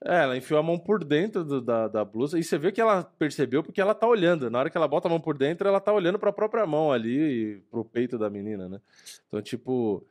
É, 0.05 0.23
ela 0.23 0.37
enfiou 0.37 0.61
a 0.61 0.63
mão 0.63 0.79
por 0.79 1.03
dentro 1.03 1.43
do- 1.45 1.61
da, 1.61 1.89
da 1.89 2.05
blusa. 2.05 2.39
E 2.39 2.45
você 2.45 2.57
vê 2.59 2.71
que 2.71 2.81
ela 2.81 3.03
percebeu 3.03 3.63
porque 3.65 3.81
ela 3.81 3.95
tá 3.95 4.07
olhando. 4.07 4.49
Na 4.51 4.59
hora 4.61 4.71
que 4.71 4.77
ela 4.77 4.87
bota 4.87 5.09
a 5.09 5.11
mão 5.11 5.19
por 5.21 5.37
dentro, 5.37 5.67
ela 5.67 5.81
tá 5.81 5.93
olhando 5.93 6.19
pra 6.19 6.33
própria 6.33 6.65
mão 6.67 6.93
ali, 6.93 7.63
pro 7.71 7.85
peito 7.85 8.17
da 8.19 8.29
menina, 8.31 8.69
né? 8.69 8.81
Então, 9.27 9.41
tipo. 9.43 10.07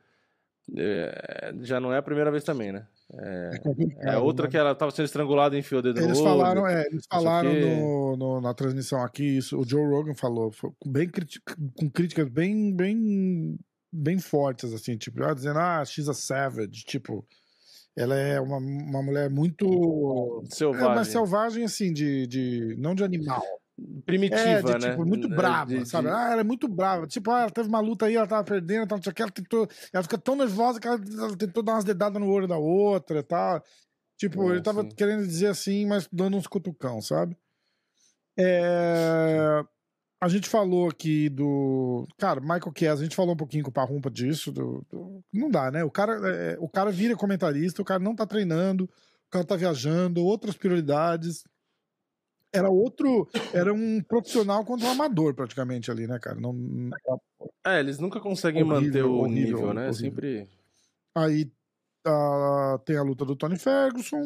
é, 0.76 1.54
já 1.62 1.78
não 1.80 1.92
é 1.92 1.98
a 1.98 2.02
primeira 2.02 2.30
vez 2.30 2.42
também, 2.44 2.72
né? 2.72 2.86
É, 3.14 3.58
complicado, 3.62 4.08
É 4.08 4.18
outra 4.18 4.46
né? 4.46 4.50
que 4.50 4.56
ela 4.56 4.74
tava 4.74 4.90
sendo 4.90 5.04
estrangulada 5.06 5.54
e 5.56 5.60
enfiou 5.60 5.78
o 5.78 5.82
dedo 5.82 6.00
Eles 6.00 6.18
no 6.18 6.24
falaram, 6.24 6.66
é, 6.66 6.86
eles 6.86 7.06
falaram 7.10 7.50
quê. 7.50 7.60
no, 7.60 8.16
no- 8.16 8.40
na 8.40 8.52
transmissão 8.54 9.02
aqui, 9.02 9.24
isso, 9.36 9.58
o 9.58 9.64
Joe 9.66 9.84
Rogan 9.88 10.14
falou, 10.14 10.50
bem 10.84 11.08
com 11.78 11.88
críticas 11.90 12.28
bem, 12.28 12.74
bem, 12.74 13.56
bem 13.94 14.18
fortes, 14.18 14.72
assim, 14.72 14.96
tipo, 14.96 15.22
ah, 15.22 15.32
dizendo, 15.34 15.58
ah, 15.58 15.84
she's 15.84 16.08
a 16.08 16.14
savage, 16.14 16.84
tipo, 16.84 17.24
ela 17.96 18.16
é 18.16 18.40
uma, 18.40 18.56
uma 18.58 19.02
mulher 19.02 19.30
muito. 19.30 20.42
É, 20.50 20.54
Selvagem. 20.54 20.94
mas 20.94 21.08
selvagem, 21.08 21.64
assim, 21.64 21.92
de, 21.92 22.26
de. 22.26 22.76
Não 22.78 22.94
de 22.94 23.04
animal. 23.04 23.42
Primitiva, 24.06 24.38
É, 24.38 24.62
de, 24.62 24.86
né? 24.86 24.90
tipo, 24.90 25.04
muito 25.04 25.26
É, 25.26 25.34
brava, 25.34 25.70
de- 25.70 25.82
de- 25.82 25.88
sabe? 25.88 26.08
Ah, 26.08 26.30
ela 26.32 26.40
é 26.40 26.44
muito 26.44 26.68
brava. 26.68 27.06
Tipo, 27.06 27.30
ah, 27.30 27.42
ela 27.42 27.50
teve 27.50 27.68
uma 27.68 27.80
luta 27.80 28.06
aí, 28.06 28.14
ela 28.16 28.26
tava 28.26 28.44
perdendo, 28.44 28.86
tal, 28.86 28.98
não 28.98 29.02
sei 29.02 29.10
o 29.12 29.14
que, 29.14 29.22
ela 29.22 29.30
tentou. 29.30 29.68
Ela 29.92 30.02
fica 30.02 30.18
tão 30.18 30.36
nervosa 30.36 30.78
que 30.80 30.86
ela, 30.86 30.96
ela 31.18 31.36
tentou 31.36 31.62
dar 31.62 31.72
umas 31.74 31.84
dedadas 31.84 32.20
no 32.20 32.28
olho 32.30 32.46
da 32.46 32.56
outra 32.58 33.18
e 33.18 33.22
tal. 33.22 33.62
Tipo, 34.16 34.48
É, 34.50 34.54
ele 34.54 34.62
tava 34.62 34.82
sim. 34.82 34.88
querendo 34.90 35.26
dizer 35.26 35.48
assim, 35.48 35.86
mas 35.86 36.08
dando 36.12 36.36
uns 36.36 36.46
cutucão, 36.46 37.00
sabe? 37.00 37.36
É, 38.38 39.64
A 40.24 40.28
gente 40.28 40.48
falou 40.48 40.88
aqui 40.88 41.28
do. 41.28 42.08
Cara, 42.16 42.40
Michael 42.40 42.72
Chiesa, 42.74 43.00
a 43.02 43.04
gente 43.04 43.14
falou 43.14 43.34
um 43.34 43.36
pouquinho 43.36 43.62
com 43.62 43.68
o 43.68 43.72
Parrumpa 43.72 44.10
disso. 44.10 44.50
do- 44.50 44.82
do- 44.90 45.22
Não 45.30 45.50
dá, 45.50 45.70
né? 45.70 45.84
O 45.84 45.90
cara, 45.90 46.14
é, 46.26 46.56
o 46.58 46.66
cara 46.66 46.90
vira 46.90 47.14
comentarista, 47.14 47.82
o 47.82 47.84
cara 47.84 48.02
não 48.02 48.16
tá 48.16 48.26
treinando, 48.26 48.84
o 48.84 49.30
cara 49.30 49.44
tá 49.44 49.54
viajando, 49.54 50.24
outras 50.24 50.56
prioridades. 50.56 51.44
Era 52.50 52.70
outro. 52.70 53.28
Era 53.52 53.74
um 53.74 54.00
profissional 54.00 54.64
contra 54.64 54.86
um 54.86 54.92
amador, 54.92 55.34
praticamente, 55.34 55.90
ali, 55.90 56.06
né, 56.06 56.18
cara? 56.18 56.40
Não, 56.40 56.54
É, 57.66 57.78
eles 57.80 57.98
nunca 57.98 58.18
conseguem 58.18 58.62
Horrível, 58.62 58.80
manter 58.86 59.04
o 59.04 59.12
horrível, 59.18 59.44
nível, 59.58 59.74
né? 59.74 59.88
horrível. 59.88 59.92
Sempre. 59.94 60.48
Aí 61.14 61.52
ah, 62.06 62.78
tem 62.86 62.96
a 62.96 63.02
luta 63.02 63.26
do 63.26 63.36
Tony 63.36 63.58
Ferguson. 63.58 64.22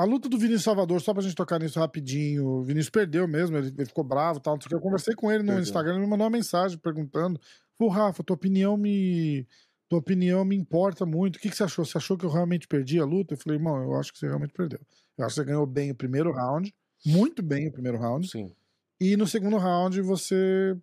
A 0.00 0.04
luta 0.04 0.30
do 0.30 0.38
Vinícius 0.38 0.62
Salvador, 0.62 0.98
só 1.02 1.12
pra 1.12 1.22
gente 1.22 1.34
tocar 1.34 1.58
nisso 1.58 1.78
rapidinho. 1.78 2.46
O 2.46 2.62
Vinícius 2.62 2.88
perdeu 2.88 3.28
mesmo, 3.28 3.58
ele, 3.58 3.68
ele 3.68 3.84
ficou 3.84 4.02
bravo 4.02 4.38
e 4.38 4.42
tal. 4.42 4.54
não 4.54 4.60
sei 4.62 4.66
o 4.66 4.68
que. 4.70 4.74
Eu 4.74 4.80
conversei 4.80 5.14
com 5.14 5.30
ele 5.30 5.42
no 5.42 5.48
Perdeu. 5.48 5.62
Instagram, 5.62 5.92
ele 5.92 6.00
me 6.00 6.06
mandou 6.06 6.24
uma 6.24 6.30
mensagem 6.30 6.78
perguntando: 6.78 7.38
Pô, 7.76 7.88
Rafa, 7.88 8.22
tua 8.22 8.34
opinião 8.34 8.78
me. 8.78 9.46
Tua 9.90 9.98
opinião 9.98 10.42
me 10.42 10.56
importa 10.56 11.04
muito. 11.04 11.36
O 11.36 11.38
que, 11.38 11.50
que 11.50 11.56
você 11.56 11.64
achou? 11.64 11.84
Você 11.84 11.98
achou 11.98 12.16
que 12.16 12.24
eu 12.24 12.30
realmente 12.30 12.66
perdi 12.66 12.98
a 12.98 13.04
luta? 13.04 13.34
Eu 13.34 13.38
falei, 13.38 13.58
irmão, 13.58 13.82
eu 13.82 13.94
acho 13.96 14.10
que 14.10 14.18
você 14.18 14.26
realmente 14.26 14.54
perdeu. 14.54 14.80
Eu 15.18 15.26
acho 15.26 15.34
que 15.34 15.40
você 15.42 15.46
ganhou 15.46 15.66
bem 15.66 15.90
o 15.90 15.94
primeiro 15.94 16.32
round, 16.32 16.72
muito 17.04 17.42
bem 17.42 17.68
o 17.68 17.72
primeiro 17.72 17.98
round. 17.98 18.26
Sim. 18.26 18.50
E 18.98 19.16
no 19.16 19.26
segundo 19.26 19.58
round 19.58 20.00
você 20.00 20.74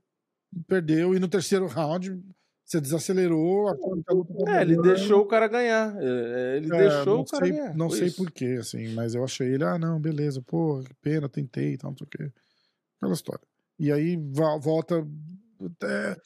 perdeu. 0.67 1.15
E 1.15 1.19
no 1.19 1.27
terceiro 1.27 1.65
round 1.65 2.21
você 2.67 2.81
desacelerou. 2.81 3.69
a 3.69 3.71
luta 3.71 4.33
tava 4.33 4.51
É, 4.57 4.61
ele 4.61 4.77
deixou 4.81 5.21
o 5.21 5.25
cara 5.25 5.47
ganhar. 5.47 5.95
É, 6.01 6.57
Ele 6.57 6.73
É, 6.73 6.77
deixou 6.77 7.21
o 7.21 7.25
cara 7.25 7.45
sei, 7.45 7.53
ganhar. 7.55 7.75
Não 7.75 7.89
Foi 7.89 7.97
sei 7.99 8.11
porquê, 8.11 8.57
assim, 8.59 8.93
mas 8.93 9.15
eu 9.15 9.23
achei 9.23 9.47
ele, 9.53 9.63
ah, 9.63 9.79
não, 9.79 9.99
beleza, 9.99 10.41
pô, 10.41 10.81
que 10.85 10.93
pena, 10.95 11.29
tentei 11.29 11.73
e 11.73 11.77
tal, 11.77 11.91
não 11.91 11.97
sei 11.97 12.05
o 12.05 12.09
quê. 12.09 12.31
Aquela 12.97 13.13
história. 13.13 13.41
E 13.79 13.91
aí 13.91 14.17
vo- 14.17 14.59
volta. 14.59 15.07
é, 15.83 16.17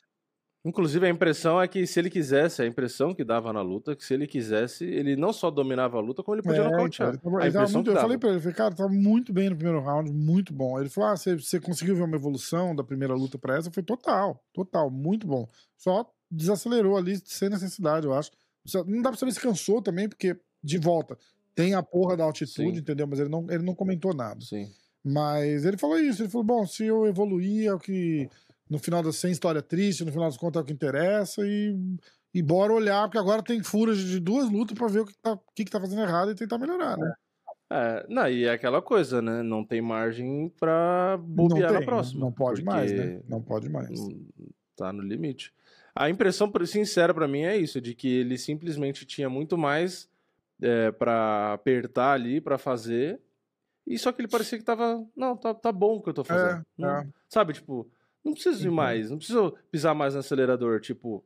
Inclusive, 0.63 1.07
a 1.07 1.09
impressão 1.09 1.59
é 1.59 1.67
que 1.67 1.87
se 1.87 1.99
ele 1.99 2.09
quisesse, 2.09 2.61
a 2.61 2.67
impressão 2.67 3.15
que 3.15 3.23
dava 3.23 3.51
na 3.51 3.63
luta, 3.63 3.95
que 3.95 4.05
se 4.05 4.13
ele 4.13 4.27
quisesse, 4.27 4.85
ele 4.85 5.15
não 5.15 5.33
só 5.33 5.49
dominava 5.49 5.97
a 5.97 6.01
luta, 6.01 6.21
como 6.21 6.35
ele 6.35 6.43
podia 6.43 6.61
é, 6.61 6.65
nocautear. 6.65 7.15
então, 7.15 7.39
ele 7.41 7.51
tava- 7.51 7.65
ele 7.65 7.73
muito- 7.73 7.89
eu 7.89 7.93
dava. 7.95 8.01
falei 8.05 8.17
pra 8.19 8.29
ele, 8.29 8.39
falei, 8.39 8.55
cara, 8.55 8.75
tava 8.75 8.89
muito 8.89 9.33
bem 9.33 9.49
no 9.49 9.55
primeiro 9.55 9.81
round, 9.81 10.11
muito 10.11 10.53
bom. 10.53 10.79
Ele 10.79 10.87
falou: 10.87 11.09
ah, 11.09 11.17
você, 11.17 11.35
você 11.35 11.59
conseguiu 11.59 11.95
ver 11.95 12.03
uma 12.03 12.15
evolução 12.15 12.75
da 12.75 12.83
primeira 12.83 13.15
luta 13.15 13.39
pra 13.39 13.57
essa? 13.57 13.71
Falei, 13.71 13.85
total, 13.85 14.39
total, 14.53 14.91
muito 14.91 15.25
bom. 15.25 15.47
Só 15.75 16.07
desacelerou 16.31 16.97
ali 16.97 17.21
sem 17.25 17.49
necessidade, 17.49 18.05
eu 18.05 18.13
acho. 18.13 18.31
Não 18.87 19.01
dá 19.01 19.09
pra 19.09 19.17
saber 19.19 19.31
se 19.33 19.39
cansou 19.39 19.81
também, 19.81 20.07
porque, 20.07 20.37
de 20.63 20.77
volta, 20.77 21.17
tem 21.53 21.73
a 21.73 21.83
porra 21.83 22.15
da 22.15 22.23
altitude, 22.23 22.75
Sim. 22.75 22.81
entendeu? 22.81 23.05
Mas 23.07 23.19
ele 23.19 23.29
não, 23.29 23.45
ele 23.49 23.63
não 23.63 23.75
comentou 23.75 24.13
nada. 24.13 24.39
Sim. 24.41 24.71
Mas 25.03 25.65
ele 25.65 25.77
falou 25.77 25.99
isso, 25.99 26.21
ele 26.21 26.29
falou, 26.29 26.45
bom, 26.45 26.65
se 26.65 26.85
eu 26.85 27.05
evoluir 27.07 27.67
é 27.67 27.73
o 27.73 27.79
que, 27.79 28.29
no 28.69 28.77
final 28.79 29.01
das 29.03 29.15
sem 29.17 29.31
história 29.31 29.61
triste, 29.61 30.05
no 30.05 30.11
final 30.11 30.27
das 30.27 30.37
contas 30.37 30.59
é 30.59 30.63
o 30.63 30.65
que 30.65 30.73
interessa 30.73 31.41
e, 31.45 31.75
e 32.33 32.41
bora 32.41 32.71
olhar, 32.71 33.07
porque 33.07 33.17
agora 33.17 33.41
tem 33.41 33.63
furas 33.63 33.97
de 33.97 34.19
duas 34.19 34.49
lutas 34.49 34.77
pra 34.77 34.87
ver 34.87 34.99
o 35.01 35.05
que 35.05 35.13
tá, 35.19 35.33
o 35.33 35.39
que 35.55 35.65
que 35.65 35.71
tá 35.71 35.79
fazendo 35.81 36.03
errado 36.03 36.31
e 36.31 36.35
tentar 36.35 36.57
melhorar, 36.59 36.97
né? 36.97 37.13
É, 37.73 38.05
não, 38.09 38.27
e 38.29 38.43
é 38.43 38.51
aquela 38.51 38.81
coisa, 38.81 39.21
né? 39.21 39.41
Não 39.41 39.63
tem 39.65 39.81
margem 39.81 40.49
pra 40.59 41.17
bobear 41.17 41.61
não 41.67 41.71
na 41.71 41.77
tem, 41.79 41.85
próxima. 41.85 42.19
Não 42.19 42.31
pode 42.31 42.63
mais, 42.63 42.91
né? 42.91 43.21
Não 43.27 43.41
pode 43.41 43.69
mais. 43.69 43.89
não- 43.89 44.21
Tá 44.75 44.91
no 44.91 45.01
limite. 45.01 45.53
A 45.95 46.09
impressão 46.09 46.51
sincera 46.65 47.13
pra 47.13 47.27
mim 47.27 47.41
é 47.41 47.57
isso, 47.57 47.81
de 47.81 47.93
que 47.93 48.07
ele 48.07 48.37
simplesmente 48.37 49.05
tinha 49.05 49.29
muito 49.29 49.57
mais 49.57 50.09
é, 50.61 50.91
para 50.91 51.53
apertar 51.53 52.13
ali, 52.13 52.39
pra 52.39 52.57
fazer, 52.57 53.19
e 53.85 53.97
só 53.97 54.11
que 54.11 54.21
ele 54.21 54.27
parecia 54.27 54.57
que 54.57 54.63
tava, 54.63 55.05
não, 55.15 55.35
tá, 55.35 55.53
tá 55.53 55.71
bom 55.71 55.97
o 55.97 56.01
que 56.01 56.09
eu 56.09 56.13
tô 56.13 56.23
fazendo. 56.23 56.59
É, 56.59 56.63
Não- 56.77 56.89
é. 56.99 57.07
Sabe, 57.27 57.53
tipo, 57.53 57.89
não 58.23 58.33
preciso 58.33 58.63
ir 58.65 58.69
Uhum. 58.69 58.75
mais, 58.75 59.09
não 59.09 59.17
preciso 59.17 59.55
pisar 59.71 59.95
mais 59.95 60.13
no 60.13 60.19
acelerador, 60.19 60.79
tipo, 60.79 61.23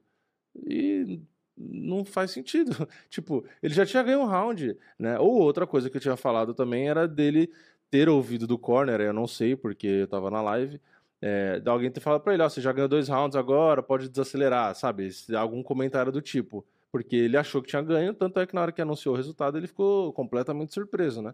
e 0.55 1.19
não 1.57 2.03
faz 2.05 2.31
sentido. 2.31 2.71
Tipo, 3.09 3.45
ele 3.61 3.73
já 3.73 3.85
tinha 3.85 4.03
ganho 4.03 4.19
um 4.21 4.25
round, 4.25 4.77
né? 4.99 5.17
Ou 5.19 5.31
outra 5.41 5.65
coisa 5.67 5.89
que 5.89 5.97
eu 5.97 6.01
tinha 6.01 6.15
falado 6.17 6.53
também 6.53 6.89
era 6.89 7.07
dele 7.07 7.51
ter 7.89 8.09
ouvido 8.09 8.45
do 8.47 8.57
corner, 8.57 8.99
eu 9.01 9.13
não 9.13 9.27
sei 9.27 9.55
porque 9.55 9.87
eu 9.87 10.07
tava 10.07 10.29
na 10.31 10.41
live, 10.41 10.79
é, 11.27 11.59
alguém 11.65 11.89
ter 11.89 11.99
falado 12.01 12.21
pra 12.21 12.33
ele, 12.35 12.43
ó, 12.43 12.47
você 12.49 12.61
já 12.61 12.71
ganhou 12.71 12.87
dois 12.87 13.07
rounds 13.07 13.35
agora, 13.35 13.81
pode 13.81 14.07
desacelerar, 14.07 14.75
sabe? 14.75 15.09
Algum 15.35 15.63
comentário 15.63 16.11
do 16.11 16.21
tipo. 16.21 16.63
Porque 16.91 17.15
ele 17.15 17.35
achou 17.35 17.61
que 17.63 17.67
tinha 17.69 17.81
ganho, 17.81 18.13
tanto 18.13 18.39
é 18.39 18.45
que 18.45 18.53
na 18.53 18.61
hora 18.61 18.71
que 18.71 18.81
anunciou 18.81 19.15
o 19.15 19.17
resultado 19.17 19.57
ele 19.57 19.65
ficou 19.67 20.13
completamente 20.13 20.73
surpreso, 20.73 21.21
né? 21.23 21.33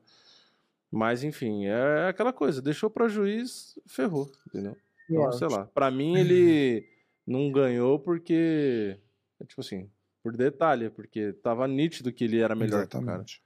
Mas 0.89 1.23
enfim, 1.23 1.65
é 1.65 2.07
aquela 2.07 2.31
coisa, 2.31 2.61
deixou 2.61 2.89
pra 2.89 3.07
juiz, 3.09 3.77
ferrou, 3.85 4.31
entendeu? 4.47 4.77
Eu 5.09 5.15
Então, 5.17 5.27
acho. 5.27 5.37
sei 5.39 5.47
lá. 5.49 5.65
Pra 5.73 5.91
mim, 5.91 6.17
ele 6.17 6.87
não 7.27 7.51
ganhou 7.51 7.99
porque. 7.99 8.97
é 9.41 9.45
Tipo 9.45 9.59
assim, 9.61 9.89
por 10.23 10.35
detalhe, 10.37 10.89
porque 10.89 11.33
tava 11.33 11.67
nítido 11.67 12.11
que 12.13 12.23
ele 12.23 12.39
era 12.39 12.55
melhor. 12.55 12.79
Exatamente. 12.79 13.41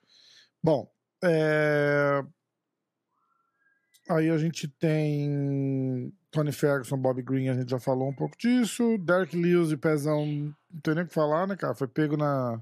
Bom, 0.63 0.87
é, 1.23 2.23
aí 4.09 4.29
a 4.29 4.37
gente 4.37 4.67
tem 4.67 6.13
Tony 6.31 6.51
Ferguson, 6.51 6.97
Bob 6.97 7.21
Green, 7.21 7.49
a 7.49 7.53
gente 7.53 7.69
já 7.69 7.79
falou 7.79 8.09
um 8.09 8.15
pouco 8.15 8.37
disso. 8.37 8.97
Derek 8.99 9.35
Lewis 9.35 9.71
e 9.71 9.77
Pezão, 9.77 10.25
não 10.25 10.81
tem 10.81 10.95
nem 10.95 11.03
o 11.03 11.07
que 11.07 11.13
falar, 11.13 11.47
né, 11.47 11.55
cara? 11.55 11.75
Foi 11.75 11.87
pego 11.87 12.17
na. 12.17 12.61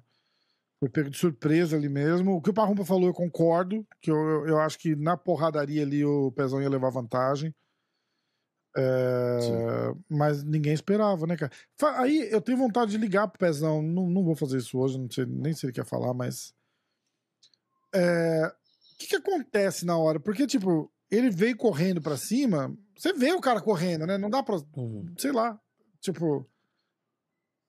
Foi 0.80 0.90
pego 0.90 1.10
de 1.10 1.18
surpresa 1.18 1.78
ali 1.78 1.88
mesmo. 1.90 2.36
O 2.36 2.42
que 2.42 2.50
o 2.50 2.54
Parrumpa 2.54 2.84
falou, 2.86 3.08
eu 3.08 3.14
concordo. 3.14 3.86
Que 4.02 4.12
eu, 4.12 4.16
eu, 4.16 4.48
eu 4.48 4.60
acho 4.60 4.78
que 4.78 4.96
na 4.96 5.16
porradaria 5.16 5.82
ali 5.84 6.04
o 6.04 6.32
Pezão 6.32 6.62
ia 6.62 6.70
levar 6.70 6.90
vantagem. 6.90 7.54
É, 8.76 9.94
mas 10.10 10.44
ninguém 10.44 10.74
esperava, 10.74 11.28
né, 11.28 11.38
cara? 11.38 11.52
Aí 11.98 12.28
eu 12.32 12.42
tenho 12.42 12.58
vontade 12.58 12.92
de 12.92 12.98
ligar 12.98 13.28
pro 13.28 13.40
Pezão. 13.40 13.82
Não, 13.82 14.10
não 14.10 14.24
vou 14.24 14.36
fazer 14.36 14.58
isso 14.58 14.78
hoje, 14.80 14.98
não 15.00 15.10
sei 15.10 15.26
nem 15.26 15.54
se 15.54 15.66
ele 15.66 15.74
quer 15.74 15.86
falar, 15.86 16.14
mas. 16.14 16.54
É, 17.94 18.48
O 18.94 18.98
que, 18.98 19.08
que 19.08 19.16
acontece 19.16 19.86
na 19.86 19.98
hora? 19.98 20.20
Porque, 20.20 20.48
tipo, 20.48 20.92
ele 21.16 21.30
veio 21.30 21.56
correndo 21.58 22.02
pra 22.02 22.18
cima. 22.18 22.76
Você 22.98 23.14
vê 23.14 23.32
o 23.34 23.42
cara 23.42 23.62
correndo, 23.62 24.06
né? 24.06 24.18
Não 24.18 24.30
dá 24.30 24.42
pra. 24.44 24.58
Sei 25.18 25.32
lá. 25.32 25.60
Tipo. 26.00 26.48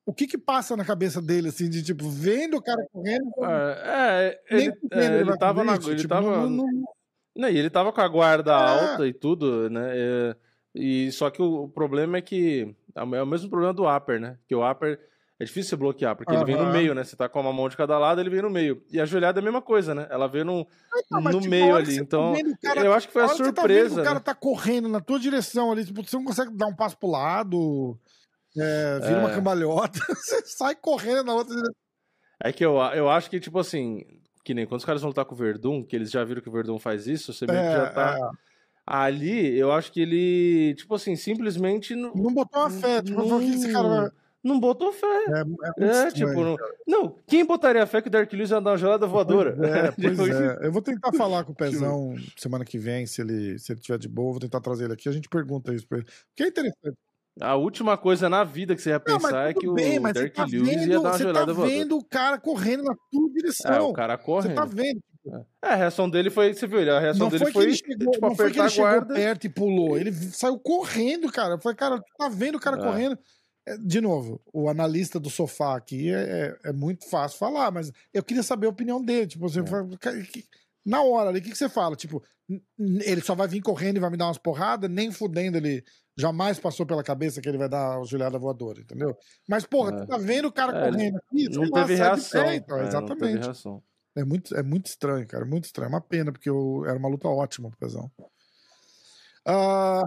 O 0.06 0.12
que 0.12 0.26
que 0.26 0.36
passa 0.36 0.76
na 0.76 0.84
cabeça 0.84 1.22
dele, 1.22 1.48
assim, 1.48 1.68
de 1.70 1.82
tipo, 1.82 2.08
vendo 2.10 2.58
o 2.58 2.62
cara 2.62 2.84
correndo. 2.92 3.30
É, 3.42 4.38
é, 4.50 4.54
ele, 4.56 4.72
é, 4.92 5.04
ele 5.06 5.24
vai 5.24 5.38
tava 5.38 5.64
na. 5.64 5.74
Ele 5.76 5.96
tipo, 5.96 6.08
tava. 6.08 6.30
não- 6.42 6.50
não- 6.50 6.66
não- 6.72 6.94
Não, 7.36 7.48
e 7.48 7.56
ele 7.58 7.70
tava 7.70 7.92
com 7.92 8.00
a 8.00 8.06
guarda 8.08 8.52
É. 8.52 8.54
alta 8.92 9.06
e 9.08 9.12
tudo, 9.14 9.68
né? 9.70 9.90
é, 9.92 10.36
e 10.74 11.10
só 11.10 11.30
que 11.30 11.40
o, 11.42 11.64
o 11.64 11.68
problema 11.68 12.18
é 12.18 12.20
que 12.22 12.74
é 12.94 13.02
o 13.02 13.14
é 13.14 13.22
o 13.22 13.26
mesmo 13.26 13.48
problema 13.50 13.72
do 13.74 13.88
upper, 13.88 14.20
né? 14.20 14.38
Que 14.46 14.54
o 14.54 14.70
upper 14.70 15.00
é 15.44 15.46
difícil 15.46 15.70
você 15.70 15.76
bloquear, 15.76 16.16
porque 16.16 16.32
ele 16.34 16.44
vem 16.44 16.56
no 16.56 16.66
meio, 16.72 16.94
né? 16.94 17.04
Você 17.04 17.14
tá 17.16 17.28
com 17.28 17.40
uma 17.40 17.52
mão 17.52 17.68
de 17.68 17.76
cada 17.76 17.98
lado, 17.98 18.20
ele 18.20 18.30
vem 18.30 18.42
no 18.42 18.50
meio. 18.50 18.82
E 18.90 19.00
a 19.00 19.04
joelhada 19.04 19.38
é 19.38 19.42
a 19.42 19.44
mesma 19.44 19.62
coisa, 19.62 19.94
né? 19.94 20.06
Ela 20.10 20.26
vem 20.26 20.42
no, 20.44 20.66
Ah, 21.12 21.20
mas, 21.20 21.34
no 21.34 21.44
a 21.44 21.48
meio 21.48 21.74
ali. 21.76 21.96
tá 21.96 22.02
Então, 22.02 22.32
o 22.32 22.58
cara- 22.62 22.84
eu 22.84 22.92
acho 22.92 23.06
que 23.06 23.12
foi 23.12 23.22
A 23.22 23.26
a 23.26 23.28
tá 23.28 23.34
surpresa. 23.36 24.00
o 24.00 24.04
cara 24.04 24.16
né? 24.16 24.20
tá 24.24 24.34
correndo 24.34 24.88
na 24.88 25.00
tua 25.00 25.18
direção 25.20 25.70
ali, 25.70 25.84
tipo, 25.84 26.02
você 26.02 26.16
não 26.16 26.24
consegue 26.24 26.52
dar 26.56 26.66
um 26.66 26.74
passo 26.74 26.96
pro 26.98 27.08
lado, 27.10 27.98
é, 28.56 28.98
vira 29.00 29.18
uma 29.20 29.30
É. 29.30 29.34
cambalhota, 29.34 29.98
você 30.18 30.42
sai 30.46 30.74
correndo 30.74 31.24
na 31.24 31.34
outra 31.34 31.54
direção. 31.54 31.74
É 32.42 32.52
que 32.52 32.64
eu, 32.64 32.76
eu 32.94 33.08
acho 33.08 33.30
que, 33.30 33.38
tipo 33.40 33.58
assim, 33.58 34.02
que 34.44 34.52
nem 34.54 34.66
quando 34.66 34.80
os 34.80 34.84
caras 34.84 35.00
vão 35.00 35.08
lutar 35.10 35.24
com 35.24 35.34
o 35.34 35.38
Verdun, 35.38 35.84
que 35.84 35.94
eles 35.96 36.10
já 36.10 36.22
viram 36.24 36.42
que 36.42 36.48
o 36.48 36.52
Verdun 36.52 36.78
faz 36.78 37.06
isso, 37.06 37.32
você 37.32 37.46
meio 37.46 37.58
que 37.62 37.72
já 37.72 37.90
tá. 37.90 38.16
É, 38.18 38.44
Ali, 38.86 39.58
eu 39.58 39.72
acho 39.72 39.90
que 39.90 39.98
ele, 40.02 40.74
tipo 40.76 40.94
assim, 40.94 41.16
simplesmente. 41.16 41.94
Não, 41.94 42.12
Não 42.14 42.34
botou 42.34 42.60
uma 42.60 42.68
fé, 42.68 43.00
tipo, 43.00 43.16
falou, 43.18 43.38
o 43.38 43.40
que 43.40 43.54
esse 43.54 43.72
cara 43.72 43.88
vai. 43.88 44.10
Não 44.44 44.60
botou 44.60 44.92
fé. 44.92 45.06
É, 45.06 45.84
é, 45.84 46.06
É, 46.06 46.10
tipo, 46.10 46.32
não, 46.34 46.56
não, 46.86 47.16
quem 47.26 47.44
botaria 47.46 47.86
fé 47.86 48.02
que 48.02 48.08
o 48.08 48.10
Dark 48.10 48.30
Lewis 48.30 48.50
ia 48.50 48.60
dar 48.60 48.72
uma 48.72 48.76
gelada 48.76 49.06
voadora? 49.06 49.56
Pois 49.56 49.70
é, 49.72 49.90
pois 49.90 50.10
Tipo, 50.18 50.22
é. 50.62 50.66
Eu 50.66 50.70
vou 50.72 50.82
tentar 50.82 51.12
falar 51.14 51.44
com 51.44 51.52
o 51.52 51.54
Pezão 51.56 52.14
semana 52.36 52.62
que 52.64 52.76
vem, 52.78 53.06
se 53.06 53.22
ele, 53.22 53.58
se 53.58 53.72
ele 53.72 53.80
tiver 53.80 53.96
de 53.98 54.08
boa, 54.08 54.32
vou 54.32 54.40
tentar 54.40 54.60
trazer 54.60 54.84
ele 54.84 54.92
aqui. 54.92 55.08
A 55.08 55.12
gente 55.12 55.28
pergunta 55.30 55.72
isso 55.74 55.88
pra 55.88 55.98
ele. 55.98 56.06
Porque 56.28 56.42
é 56.42 56.48
interessante. 56.48 56.98
A 57.40 57.56
última 57.56 57.96
coisa 57.96 58.28
na 58.28 58.44
vida 58.44 58.76
que 58.76 58.82
você 58.82 58.90
ia 58.90 59.02
Não, 59.08 59.18
pensar 59.18 59.48
é 59.50 59.52
tudo 59.54 59.60
que 59.60 59.68
o 59.68 59.72
bem, 59.74 59.98
mas 59.98 60.12
você 60.12 60.20
Dark 60.24 60.34
tá 60.34 60.44
Lewis 60.44 60.68
ia 60.68 60.78
vendo, 60.78 60.90
dar 60.92 61.00
uma 61.00 61.12
você 61.12 61.18
gelada 61.18 61.46
tá 61.46 61.52
voadora. 61.52 61.68
vendo 61.78 61.96
o 61.98 62.04
cara 62.04 62.38
correndo 62.38 62.84
na 62.84 62.94
tua 63.10 63.30
direção. 63.32 63.72
É, 63.74 63.80
o 63.80 63.92
cara 63.92 64.16
Você 64.16 64.22
correndo. 64.24 64.54
tá 64.54 64.64
vendo. 64.66 65.00
É, 65.62 65.68
a 65.68 65.74
reação 65.74 66.08
dele 66.10 66.28
foi, 66.28 66.52
você 66.52 66.66
viu, 66.66 66.78
a 66.94 67.00
reação 67.00 67.24
Não 67.24 67.28
dele 67.30 67.44
foi 67.44 67.46
que 67.52 67.58
foi, 67.58 67.64
ele 67.64 67.74
chegou, 67.76 68.12
tipo, 68.12 68.28
não 68.28 68.36
foi 68.36 68.50
que 68.52 68.60
ele 68.60 68.68
chegou 68.68 69.06
perto 69.06 69.44
e 69.46 69.48
pulou. 69.48 69.96
Ele 69.98 70.12
saiu 70.12 70.58
correndo, 70.58 71.32
cara. 71.32 71.58
Foi, 71.58 71.74
cara, 71.74 71.98
tu 71.98 72.04
tá 72.18 72.28
vendo 72.28 72.56
o 72.56 72.60
cara 72.60 72.78
É. 72.78 72.84
correndo. 72.84 73.18
É, 73.66 73.76
De 73.78 74.00
novo, 74.00 74.40
o 74.52 74.68
analista 74.68 75.18
do 75.18 75.30
sofá 75.30 75.76
aqui 75.76 76.10
é, 76.12 76.56
é, 76.64 76.68
é 76.70 76.72
muito 76.72 77.08
fácil 77.08 77.38
falar, 77.38 77.70
mas 77.70 77.90
eu 78.12 78.22
queria 78.22 78.42
saber 78.42 78.66
a 78.66 78.70
opinião 78.70 79.02
dele. 79.02 79.26
Tipo, 79.26 79.46
É. 79.46 79.48
você 79.48 79.66
fala, 79.66 79.98
cara, 79.98 80.20
que- 80.22 80.44
na 80.84 81.02
hora 81.02 81.30
ali, 81.30 81.38
o 81.38 81.42
que, 81.42 81.50
que 81.50 81.56
você 81.56 81.68
fala? 81.68 81.96
Tipo, 81.96 82.22
ele 82.78 83.22
só 83.22 83.34
vai 83.34 83.48
vir 83.48 83.62
correndo 83.62 83.96
e 83.96 84.00
vai 84.00 84.10
me 84.10 84.18
dar 84.18 84.26
umas 84.26 84.36
porradas, 84.38 84.90
nem 84.90 85.10
fudendo 85.10 85.56
ele. 85.56 85.82
Jamais 86.16 86.58
passou 86.60 86.84
pela 86.86 87.02
cabeça 87.02 87.40
que 87.40 87.48
ele 87.48 87.56
vai 87.58 87.68
dar 87.68 87.96
uma 87.98 88.04
joelhada 88.06 88.38
voadora, 88.38 88.80
entendeu? 88.82 89.16
Mas, 89.48 89.64
porra, 89.64 89.96
É. 89.96 90.00
tu 90.02 90.06
tá 90.06 90.18
vendo 90.18 90.46
o 90.48 90.52
cara 90.52 90.76
É, 90.86 90.90
correndo 90.90 91.16
aqui? 91.16 91.48
Não 91.48 91.70
teve 91.70 91.94
reação. 91.94 92.44
pé, 92.44 92.54
então, 92.56 92.76
É, 92.76 92.82
não 92.82 92.88
teve 92.90 92.98
exatamente. 93.06 93.44
reação. 93.44 93.82
É 94.14 94.24
muito, 94.24 94.54
é 94.54 94.62
muito 94.62 94.86
estranho, 94.86 95.26
cara. 95.26 95.44
Muito 95.46 95.64
estranho. 95.64 95.86
É 95.86 95.88
uma 95.88 96.00
pena, 96.02 96.30
porque 96.30 96.48
eu, 96.50 96.84
era 96.86 96.96
uma 96.98 97.08
luta 97.08 97.26
ótima 97.28 97.68
pro 97.70 97.78
Pezão. 97.78 98.12
Ah, 99.44 100.02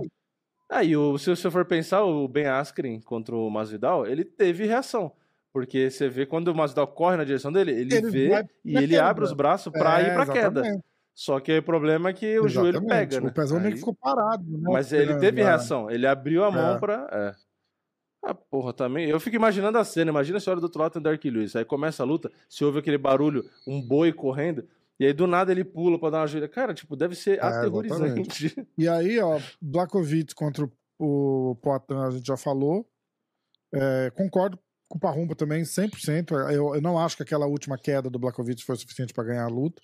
Aí, 0.70 0.98
o, 0.98 1.18
se 1.18 1.30
você 1.30 1.50
for 1.50 1.64
pensar, 1.66 2.04
o 2.04 2.28
Ben 2.28 2.48
Askren 2.48 3.00
contra 3.00 3.36
o 3.36 3.50
Masvidal, 3.50 4.06
ele 4.06 4.26
teve 4.26 4.66
reação. 4.66 5.12
Porque 5.54 5.90
você 5.90 6.10
vê 6.10 6.26
quando 6.26 6.50
o 6.50 6.56
Masvidal 6.56 6.88
corre 6.88 7.18
na 7.18 7.24
direção 7.24 7.52
dele, 7.52 7.72
ele, 7.72 7.96
Ele 7.96 8.10
vê 8.12 8.30
vai 8.30 8.46
e 8.64 8.78
ele 8.78 8.98
abre 8.98 9.24
os 9.24 9.34
braços 9.34 9.72
pra 9.72 10.02
é, 10.02 10.08
ir 10.08 10.14
pra 10.14 10.26
queda. 10.28 10.84
Só 11.16 11.40
que 11.40 11.58
o 11.58 11.64
problema 11.64 12.10
é 12.10 12.14
que 12.14 12.40
o 12.40 12.48
joelho 12.48 12.78
exatamente. 12.78 13.10
pega, 13.10 13.22
né? 13.22 13.30
O 13.30 13.34
Pezão 13.34 13.60
meio 13.60 13.74
que 13.74 13.80
ficou 13.80 13.96
parado. 13.96 14.44
Né, 14.46 14.70
Mas 14.72 14.94
ele 14.94 15.16
teve 15.18 15.42
é. 15.42 15.46
reação. 15.46 15.90
Ele 15.90 16.06
abriu 16.06 16.44
a 16.44 16.52
mão 16.52 16.76
É. 16.76 16.80
pra. 16.80 17.08
É. 17.12 17.36
Ah, 18.24 18.36
porra, 18.36 18.72
também. 18.72 19.10
Eu 19.10 19.20
fico 19.20 19.36
imaginando 19.36 19.80
a 19.80 19.84
cena. 19.84 20.12
Imagina 20.12 20.40
se 20.40 20.48
olha 20.48 20.60
do 20.60 20.66
outro 20.66 20.80
lado 20.80 20.92
tem 20.92 21.02
Dark 21.02 21.24
Lewis. 21.24 21.56
Aí 21.56 21.66
começa 21.66 22.04
a 22.04 22.06
luta, 22.06 22.32
se 22.48 22.64
ouve 22.64 22.78
aquele 22.80 22.98
barulho, 23.00 23.50
um 23.66 23.82
boi 23.82 24.14
correndo, 24.14 24.68
e 25.00 25.06
aí 25.06 25.14
do 25.14 25.28
nada 25.28 25.52
ele 25.52 25.64
pula 25.64 26.00
pra 26.00 26.10
dar 26.10 26.20
uma 26.22 26.28
joelha. 26.28 26.48
Cara, 26.50 26.74
tipo, 26.74 26.96
deve 26.96 27.16
ser 27.16 27.38
É, 27.40 27.42
aterrorizante. 27.42 28.68
E 28.78 28.88
aí, 28.88 29.20
ó, 29.20 29.40
Blakovic 29.62 30.34
contra 30.36 30.70
o- 31.00 31.56
Poitin, 31.62 31.94
a 31.94 32.10
gente 32.12 32.26
já 32.26 32.38
falou. 32.38 32.90
É, 33.74 34.12
concordo 34.16 34.58
com 34.90 34.98
o 34.98 35.02
Parrumba 35.02 35.36
também, 35.36 35.64
100%. 35.66 36.32
Eu, 36.52 36.74
eu 36.76 36.82
não 36.82 36.98
acho 36.98 37.18
que 37.18 37.24
aquela 37.24 37.46
última 37.46 37.78
queda 37.78 38.10
do 38.10 38.18
Blakovic 38.18 38.64
foi 38.64 38.76
suficiente 38.78 39.14
para 39.14 39.26
ganhar 39.26 39.44
a 39.44 39.50
luta. 39.50 39.82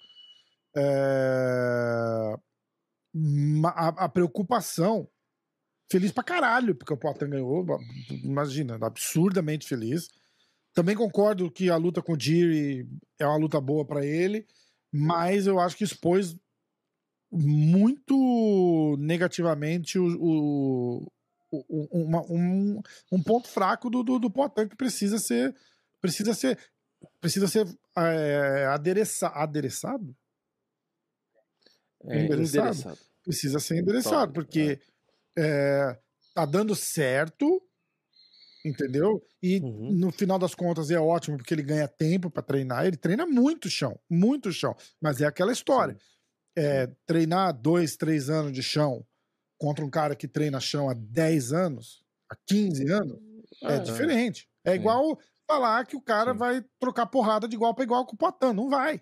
É, 0.76 2.36
a, 3.66 4.06
a 4.06 4.10
preocupação, 4.10 5.08
feliz 5.92 6.12
pra 6.12 6.24
caralho, 6.24 6.74
porque 6.74 6.94
o 6.94 6.98
Poitin 6.98 7.30
ganhou, 7.30 7.66
imagina, 8.24 8.78
absurdamente 8.82 9.68
feliz. 9.68 10.08
Também 10.74 10.96
concordo 10.96 11.52
que 11.52 11.70
a 11.70 11.76
luta 11.78 12.02
com 12.02 12.14
o 12.14 12.20
Jiri 12.20 12.88
é 13.20 13.28
uma 13.28 13.38
luta 13.38 13.62
boa 13.62 13.86
para 13.86 14.04
ele, 14.04 14.48
mas 14.94 15.48
eu 15.48 15.60
acho 15.60 15.76
que 15.76 15.84
expôs 15.84 16.36
muito 17.32 18.96
negativamente 19.00 19.98
o, 19.98 20.06
o- 20.06 21.08
o- 21.52 22.04
uma- 22.04 22.22
um, 22.32 22.80
um 23.12 23.22
ponto 23.24 23.48
fraco 23.48 23.90
do, 23.90 24.04
do, 24.04 24.20
do 24.20 24.30
Poitin 24.30 24.68
que 24.68 24.76
precisa 24.76 25.18
ser 25.18 25.56
precisa 26.00 26.34
ser 26.36 26.60
precisa 27.20 27.48
ser 27.48 27.68
é, 27.98 28.66
adereça, 28.68 29.28
adereçado? 29.30 30.16
É, 32.06 32.24
Endereçado? 32.26 32.98
precisa 33.24 33.60
ser 33.60 33.80
endereçado 33.80 34.34
porque 34.34 34.80
é, 35.38 35.98
tá 36.36 36.46
dando 36.46 36.76
certo 36.76 37.62
entendeu 38.66 39.22
e 39.42 39.60
Uhum. 39.60 39.92
no 39.92 40.12
final 40.12 40.40
das 40.40 40.56
contas 40.56 40.90
é 40.92 41.00
ótimo 41.00 41.38
porque 41.38 41.54
ele 41.54 41.64
ganha 41.64 41.88
tempo 41.88 42.30
para 42.30 42.42
treinar 42.44 42.86
ele 42.86 42.98
treina 42.98 43.26
muito 43.26 43.70
chão 43.70 44.00
muito 44.10 44.52
chão 44.52 44.76
mas 45.02 45.20
é 45.22 45.26
aquela 45.26 45.52
história 45.52 45.98
é, 46.56 46.88
treinar 47.06 47.54
dois, 47.54 47.96
três 47.98 48.30
anos 48.30 48.52
de 48.54 48.62
chão 48.64 49.06
contra 49.58 49.84
um 49.86 49.90
cara 49.90 50.16
que 50.16 50.28
treina 50.28 50.60
chão 50.60 50.90
há 50.90 50.94
10 50.94 51.54
anos, 51.54 52.04
há 52.30 52.36
15 52.48 52.92
anos, 52.92 53.18
é, 53.64 53.76
É, 53.76 53.80
diferente. 53.80 54.48
É 54.66 54.76
igual 54.76 55.18
falar 55.48 55.86
que 55.86 55.96
o 55.96 56.02
cara 56.02 56.34
Sim. 56.34 56.38
vai 56.38 56.66
trocar 56.80 57.06
porrada 57.08 57.48
de 57.48 57.56
igual 57.56 57.74
para 57.74 57.84
igual 57.86 58.06
com 58.06 58.14
o 58.16 58.18
Potan. 58.18 58.54
Não 58.54 58.70
vai. 58.70 59.02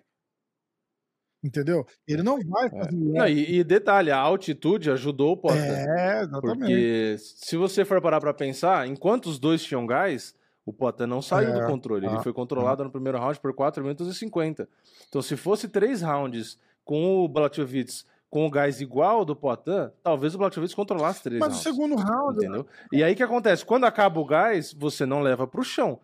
Entendeu? 1.42 1.84
Ele 2.06 2.22
não 2.22 2.38
vai 2.40 2.70
fazer 2.70 2.92
Não, 2.92 3.26
e, 3.26 3.58
e 3.58 3.64
detalhe, 3.64 4.10
a 4.10 4.18
altitude 4.18 4.90
ajudou 4.90 5.32
o 5.32 5.36
Potter. 5.36 5.60
É, 5.60 6.22
exatamente. 6.22 6.58
Porque 6.58 7.16
se 7.18 7.56
você 7.56 7.84
for 7.84 8.00
parar 8.00 8.20
pra 8.20 8.32
pensar, 8.32 8.86
enquanto 8.86 9.26
os 9.26 9.38
dois 9.40 9.62
tinham 9.62 9.84
gás, 9.84 10.34
o 10.64 10.72
Potter 10.72 11.06
não 11.06 11.20
saiu 11.20 11.50
É, 11.50 11.60
do 11.60 11.66
controle. 11.66 12.06
Ele 12.06 12.16
ah, 12.16 12.22
foi 12.22 12.32
controlado 12.32 12.84
no 12.84 12.90
primeiro 12.90 13.18
round 13.18 13.40
por 13.40 13.52
4 13.52 13.82
minutos 13.82 14.06
e 14.08 14.14
50. 14.14 14.68
Então, 15.08 15.20
se 15.20 15.36
fosse 15.36 15.68
três 15.68 16.00
rounds 16.00 16.58
com 16.84 17.24
o 17.24 17.28
Blachowicz 17.28 18.04
com 18.30 18.46
o 18.46 18.50
gás 18.50 18.80
igual 18.80 19.26
do 19.26 19.36
Poitin, 19.36 19.90
talvez 20.02 20.34
o 20.34 20.38
Blachowicz 20.38 20.72
controlasse 20.74 21.22
três 21.22 21.38
Mas 21.38 21.48
o 21.48 21.52
rounds. 21.52 21.62
segundo 21.64 21.96
round, 21.96 22.36
Entendeu? 22.38 22.66
E 22.90 23.02
aí 23.04 23.12
o 23.12 23.16
que 23.16 23.22
acontece? 23.22 23.62
Quando 23.62 23.84
acaba 23.84 24.18
o 24.18 24.24
gás, 24.24 24.72
você 24.72 25.04
não 25.04 25.20
leva 25.20 25.46
pro 25.46 25.62
chão. 25.62 26.00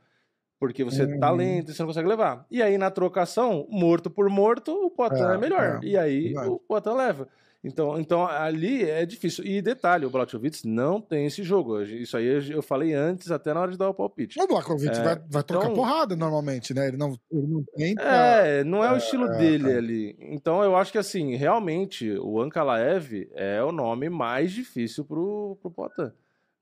Porque 0.61 0.83
você 0.83 1.07
tá 1.19 1.31
Uhum. 1.31 1.37
lento 1.37 1.71
e 1.71 1.75
você 1.75 1.83
não 1.83 1.87
consegue 1.89 2.09
levar. 2.09 2.45
E 2.51 2.61
aí, 2.63 2.77
na 2.77 2.91
trocação, 2.91 3.67
morto 3.71 4.11
por 4.11 4.29
morto, 4.29 4.73
o 4.73 4.91
Poitin 4.91 5.23
É, 5.23 5.35
é, 5.35 5.39
melhor. 5.39 5.81
é, 5.83 5.87
e 5.87 5.97
aí, 5.97 6.35
o 6.37 6.59
Poitin 6.59 6.91
leva. 6.91 7.29
Então, 7.63 7.99
então, 7.99 8.25
ali 8.25 8.85
é 8.89 9.05
difícil. 9.05 9.45
E 9.45 9.61
detalhe, 9.61 10.07
o 10.07 10.11
Blachowicz 10.11 10.63
não 10.65 11.01
tem 11.01 11.27
esse 11.27 11.43
jogo. 11.43 11.83
Isso 11.83 12.17
aí 12.17 12.27
eu- 12.53 12.63
falei 12.63 12.95
antes, 12.95 13.33
até 13.33 13.53
na 13.53 13.61
hora 13.61 13.73
de 13.73 13.77
dar 13.77 13.89
o 13.89 13.95
palpite. 13.95 14.41
o 14.41 14.47
Blakovic 14.47 14.97
É, 14.97 15.03
vai, 15.03 15.17
vai 15.29 15.43
trocar 15.43 15.65
então- 15.65 15.75
porrada 15.75 16.15
normalmente, 16.15 16.73
né? 16.73 16.87
Ele 16.87 16.97
não, 16.97 17.17
ele 17.33 17.47
não 17.49 17.65
tenta. 17.77 18.03
É, 18.03 18.63
não 18.65 18.85
é 18.85 18.93
o 18.93 18.97
estilo 18.97 19.27
é, 19.27 19.39
dele 19.39 19.73
é. 19.73 19.77
ali. 19.77 20.17
Então 20.21 20.63
eu 20.63 20.77
acho 20.77 20.93
que 20.93 20.99
assim, 20.99 21.35
realmente, 21.35 22.17
o 22.21 22.41
Ankalaev 22.41 23.29
é 23.35 23.63
o 23.63 23.73
nome 23.73 24.09
mais 24.09 24.53
difícil 24.53 25.05
pro, 25.05 25.59
pro 25.61 25.71
Poitin. 25.71 26.13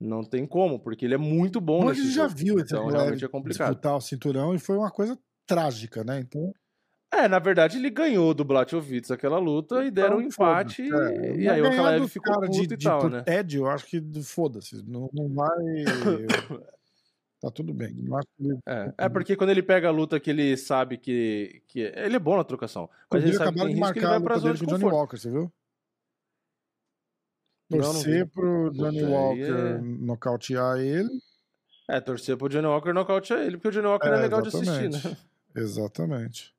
Não 0.01 0.23
tem 0.23 0.47
como, 0.47 0.79
porque 0.79 1.05
ele 1.07 1.15
é 1.15 1.19
muito 1.19 1.61
bom 1.61 1.85
Mas 1.85 1.97
nesse 1.99 2.13
já 2.13 2.29
jogo. 2.29 2.37
viu 2.39 2.55
esse 2.57 2.65
Então 2.67 2.87
realmente 2.87 3.25
é 3.25 3.29
complicado. 3.29 3.69
disputar 3.69 3.97
o 3.97 4.01
cinturão 4.01 4.55
e 4.55 4.59
foi 4.59 4.77
uma 4.77 4.91
coisa 4.91 5.19
trágica, 5.47 6.05
né? 6.05 6.21
Então, 6.21 6.53
É, 7.13 7.29
na 7.29 7.39
verdade, 7.39 7.79
ele 7.79 7.89
ganhou 7.89 8.35
do 8.35 8.45
Blachowicz 8.45 9.11
aquela 9.11 9.39
luta 9.39 9.85
e 9.85 9.91
deram 9.91 10.17
um 10.19 10.21
Então, 10.21 10.29
empate. 10.29 10.83
é. 10.83 11.37
E 11.37 11.49
aí 11.49 11.63
o 11.63 12.01
dos 12.01 12.13
ficou 12.13 12.35
cara 12.35 12.47
puto 12.47 12.67
de, 12.67 12.75
e 12.75 12.77
de 12.77 12.85
tal, 12.85 13.09
né? 13.09 13.23
tédio, 13.23 13.63
eu 13.63 13.71
acho 13.71 13.87
que 13.87 14.03
foda-se. 14.23 14.83
Não, 14.87 15.09
não 15.15 15.29
vai. 15.33 15.85
tá 17.41 17.51
tudo 17.51 17.73
bem. 17.73 17.95
Que 17.95 18.43
ele 18.45 18.59
É, 18.67 18.93
é 18.99 19.09
porque 19.09 19.37
quando 19.37 19.51
ele 19.51 19.63
pega 19.63 19.89
a 19.89 19.93
luta 19.93 20.19
que 20.21 20.31
ele 20.31 20.57
sabe 20.57 20.99
que. 20.99 21.63
que 21.69 21.81
ele 21.81 22.17
é 22.17 22.19
bom 22.19 22.37
na 22.37 22.45
trocação. 22.45 22.91
Mas 23.11 23.23
ele 23.23 23.33
sabe 23.35 23.53
que 23.53 23.65
tem 23.67 23.75
de 23.75 23.81
risco, 23.81 23.99
ele 23.99 24.07
marcar 24.07 24.07
a 24.09 24.19
vai 24.19 24.21
pra 24.21 24.39
zona 24.39 24.55
de 24.55 24.65
o 24.65 24.67
Johnny. 24.67 24.85
Walker, 24.85 25.17
você 25.17 25.31
viu? 25.31 25.53
Torcer 27.69 28.27
pro 28.29 28.71
Johnny 28.73 29.01
Puta, 29.01 29.11
Walker 29.11 29.77
é- 29.77 29.81
nocautear 29.81 30.79
ele. 30.79 31.11
É, 31.89 32.01
torcer 32.01 32.37
pro 32.37 32.49
Johnny 32.49 32.67
Walker 32.67 32.93
nocautear 32.93 33.41
ele, 33.41 33.57
porque 33.57 33.69
o 33.69 33.73
Johnny 33.73 33.87
Walker 33.87 34.09
é, 34.09 34.13
É, 34.19 34.21
legal 34.21 34.43
de 34.43 34.49
assistir, 34.49 34.85
exatamente. 34.87 35.09
né? 35.09 35.17
Exatamente. 35.55 36.55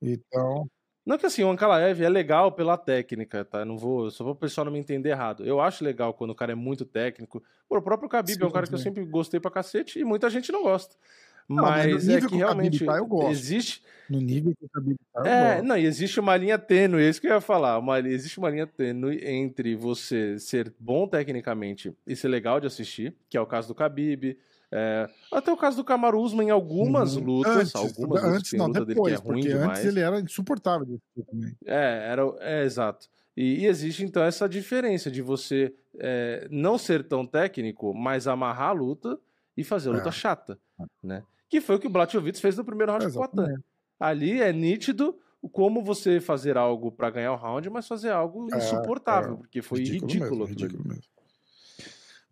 Então, 0.00 0.66
Não 1.04 1.18
que 1.18 1.26
assim, 1.26 1.42
o 1.42 1.50
Ankalaev 1.50 2.00
é 2.02 2.08
legal 2.08 2.52
pela 2.52 2.76
técnica, 2.78 3.44
tá? 3.44 3.64
Não 3.64 3.76
vou, 3.76 4.10
só 4.10 4.22
vou 4.24 4.32
o 4.34 4.36
pessoal 4.36 4.64
não 4.64 4.72
me 4.72 4.78
entender 4.78 5.10
errado. 5.10 5.44
Eu 5.44 5.60
acho 5.60 5.84
legal 5.84 6.14
quando 6.14 6.30
o 6.30 6.34
cara 6.34 6.52
é 6.52 6.54
muito 6.54 6.84
técnico. 6.84 7.42
Pô, 7.68 7.78
o 7.78 7.82
próprio 7.82 8.08
Khabib 8.08 8.40
é 8.40 8.44
um 8.44 8.48
Sim, 8.48 8.54
cara 8.54 8.66
que 8.66 8.74
eu 8.74 8.78
sim. 8.78 8.84
sempre 8.84 9.04
gostei 9.04 9.40
pra 9.40 9.50
cacete 9.50 9.98
e 9.98 10.04
muita 10.04 10.30
gente 10.30 10.50
não 10.52 10.62
gosta. 10.62 10.94
Mas 11.54 12.08
é 12.08 12.20
que 12.20 12.36
realmente 12.36 12.84
eu 12.84 13.06
gosto. 13.06 13.30
existe, 13.30 13.82
no 14.08 14.20
nível 14.20 14.54
que 14.54 14.64
eu 14.64 15.24
é, 15.24 15.62
não, 15.62 15.76
e 15.76 15.84
existe 15.84 16.18
uma 16.20 16.36
linha 16.36 16.58
tênue, 16.58 17.02
é 17.02 17.08
isso 17.08 17.20
que 17.20 17.26
eu 17.26 17.32
ia 17.34 17.40
falar. 17.40 17.78
Uma, 17.78 17.98
existe 18.00 18.38
uma 18.38 18.50
linha 18.50 18.66
tênue 18.66 19.20
entre 19.24 19.76
você 19.76 20.38
ser 20.38 20.72
bom 20.78 21.06
tecnicamente 21.06 21.94
e 22.06 22.16
ser 22.16 22.28
legal 22.28 22.60
de 22.60 22.66
assistir, 22.66 23.14
que 23.28 23.36
é 23.36 23.40
o 23.40 23.46
caso 23.46 23.68
do 23.68 23.74
Khabib. 23.74 24.36
é, 24.70 25.08
até 25.30 25.52
o 25.52 25.56
caso 25.56 25.76
do 25.76 25.84
Kamaru 25.84 26.18
Usman 26.20 26.48
em 26.48 26.50
algumas 26.50 27.16
Uhum. 27.16 27.24
lutas, 27.24 27.56
antes, 27.56 27.74
algumas 27.74 28.22
lutas 28.22 28.36
antes 28.38 28.52
não, 28.54 28.66
luta 28.68 28.84
depois, 28.86 29.12
dele 29.12 29.22
que 29.22 29.28
é 29.28 29.32
ruim 29.32 29.42
porque 29.42 29.48
demais. 29.48 29.78
antes 29.80 29.84
ele 29.84 30.00
era 30.00 30.20
insuportável 30.20 30.98
também. 31.30 31.56
É, 31.66 32.08
era, 32.10 32.22
é 32.40 32.64
exato. 32.64 33.08
E, 33.36 33.60
e 33.60 33.66
existe 33.66 34.02
então 34.04 34.22
essa 34.22 34.48
diferença 34.48 35.10
de 35.10 35.20
você 35.22 35.74
é, 35.98 36.46
não 36.50 36.78
ser 36.78 37.04
tão 37.04 37.26
técnico, 37.26 37.94
mas 37.94 38.26
amarrar 38.26 38.70
a 38.70 38.72
luta 38.72 39.18
e 39.56 39.62
fazer 39.62 39.90
a 39.90 39.92
luta 39.92 40.08
É. 40.08 40.12
chata, 40.12 40.58
né? 41.02 41.22
Que 41.52 41.60
foi 41.60 41.76
o 41.76 41.78
que 41.78 41.86
o 41.86 41.90
Blachowicz 41.90 42.40
fez 42.40 42.56
no 42.56 42.64
primeiro 42.64 42.92
round 42.92 43.12
com 43.12 43.20
o. 43.20 43.62
Ali 44.00 44.40
é 44.40 44.50
nítido 44.54 45.18
como 45.52 45.84
você 45.84 46.18
fazer 46.18 46.56
algo 46.56 46.90
pra 46.90 47.10
ganhar 47.10 47.30
o 47.34 47.36
round, 47.36 47.68
mas 47.68 47.86
fazer 47.86 48.08
algo 48.10 48.48
É, 48.50 48.56
insuportável, 48.56 49.34
é. 49.34 49.36
porque 49.36 49.60
foi 49.60 49.80
ridículo, 49.80 50.08
mesmo, 50.10 50.24
aquilo 50.24 50.44
ali. 50.44 50.52
ridículo 50.54 50.88
mesmo. 50.88 51.02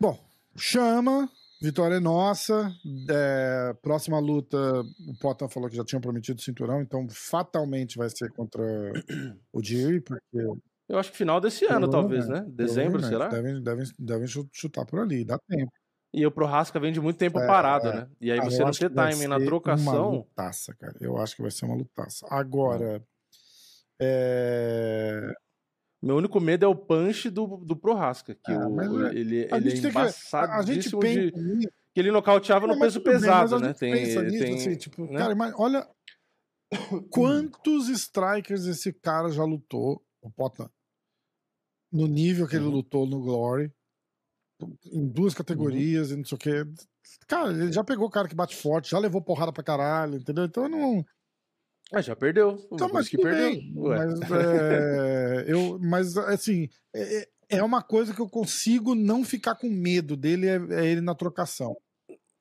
Bom, 0.01 0.19
chama 0.57 1.29
Vitória 1.61 1.97
é 1.97 2.01
nossa. 2.01 2.73
É, 3.11 3.77
próxima 3.83 4.19
luta, 4.19 4.57
o 5.07 5.19
Potan 5.21 5.51
falou 5.51 5.69
que 5.69 5.77
já 5.77 5.85
tinha 5.85 6.01
prometido 6.01 6.39
o 6.39 6.43
cinturão, 6.43 6.81
então 6.81 7.07
fatalmente 7.11 7.99
vai 7.99 8.09
ser 8.09 8.33
contra 8.33 8.63
o 9.53 9.63
Jerry, 9.63 10.01
porque. 10.01 10.39
Eu 10.89 10.99
acho 10.99 11.13
que 11.13 11.19
final 11.19 11.43
desse 11.43 11.67
ano, 11.67 11.91
talvez, 11.91 12.27
né? 12.27 12.43
Dezembro, 12.49 13.03
será? 13.03 13.29
Devem, 13.29 13.63
devem, 13.63 13.85
devem 13.99 14.27
chutar 14.51 14.87
por 14.87 14.99
ali, 14.99 15.27
dá 15.27 15.39
tempo. 15.47 15.71
E 16.13 16.27
o 16.27 16.31
Prohaska 16.31 16.81
vem 16.81 16.93
de 16.93 17.01
muito 17.01 17.17
tempo 17.17 17.39
é, 17.39 17.47
parado, 17.47 17.89
é. 17.89 17.95
né? 17.95 18.09
E 18.21 18.33
aí 18.33 18.41
você 18.41 18.65
não 18.65 18.73
ter 18.73 18.91
timing 18.91 19.29
na 19.29 19.39
trocação. 19.39 20.09
Uma 20.09 20.19
lutaça, 20.19 20.75
cara. 20.75 20.95
Eu 21.01 21.17
acho 21.19 21.37
que 21.37 21.43
vai 21.43 21.51
ser 21.51 21.67
uma 21.67 21.77
lutaça. 21.77 22.27
Agora. 22.29 23.03
É... 24.01 25.33
Meu 26.03 26.17
único 26.17 26.41
medo 26.41 26.65
é 26.65 26.69
o 26.69 26.75
punch 26.75 27.29
do, 27.29 27.59
do 27.59 27.77
Prohaska, 27.77 28.35
que 28.35 28.51
ah, 28.51 28.67
o, 28.67 28.81
é, 29.07 29.11
ele, 29.15 29.49
ele 29.53 29.87
é 29.87 29.89
embaçado. 29.89 30.53
A 30.53 30.63
gente 30.63 30.91
pensa 30.97 31.31
de... 31.31 31.69
que 31.95 32.01
ele 32.01 32.11
nocauteava 32.11 32.67
no 32.67 32.79
peso 32.79 33.03
pesado, 33.03 33.59
bem, 33.59 33.69
né? 33.69 33.75
Tem, 33.75 33.93
pensa 33.93 34.23
nisso, 34.23 34.45
tem, 34.45 34.55
assim, 34.55 34.77
tipo, 34.77 35.05
né? 35.05 35.19
cara, 35.19 35.35
mas 35.35 35.53
olha 35.59 35.87
quantos 37.11 37.91
strikers 37.91 38.65
esse 38.65 38.95
cara 38.95 39.31
já 39.31 39.45
lutou, 39.45 40.03
o 40.23 40.31
Potan, 40.31 40.71
no 41.93 42.07
nível 42.07 42.49
que 42.49 42.57
ele 42.57 42.65
uhum. 42.65 42.73
lutou 42.73 43.07
no 43.07 43.21
Glory, 43.21 43.71
em 44.93 45.07
duas 45.09 45.33
uhum. 45.33 45.39
categorias 45.39 46.09
uhum. 46.09 46.15
e 46.15 46.17
não 46.19 46.25
sei 46.25 46.37
o 46.37 46.39
que. 46.39 46.67
Cara, 47.27 47.53
ele 47.53 47.73
já 47.73 47.85
pegou 47.85 48.07
o 48.07 48.11
cara 48.11 48.29
que 48.29 48.35
bate 48.35 48.57
forte, 48.57 48.91
já 48.91 48.99
levou 48.99 49.23
porrada 49.23 49.53
pra 49.53 49.63
caralho, 49.63 50.17
entendeu? 50.17 50.45
Então 50.45 50.69
não. 50.69 51.05
Ah, 51.93 52.01
já 52.01 52.15
perdeu. 52.15 52.57
Então, 52.73 52.89
mas 52.93 53.09
que 53.09 53.19
perdeu. 53.19 53.61
Mas, 53.75 54.21
é, 54.31 55.45
eu, 55.49 55.79
mas 55.81 56.17
assim, 56.17 56.69
é, 56.95 57.29
é 57.49 57.63
uma 57.63 57.83
coisa 57.83 58.15
que 58.15 58.21
eu 58.21 58.29
consigo 58.29 58.95
não 58.95 59.25
ficar 59.25 59.57
com 59.57 59.69
medo 59.69 60.17
dele, 60.17 60.47
é, 60.47 60.61
é 60.71 60.87
ele 60.87 61.01
na 61.01 61.15
trocação. 61.15 61.77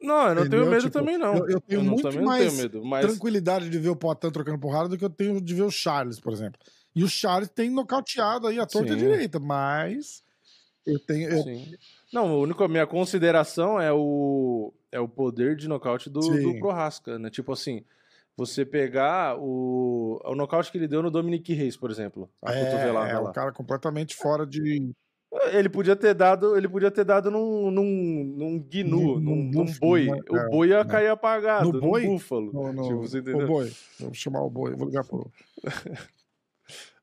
Não, 0.01 0.29
eu 0.29 0.35
não 0.35 0.41
Entendeu? 0.43 0.59
tenho 0.59 0.71
medo 0.71 0.83
tipo, 0.83 0.93
também, 0.93 1.17
não. 1.17 1.35
Eu, 1.35 1.49
eu 1.49 1.61
tenho 1.61 1.81
eu 1.81 1.85
muito 1.85 2.21
mais 2.21 2.55
medo, 2.57 2.85
mas... 2.85 3.05
tranquilidade 3.05 3.69
de 3.69 3.77
ver 3.77 3.89
o 3.89 3.95
Poitin 3.95 4.31
trocando 4.31 4.59
porrada 4.59 4.87
do 4.87 4.97
que 4.97 5.03
eu 5.03 5.09
tenho 5.09 5.41
de 5.41 5.53
ver 5.53 5.63
o 5.63 5.71
Charles, 5.71 6.19
por 6.19 6.31
exemplo. 6.31 6.59
E 6.95 7.03
o 7.03 7.07
Charles 7.09 7.49
tem 7.49 7.69
nocauteado 7.69 8.47
aí 8.47 8.59
a 8.59 8.65
torta 8.65 8.93
Sim. 8.93 8.99
direita, 8.99 9.39
mas 9.39 10.23
eu 10.85 10.99
tenho. 10.99 11.29
Eu... 11.29 11.65
Não, 12.11 12.27
a 12.27 12.37
única 12.37 12.67
minha 12.67 12.87
consideração 12.87 13.79
é 13.79 13.93
o, 13.93 14.73
é 14.91 14.99
o 14.99 15.07
poder 15.07 15.55
de 15.55 15.67
nocaute 15.67 16.09
do, 16.09 16.19
do 16.19 16.59
Prohaska, 16.59 17.19
né? 17.19 17.29
Tipo 17.29 17.53
assim, 17.53 17.83
você 18.35 18.65
pegar 18.65 19.37
o, 19.37 20.19
o 20.23 20.35
nocaute 20.35 20.71
que 20.71 20.77
ele 20.77 20.87
deu 20.87 21.03
no 21.03 21.11
Dominic 21.11 21.53
Reis, 21.53 21.77
por 21.77 21.91
exemplo. 21.91 22.29
A 22.41 22.53
é, 22.53 22.89
é 23.11 23.19
um 23.19 23.31
cara 23.31 23.51
completamente 23.51 24.15
fora 24.15 24.45
de. 24.45 24.91
Ele 25.51 25.69
podia 25.69 25.95
ter 25.95 26.15
dado, 26.15 26.57
ele 26.57 26.67
podia 26.67 26.89
ter 26.89 27.05
dado 27.05 27.29
num, 27.29 27.69
num, 27.69 28.33
num 28.35 28.59
gnu, 28.59 29.19
num, 29.19 29.19
num, 29.19 29.51
num 29.51 29.73
boi. 29.79 30.07
Né? 30.07 30.19
o 30.27 30.37
é, 30.37 30.49
boi 30.49 30.69
ia 30.69 30.83
né? 30.83 30.89
cair 30.89 31.09
apagado, 31.09 31.71
no 31.71 31.79
boi? 31.79 32.07
búfalo. 32.07 32.51
No, 32.51 32.73
no, 32.73 32.83
tipo, 32.83 32.97
você 33.01 33.19
entendeu? 33.19 33.45
O 33.45 33.47
boi. 33.47 33.71
Vou 33.99 34.13
chamar 34.15 34.41
o 34.41 34.49
boi, 34.49 34.75
vou 34.75 34.87
ligar 34.87 35.03
pro. 35.05 35.31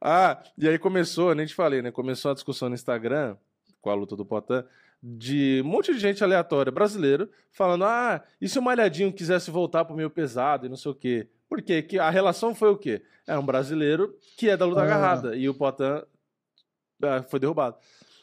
ah, 0.03 0.43
e 0.59 0.69
aí 0.69 0.77
começou, 0.77 1.33
nem 1.37 1.47
te 1.47 1.55
falei, 1.55 1.83
né? 1.83 1.93
Começou 1.93 2.33
a 2.33 2.35
discussão 2.35 2.69
no 2.69 2.75
Instagram 2.75 3.37
com 3.81 3.91
a 3.91 3.95
luta 3.95 4.17
do 4.17 4.27
Potan 4.27 4.65
de 5.03 5.63
um 5.65 5.69
monte 5.69 5.93
de 5.93 5.99
gente 5.99 6.23
aleatória 6.25 6.73
brasileiro 6.73 7.31
falando: 7.53 7.85
ah, 7.85 8.23
e 8.41 8.49
se 8.49 8.59
o 8.59 8.63
Malhadinho 8.63 9.13
quisesse 9.13 9.51
voltar 9.51 9.85
pro 9.85 9.97
meio 9.97 10.11
pesado 10.11 10.67
e 10.67 10.69
não 10.69 10.77
sei 10.77 10.91
o 10.91 10.95
quê? 10.95 11.29
Por 11.49 11.63
quê? 11.63 11.83
Que 11.83 11.99
a 11.99 12.11
relação 12.11 12.55
foi 12.55 12.71
o 12.71 12.77
quê? 12.77 13.03
É 13.27 13.39
um 13.39 13.45
brasileiro 13.45 14.17
que 14.37 14.49
é 14.49 14.57
da 14.57 14.65
luta 14.65 14.81
ah. 14.81 14.85
agarrada 14.85 15.37
e 15.37 15.49
o 15.49 15.55
Potan 15.55 16.05
ah, 17.03 17.23
foi 17.23 17.39
derrubado. 17.39 17.77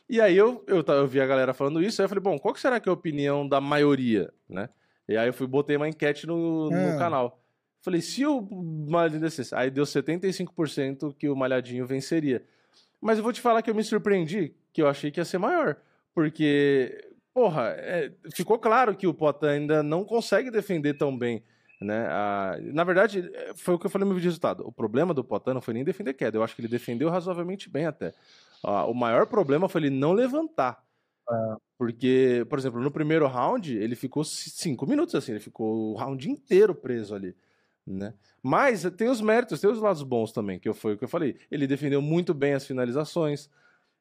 E 0.10 0.20
aí 0.20 0.36
eu, 0.36 0.64
eu, 0.68 0.84
eu 0.86 1.08
vi 1.08 1.22
a 1.22 1.26
galera 1.26 1.54
falando 1.54 1.82
isso, 1.82 2.02
aí 2.02 2.06
eu 2.06 2.10
falei, 2.10 2.22
bom, 2.22 2.38
qual 2.38 2.54
que 2.54 2.60
será 2.60 2.80
que 2.80 2.90
é 2.90 2.92
a 2.92 2.94
opinião 2.94 3.48
da 3.48 3.62
maioria, 3.62 4.32
né? 4.50 4.70
E 5.08 5.18
aí 5.18 5.28
eu 5.28 5.34
fui 5.34 5.48
botei 5.48 5.76
uma 5.76 5.88
enquete 5.88 6.28
no, 6.28 6.70
no 6.70 6.78
é. 6.78 6.98
canal. 6.98 7.42
Falei, 7.82 8.02
se 8.02 8.26
o 8.26 8.42
Malhadinho 8.88 9.22
descesse, 9.22 9.54
aí 9.54 9.70
deu 9.70 9.84
75% 9.84 11.16
que 11.18 11.28
o 11.28 11.36
Malhadinho 11.36 11.86
venceria. 11.86 12.46
Mas 13.02 13.18
eu 13.18 13.24
vou 13.24 13.34
te 13.34 13.42
falar 13.42 13.62
que 13.62 13.70
eu 13.70 13.76
me 13.76 13.84
surpreendi, 13.84 14.56
que 14.72 14.82
eu 14.82 14.88
achei 14.88 15.12
que 15.12 15.20
ia 15.20 15.26
ser 15.26 15.38
maior. 15.38 15.76
Porque, 16.14 17.12
porra, 17.34 17.70
é, 17.78 18.12
ficou 18.34 18.60
claro 18.60 18.96
que 18.96 19.08
o 19.08 19.14
Potan 19.14 19.52
ainda 19.52 19.84
não 19.84 20.04
consegue 20.04 20.52
defender 20.52 20.94
tão 20.96 21.18
bem. 21.18 21.44
Né? 21.82 22.08
Ah, 22.10 22.58
na 22.62 22.84
verdade, 22.84 23.30
foi 23.56 23.74
o 23.74 23.80
que 23.80 23.86
eu 23.86 23.90
falei 23.90 24.04
no 24.04 24.10
meu 24.10 24.16
vídeo 24.16 24.24
de 24.24 24.30
resultado. 24.30 24.66
O 24.66 24.72
problema 24.72 25.14
do 25.14 25.24
Potan 25.24 25.54
não 25.54 25.62
foi 25.62 25.74
nem 25.74 25.84
defender 25.84 26.14
queda. 26.14 26.38
Eu 26.38 26.44
acho 26.44 26.56
que 26.56 26.62
ele 26.62 26.68
defendeu 26.68 27.10
razoavelmente 27.10 27.70
bem 27.70 27.86
até. 27.86 28.14
Ah, 28.64 28.86
o 28.86 28.94
maior 28.94 29.28
problema 29.28 29.68
foi 29.68 29.82
ele 29.82 29.90
não 29.90 30.14
levantar. 30.14 30.82
É. 31.30 31.56
Porque, 31.78 32.46
por 32.50 32.58
exemplo, 32.58 32.80
no 32.80 32.92
primeiro 32.92 33.28
round, 33.28 33.76
ele 33.78 33.96
ficou 33.96 34.24
cinco 34.24 34.88
minutos 34.88 35.16
assim, 35.16 35.34
ele 35.34 35.42
ficou 35.42 35.92
o 35.92 35.96
round 35.96 36.30
inteiro 36.30 36.74
preso 36.74 37.14
ali. 37.14 37.36
Né? 37.86 38.14
Mas 38.42 38.84
tem 38.98 39.10
os 39.10 39.20
méritos, 39.20 39.60
tem 39.60 39.70
os 39.70 39.80
lados 39.80 40.04
bons 40.04 40.32
também, 40.32 40.60
que 40.60 40.72
foi 40.74 40.94
o 40.94 40.98
que 40.98 41.04
eu 41.04 41.10
falei. 41.10 41.38
Ele 41.52 41.68
defendeu 41.68 42.02
muito 42.02 42.34
bem 42.34 42.54
as 42.54 42.66
finalizações, 42.66 43.50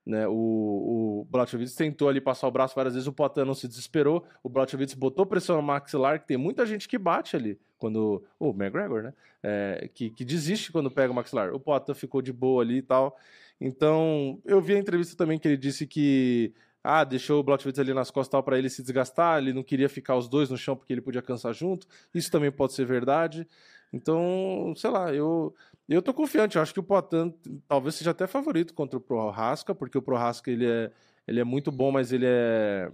né, 0.05 0.27
o, 0.27 0.33
o 0.33 1.27
Blachowicz 1.31 1.75
tentou 1.75 2.09
ali 2.09 2.21
passar 2.21 2.49
o 2.49 2.51
braço 2.51 2.75
várias 2.75 2.95
vezes, 2.95 3.07
o 3.07 3.13
Poitin 3.13 3.45
não 3.45 3.55
se 3.55 3.69
desesperou, 3.69 4.25
o 4.43 4.49
Blachowicz 4.49 4.95
botou 4.95 5.25
pressão 5.25 5.57
no 5.57 5.63
maxilar, 5.63 6.21
que 6.21 6.27
tem 6.27 6.37
muita 6.37 6.67
gente 6.67 6.89
que 6.89 6.99
bate 6.99 7.37
ali, 7.37 7.59
quando 7.79 8.23
o 8.39 8.51
McGregor, 8.51 9.03
né, 9.03 9.15
é, 9.43 9.91
que, 9.95 10.11
que 10.11 10.25
desiste 10.25 10.73
quando 10.73 10.91
pega 10.91 11.13
o 11.13 11.15
maxilar. 11.15 11.55
O 11.55 11.61
Poitin 11.61 11.95
ficou 11.95 12.21
de 12.21 12.33
boa 12.33 12.63
ali 12.63 12.79
e 12.79 12.83
tal. 12.83 13.17
Então, 13.61 14.41
eu 14.45 14.61
vi 14.61 14.75
a 14.75 14.79
entrevista 14.79 15.17
também 15.17 15.39
que 15.39 15.47
ele 15.47 15.57
disse 15.57 15.87
que 15.87 16.53
ah, 16.83 17.05
deixou 17.05 17.39
o 17.39 17.43
Blachowicz 17.45 17.79
ali 17.79 17.95
nas 17.95 18.11
costas 18.11 18.43
para 18.43 18.59
ele 18.59 18.69
se 18.69 18.83
desgastar, 18.83 19.39
ele 19.39 19.53
não 19.53 19.63
queria 19.63 19.89
ficar 19.89 20.17
os 20.17 20.29
dois 20.29 20.51
no 20.51 20.57
chão 20.57 20.77
porque 20.77 20.93
ele 20.93 21.01
podia 21.01 21.23
cansar 21.23 21.55
junto. 21.55 21.87
Isso 22.13 22.31
também 22.31 22.51
pode 22.51 22.73
ser 22.73 22.85
verdade. 22.85 23.47
Então, 23.93 24.73
sei 24.77 24.91
lá, 24.91 25.13
eu 25.13 25.55
eu 25.89 26.01
tô 26.01 26.15
confiante, 26.15 26.57
eu 26.57 26.63
acho 26.63 26.73
que 26.73 26.81
o 26.81 26.83
Poitin 26.83 27.35
talvez 27.69 27.97
seja 27.97 28.13
até 28.13 28.27
favorito 28.27 28.73
contra 28.73 28.97
o 28.97 29.01
Prohaska, 29.01 29.75
porque 29.75 29.99
o 29.99 30.03
Prohaska 30.03 30.51
ele 30.51 30.67
é, 30.67 30.91
ele 31.27 31.41
é 31.41 31.45
muito 31.45 31.71
bom, 31.71 31.93
mas 31.93 32.13
ele 32.13 32.25
é 32.27 32.91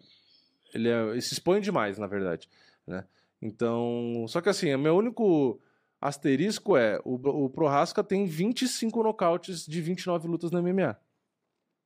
ele, 0.75 0.89
é, 0.89 1.03
ele 1.11 1.21
se 1.21 1.35
expõe 1.35 1.61
demais, 1.61 1.99
na 1.99 2.07
verdade, 2.07 2.49
né? 2.87 3.05
Então, 3.41 4.25
só 4.29 4.41
que 4.41 4.49
assim, 4.49 4.75
o 4.75 4.79
meu 4.79 4.97
único 4.97 5.61
asterisco 6.01 6.77
é 6.77 7.01
o, 7.05 7.45
o 7.45 7.51
Prohaska 7.51 8.03
tem 8.03 8.27
25 8.27 9.03
nocautes 9.03 9.65
de 9.67 9.81
29 9.81 10.27
lutas 10.29 10.51
na 10.51 10.61
MMA. 10.61 10.99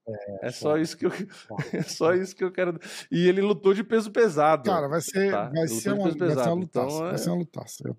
É, 0.09 0.49
é 0.49 0.51
só 0.51 0.77
isso 0.77 0.97
que 0.97 1.07
eu 1.07 1.13
é 1.73 1.83
só 1.83 2.13
isso 2.15 2.35
que 2.35 2.43
eu 2.43 2.51
quero. 2.51 2.79
E 3.11 3.29
ele 3.29 3.41
lutou 3.41 3.73
de 3.73 3.85
peso 3.85 4.11
pesado. 4.11 4.65
Cara, 4.65 4.89
vai 4.89 5.01
ser, 5.01 5.31
tá? 5.31 5.49
vai, 5.49 5.69
ser 5.69 5.93
uma, 5.93 6.11
vai 6.11 6.31
ser 6.31 6.41
uma 6.41 6.55
lutaça. 6.55 6.89
Então, 6.89 7.07
é... 7.07 7.11
Vai 7.11 7.19
ser 7.19 7.31
uma 7.31 7.39
lutaça. 7.39 7.97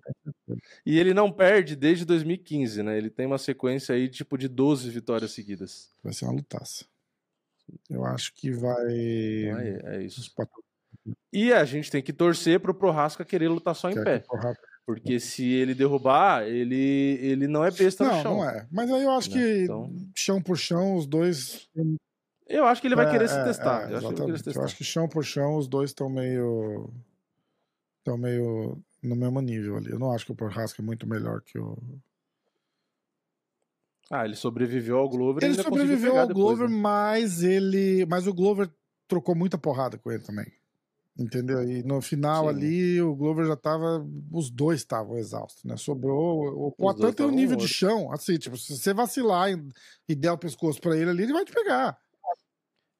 E 0.84 0.98
ele 0.98 1.14
não 1.14 1.32
perde 1.32 1.74
desde 1.74 2.04
2015, 2.04 2.82
né? 2.82 2.98
Ele 2.98 3.10
tem 3.10 3.26
uma 3.26 3.38
sequência 3.38 3.94
aí 3.94 4.08
tipo 4.08 4.36
de 4.36 4.48
12 4.48 4.90
vitórias 4.90 5.32
seguidas. 5.32 5.90
Vai 6.02 6.12
ser 6.12 6.26
uma 6.26 6.34
lutaça. 6.34 6.84
Eu 7.88 8.04
acho 8.04 8.34
que 8.34 8.50
vai. 8.50 8.92
É, 8.92 9.96
é 9.96 10.02
isso. 10.02 10.30
E 11.32 11.52
a 11.52 11.64
gente 11.64 11.90
tem 11.90 12.02
que 12.02 12.12
torcer 12.12 12.60
pro 12.60 12.74
Prohasca 12.74 13.24
querer 13.24 13.48
lutar 13.48 13.74
só 13.74 13.90
em 13.90 13.94
Quer 13.94 14.04
pé. 14.04 14.24
Porque 14.86 15.18
se 15.18 15.50
ele 15.50 15.74
derrubar, 15.74 16.46
ele, 16.46 17.18
ele 17.22 17.46
não 17.48 17.64
é 17.64 17.70
besta 17.70 18.04
não, 18.04 18.16
no 18.16 18.22
chão. 18.22 18.36
Não, 18.36 18.48
é. 18.48 18.66
Mas 18.70 18.90
aí 18.90 19.02
eu 19.02 19.10
acho 19.12 19.30
né? 19.30 19.36
que 19.36 19.62
então... 19.64 19.90
chão 20.14 20.42
por 20.42 20.58
chão, 20.58 20.96
os 20.96 21.06
dois. 21.06 21.68
Eu 22.46 22.66
acho 22.66 22.82
que 22.82 22.88
ele 22.88 22.94
vai 22.94 23.06
é, 23.06 23.10
querer 23.10 23.28
se 23.28 23.38
é, 23.38 23.44
testar. 23.44 23.90
É, 23.90 23.94
eu, 23.94 23.96
acho 23.96 24.42
testar. 24.42 24.60
eu 24.60 24.64
acho 24.64 24.76
que 24.76 24.84
chão 24.84 25.08
por 25.08 25.24
chão, 25.24 25.56
os 25.56 25.66
dois 25.66 25.90
estão 25.90 26.10
meio. 26.10 26.90
estão 27.98 28.18
meio 28.18 28.78
no 29.02 29.16
mesmo 29.16 29.40
nível 29.40 29.76
ali. 29.76 29.90
Eu 29.90 29.98
não 29.98 30.12
acho 30.12 30.26
que 30.26 30.32
o 30.32 30.36
Prohaska 30.36 30.82
é 30.82 30.84
muito 30.84 31.06
melhor 31.06 31.40
que 31.40 31.58
o. 31.58 31.78
Ah, 34.10 34.26
ele 34.26 34.36
sobreviveu 34.36 34.98
ao 34.98 35.08
Glover. 35.08 35.42
Ele 35.42 35.54
sobreviveu 35.54 36.18
ao 36.18 36.26
depois, 36.26 36.58
Glover, 36.58 36.68
né? 36.68 36.76
mas 36.76 37.42
ele. 37.42 38.04
Mas 38.06 38.26
o 38.26 38.34
Glover 38.34 38.70
trocou 39.08 39.34
muita 39.34 39.56
porrada 39.56 39.96
com 39.96 40.12
ele 40.12 40.22
também. 40.22 40.46
Entendeu? 41.16 41.62
E 41.62 41.82
no 41.84 42.00
final 42.02 42.44
Sim. 42.44 42.48
ali, 42.48 43.00
o 43.00 43.14
Glover 43.14 43.46
já 43.46 43.56
tava. 43.56 44.04
Os 44.32 44.50
dois 44.50 44.80
estavam 44.80 45.16
exaustos, 45.16 45.62
né? 45.62 45.76
Sobrou. 45.76 46.66
O 46.66 46.72
Poitin 46.72 47.12
tem 47.12 47.26
um 47.26 47.30
nível 47.30 47.56
de 47.56 47.68
chão, 47.68 48.10
assim, 48.12 48.36
tipo, 48.36 48.56
se 48.56 48.76
você 48.76 48.92
vacilar 48.92 49.52
e, 49.52 49.68
e 50.08 50.14
der 50.16 50.32
o 50.32 50.38
pescoço 50.38 50.80
pra 50.80 50.96
ele 50.96 51.10
ali, 51.10 51.22
ele 51.22 51.32
vai 51.32 51.44
te 51.44 51.52
pegar. 51.52 51.96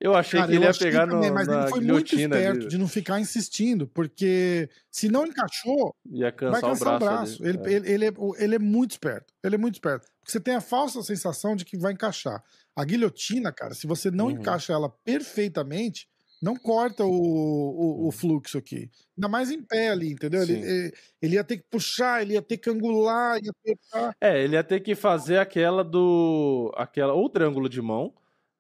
Eu 0.01 0.15
achei 0.15 0.39
Cara, 0.39 0.51
que 0.51 0.59
ele 0.59 0.65
ia 0.67 0.75
pegar 0.75 1.09
também, 1.09 1.31
no, 1.31 1.35
mas 1.35 1.49
ele 1.49 1.67
foi 1.69 1.81
muito 1.81 2.15
esperto 2.15 2.61
ali. 2.61 2.69
de 2.69 2.77
não 2.77 2.87
ficar 2.87 3.21
insistindo, 3.21 3.87
porque 3.89 4.69
se 4.91 5.09
não 5.09 5.25
encaixou, 5.25 5.95
ia 6.05 6.31
cansar 6.31 6.61
vai 6.61 6.71
cansar 6.71 6.97
o 6.97 6.99
braço. 6.99 7.37
O 7.37 7.43
braço. 7.43 7.47
Ele, 7.47 7.59
é. 7.59 7.73
Ele, 7.73 7.91
ele, 7.91 8.05
é, 8.07 8.13
ele 8.39 8.55
é 8.55 8.59
muito 8.59 8.91
esperto. 8.91 9.33
Ele 9.43 9.55
é 9.55 9.59
muito 9.59 9.75
esperto. 9.75 10.07
Porque 10.21 10.31
você 10.31 10.41
tem 10.41 10.55
a 10.55 10.61
falsa 10.61 11.03
sensação 11.03 11.57
de 11.57 11.65
que 11.65 11.79
vai 11.79 11.93
encaixar. 11.93 12.45
A 12.77 12.85
guilhotina, 12.85 13.51
cara, 13.51 13.73
se 13.73 13.87
você 13.87 14.11
não 14.11 14.27
uhum. 14.27 14.33
encaixa 14.33 14.73
ela 14.73 14.91
perfeitamente, 15.05 16.07
não 16.45 16.57
corta 16.57 17.05
o, 17.05 17.11
o, 17.11 18.03
o, 18.03 18.05
uhum. 18.05 18.11
fluxo 18.13 18.59
aqui. 18.59 18.91
Ainda 19.17 19.29
mais 19.29 19.51
em 19.51 19.63
pé 19.63 19.89
ali, 19.89 20.13
entendeu? 20.13 20.43
Ele, 20.43 20.93
ele, 21.23 21.37
ia 21.37 21.43
ter 21.43 21.57
que 21.57 21.65
puxar, 21.71 22.21
ele 22.21 22.35
ia 22.35 22.43
ter 22.43 22.59
que 22.59 22.69
angular, 22.69 23.39
ia 23.43 23.53
ter 23.65 23.79
É, 24.21 24.45
ele 24.45 24.55
ia 24.55 24.63
ter 24.63 24.81
que 24.81 24.95
fazer 24.95 25.39
aquela 25.39 25.83
do. 25.83 26.71
aquela 26.77 27.15
ou 27.15 27.31
triângulo 27.31 27.67
de 27.67 27.81
mão, 27.81 28.13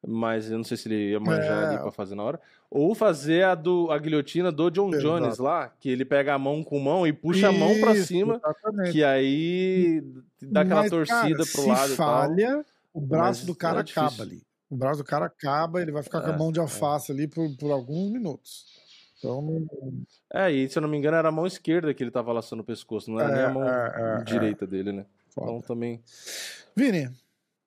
mas 0.06 0.50
eu 0.50 0.56
não 0.56 0.64
sei 0.64 0.78
se 0.78 0.88
ele 0.88 1.10
ia 1.10 1.20
manjar 1.20 1.64
É. 1.64 1.66
ali 1.66 1.78
pra 1.78 1.92
fazer 1.92 2.14
na 2.14 2.22
hora. 2.22 2.40
Ou 2.70 2.94
fazer 2.94 3.44
a, 3.44 3.54
do, 3.54 3.90
a 3.90 3.98
guilhotina 3.98 4.50
do 4.50 4.70
John 4.70 4.88
Exato. 4.88 5.02
Jones 5.02 5.38
lá, 5.38 5.68
que 5.78 5.90
ele 5.90 6.06
pega 6.06 6.32
a 6.32 6.38
mão 6.38 6.64
com 6.64 6.80
mão 6.80 7.06
e 7.06 7.12
puxa 7.12 7.50
a 7.50 7.52
mão 7.52 7.78
pra 7.80 7.92
Isso, 7.92 8.06
cima, 8.06 8.36
Exatamente. 8.36 8.92
que 8.92 9.04
aí 9.04 10.02
dá 10.40 10.62
aquela 10.62 10.80
Mas, 10.80 10.90
torcida 10.90 11.44
cara, 11.44 11.50
pro 11.52 11.66
lado 11.66 11.92
e 11.92 11.96
tal. 11.96 12.06
falha, 12.06 12.64
o 12.94 13.00
braço 13.00 13.40
Mas 13.40 13.46
do 13.46 13.54
cara 13.54 13.80
é 13.80 13.82
acaba 13.82 14.22
ali. 14.22 14.42
O 14.70 14.76
braço 14.76 14.98
do 15.02 15.04
cara 15.04 15.26
acaba, 15.26 15.80
ele 15.80 15.92
vai 15.92 16.02
ficar 16.02 16.22
com 16.22 16.30
a 16.30 16.34
É, 16.34 16.36
mão 16.38 16.50
de 16.52 16.58
é. 16.58 16.62
alface 16.62 17.12
ali 17.12 17.28
por, 17.28 17.48
por 17.56 17.70
alguns 17.70 18.10
minutos. 18.10 18.66
Então, 19.18 19.66
É, 20.32 20.50
e 20.50 20.68
se 20.68 20.76
eu 20.78 20.82
não 20.82 20.88
me 20.88 20.96
engano 20.98 21.16
era 21.16 21.28
a 21.28 21.32
mão 21.32 21.46
esquerda 21.46 21.94
que 21.94 22.02
ele 22.02 22.10
tava 22.10 22.32
laçando 22.32 22.62
o 22.62 22.66
pescoço, 22.66 23.10
não 23.10 23.20
era 23.20 23.30
nem 23.30 23.40
É, 23.40 23.44
a 23.44 23.48
mão 23.48 23.64
é, 23.68 24.20
é, 24.20 24.24
direita 24.24 24.66
dele, 24.66 24.92
né? 24.92 25.06
foda. 25.30 25.56
Então 25.56 25.60
também. 25.62 26.02
Vini, 26.76 27.10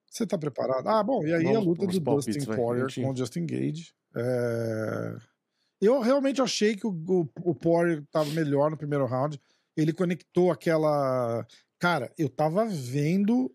você 0.10 0.26
tá 0.28 0.38
preparado? 0.38 0.88
Ah, 0.88 1.04
bom, 1.04 1.26
e 1.26 1.34
aí 1.34 1.54
a 1.54 1.54
Vamos 1.54 1.66
luta 1.66 1.86
pros 1.86 2.00
do 2.00 2.00
Dustin 2.16 2.46
Poirier 2.46 2.94
com 2.94 3.10
o 3.12 3.16
Justin 3.16 3.46
Gage. 3.46 3.94
É, 4.16 5.16
Eu 5.82 6.00
realmente 6.02 6.42
achei 6.42 6.76
que 6.76 6.88
o, 6.88 6.92
o, 6.92 7.30
o 7.52 7.56
Poirier 7.56 8.04
tava 8.12 8.30
melhor 8.32 8.72
no 8.72 8.78
primeiro 8.78 9.06
round. 9.06 9.40
Ele 9.76 9.94
conectou 9.94 10.52
aquela. 10.52 11.46
Cara, 11.80 12.12
eu 12.18 12.30
tava 12.30 12.66
vendo. 12.66 13.54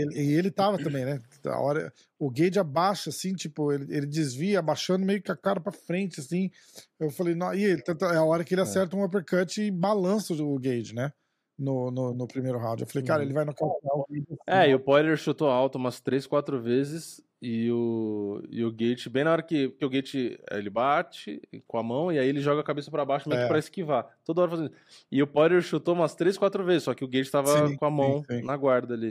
Ele- 0.00 0.14
E 0.18 0.32
ele 0.34 0.50
tava 0.50 0.78
também, 0.78 1.04
né? 1.04 1.20
A 1.46 1.60
hora, 1.60 1.92
o 2.18 2.30
Gage 2.30 2.58
abaixa, 2.58 3.10
assim, 3.10 3.34
tipo, 3.34 3.72
ele, 3.72 3.86
ele 3.94 4.06
desvia, 4.06 4.58
abaixando 4.58 5.04
meio 5.04 5.22
que 5.22 5.30
a 5.32 5.36
cara 5.36 5.60
pra 5.60 5.72
frente, 5.72 6.20
assim. 6.20 6.50
Eu 6.98 7.10
falei, 7.10 7.34
não, 7.34 7.54
e 7.54 7.64
ele, 7.64 7.82
é 8.12 8.16
a 8.16 8.24
hora 8.24 8.44
que 8.44 8.54
ele 8.54 8.60
acerta 8.62 8.96
um 8.96 9.04
uppercut 9.04 9.60
e 9.60 9.70
balança 9.70 10.32
o 10.34 10.58
Gage, 10.58 10.94
né? 10.94 11.12
No, 11.58 11.90
no, 11.90 12.12
no 12.12 12.26
primeiro 12.28 12.58
round. 12.58 12.82
Eu 12.82 12.86
falei, 12.88 13.06
cara, 13.06 13.20
Uhum. 13.20 13.26
ele 13.26 13.34
vai 13.34 13.44
nocautear 13.46 13.94
o 13.96 14.06
Gage. 14.10 14.26
É, 14.46 14.68
e 14.68 14.74
o 14.74 14.80
Poirier 14.80 15.16
chutou 15.16 15.48
alto 15.48 15.76
umas 15.78 16.00
3, 16.00 16.26
4 16.26 16.60
vezes 16.60 17.22
e 17.40 17.70
o, 17.72 18.42
e 18.50 18.62
o 18.62 18.70
Gate, 18.70 19.08
bem 19.08 19.24
na 19.24 19.32
hora 19.32 19.42
que, 19.42 19.70
que 19.70 19.84
o 19.84 19.88
Gate 19.88 20.38
ele 20.50 20.68
bate 20.68 21.40
com 21.66 21.78
a 21.78 21.82
mão 21.82 22.12
e 22.12 22.18
aí 22.18 22.28
ele 22.28 22.40
joga 22.40 22.60
a 22.60 22.64
cabeça 22.64 22.90
pra 22.90 23.06
baixo 23.06 23.26
meio 23.26 23.38
É. 23.40 23.42
que 23.44 23.48
pra 23.48 23.58
esquivar. 23.58 24.06
Toda 24.22 24.42
hora 24.42 24.50
fazendo. 24.50 24.72
E 25.10 25.22
o 25.22 25.26
Poirier 25.26 25.62
chutou 25.62 25.94
umas 25.94 26.14
3, 26.14 26.36
4 26.36 26.62
vezes, 26.62 26.82
só 26.82 26.92
que 26.94 27.04
o 27.04 27.08
Gate 27.08 27.30
tava 27.30 27.68
Sim, 27.68 27.76
com 27.76 27.86
a 27.86 27.90
mão 27.90 28.22
sim, 28.24 28.40
sim. 28.40 28.44
na 28.44 28.54
guarda 28.54 28.92
ali. 28.92 29.10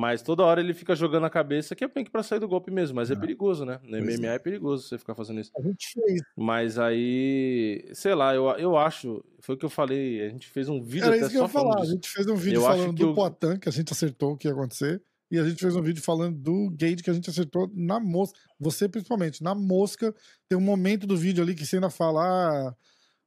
Mas 0.00 0.22
toda 0.22 0.44
hora 0.44 0.60
ele 0.60 0.72
fica 0.74 0.94
jogando 0.94 1.26
a 1.26 1.30
cabeça, 1.30 1.74
que 1.74 1.82
é 1.82 1.88
bem 1.88 2.04
que 2.04 2.10
pra 2.10 2.22
sair 2.22 2.38
do 2.38 2.46
golpe 2.46 2.70
mesmo, 2.70 2.94
mas 2.94 3.10
é, 3.10 3.14
É. 3.14 3.16
perigoso, 3.18 3.64
né? 3.64 3.80
No 3.82 3.98
Pois 3.98 4.18
MMA 4.20 4.28
é. 4.34 4.38
perigoso 4.38 4.86
você 4.86 4.96
ficar 4.96 5.16
fazendo 5.16 5.40
isso. 5.40 5.50
A 5.58 5.60
gente 5.60 5.88
fez. 5.92 6.22
Mas 6.36 6.78
aí, 6.78 7.84
sei 7.94 8.14
lá, 8.14 8.32
eu, 8.32 8.44
eu 8.58 8.76
acho, 8.76 9.24
foi 9.40 9.56
o 9.56 9.58
que 9.58 9.64
eu 9.64 9.70
falei, 9.70 10.24
a 10.24 10.28
gente 10.28 10.46
fez 10.46 10.68
um 10.68 10.80
vídeo 10.80 11.06
Era 11.06 11.16
até 11.16 11.22
isso 11.22 11.30
que 11.30 11.36
eu 11.36 11.42
ia 11.42 11.48
falar. 11.48 11.64
falando 11.64 11.78
A 11.78 11.80
disso. 11.82 11.94
gente 11.94 12.08
fez 12.10 12.26
um 12.28 12.36
vídeo 12.36 12.58
Eu 12.58 12.62
falando 12.62 12.92
do 12.92 13.10
o- 13.10 13.14
Poitin, 13.14 13.58
que 13.58 13.68
a 13.68 13.72
gente 13.72 13.92
acertou 13.92 14.32
o 14.34 14.36
que 14.36 14.46
ia 14.46 14.52
acontecer. 14.52 15.02
E 15.32 15.38
a 15.38 15.42
gente 15.44 15.60
fez 15.60 15.74
um 15.74 15.82
vídeo 15.82 16.00
falando 16.02 16.36
do 16.38 16.70
Gage, 16.78 17.02
que 17.02 17.10
a 17.10 17.12
gente 17.12 17.28
acertou 17.28 17.68
na 17.74 17.98
mosca. 17.98 18.38
Você, 18.60 18.88
principalmente, 18.88 19.42
na 19.42 19.52
mosca. 19.54 20.14
Tem 20.48 20.56
um 20.56 20.60
momento 20.62 21.08
do 21.08 21.16
vídeo 21.16 21.42
ali 21.42 21.54
que 21.56 21.66
você 21.66 21.74
ainda 21.76 21.90
fala 21.90 22.22
ah, 22.68 22.74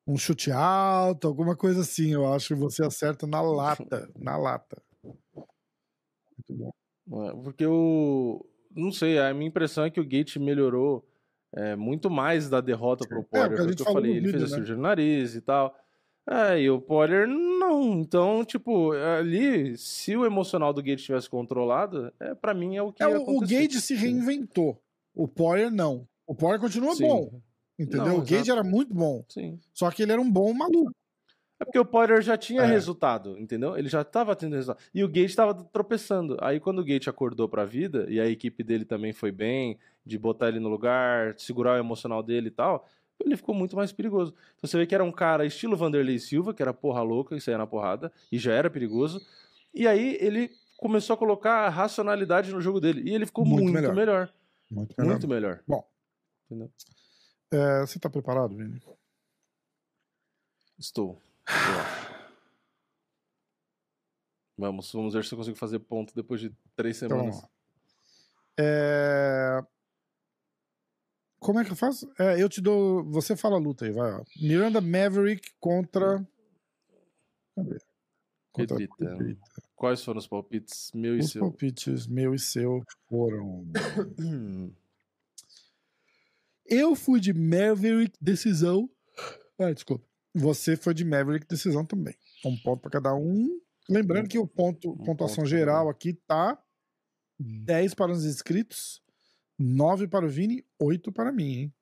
um 0.07 0.17
chute 0.17 0.51
alto, 0.51 1.27
alguma 1.27 1.53
coisa 1.55 1.81
assim. 1.81 2.13
Eu 2.13 2.33
acho 2.33 2.47
que 2.47 2.55
você 2.55 2.83
acerta 2.83 3.27
na 3.27 3.41
lata. 3.41 4.09
Na 4.17 4.37
lata. 4.37 4.81
É, 6.59 7.33
Porque 7.43 7.65
o. 7.65 8.45
Não 8.73 8.91
sei, 8.91 9.19
a 9.19 9.33
minha 9.33 9.47
impressão 9.49 9.83
é 9.83 9.89
que 9.89 9.99
o 9.99 10.05
Gate 10.07 10.37
melhorou 10.37 11.05
é, 11.53 11.75
muito 11.75 12.09
mais 12.09 12.49
da 12.49 12.61
derrota 12.61 13.05
pro 13.07 13.19
É, 13.19 13.23
Poirier. 13.23 13.49
porque 13.49 13.61
a 13.61 13.63
foi 13.63 13.65
o 13.65 13.69
gente 13.69 13.83
que 13.83 13.89
eu 13.89 13.93
falei, 13.93 14.11
ele 14.11 14.21
fez 14.21 14.33
vídeo, 14.33 14.45
a 14.45 14.47
né? 14.49 14.53
cirurgia 14.53 14.75
no 14.75 14.81
nariz 14.81 15.35
e 15.35 15.41
tal. 15.41 15.75
É, 16.29 16.61
e 16.61 16.69
o 16.69 16.79
Poirier 16.79 17.27
não. 17.27 17.93
Então, 17.99 18.45
tipo, 18.45 18.91
ali, 18.93 19.75
se 19.77 20.15
o 20.15 20.25
emocional 20.25 20.71
do 20.71 20.81
Gate 20.83 21.01
tivesse 21.03 21.29
controlado, 21.29 22.13
é, 22.19 22.33
para 22.35 22.53
mim 22.53 22.77
é 22.77 22.81
o 22.81 22.93
que 22.93 23.03
É, 23.03 23.07
o. 23.07 23.39
Gage 23.41 23.81
se 23.81 23.95
reinventou. 23.95 24.81
O 25.13 25.27
Poirier 25.27 25.71
não. 25.71 26.07
O 26.25 26.33
Poirier 26.33 26.61
continua 26.61 26.95
Sim, 26.95 27.07
bom. 27.07 27.41
Entendeu? 27.77 28.05
Não, 28.05 28.19
o 28.19 28.23
exato. 28.23 28.51
era 28.51 28.63
muito 28.63 28.93
bom. 28.93 29.25
Sim. 29.27 29.59
Só 29.73 29.89
que 29.91 30.03
ele 30.03 30.11
era 30.11 30.21
um 30.21 30.31
bom 30.31 30.53
maluco. 30.53 30.93
É 31.61 31.65
porque 31.65 31.77
o 31.77 31.85
Poirier 31.85 32.21
já 32.23 32.35
tinha 32.35 32.63
É. 32.63 32.65
resultado, 32.65 33.37
entendeu? 33.37 33.77
Ele 33.77 33.87
já 33.87 34.03
tava 34.03 34.35
tendo 34.35 34.55
resultado. 34.55 34.83
E 34.93 35.03
o 35.03 35.07
Gate 35.07 35.35
tava 35.35 35.53
tropeçando. 35.53 36.35
Aí 36.41 36.59
quando 36.59 36.79
o 36.79 36.83
Gate 36.83 37.07
acordou 37.07 37.47
pra 37.47 37.65
vida, 37.65 38.07
e 38.09 38.19
a 38.19 38.25
equipe 38.25 38.63
dele 38.63 38.83
também 38.83 39.13
foi 39.13 39.31
bem, 39.31 39.77
de 40.03 40.17
botar 40.17 40.47
ele 40.47 40.59
no 40.59 40.69
lugar, 40.69 41.35
segurar 41.37 41.73
o 41.75 41.77
emocional 41.77 42.23
dele 42.23 42.47
e 42.47 42.51
tal, 42.51 42.87
ele 43.19 43.37
ficou 43.37 43.53
muito 43.53 43.75
mais 43.75 43.91
perigoso. 43.91 44.33
Então 44.55 44.67
você 44.67 44.75
vê 44.75 44.87
que 44.87 44.95
era 44.95 45.03
um 45.03 45.11
cara 45.11 45.45
estilo 45.45 45.77
Vanderlei 45.77 46.17
Silva, 46.17 46.51
que 46.51 46.63
era 46.63 46.73
porra 46.73 47.03
louca 47.03 47.35
e 47.35 47.39
saía 47.41 47.59
na 47.59 47.67
porrada, 47.67 48.11
e 48.31 48.39
já 48.39 48.53
era 48.53 48.67
perigoso. 48.67 49.21
E 49.71 49.87
aí 49.87 50.17
ele 50.19 50.49
começou 50.77 51.13
a 51.13 51.17
colocar 51.17 51.67
a 51.67 51.69
racionalidade 51.69 52.51
no 52.51 52.59
jogo 52.59 52.79
dele. 52.79 53.03
E 53.07 53.13
ele 53.13 53.27
ficou 53.27 53.45
Muito 53.45 53.61
muito, 53.65 53.75
melhor. 53.75 53.93
melhor. 53.95 54.33
Muito 54.71 54.95
Muito 54.99 55.27
melhor. 55.27 55.59
Bom. 55.67 55.87
Entendeu? 56.49 56.71
É, 57.53 57.81
você 57.81 57.99
tá 57.99 58.09
preparado, 58.09 58.55
Vini? 58.57 58.81
Estou. 60.79 61.21
Vamos, 64.57 64.91
vamos 64.91 65.13
ver 65.13 65.23
se 65.25 65.33
eu 65.33 65.37
consigo 65.37 65.57
fazer 65.57 65.79
ponto 65.79 66.13
depois 66.13 66.39
de 66.39 66.51
três 66.75 67.01
Então, 67.01 67.17
semanas. 67.17 67.41
lá. 67.41 67.49
É... 68.59 69.59
Como 71.39 71.59
é 71.59 71.65
que 71.65 71.71
eu 71.71 71.75
faço? 71.75 72.11
É, 72.19 72.41
eu 72.41 72.47
te 72.47 72.61
dou. 72.61 73.03
Você 73.11 73.35
fala 73.35 73.55
a 73.55 73.59
luta 73.59 73.85
aí, 73.85 73.91
vai. 73.91 74.11
Ó. 74.13 74.23
Miranda 74.39 74.79
Maverick 74.79 75.49
contra. 75.59 76.23
Cadê? 77.55 77.79
Contra 78.51 78.77
Pedrita. 78.77 78.95
Pedrita. 79.17 79.41
Quais 79.75 80.03
foram 80.03 80.19
os 80.19 80.27
palpites 80.27 80.91
meu 80.93 81.15
e 81.15 81.19
Os 81.21 81.31
seu? 81.31 81.41
palpites 81.41 82.05
meu 82.05 82.35
e 82.35 82.39
seu 82.39 82.83
foram. 83.09 83.65
Eu 86.65 86.95
fui 86.95 87.19
de 87.19 87.33
Maverick 87.33 88.15
decisão. 88.21 88.87
Ah, 89.57 89.73
desculpa. 89.73 90.05
Você 90.33 90.77
foi 90.77 90.93
de 90.93 91.03
Maverick 91.03 91.45
decisão 91.47 91.85
também. 91.85 92.15
Um 92.45 92.57
ponto 92.57 92.81
para 92.81 92.91
cada 92.91 93.13
um. 93.13 93.59
Lembrando 93.89 94.29
que 94.29 94.37
o 94.39 94.47
ponto, 94.47 94.91
Um 94.91 95.03
pontuação 95.03 95.37
ponto 95.37 95.49
geral 95.49 95.89
aqui 95.89 96.13
tá 96.13 96.57
10 97.39 97.93
para 97.95 98.11
os 98.11 98.25
inscritos, 98.25 99.01
9 99.57 100.07
para 100.07 100.25
o 100.25 100.29
Vini, 100.29 100.65
8 100.79 101.11
para 101.11 101.31
mim, 101.31 101.53
hein? 101.53 101.73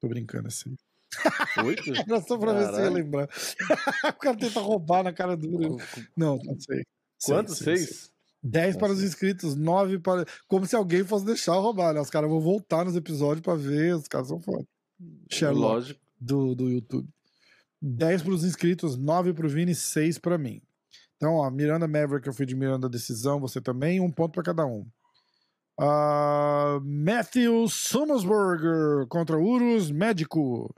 Tô 0.00 0.08
brincando 0.08 0.48
assim. 0.48 0.76
Oito? 1.64 1.82
Era 2.08 2.20
só 2.20 2.36
pra 2.38 2.52
ver 2.52 2.74
se 2.74 2.80
ia 2.80 2.90
lembrar. 2.90 3.28
o 4.08 4.18
cara 4.18 4.36
tenta 4.36 4.60
roubar 4.60 5.02
na 5.02 5.12
cara 5.12 5.36
dura. 5.36 5.68
Não, 6.16 6.36
não 6.36 6.60
sei. 6.60 6.84
Quanto? 7.24 7.54
Sei, 7.54 7.64
sei, 7.64 7.76
Seis? 7.76 7.98
sei. 7.98 8.16
10 8.42 8.76
para 8.76 8.92
os 8.92 9.02
inscritos, 9.02 9.56
9 9.56 9.98
para. 9.98 10.24
Como 10.46 10.66
se 10.66 10.76
alguém 10.76 11.02
fosse 11.02 11.24
deixar 11.24 11.54
eu 11.56 11.62
roubar, 11.62 11.92
né? 11.94 12.00
Os 12.00 12.10
caras 12.10 12.30
vão 12.30 12.40
voltar 12.40 12.84
nos 12.84 12.94
episódios 12.94 13.40
pra 13.40 13.54
ver, 13.56 13.96
os 13.96 14.06
caras 14.06 14.28
são 14.28 14.40
foda. 14.40 14.64
Sherlock 15.30 15.74
Lógico. 15.74 16.00
do, 16.20 16.54
do 16.54 16.70
YouTube. 16.70 17.08
10 17.86 18.22
para 18.22 18.32
os 18.32 18.44
inscritos, 18.44 18.96
9 18.96 19.32
para 19.32 19.46
o 19.46 19.48
Vini, 19.48 19.74
6 19.74 20.18
para 20.18 20.36
mim. 20.36 20.60
Então, 21.16 21.34
ó, 21.34 21.50
Miranda 21.50 21.86
Maverick, 21.88 22.26
eu 22.26 22.34
fui 22.34 22.44
de 22.44 22.54
Miranda 22.56 22.88
Decisão, 22.88 23.40
você 23.40 23.60
também, 23.60 24.00
um 24.00 24.10
ponto 24.10 24.32
para 24.32 24.42
cada 24.42 24.66
um. 24.66 24.86
Ah, 25.78 26.78
Matthew 26.82 27.68
Summersberger 27.68 29.06
contra 29.08 29.38
Urus 29.38 29.90
Médico. 29.90 30.74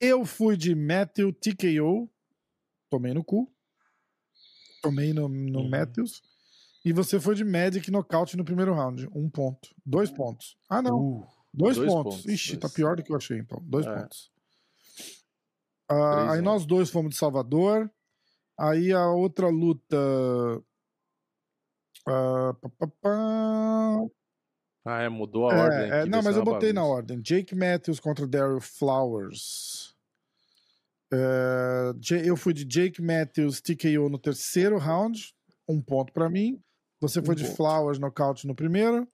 Eu 0.00 0.24
fui 0.24 0.56
de 0.56 0.74
Matthew 0.74 1.32
TKO, 1.32 2.10
tomei 2.90 3.14
no 3.14 3.24
cu. 3.24 3.50
Tomei 4.82 5.12
no, 5.12 5.28
no 5.28 5.60
Uhum. 5.60 5.68
Matthews. 5.70 6.22
E 6.84 6.92
você 6.92 7.18
foi 7.18 7.34
de 7.34 7.44
Magic 7.44 7.90
nocaute 7.90 8.36
no 8.36 8.44
primeiro 8.44 8.72
round. 8.74 9.08
Um 9.12 9.28
ponto. 9.28 9.74
Dois 9.84 10.10
pontos. 10.10 10.56
Ah, 10.68 10.80
não. 10.82 10.98
Uh, 11.00 11.26
Dois, 11.52 11.76
Dois 11.76 11.88
pontos. 11.90 12.16
pontos, 12.16 12.26
Ixi, 12.32 12.56
tá 12.58 12.68
dois. 12.68 12.74
pior 12.74 12.96
do 12.96 13.02
que 13.02 13.10
eu 13.10 13.16
achei, 13.16 13.38
então. 13.38 13.58
Dois 13.64 13.86
É. 13.86 13.94
pontos. 14.02 14.30
Ah, 15.88 16.32
aí 16.32 16.40
nós 16.42 16.66
dois 16.66 16.90
fomos 16.90 17.10
de 17.12 17.16
Salvador. 17.16 17.90
Aí 18.58 18.92
a 18.92 19.08
outra 19.10 19.48
luta. 19.48 19.96
ah, 22.06 22.54
pá, 22.60 22.68
pá, 22.78 22.86
pá. 23.00 24.06
Ah, 24.88 25.02
é, 25.02 25.08
mudou 25.08 25.48
a 25.50 25.54
É, 25.54 25.58
ordem. 25.60 25.90
é, 25.90 26.06
não, 26.06 26.22
mas 26.22 26.36
eu 26.36 26.44
botei 26.44 26.72
na 26.72 26.80
bagunça. 26.80 26.96
ordem. 26.96 27.20
Jake 27.20 27.54
Matthews 27.56 27.98
contra 28.00 28.26
Daryl 28.26 28.60
Flowers. 28.60 29.94
É, 31.12 31.92
eu 32.24 32.36
fui 32.36 32.52
de 32.54 32.64
Jake 32.64 33.00
Matthews 33.02 33.60
TKO 33.60 34.08
no 34.08 34.18
terceiro 34.18 34.78
round. 34.78 35.34
Um 35.68 35.80
ponto 35.82 36.12
pra 36.12 36.28
mim. 36.30 36.60
Você 37.00 37.20
foi 37.20 37.34
Um 37.34 37.36
de 37.38 37.44
ponto. 37.44 37.56
Flowers 37.56 37.98
nocaute 37.98 38.46
no 38.46 38.54
primeiro. 38.54 39.06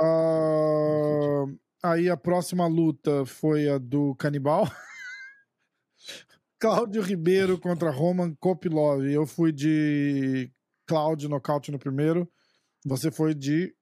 Ah, 0.00 1.44
aí 1.82 2.08
a 2.10 2.16
próxima 2.16 2.66
luta 2.66 3.24
foi 3.26 3.68
a 3.68 3.78
do 3.78 4.14
Canibal. 4.16 4.64
Cláudio 6.58 7.02
Ribeiro 7.02 7.58
contra 7.58 7.90
Roman 7.90 8.34
Kopilov. 8.34 9.04
Eu 9.04 9.26
fui 9.26 9.52
de 9.52 10.50
Cláudio 10.86 11.28
nocaute 11.28 11.70
no 11.70 11.78
primeiro. 11.78 12.30
Você 12.84 13.10
foi 13.10 13.34
de 13.34 13.74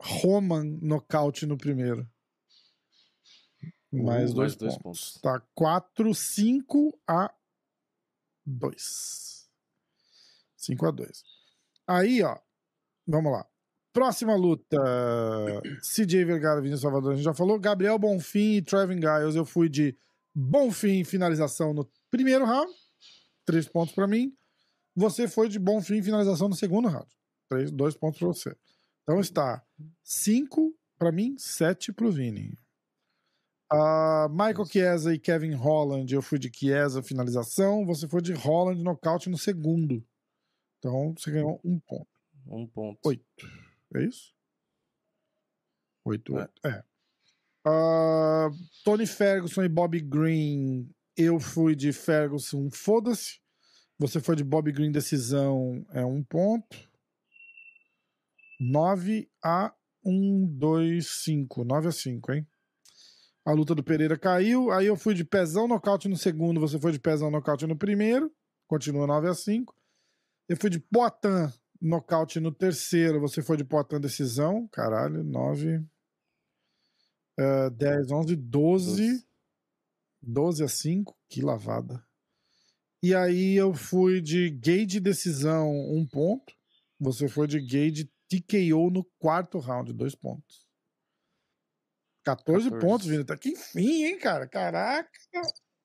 Roman 0.00 0.64
nocaute 0.80 1.44
no 1.46 1.58
primeiro. 1.58 2.08
Mais 3.92 4.30
Uh, 4.30 4.34
dois, 4.34 4.36
mais 4.36 4.56
dois 4.56 4.76
pontos. 4.78 4.82
pontos. 5.12 5.20
Tá 5.20 5.42
4, 5.54 6.14
5 6.14 6.98
a 7.06 7.34
2. 8.46 9.50
5 10.56 10.86
a 10.86 10.90
2. 10.90 11.24
Aí, 11.86 12.22
ó. 12.22 12.38
Vamos 13.06 13.32
lá. 13.32 13.44
Próxima 13.92 14.36
luta. 14.36 14.76
CJ 15.82 16.24
Vergara, 16.24 16.60
Vinícius 16.60 16.82
Salvador, 16.82 17.12
a 17.12 17.16
gente 17.16 17.24
já 17.24 17.34
falou. 17.34 17.58
Gabriel 17.58 17.98
Bonfim 17.98 18.56
e 18.56 18.62
Trevin 18.62 19.00
Giles. 19.00 19.34
Eu 19.34 19.44
fui 19.44 19.68
de 19.68 19.96
Bonfim 20.34 21.04
finalização 21.04 21.74
no 21.74 21.90
primeiro 22.10 22.44
round. 22.44 22.72
Três 23.44 23.68
pontos 23.68 23.94
para 23.94 24.06
mim. 24.06 24.36
Você 24.94 25.28
foi 25.28 25.48
de 25.48 25.58
Bonfim 25.58 26.02
finalização 26.02 26.48
no 26.48 26.54
segundo 26.54 26.88
round. 26.88 27.08
Três, 27.48 27.70
dois 27.70 27.96
pontos 27.96 28.18
para 28.18 28.28
você. 28.28 28.56
Então 29.02 29.20
está 29.20 29.64
cinco 30.02 30.74
para 30.98 31.10
mim, 31.10 31.34
sete 31.38 31.92
para 31.92 32.06
o 32.06 32.12
Vini. 32.12 32.58
Uh, 33.72 34.28
Michael 34.28 34.66
Chiesa 34.66 35.14
e 35.14 35.18
Kevin 35.18 35.54
Holland, 35.54 36.12
eu 36.12 36.20
fui 36.20 36.38
de 36.38 36.50
Chiesa 36.52 37.02
finalização. 37.02 37.86
Você 37.86 38.08
foi 38.08 38.20
de 38.20 38.32
Holland 38.32 38.82
nocaute 38.82 39.30
no 39.30 39.38
segundo. 39.38 40.04
Então 40.78 41.14
você 41.16 41.30
ganhou 41.30 41.60
um 41.64 41.78
ponto. 41.78 42.08
Um 42.46 42.66
ponto. 42.66 42.98
Oito. 43.04 43.24
É 43.94 44.04
isso? 44.04 44.34
Oito, 46.04 46.36
é. 46.36 46.40
oito. 46.42 46.66
É. 46.66 46.89
Uh, 47.66 48.50
Tony 48.84 49.06
Ferguson 49.06 49.62
e 49.62 49.68
Bob 49.68 49.98
Green. 50.00 50.88
Eu 51.16 51.38
fui 51.38 51.74
de 51.74 51.92
Ferguson, 51.92 52.70
foda-se. 52.70 53.40
Você 53.98 54.20
foi 54.20 54.36
de 54.36 54.44
Bob 54.44 54.72
Green, 54.72 54.90
decisão 54.90 55.84
é 55.92 56.04
um 56.04 56.22
ponto. 56.22 56.88
9 58.58 59.28
a 59.42 59.74
1, 60.04 60.46
2, 60.56 61.06
5. 61.06 61.64
9 61.64 61.88
a 61.88 61.92
5, 61.92 62.32
hein? 62.32 62.46
A 63.44 63.52
luta 63.52 63.74
do 63.74 63.82
Pereira 63.82 64.18
caiu. 64.18 64.70
Aí 64.70 64.86
eu 64.86 64.96
fui 64.96 65.14
de 65.14 65.24
pezão 65.24 65.66
nocaute 65.66 66.08
no 66.08 66.16
segundo. 66.16 66.60
Você 66.60 66.78
foi 66.78 66.92
de 66.92 66.98
pezão 66.98 67.30
nocaute 67.30 67.66
no 67.66 67.76
primeiro. 67.76 68.32
Continua 68.66 69.06
9 69.06 69.28
a 69.28 69.34
5. 69.34 69.74
Eu 70.48 70.56
fui 70.56 70.70
de 70.70 70.78
Poitin 70.78 71.52
Nocaute 71.80 72.38
no 72.40 72.52
terceiro, 72.52 73.18
você 73.18 73.40
foi 73.40 73.56
de 73.56 73.64
Poitin 73.64 73.98
decisão. 73.98 74.68
Caralho, 74.70 75.24
9. 75.24 75.82
Uh, 77.38 77.70
10, 77.70 78.10
11, 78.10 78.36
12. 78.36 79.26
12 80.22 80.64
a 80.64 80.68
5. 80.68 81.16
Que 81.28 81.40
lavada. 81.40 82.04
E 83.02 83.14
aí 83.14 83.54
eu 83.54 83.72
fui 83.72 84.20
de 84.20 84.50
Gage 84.50 85.00
decisão, 85.00 85.70
um 85.70 86.06
ponto. 86.06 86.52
Você 86.98 87.28
foi 87.28 87.46
de 87.46 87.58
Gage 87.58 88.10
TKO 88.28 88.90
no 88.90 89.04
quarto 89.18 89.58
round, 89.58 89.92
dois 89.92 90.14
pontos. 90.14 90.68
14, 92.24 92.68
14. 92.70 92.86
pontos, 92.86 93.06
Vini. 93.06 93.24
Tá 93.24 93.36
que 93.36 93.48
enfim, 93.50 94.04
hein, 94.04 94.18
cara? 94.18 94.46
Caraca. 94.46 95.10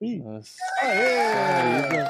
Nossa. 0.01 0.55
Aê! 0.81 2.05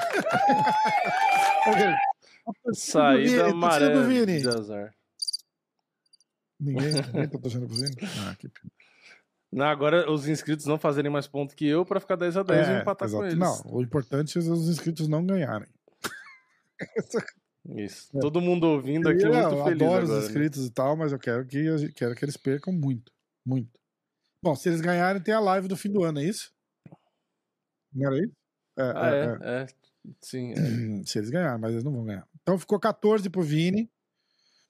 Saída 2.74 3.52
amarela 3.52 4.08
de 4.26 4.50
azar. 4.50 4.96
Ninguém, 6.60 6.94
ninguém 6.94 7.30
tá 7.30 7.40
torcendo 7.40 7.68
pro 7.68 7.76
Vini? 7.76 7.96
Ah, 8.28 8.36
que 8.36 8.50
pena. 8.50 8.72
Não, 9.56 9.68
agora 9.68 10.12
os 10.12 10.28
inscritos 10.28 10.66
não 10.66 10.78
fazerem 10.78 11.10
mais 11.10 11.28
ponto 11.28 11.56
que 11.56 11.66
eu 11.66 11.86
para 11.86 12.02
ficar 12.02 12.18
10 12.18 12.36
a 12.36 12.44
10 12.44 12.68
é, 12.68 12.78
e 12.78 12.82
empatar 12.82 13.08
exato. 13.08 13.22
com 13.22 13.26
eles. 13.26 13.40
Não, 13.40 13.62
o 13.74 13.82
importante 13.82 14.38
é 14.38 14.42
os 14.42 14.68
inscritos 14.68 15.08
não 15.08 15.26
ganharem. 15.26 15.70
Isso. 17.70 18.10
É. 18.18 18.20
Todo 18.20 18.42
mundo 18.42 18.66
ouvindo 18.66 19.08
aqui 19.08 19.24
eu, 19.24 19.32
muito 19.32 19.56
eu 19.56 19.64
feliz. 19.64 19.82
Eu 19.82 19.88
adoro 19.88 19.94
agora, 19.94 20.04
os 20.04 20.10
né? 20.10 20.18
inscritos 20.18 20.62
né? 20.62 20.68
e 20.68 20.72
tal, 20.72 20.98
mas 20.98 21.14
eu 21.14 21.18
quero 21.18 21.46
que, 21.46 21.94
quero 21.94 22.14
que 22.16 22.26
eles 22.26 22.36
percam 22.36 22.74
muito. 22.74 23.14
Muito. 23.46 23.80
Bom, 24.44 24.54
se 24.58 24.68
eles 24.68 24.82
ganharem, 24.82 25.22
tem 25.22 25.34
a 25.34 25.40
live 25.40 25.70
do 25.70 25.78
fim 25.78 25.90
do 25.90 26.04
ano, 26.04 26.20
é 26.20 26.26
isso? 26.26 26.52
Não 27.94 28.12
era 28.12 28.26
isso? 28.26 28.36
É, 28.78 28.84
ah, 28.84 29.10
é, 29.10 29.24
é, 29.24 29.62
é. 29.62 29.68
Sim. 30.20 30.52
É. 30.52 31.04
Se 31.08 31.18
eles 31.18 31.30
ganharem, 31.30 31.62
mas 31.62 31.72
eles 31.72 31.84
não 31.86 31.94
vão 31.94 32.04
ganhar. 32.04 32.28
Então 32.42 32.60
ficou 32.60 32.78
14 32.78 33.30
pro 33.30 33.42
Vini. 33.42 33.90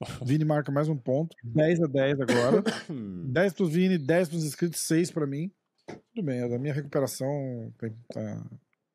Vini 0.24 0.44
marca 0.44 0.70
mais 0.70 0.88
um 0.88 0.96
ponto. 0.96 1.36
10 1.42 1.82
a 1.82 1.86
10 1.86 2.20
agora. 2.20 2.62
10 3.32 3.52
pro 3.54 3.66
Vini, 3.66 3.98
10 3.98 4.28
pros 4.28 4.44
inscritos, 4.44 4.80
6 4.80 5.10
pra 5.10 5.26
mim. 5.26 5.50
Tudo 5.86 6.24
bem, 6.24 6.42
a 6.42 6.58
minha 6.58 6.74
recuperação 6.74 7.72
tá, 7.78 7.88
tá, 8.12 8.44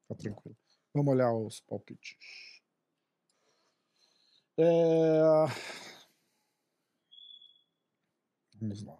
tá 0.10 0.16
tranquila. 0.16 0.56
Vamos 0.94 1.14
olhar 1.14 1.34
os 1.34 1.62
palpites. 1.62 2.18
É... 4.58 5.22
Vamos 8.60 8.84
lá. 8.84 8.98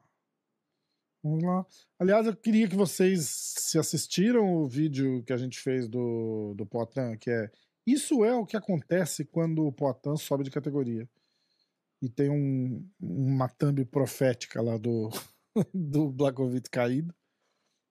Vamos 1.24 1.44
lá. 1.44 1.66
Aliás, 2.00 2.26
eu 2.26 2.36
queria 2.36 2.68
que 2.68 2.76
vocês 2.76 3.28
se 3.30 3.78
assistiram 3.78 4.56
o 4.56 4.68
vídeo 4.68 5.24
que 5.24 5.34
a 5.34 5.38
gente 5.38 5.60
fez 5.60 5.88
do, 5.88 6.56
do 6.56 6.66
Poitin, 6.66 7.16
que 7.20 7.30
é 7.30 7.52
isso 7.86 8.24
é 8.24 8.34
o 8.34 8.46
que 8.46 8.58
acontece 8.58 9.26
quando 9.26 9.68
o 9.68 9.72
Poitin 9.72 10.16
sobe 10.16 10.44
de 10.44 10.50
categoria. 10.52 11.08
E 12.02 12.10
tem 12.10 12.30
um, 12.30 12.88
uma 13.00 13.48
thumb 13.48 13.86
profética 13.86 14.62
lá 14.62 14.78
do, 14.78 15.10
do 15.74 16.12
Blakovic 16.12 16.70
caído. 16.70 17.14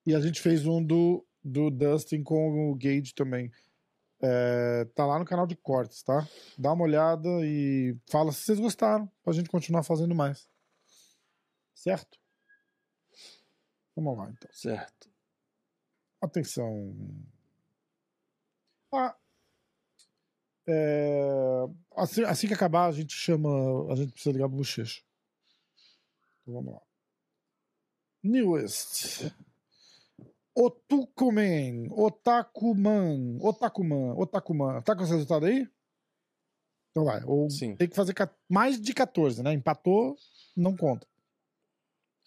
E 0.07 0.15
a 0.15 0.20
gente 0.20 0.41
fez 0.41 0.66
um 0.66 0.85
do, 0.85 1.24
do 1.45 1.70
Dustin 1.70 2.23
com 2.23 2.70
o 2.70 2.74
Gage 2.74 3.15
também. 3.15 3.53
É, 4.23 4.85
tá 4.95 5.07
lá 5.07 5.19
no 5.19 5.24
canal 5.24 5.47
de 5.47 5.57
cortes, 5.57 6.03
tá? 6.03 6.28
Dá 6.59 6.73
uma 6.73 6.85
olhada 6.85 7.28
e 7.43 7.97
fala 8.11 8.32
se 8.32 8.43
vocês 8.43 8.61
gostaram, 8.61 9.11
pra 9.23 9.32
gente 9.32 9.49
continuar 9.49 9.82
fazendo 9.82 10.15
mais. 10.15 10.49
Certo? 11.74 12.19
Vamos 13.97 14.19
lá, 14.19 14.31
então. 14.31 14.51
Certo. 14.53 15.11
Atenção. 16.20 16.95
Ah, 18.93 19.16
é, 20.71 21.67
assim, 21.97 22.23
assim, 22.25 22.47
que 22.47 22.55
acabar, 22.55 22.87
a 22.87 22.93
gente 22.93 23.13
chama. 23.13 23.49
A 23.93 23.97
gente 23.97 24.13
precisa 24.13 24.33
ligar 24.33 24.49
pro 24.49 24.59
bochecho. 24.59 25.03
Então 26.43 26.55
vamos 26.55 26.75
lá. 26.75 26.81
Newest. 28.23 29.33
Otukumen. 30.55 31.89
Otakuman. 31.91 33.39
Otakuman. 33.41 34.15
Otakuman. 34.17 34.83
Tá 34.83 34.95
com 34.95 35.03
esse 35.03 35.13
resultado 35.13 35.47
aí? 35.47 35.69
Então 36.91 37.05
vai. 37.05 37.23
Ou 37.25 37.49
Sim. 37.49 37.77
tem 37.77 37.89
que 37.89 37.97
fazer 37.97 38.15
mais 38.49 38.81
de 38.81 38.93
14, 38.93 39.43
né? 39.43 39.53
Empatou, 39.53 40.17
não 40.57 40.77
conta. 40.77 41.07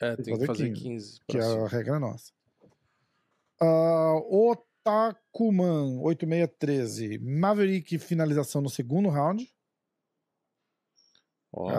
É, 0.02 0.16
tem, 0.16 0.26
tem 0.26 0.40
que 0.40 0.46
fazer 0.46 0.74
15, 0.74 0.82
15 0.82 1.20
que 1.28 1.38
é 1.38 1.42
a 1.42 1.68
regra 1.68 2.00
nossa. 2.00 2.32
Uh, 3.62 4.20
Otakuman, 4.86 6.02
8613. 6.02 7.20
Maverick, 7.20 7.98
finalização 7.98 8.62
no 8.62 8.70
segundo 8.70 9.08
round. 9.08 9.50
Oh, 11.56 11.70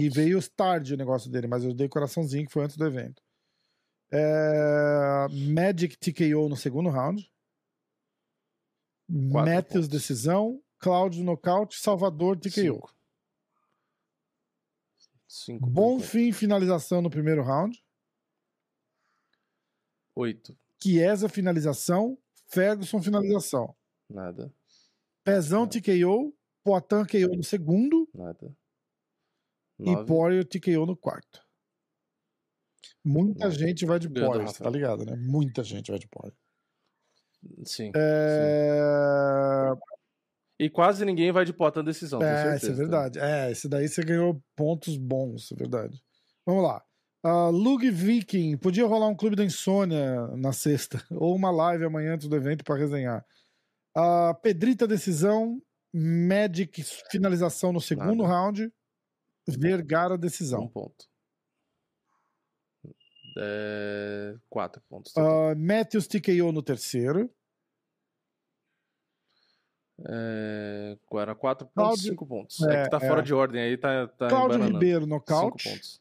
e 0.00 0.08
veio 0.08 0.36
o 0.36 0.40
Stard 0.40 0.92
o 0.92 0.96
negócio 0.96 1.30
dele, 1.30 1.46
mas 1.46 1.62
eu 1.62 1.74
dei 1.74 1.88
coraçãozinho 1.88 2.46
que 2.46 2.52
foi 2.52 2.64
antes 2.64 2.76
do 2.76 2.86
evento. 2.86 3.22
É... 4.10 5.28
Magic 5.52 5.96
TKO 5.98 6.48
no 6.48 6.56
segundo 6.56 6.88
round. 6.88 7.30
Matthews 9.08 9.86
decisão. 9.86 10.62
Cláudio 10.78 11.22
nocaute. 11.22 11.78
Salvador 11.78 12.38
TKO. 12.38 12.50
Cinco. 12.56 12.94
Cinco 15.28 15.70
Bom 15.70 16.00
fim, 16.00 16.32
finalização 16.32 17.02
no 17.02 17.10
primeiro 17.10 17.42
round. 17.42 17.84
Oito. 20.16 20.58
Chiesa, 20.82 21.28
finalização. 21.28 22.18
Ferguson, 22.48 23.02
finalização. 23.02 23.74
Nada. 24.08 24.52
Pezão, 25.24 25.60
Nada. 25.60 25.80
TKO. 25.80 26.34
Poitin, 26.64 27.04
KO 27.04 27.36
no 27.36 27.44
segundo. 27.44 28.08
Nada. 28.14 28.54
Nove. 29.78 30.02
E 30.02 30.06
Poirier, 30.06 30.44
TKO 30.44 30.86
no 30.86 30.96
quarto. 30.96 31.40
Muita 33.04 33.46
Nove. 33.46 33.58
gente 33.58 33.86
vai 33.86 33.98
de 33.98 34.08
Poirier, 34.08 34.52
tá 34.52 34.70
ligado, 34.70 35.04
né? 35.04 35.16
Muita 35.16 35.62
gente 35.62 35.90
vai 35.90 35.98
de 35.98 36.08
Poirier. 36.08 36.36
Sim, 37.64 37.92
é... 37.94 39.70
sim. 39.72 39.80
E 40.60 40.68
quase 40.68 41.04
ninguém 41.04 41.30
vai 41.30 41.44
de 41.44 41.52
Poitin 41.52 41.84
decisão. 41.84 42.20
É, 42.20 42.56
isso 42.56 42.70
é 42.70 42.74
verdade. 42.74 43.18
É, 43.20 43.50
esse 43.50 43.68
daí 43.68 43.86
você 43.86 44.02
ganhou 44.02 44.42
pontos 44.56 44.96
bons, 44.96 45.52
é 45.52 45.54
verdade. 45.54 46.02
Vamos 46.44 46.64
lá. 46.64 46.84
Uh, 47.24 47.50
Lug 47.50 47.90
Viking, 47.90 48.56
podia 48.56 48.86
rolar 48.86 49.08
um 49.08 49.16
clube 49.16 49.34
da 49.34 49.44
insônia 49.44 50.28
na 50.36 50.52
sexta, 50.52 51.04
ou 51.10 51.34
uma 51.34 51.50
live 51.50 51.84
amanhã 51.84 52.14
antes 52.14 52.28
do 52.28 52.36
evento 52.36 52.64
para 52.64 52.78
resenhar. 52.78 53.24
Uh, 53.96 54.34
Pedrita 54.40 54.86
decisão, 54.86 55.60
Magic 55.92 56.82
finalização 57.10 57.72
no 57.72 57.80
segundo 57.80 58.22
Nada. 58.22 58.34
round, 58.34 58.72
Vergara 59.46 60.18
decisão. 60.18 60.62
Um 60.62 60.68
ponto. 60.68 61.06
É... 63.38 64.34
Quatro 64.48 64.82
pontos. 64.88 65.12
Uh, 65.16 65.56
Matthews 65.56 66.06
TKO 66.06 66.52
no 66.52 66.62
terceiro. 66.62 67.30
É, 70.06 70.96
era 71.14 71.34
4 71.34 71.66
pontos, 71.74 72.02
5 72.02 72.26
pontos. 72.26 72.62
É, 72.62 72.74
é, 72.74 72.82
que 72.84 72.90
tá 72.90 73.00
fora 73.00 73.18
é. 73.18 73.22
de 73.22 73.34
ordem 73.34 73.60
aí, 73.60 73.76
tá. 73.76 74.06
tá 74.06 74.28
Cláudio 74.28 74.62
Ribeiro, 74.62 75.06
nocaute. 75.06 75.68
pontos. 75.68 76.00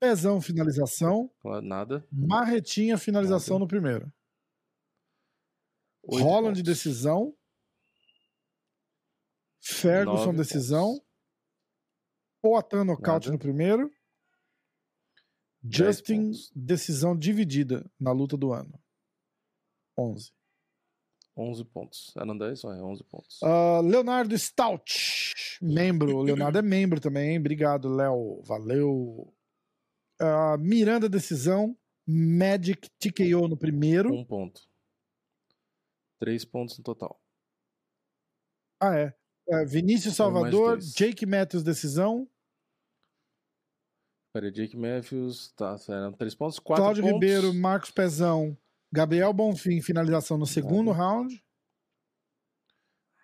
Pezão, 0.00 0.40
finalização. 0.40 1.30
Nada. 1.62 2.06
Marretinha, 2.12 2.96
finalização 2.96 3.54
Nada. 3.54 3.64
no 3.64 3.68
primeiro. 3.68 4.12
Holland, 6.04 6.58
pontos. 6.58 6.62
decisão. 6.62 7.34
Ferguson, 9.60 10.34
decisão. 10.34 11.00
Poatan, 12.40 12.84
nocaute 12.84 13.30
no 13.30 13.38
primeiro. 13.38 13.90
Justin, 15.62 16.26
pontos. 16.26 16.52
decisão 16.54 17.16
dividida 17.16 17.84
na 17.98 18.12
luta 18.12 18.36
do 18.36 18.52
ano. 18.52 18.80
11. 19.98 20.32
11 21.36 21.64
pontos. 21.66 22.12
Eram 22.16 22.36
10? 22.38 22.64
É 22.64 22.68
11 22.68 23.04
pontos. 23.04 23.42
Ah, 23.42 23.80
Leonardo 23.80 24.36
Stout, 24.36 25.34
membro. 25.60 26.16
O 26.16 26.22
Leonardo 26.22 26.58
é 26.58 26.62
membro 26.62 27.00
também, 27.00 27.32
hein? 27.32 27.38
Obrigado, 27.38 27.88
Léo. 27.88 28.40
Valeu. 28.44 29.32
Ah, 30.20 30.56
Miranda, 30.58 31.08
decisão. 31.08 31.76
Magic 32.06 32.88
TKO 32.98 33.48
no 33.48 33.56
primeiro. 33.56 34.12
Um 34.12 34.24
ponto. 34.24 34.62
Três 36.18 36.44
pontos 36.44 36.78
no 36.78 36.84
total. 36.84 37.20
Ah, 38.80 38.96
é. 38.96 39.14
É, 39.50 39.64
Vinícius 39.64 40.06
mais 40.06 40.16
Salvador. 40.16 40.78
Jake 40.78 41.24
Matthews, 41.26 41.62
decisão. 41.62 42.28
Peraí, 44.32 44.50
Jake 44.52 44.76
Matthews, 44.76 45.52
tá, 45.52 45.76
eram 45.88 46.12
três 46.12 46.34
pontos. 46.34 46.58
Quatro 46.58 46.82
Cláudio 46.82 47.02
pontos. 47.02 47.14
Ribeiro, 47.14 47.54
Marcos 47.54 47.90
Pezão, 47.90 48.56
Gabriel 48.92 49.32
Bonfim, 49.32 49.80
finalização 49.80 50.36
no 50.36 50.46
segundo 50.46 50.90
round. 50.92 51.42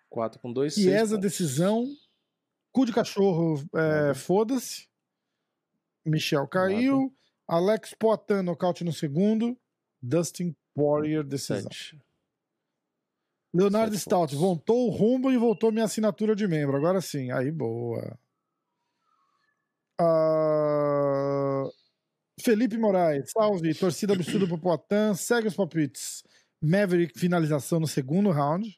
Quatro 0.09 0.39
com 0.39 0.51
dois, 0.51 0.73
seis 0.73 0.85
Chiesa, 0.85 1.15
pontos. 1.15 1.31
decisão. 1.31 1.85
Cu 2.71 2.85
de 2.85 2.93
cachorro, 2.93 3.59
é, 3.73 3.77
Nada. 3.77 4.15
foda-se. 4.15 4.87
Michel 6.05 6.47
caiu. 6.47 7.13
Alex 7.47 7.93
Poitin, 7.97 8.41
nocaute 8.43 8.83
no 8.83 8.93
segundo. 8.93 9.57
Dustin 10.01 10.55
Poirier, 10.73 11.23
decisão. 11.23 11.61
Sete. 11.63 11.99
Leonardo 13.53 13.93
Sete 13.95 14.01
Stout, 14.03 14.33
pontos. 14.33 14.39
voltou 14.39 14.87
o 14.87 14.91
rumbo 14.91 15.31
e 15.31 15.37
voltou 15.37 15.71
minha 15.71 15.85
assinatura 15.85 16.35
de 16.35 16.47
membro. 16.47 16.75
Agora 16.75 16.99
sim, 17.01 17.31
aí 17.31 17.49
boa. 17.51 18.17
Ah, 19.97 21.63
Felipe 22.41 22.77
Moraes, 22.77 23.31
salve. 23.31 23.73
Torcida 23.73 24.13
absurda 24.13 24.47
pro 24.47 24.57
Poitin. 24.59 25.15
Segue 25.15 25.47
os 25.47 25.55
palpites. 25.55 26.23
Maverick, 26.61 27.17
finalização 27.17 27.79
no 27.79 27.87
segundo 27.87 28.31
round. 28.31 28.77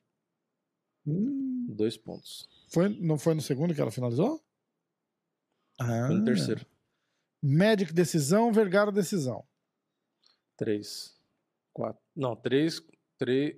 Hum, 1.06 1.66
Dois 1.70 1.98
pontos. 1.98 2.48
foi, 2.72 2.90
não 3.00 3.18
foi 3.18 3.34
no 3.34 3.42
segundo 3.42 3.74
que 3.74 3.80
ela 3.82 3.92
finalizou? 3.92 4.44
Ah, 5.80 6.08
Foi 6.08 6.16
no 6.18 6.26
terceiro. 6.26 6.66
Magic, 7.42 7.94
decisão. 7.94 8.52
Vergara, 8.52 8.92
decisão. 8.92 9.46
Três. 10.58 11.16
Quatro. 11.74 12.02
Não, 12.16 12.36
três. 12.36 12.82
Três. 13.18 13.56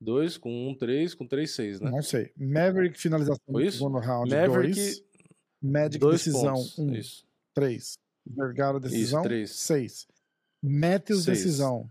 Dois 0.00 0.36
com 0.36 0.68
um, 0.68 0.76
três, 0.76 1.14
com 1.14 1.26
três, 1.26 1.52
seis, 1.54 1.80
né? 1.80 1.90
Não 1.90 2.02
sei. 2.02 2.32
Maverick, 2.36 2.98
finalização 2.98 3.42
Foi 3.46 3.62
no 3.62 3.68
isso? 3.68 3.78
segundo 3.78 3.98
round. 3.98 4.30
Maverick, 4.30 4.74
dois. 4.74 5.04
Magic, 5.62 5.98
dois 5.98 6.24
decisão. 6.24 6.54
pontos. 6.54 6.78
Um. 6.78 6.92
Isso. 6.92 7.26
3. 7.54 7.94
Vergara, 8.26 8.80
decisão. 8.80 9.22
três. 9.22 9.52
6. 9.52 10.06
Matthews, 10.62 11.24
Seis. 11.24 11.38
decisão. 11.38 11.90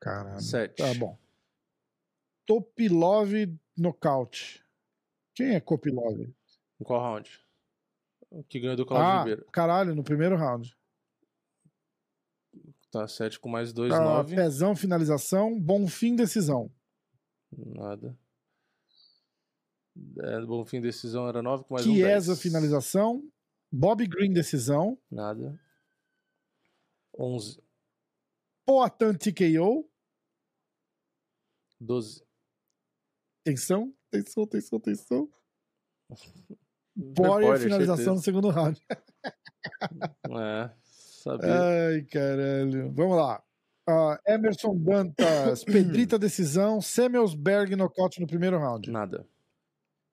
Caramba. 0.00 0.40
Sete. 0.40 0.76
Tá 0.76 0.94
bom. 0.94 1.18
Topilov, 2.46 3.30
nocaute. 3.76 4.64
Quem 5.34 5.54
é 5.54 5.60
Kopilov? 5.60 6.20
Em 6.20 6.84
qual 6.84 7.00
round? 7.00 7.40
Que 8.48 8.60
ganhou 8.60 8.76
do 8.76 8.86
Claudio 8.86 9.06
Ah, 9.08 9.18
Ribeiro. 9.20 9.46
caralho, 9.52 9.94
no 9.94 10.02
primeiro 10.04 10.36
round. 10.36 10.76
Tá, 12.90 13.06
sete 13.08 13.38
com 13.40 13.48
mais 13.48 13.72
dois, 13.72 13.92
Ah, 13.92 14.00
nove. 14.00 14.34
Pezão, 14.36 14.76
finalização. 14.76 15.58
Bonfim, 15.58 16.14
decisão. 16.14 16.70
Nada. 17.50 18.18
É, 20.20 20.40
bom 20.46 20.64
fim, 20.64 20.80
decisão 20.80 21.28
era 21.28 21.42
nove 21.42 21.64
com 21.64 21.74
mais 21.74 21.86
um 21.86 21.92
Chiesa, 21.94 22.32
dez. 22.32 22.40
finalização. 22.42 23.22
Bob 23.70 24.06
Green, 24.06 24.32
decisão. 24.32 24.98
Nada. 25.10 25.58
Onze. 27.18 27.62
Poatan, 28.64 29.14
TKO. 29.14 29.86
Doze. 31.80 32.24
Atenção, 33.40 33.94
atenção, 34.08 34.44
atenção, 34.44 34.78
atenção. 34.78 35.32
Foi 36.94 37.12
Poirier, 37.14 37.40
Poirier, 37.40 37.60
finalização 37.60 38.14
no 38.14 38.20
segundo 38.22 38.48
round. 38.50 38.78
certeza. 38.78 39.02
É, 40.30 40.70
sabia. 40.82 41.60
Ai, 41.60 42.02
caralho. 42.02 42.92
Vamos 42.92 43.16
lá. 43.16 43.42
Ah, 43.88 44.20
Emerson 44.26 44.76
Dantas, 44.76 45.62
Pedrita 45.64 46.18
decisão, 46.18 46.80
Semelsberg 46.80 47.74
nocaute 47.76 48.20
no 48.20 48.26
primeiro 48.26 48.58
round. 48.58 48.90
Nada. 48.90 49.26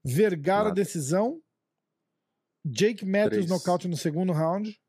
Vergara 0.06 0.66
Nada. 0.66 0.76
decisão, 0.76 1.42
Jake 2.66 3.06
Matthews 3.06 3.46
Três. 3.46 3.50
nocaute 3.50 3.88
no 3.88 3.98
segundo 3.98 4.32
round. 4.34 4.80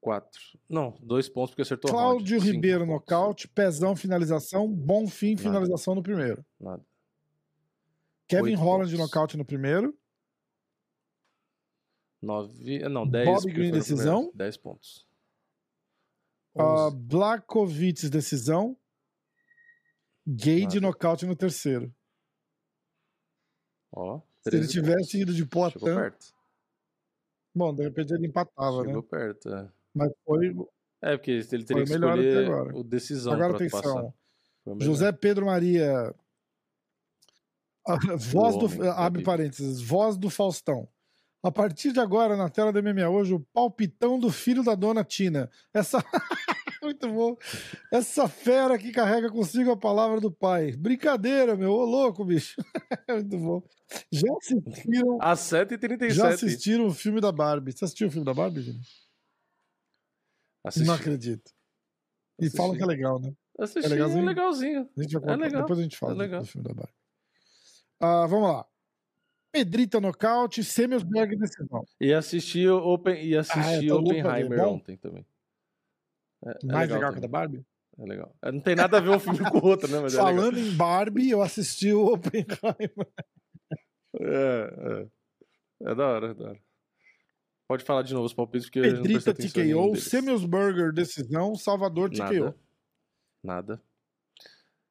Quatro. 0.00 0.40
Não, 0.68 0.96
dois 1.02 1.28
pontos 1.28 1.50
porque 1.50 1.62
acertou 1.62 1.90
Cláudio 1.90 2.36
round. 2.38 2.44
Cinco 2.46 2.54
Ribeiro 2.54 2.80
pontos. 2.80 2.94
nocaute, 2.94 3.48
Pezão 3.48 3.96
finalização, 3.96 4.68
Bonfim 4.72 5.30
Nada. 5.34 5.42
finalização 5.42 5.94
no 5.94 6.02
primeiro. 6.02 6.44
Nada. 6.60 6.82
Kevin 8.28 8.56
Oito 8.56 8.60
Holland 8.60 8.90
pontos. 8.90 8.98
nocaute 8.98 9.36
no 9.36 9.44
primeiro. 9.44 9.96
Nove. 12.20 12.78
Não, 12.88 13.08
dez. 13.08 13.24
Bob 13.26 13.42
porque 13.42 13.52
Green, 13.52 13.70
decisão. 13.70 14.30
Dez 14.34 14.56
pontos. 14.56 15.06
Uh, 16.54 16.62
Onze. 16.62 16.96
Blakovic 16.96 18.08
decisão. 18.08 18.76
Gage 20.26 20.64
Nada. 20.64 20.80
nocaute 20.80 21.24
no 21.26 21.36
terceiro. 21.36 21.94
Ó. 23.92 24.20
Se 24.42 24.54
ele 24.54 24.66
13 24.66 24.72
tivesse 24.72 24.98
pontos. 24.98 25.14
ido 25.14 25.32
de 25.34 25.44
Chegou 25.72 25.88
Poitin, 25.90 25.94
perto. 25.94 26.34
bom, 27.54 27.74
de 27.74 27.82
repente 27.82 28.12
ele 28.12 28.26
empatava, 28.26 28.84
Chegou 28.84 29.02
né? 29.02 29.08
perto, 29.10 29.48
é. 29.54 29.72
Mas 29.94 30.12
foi 30.24 30.54
É, 31.02 31.16
porque 31.16 31.30
ele 31.30 31.64
teria 31.64 31.84
que 31.84 31.90
escolher 31.92 32.46
agora. 32.46 32.76
o 32.76 32.84
decisão 32.84 33.32
Agora 33.32 33.54
atenção. 33.54 34.14
José 34.80 35.12
Pedro 35.12 35.46
Maria. 35.46 36.14
Voz 38.18 38.56
do. 38.56 38.90
Abre 38.92 39.22
parênteses. 39.22 39.80
Voz 39.80 40.16
do 40.16 40.28
Faustão. 40.30 40.88
A 41.42 41.52
partir 41.52 41.92
de 41.92 42.00
agora, 42.00 42.36
na 42.36 42.48
tela 42.48 42.72
do 42.72 42.82
MMA 42.82 43.08
hoje, 43.08 43.32
o 43.32 43.40
palpitão 43.40 44.18
do 44.18 44.30
filho 44.30 44.62
da 44.62 44.74
dona 44.74 45.04
Tina. 45.04 45.50
Essa. 45.72 45.98
Muito 46.82 47.08
bom. 47.12 47.36
Essa 47.92 48.28
fera 48.28 48.78
que 48.78 48.92
carrega 48.92 49.30
consigo 49.30 49.70
a 49.72 49.76
palavra 49.76 50.20
do 50.20 50.30
pai. 50.30 50.72
Brincadeira, 50.76 51.56
meu. 51.56 51.72
Ô, 51.72 51.84
louco, 51.84 52.24
bicho. 52.24 52.56
Muito 53.10 53.38
bom. 53.38 53.62
Já 54.12 54.28
assistiram. 54.36 55.18
Às 55.20 55.40
7h37. 55.40 56.10
Já 56.10 56.28
assistiram 56.28 56.86
o 56.86 56.94
filme 56.94 57.20
da 57.20 57.32
Barbie? 57.32 57.72
Você 57.72 57.84
assistiu 57.84 58.08
o 58.08 58.10
filme 58.10 58.24
da 58.24 58.32
Barbie? 58.34 58.80
Assisti. 60.64 60.86
Não 60.86 60.94
acredito. 60.94 61.50
E 62.40 62.44
Assisti. 62.44 62.56
falam 62.56 62.76
que 62.76 62.82
é 62.82 62.86
legal, 62.86 63.20
né? 63.20 63.32
Assisti, 63.58 63.86
É 63.86 63.88
legalzinho? 63.88 64.22
é 64.22 64.26
legalzinho. 64.26 64.90
A 64.96 65.02
gente 65.02 65.18
vai 65.18 65.34
É 65.34 65.36
legal, 65.36 65.62
Depois 65.62 65.78
a 65.78 65.82
gente 65.82 65.96
fala 65.98 66.24
é 66.24 66.28
do 66.28 66.44
filme 66.44 66.68
da 66.68 66.74
Barbie. 66.74 66.97
Ah, 68.00 68.26
vamos 68.26 68.48
lá. 68.52 68.66
Pedrita 69.50 70.00
nocaute, 70.00 70.62
Semelsberg 70.62 71.36
decisão. 71.36 71.84
E 72.00 72.12
assisti 72.12 72.68
o 72.68 72.76
Open, 72.76 73.24
e 73.24 73.36
assisti 73.36 73.58
Ah, 73.60 73.82
eu 73.82 73.96
louco 73.96 74.10
pra 74.20 74.34
ver. 74.34 74.44
Oppenheimer 74.44 74.58
Bom? 74.58 74.74
ontem 74.74 74.96
também. 74.96 75.26
É, 76.44 76.50
é 76.50 76.66
Mais 76.66 76.90
legal, 76.90 77.12
que 77.12 77.18
a 77.18 77.20
da 77.22 77.28
Barbie? 77.28 77.64
É 77.98 78.04
legal. 78.04 78.36
É, 78.42 78.52
Não 78.52 78.60
tem 78.60 78.76
nada 78.76 78.98
a 78.98 79.00
ver 79.00 79.10
um 79.10 79.18
filme 79.18 79.38
com 79.50 79.58
o 79.58 79.64
outro, 79.64 79.90
né? 79.90 79.98
Mas 80.00 80.14
é 80.14 80.18
legal. 80.22 80.34
Falando 80.34 80.58
em 80.58 80.70
Barbie, 80.76 81.30
eu 81.30 81.42
assisti 81.42 81.92
o 81.92 82.12
Oppenheimer. 82.12 83.08
É, 84.20 85.06
é. 85.82 85.90
É 85.90 85.94
da 85.94 86.06
hora, 86.06 86.30
é 86.30 86.34
da 86.34 86.44
hora. 86.50 86.60
Pode 87.66 87.84
falar 87.84 88.02
de 88.02 88.14
novo 88.14 88.26
os 88.26 88.32
palpites, 88.32 88.66
porque 88.66 88.78
eu 88.78 88.96
não 88.96 89.02
Pedrita 89.02 89.30
em 89.30 89.64
nenhum 89.64 89.82
TKO, 89.82 89.92
deles. 89.92 90.04
Semelsberger 90.04 90.92
decisão, 90.92 91.54
Salvador 91.54 92.10
TKO. 92.10 92.22
Nada. 92.22 92.56
Nada. 93.42 93.82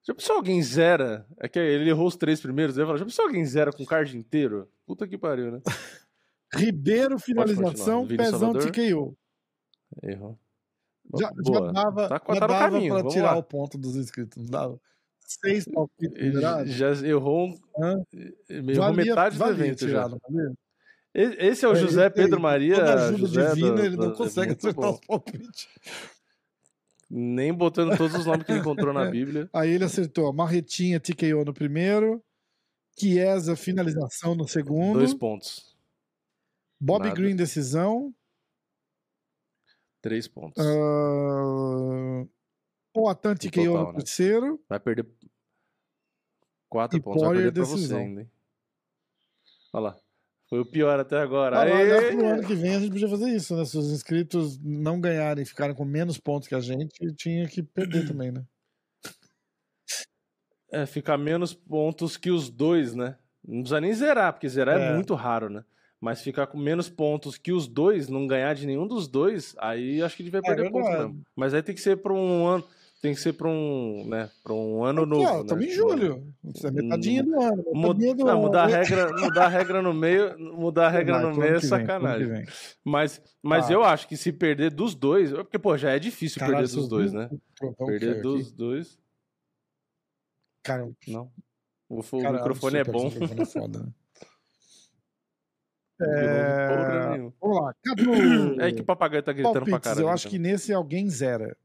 Já 0.07 0.15
pensou 0.15 0.37
alguém 0.37 0.61
zera? 0.63 1.25
É 1.37 1.49
que 1.49 1.59
ele 1.59 1.89
errou 1.89 2.07
os 2.07 2.15
três 2.15 2.39
primeiros. 2.39 2.77
Eu 2.77 2.83
ia 2.83 2.85
falar, 2.87 2.97
já 2.99 3.05
pensou 3.05 3.25
alguém 3.25 3.45
zera 3.45 3.71
com 3.73 3.85
card 3.85 4.17
inteiro? 4.17 4.69
Puta 4.85 5.05
que 5.07 5.17
pariu, 5.17 5.51
né? 5.51 5.61
Ribeiro, 6.53 7.19
finalização, 7.19 8.07
Pezão? 8.07 8.53
TKO. 8.53 9.17
Errou. 10.01 10.39
Já, 11.19 11.31
já 11.45 11.59
dava, 11.71 12.07
Tá- 12.09 12.21
já 12.33 12.39
tá 12.39 12.47
dava 12.47 12.59
caminho, 12.59 12.93
pra 13.01 13.09
tirar 13.09 13.31
lá. 13.33 13.37
o 13.37 13.43
ponto 13.43 13.77
dos 13.77 13.95
inscritos, 13.95 14.37
não 14.43 14.49
dava? 14.49 14.79
Seis 15.19 15.65
palpites 15.65 16.15
Ele 16.17 16.31
virados. 16.31 16.73
já 16.73 16.91
errou, 17.05 17.49
Hã? 17.77 18.01
ele 18.49 18.71
errou 18.73 18.85
Valia- 18.85 19.05
metade 19.05 19.37
do 19.37 19.45
evento 19.45 19.87
já. 19.89 20.09
Esse 21.13 21.65
é 21.65 21.67
o 21.67 21.73
É, 21.73 21.75
José 21.75 22.01
sei, 22.03 22.09
Pedro 22.11 22.39
Maria. 22.39 22.75
Toda 22.75 22.93
ajuda 23.07 23.17
José 23.17 23.49
divina, 23.55 23.75
do- 23.75 23.81
ele 23.83 23.97
não 23.97 24.09
do- 24.11 24.15
consegue 24.15 24.53
acertar 24.53 24.73
bom. 24.85 24.91
os 24.93 24.99
palpites. 25.05 25.67
Nem 27.09 27.53
botando 27.53 27.95
todos 27.97 28.15
os 28.15 28.25
nomes 28.25 28.45
que 28.45 28.51
ele 28.51 28.59
encontrou 28.59 28.93
na 28.93 29.05
Bíblia. 29.11 29.49
Aí 29.53 29.69
ele 29.69 29.83
acertou 29.85 30.31
Marretinha, 30.33 30.99
TKO 30.99 31.45
no 31.45 31.53
primeiro. 31.53 32.23
Chiesa, 32.99 33.55
finalização 33.55 34.35
no 34.35 34.47
segundo. 34.47 34.99
Dois 34.99 35.13
pontos. 35.13 35.75
Bob 36.79 37.03
nada. 37.03 37.15
Green, 37.15 37.35
decisão. 37.35 38.13
Três 40.01 40.27
pontos. 40.27 40.63
Uh... 40.63 42.27
Poatan, 42.93 43.31
No 43.31 43.37
TKO 43.37 43.63
total, 43.65 43.85
no 43.85 43.91
né? 43.93 43.97
terceiro. 43.99 44.63
Vai 44.67 44.79
perder. 44.79 45.07
Quatro 46.69 46.97
E 46.97 47.01
pontos. 47.01 47.21
Vai 47.21 47.29
Poirier, 47.29 47.45
perder 47.53 47.59
pra 47.61 47.69
você 47.69 47.75
decisão. 47.75 47.99
ainda, 47.99 48.21
hein? 48.21 48.31
Olha 49.73 49.81
lá. 49.83 49.99
Foi 50.49 50.59
o 50.59 50.65
pior 50.65 50.97
até 50.99 51.17
agora. 51.17 51.57
Ah, 51.57 51.63
Aê! 51.63 52.11
pro 52.11 52.25
ano 52.27 52.47
que 52.47 52.55
vem 52.55 52.75
a 52.75 52.79
gente 52.79 52.91
podia 52.91 53.09
fazer 53.09 53.29
isso, 53.29 53.55
né? 53.55 53.65
Se 53.65 53.77
os 53.77 53.91
inscritos 53.91 54.57
não 54.59 54.99
ganharem 54.99 55.43
e 55.43 55.45
ficarem 55.45 55.75
com 55.75 55.83
menos 55.83 56.17
pontos 56.17 56.47
que 56.47 56.55
a 56.55 56.61
gente, 56.61 57.13
tinha 57.15 57.47
que 57.47 57.61
perder 57.61 58.05
também, 58.07 58.31
né? 58.31 58.43
É, 60.71 60.85
ficar 60.85 61.17
menos 61.17 61.53
pontos 61.53 62.17
que 62.17 62.29
os 62.29 62.49
dois, 62.49 62.93
né? 62.93 63.17
Não 63.45 63.59
precisa 63.61 63.79
nem 63.81 63.93
zerar, 63.93 64.33
porque 64.33 64.49
zerar 64.49 64.77
é, 64.79 64.91
É. 64.91 64.93
muito 64.95 65.13
raro, 65.15 65.49
né? 65.49 65.63
Mas 65.99 66.21
ficar 66.21 66.47
com 66.47 66.57
menos 66.57 66.89
pontos 66.89 67.37
que 67.37 67.51
os 67.51 67.67
dois, 67.67 68.07
não 68.07 68.27
ganhar 68.27 68.53
de 68.53 68.67
nenhum 68.67 68.85
dos 68.87 69.07
dois, 69.07 69.55
aí 69.57 70.01
acho 70.01 70.15
que 70.15 70.21
ele 70.23 70.29
vai 70.29 70.41
perder 70.41 70.69
ponto 70.69 70.85
É 70.85 70.89
verdade. 70.89 71.07
mesmo. 71.13 71.23
Mas 71.35 71.53
aí 71.53 71.63
tem 71.63 71.73
que 71.73 71.81
ser 71.81 71.97
pra 71.97 72.13
um 72.13 72.45
ano, 72.45 72.63
tem 73.01 73.13
que 73.13 73.19
ser 73.21 73.33
pra 73.33 73.47
um, 73.47 74.07
né, 74.09 74.29
pra 74.43 74.53
um 74.53 74.83
ano 74.83 75.01
Aqui, 75.01 75.09
novo, 75.11 75.23
ó, 75.29 75.33
né? 75.35 75.41
estamos 75.41 75.65
em 75.65 75.69
julho. 75.71 76.33
Isso 76.43 76.67
é 76.67 76.71
metadinha 76.71 77.23
do 77.23 77.39
ano. 77.41 77.63
Metadinha 77.73 78.15
do 78.15 78.25
não, 78.25 78.31
ano. 78.31 78.41
mudar 78.41 78.63
a 78.63 78.67
regra, 78.67 79.17
mudar 79.17 79.45
a 79.45 79.47
regra 79.49 79.81
no 79.81 79.93
meio, 79.93 80.39
mudar 80.55 80.87
a 80.87 80.89
regra 80.89 81.19
no 81.19 81.35
meio 81.35 81.51
é 81.51 81.55
que 81.55 81.61
que 81.61 81.67
sacanagem. 81.67 82.27
vem. 82.27 82.45
Mas, 82.83 83.21
mas 83.41 83.67
Tá. 83.67 83.73
eu 83.73 83.83
acho 83.83 84.07
que 84.07 84.17
se 84.17 84.31
perder 84.33 84.71
dos 84.71 84.95
dois, 84.95 85.31
porque 85.31 85.59
pô, 85.59 85.77
já 85.77 85.91
é 85.91 85.99
difícil 85.99 86.39
perder 86.39 86.67
dos 86.67 86.87
dois, 86.87 87.13
né? 87.13 87.29
Perder 87.85 88.15
que 88.15 88.21
dos 88.21 88.47
aqui? 88.47 88.55
dois, 88.57 88.99
Cara, 90.63 90.89
não. 91.07 91.31
O, 91.87 92.01
cara, 92.03 92.33
microfone 92.33 92.77
é 92.77 92.83
bom. 92.83 93.05
microfone 93.05 93.41
é 93.41 93.45
foda, 93.45 93.79
né? 93.79 93.89
É... 95.99 97.17
Vamos 97.41 97.61
lá, 97.61 97.73
Cadu. 97.83 98.61
É 98.61 98.71
que 98.71 98.81
o 98.81 98.85
papagaio 98.85 99.23
tá 99.23 99.31
gritando 99.33 99.53
pra 99.53 99.61
Palpites, 99.61 99.83
caralho. 99.91 100.03
eu 100.05 100.09
acho 100.09 100.27
que 100.29 100.35
então. 100.37 100.51
nesse 100.51 100.73
alguém 100.73 101.09
zera. 101.09 101.55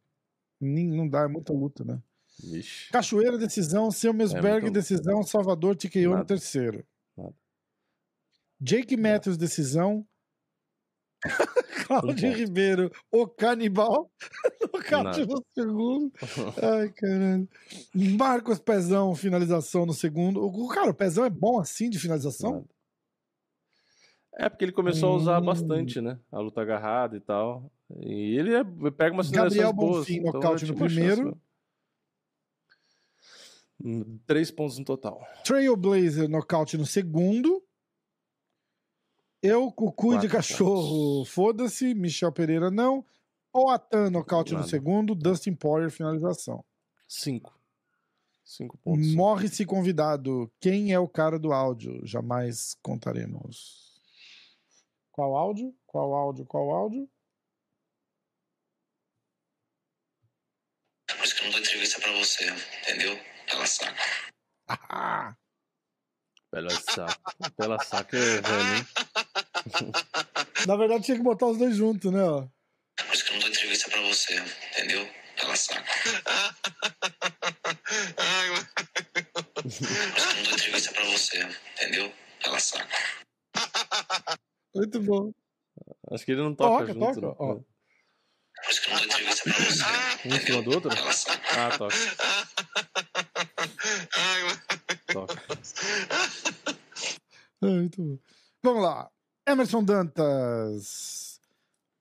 Nem- 0.64 0.86
Não 0.89 1.09
dá, 1.09 1.22
é 1.22 1.28
muita 1.28 1.52
luta, 1.52 1.84
né? 1.84 2.01
Vixe. 2.43 2.90
Cachoeira, 2.90 3.36
decisão. 3.36 3.90
Selmesberg, 3.90 4.68
É, 4.68 4.70
decisão. 4.70 5.22
Salvador, 5.22 5.76
TKO 5.76 5.98
no 6.05 6.10
Nada. 6.10 6.24
terceiro. 6.24 6.84
Nada. 7.16 7.34
Jake 8.60 8.97
Matthews, 8.97 9.36
decisão. 9.36 10.06
Claudio. 11.86 12.32
Ribeiro, 12.32 12.90
o 13.10 13.26
canibal. 13.28 14.10
Nocaute 14.72 15.20
Nada. 15.20 15.26
no 15.26 15.44
segundo. 15.55 16.12
Ai, 16.62 16.89
caralho. 16.90 17.48
Marcos 18.18 18.59
Pezão, 18.59 19.14
finalização 19.14 19.84
no 19.86 19.93
segundo. 19.93 20.43
O, 20.43 20.68
cara, 20.68 20.90
o 20.90 20.94
Pezão 20.94 21.24
é 21.24 21.30
bom 21.30 21.60
assim 21.60 21.89
de 21.90 21.98
finalização? 21.98 22.52
Nada. 22.52 22.66
É 24.34 24.48
porque 24.48 24.64
ele 24.64 24.72
começou 24.72 25.12
a 25.12 25.16
usar 25.16 25.40
Hum. 25.43 25.44
bastante, 25.44 26.01
né? 26.01 26.18
A 26.32 26.40
luta 26.40 26.62
agarrada 26.62 27.16
e 27.16 27.20
tal. 27.20 27.70
E 28.01 28.39
ele 28.39 28.55
é- 28.55 28.64
pega 28.90 29.12
umas 29.14 29.31
Gabriel 29.31 29.70
finalizações 29.70 29.77
boas. 29.77 29.98
Bonfim, 30.06 30.16
então 30.19 30.32
nocaute 30.32 30.64
eu 30.64 30.69
no 30.69 30.74
uma 30.77 30.89
chance, 30.89 30.94
primeiro. 31.01 31.31
né? 31.31 31.40
Hum, 33.85 34.19
Três 34.27 34.51
pontos 34.51 34.78
no 34.78 34.85
total. 34.85 35.20
Trailblazer, 35.44 36.28
nocaute 36.28 36.77
no 36.78 36.86
segundo. 36.86 37.62
Eu, 39.43 39.73
Cucu 39.73 40.10
de 40.12 40.28
Quatro 40.28 40.28
cachorro, 40.31 41.24
foda-se. 41.24 41.93
Michel 41.94 42.31
Pereira, 42.32 42.70
não. 42.70 43.05
Poatan, 43.51 44.09
nocaute 44.10 44.52
no 44.52 44.59
Nada. 44.60 44.70
segundo. 44.70 45.14
Dustin 45.16 45.55
Poirier, 45.55 45.90
finalização. 45.90 46.64
Cinco. 47.09 47.59
Cinco 48.44 48.78
pontos. 48.78 49.12
Morre-se 49.14 49.66
convidado. 49.66 50.51
Quem 50.60 50.93
é 50.93 50.98
o 50.98 51.09
cara 51.09 51.39
do 51.39 51.52
áudio? 51.52 52.01
Jamais 52.06 52.74
contaremos. 52.82 54.01
Qual 55.10 55.36
áudio? 55.36 55.74
Qual 55.86 56.14
áudio? 56.14 56.47
Qual 56.47 56.70
áudio? 56.70 57.09
Por 61.22 61.26
isso 61.26 61.36
que 61.36 61.42
eu 61.42 61.44
não 61.44 61.52
dou 61.52 61.60
entrevista 61.60 62.00
pra 62.00 62.10
você, 62.14 62.44
entendeu? 62.80 63.16
Ela 63.46 63.64
saca. 63.64 64.02
Ah, 64.68 65.36
Pela 66.50 66.70
saco. 66.70 67.22
Pela 67.56 67.78
saco 67.84 68.16
é 68.16 68.40
velho, 68.40 68.74
hein? 68.76 68.86
na 70.66 70.74
verdade, 70.76 71.04
tinha 71.04 71.16
que 71.16 71.22
botar 71.22 71.46
os 71.46 71.58
dois 71.58 71.76
juntos, 71.76 72.10
né? 72.12 72.24
ó? 72.24 72.48
Por 72.96 73.14
isso 73.14 73.24
que 73.24 73.30
eu 73.30 73.34
não 73.34 73.40
dou 73.42 73.50
entrevista 73.50 73.88
pra 73.88 74.00
você, 74.00 74.34
entendeu? 74.34 75.08
Ela 75.36 75.54
saca. 75.54 75.84
Por 79.54 79.66
isso 79.68 79.78
que 79.78 79.84
eu 79.84 80.34
não 80.34 80.42
dou 80.42 80.52
entrevista 80.54 80.92
pra 80.92 81.04
você, 81.04 81.38
entendeu? 81.74 82.12
Ela 82.44 82.58
saca. 82.58 82.98
Muito 84.74 85.00
bom. 85.00 85.30
Acho 86.10 86.24
que 86.24 86.32
ele 86.32 86.42
não 86.42 86.52
toca, 86.56 86.86
Toca, 86.86 86.92
junto. 86.92 87.20
toca, 87.20 87.42
ó. 87.44 87.60
Por 88.62 88.70
isso 88.70 88.82
que 88.82 88.90
eu 88.90 88.94
não 88.94 88.98
dou 88.98 89.06
entrevista 89.06 89.43
pra 89.44 89.52
você, 89.52 90.28
Um 90.28 90.34
em 90.34 90.40
cima 90.40 90.62
do 90.62 90.70
outro? 90.70 90.90
Ah, 91.56 91.78
toca. 91.78 91.97
Toca. 95.12 95.43
É, 97.62 97.66
muito 97.66 98.02
bom. 98.02 98.18
Vamos 98.62 98.82
lá. 98.82 99.10
Emerson 99.47 99.84
Dantas. 99.84 101.40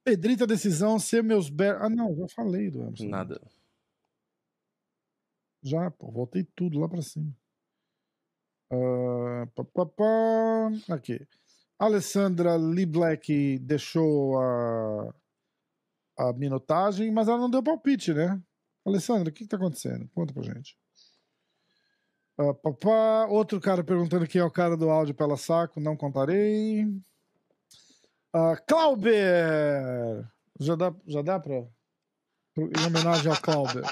Pedrita 0.03 0.47
decisão, 0.47 0.99
ser 0.99 1.23
meus 1.23 1.49
ber... 1.49 1.75
Ah, 1.81 1.89
não, 1.89 2.15
já 2.15 2.27
falei 2.27 2.69
do 2.69 2.81
Emerson. 2.81 3.07
Nada. 3.07 3.41
Já, 5.63 5.91
pô, 5.91 6.11
voltei 6.11 6.43
tudo 6.55 6.79
lá 6.79 6.87
pra 6.87 7.01
cima. 7.01 7.31
Ah, 8.71 9.47
pá, 9.55 9.63
pá, 9.63 9.85
pá. 9.85 10.93
Aqui. 10.95 11.27
Alessandra 11.77 12.55
Lee 12.55 12.85
Black 12.85 13.59
deixou 13.59 14.39
a, 14.39 15.13
a 16.17 16.33
minutagem, 16.33 17.11
mas 17.11 17.27
ela 17.27 17.37
não 17.37 17.49
deu 17.49 17.63
palpite, 17.63 18.13
né? 18.13 18.41
Alessandra, 18.85 19.29
o 19.29 19.33
que, 19.33 19.43
que 19.43 19.49
tá 19.49 19.57
acontecendo? 19.57 20.09
Conta 20.13 20.33
pra 20.33 20.43
gente. 20.43 20.77
Pá. 22.81 23.25
Outro 23.29 23.59
cara 23.59 23.83
perguntando 23.83 24.27
quem 24.27 24.41
é 24.41 24.43
o 24.43 24.49
cara 24.51 24.75
do 24.75 24.89
áudio 24.89 25.13
pela 25.13 25.37
saco, 25.37 25.79
não 25.79 25.95
contarei. 25.95 26.87
Ah, 28.33 28.55
Clauber! 28.67 30.27
Já 30.59 30.75
dá, 30.75 30.93
já 31.05 31.21
dá 31.21 31.39
pra. 31.39 31.55
Em 32.57 32.85
homenagem 32.87 33.31
ao 33.31 33.39
Clauber. 33.41 33.83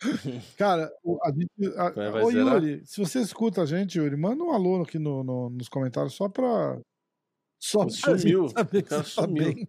Cara, 0.56 0.90
a 1.24 1.30
gente. 1.30 1.50
A, 1.76 2.24
ô? 2.24 2.30
Yuri, 2.30 2.82
se 2.86 2.98
você 3.00 3.20
escuta 3.20 3.62
a 3.62 3.66
gente, 3.66 3.98
Yuri, 3.98 4.16
manda 4.16 4.42
um 4.42 4.50
alô 4.52 4.82
aqui 4.82 4.98
no, 4.98 5.22
no- 5.22 5.50
nos 5.50 5.68
comentários 5.68 6.14
só 6.14 6.28
pra. 6.28 6.80
Só 7.58 7.80
pra 7.84 7.90
Sumiu. 8.18 8.48
saber 8.56 8.82
que 8.82 8.88
tá 8.88 9.04
sumiu. 9.04 9.54
bem. 9.54 9.68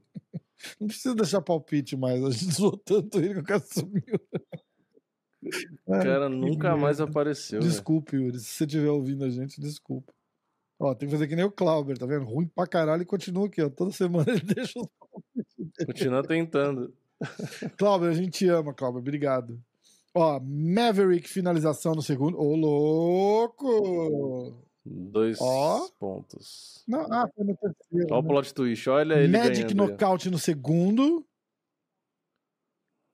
Não 0.80 0.88
precisa 0.88 1.16
deixar 1.16 1.42
palpite 1.42 1.96
mais. 1.96 2.24
A 2.24 2.32
gente 2.32 2.46
zoou 2.54 2.78
tanto 2.78 3.20
ele 3.20 3.36
que 3.36 3.40
o 3.40 3.44
cara 3.44 3.60
sumiu. 3.60 4.20
O 5.86 5.92
cara 5.92 6.30
nunca 6.30 6.78
mais 6.78 7.02
apareceu. 7.02 7.60
Desculpe, 7.60 8.16
Yuri. 8.16 8.40
Se 8.40 8.46
você 8.46 8.64
estiver 8.66 8.90
ouvindo 8.90 9.26
a 9.26 9.30
gente, 9.30 9.60
desculpa. 9.60 10.14
Ó, 10.80 10.96
tem 10.96 11.08
que 11.08 11.14
fazer 11.14 11.28
que 11.28 11.36
nem 11.36 11.46
o 11.46 11.52
Clauber, 11.52 11.98
tá 11.98 12.06
vendo? 12.06 12.26
Ruim 12.26 12.48
pra 12.48 12.66
caralho 12.66 13.04
e 13.04 13.06
continua 13.06 13.46
aqui, 13.46 13.62
ó. 13.62 13.70
Toda 13.70 13.92
semana 13.92 14.26
ele 14.32 14.42
deixa 14.42 14.80
os 14.80 14.88
Continua 15.86 16.24
tentando. 16.24 16.94
Cláudio, 17.78 18.10
a 18.10 18.14
gente 18.14 18.32
te 18.32 18.48
ama, 18.48 18.74
Cláudio. 18.74 19.00
Obrigado. 19.00 19.62
Ó, 20.14 20.40
Maverick, 20.40 21.30
finalização 21.30 21.94
no 21.94 22.02
segundo. 22.02 22.40
Ô, 22.40 22.56
louco! 22.56 24.71
Dois 24.84 25.38
Ó. 25.40 25.88
pontos. 26.00 26.84
Não, 26.88 27.02
ah, 27.14 27.30
foi 27.36 27.46
no 27.46 27.56
terceiro. 27.56 28.08
Olha 28.12 28.20
o 28.20 28.22
né? 28.24 28.28
plot 28.30 28.54
twist. 28.54 28.90
Olha 28.90 29.14
ele 29.16 29.38
Magic 29.38 29.62
ganhando. 29.74 29.76
nocaute 29.92 30.30
no 30.30 30.40
segundo. 30.40 31.28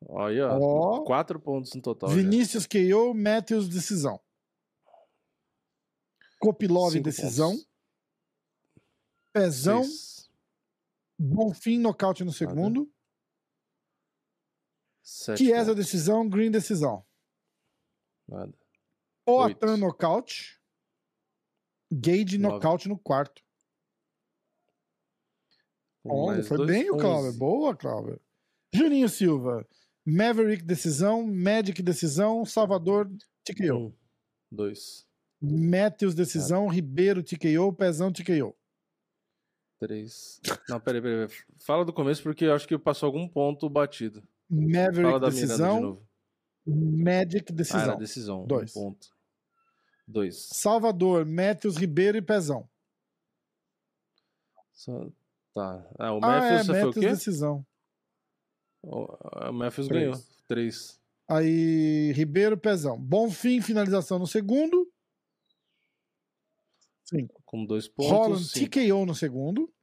ó. 0.07 0.26
Aí, 0.27 0.39
ó. 0.41 1.03
Quatro 1.03 1.39
pontos 1.39 1.73
no 1.73 1.81
total. 1.81 2.10
já. 2.10 2.15
Vinícius 2.15 2.65
KO, 2.65 3.14
Matthews, 3.14 3.68
decisão. 3.68 4.19
Kopilov, 6.39 6.91
Cinco 6.94 7.03
decisão. 7.03 7.52
pontos. 7.52 7.68
Pezão, 9.34 9.84
Seis. 9.84 10.30
Bonfim, 11.19 11.80
nocaute 11.80 12.23
no 12.23 12.31
segundo. 12.31 12.89
Sete 15.03 15.39
Chiesa, 15.45 15.72
pontos. 15.72 15.85
decisão. 15.85 16.30
Green, 16.30 16.52
decisão. 16.52 17.06
Nada. 18.27 18.53
Oito. 19.26 19.77
nocaute. 19.77 20.56
Gage, 21.91 22.38
Nove. 22.38 22.55
nocaute 22.55 22.89
no 22.89 22.97
quarto. 22.97 23.41
Olha, 26.05 26.43
foi 26.43 26.57
dois, 26.57 26.69
bem 26.69 26.89
o 26.89 26.97
Cláudio. 26.97 27.34
Boa, 27.34 27.76
Cláudio. 27.76 28.19
Juninho 28.73 29.09
Silva. 29.09 29.68
Maverick, 30.05 30.64
decisão. 30.64 31.26
Magic, 31.27 31.81
decisão. 31.81 32.45
Salvador, 32.45 33.09
TKO. 33.43 33.76
Um, 33.88 33.93
dois, 34.51 35.05
Matthews, 35.41 36.15
decisão. 36.15 36.68
Ribeiro, 36.68 37.22
TKO. 37.23 37.73
Pezão, 37.73 38.11
TKO. 38.11 38.55
três. 39.80 40.39
Não, 40.69 40.80
peraí, 40.80 41.01
peraí. 41.01 41.27
Fala 41.57 41.84
do 41.85 41.91
começo 41.93 42.23
porque 42.23 42.45
eu 42.45 42.53
acho 42.53 42.68
que 42.68 42.77
passou 42.77 43.07
algum 43.07 43.27
ponto 43.27 43.69
batido. 43.69 44.22
Fala 44.22 44.61
Maverick, 44.61 44.93
da 44.95 45.01
mirada 45.01 45.30
de 45.30 45.41
decisão. 45.41 45.81
novo. 45.81 46.07
Magic, 46.65 47.45
Ah, 47.49 47.51
era 47.51 47.55
decisão. 47.55 47.97
decisão. 47.97 48.45
Dois. 48.47 48.76
Um 48.76 48.81
ponto. 48.81 49.16
Dois. 50.07 50.38
Salvador, 50.53 51.25
Matthews, 51.25 51.75
Ribeiro 51.77 52.17
e 52.17 52.21
Pezão. 52.21 52.67
Só- 54.73 55.09
Tá. 55.53 55.84
Ah, 55.97 56.13
o 56.13 56.19
ah, 56.23 56.35
é, 56.35 56.51
Memphis 56.51 56.67
você 56.67 56.71
foi 56.73 56.81
o 56.81 56.85
Matthews, 56.85 57.05
quê? 57.05 57.11
decisão. 57.11 57.65
O 58.84 59.49
o 59.49 59.53
Memphis 59.53 59.88
Três. 59.88 60.03
ganhou. 60.03 60.23
Três. 60.47 60.99
Aí, 61.27 62.11
Ribeiro, 62.13 62.55
Pezão. 62.55 62.95
Bonfim, 62.97 63.59
finalização 63.59 64.19
no 64.19 64.27
segundo. 64.27 64.88
Sim. 67.05 67.27
Com 67.43 67.65
dois 67.65 67.88
pontos. 67.88 68.11
Holland 68.11 68.43
cinco. 68.45 68.69
TKO 68.69 69.05
no 69.05 69.15
segundo. 69.15 69.73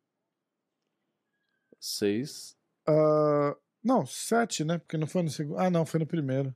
Seis. 1.80 2.56
Ah, 2.86 3.56
não, 3.82 4.06
sete, 4.06 4.64
né? 4.64 4.78
Porque 4.78 4.96
não 4.96 5.06
foi 5.08 5.22
no 5.22 5.30
segundo. 5.30 5.58
Ah, 5.58 5.70
não, 5.70 5.84
foi 5.84 5.98
no 6.00 6.06
primeiro. 6.06 6.54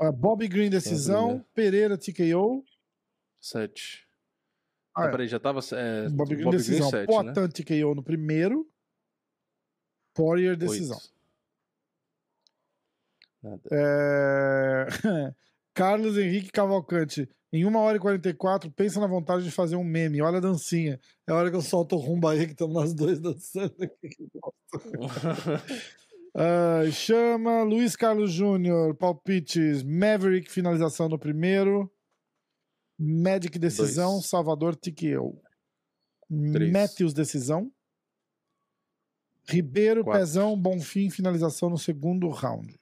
Ah, 0.00 0.10
Bobby 0.10 0.48
Green 0.48 0.70
decisão. 0.70 1.44
Pereira 1.54 1.96
TKO. 1.96 2.64
Sete. 3.40 4.06
Ah, 4.96 5.04
Ah, 5.04 5.08
é. 5.08 5.10
peraí, 5.10 5.28
já 5.28 5.38
tava. 5.40 5.60
É, 5.72 6.08
Bobby 6.10 6.34
Green 6.34 6.44
Bobby 6.44 6.56
decisão. 6.58 6.90
sete, 6.90 7.08
né? 7.08 7.32
Potan 7.32 7.48
TKO 7.48 7.94
no 7.94 8.02
primeiro. 8.02 8.68
Poirier 10.14 10.56
decisão. 10.56 10.96
Oito. 10.96 11.10
Nada. 13.42 13.62
É... 13.72 14.86
Carlos 15.74 16.18
Henrique 16.18 16.50
Cavalcante. 16.50 17.28
Em 17.52 17.64
1 17.64 17.74
hora 17.76 17.96
e 17.96 18.00
44, 18.00 18.70
pensa 18.70 19.00
na 19.00 19.08
vontade 19.08 19.42
de 19.42 19.50
fazer 19.50 19.74
um 19.74 19.82
meme. 19.82 20.20
Olha 20.22 20.38
a 20.38 20.40
dancinha. 20.40 21.00
É 21.26 21.32
a 21.32 21.34
hora 21.34 21.50
que 21.50 21.56
eu 21.56 21.62
solto 21.62 21.96
o 21.96 21.98
rumba 21.98 22.32
aí, 22.32 22.46
que 22.46 22.52
estamos 22.52 22.74
nós 22.74 22.94
dois 22.94 23.18
dançando 23.18 23.74
aqui. 23.82 24.28
Ah, 26.36 26.82
chama 26.92 27.62
Luiz 27.64 27.96
Carlos 27.96 28.30
Júnior, 28.32 28.94
palpites, 28.94 29.82
Maverick, 29.82 30.50
finalização 30.50 31.08
no 31.08 31.18
primeiro. 31.18 31.90
Magic, 33.02 33.58
decisão, 33.58 34.12
Dois. 34.12 34.26
Salvador, 34.26 34.76
TKO. 34.76 35.40
Três. 36.52 36.70
Matthews, 36.70 37.14
decisão. 37.14 37.72
Ribeiro, 39.48 40.04
Quatro. 40.04 40.20
Pezão, 40.20 40.60
Bonfim, 40.60 41.08
finalização 41.08 41.70
no 41.70 41.78
segundo 41.78 42.28
round. 42.28 42.78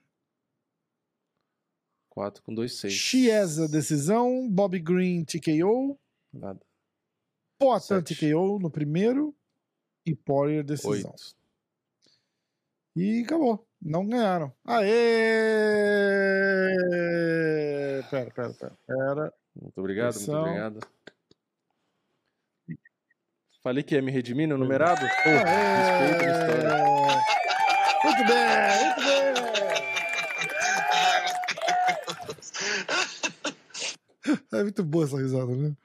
Quatro 2.10 2.42
com 2.42 2.52
dois, 2.52 2.74
seis. 2.74 2.92
Chiesa, 2.92 3.68
decisão. 3.68 4.50
Bobby 4.50 4.80
Green, 4.80 5.24
TKO. 5.24 5.96
Nada. 6.32 6.60
Sete. 7.80 8.16
TKO 8.16 8.58
no 8.58 8.70
primeiro. 8.70 9.32
E 10.04 10.16
Poirier, 10.16 10.64
decisão. 10.64 11.12
Oito. 11.12 11.36
E 12.96 13.22
acabou. 13.22 13.64
Não 13.80 14.04
ganharam. 14.04 14.52
Aê! 14.64 14.88
Pera, 18.10 18.30
pera, 18.32 18.54
pera. 18.54 18.78
pera. 18.84 19.34
Muito 19.60 19.78
obrigado, 19.78 20.14
Atenção. 20.14 20.34
muito 20.42 20.48
obrigado. 20.48 20.80
Falei 23.62 23.82
que 23.82 23.94
ia 23.94 24.02
me 24.02 24.10
redimir 24.12 24.48
no 24.48 24.56
numerado? 24.56 25.00
Pô, 25.00 25.06
respeito 25.30 26.24
a 26.24 26.30
história. 26.32 26.78
Muito 28.04 28.24
bem, 28.26 28.84
muito 28.84 29.00
bem. 29.04 29.18
É 34.52 34.62
muito 34.62 34.84
boa 34.84 35.04
essa 35.04 35.16
risada, 35.18 35.54
né? 35.54 35.76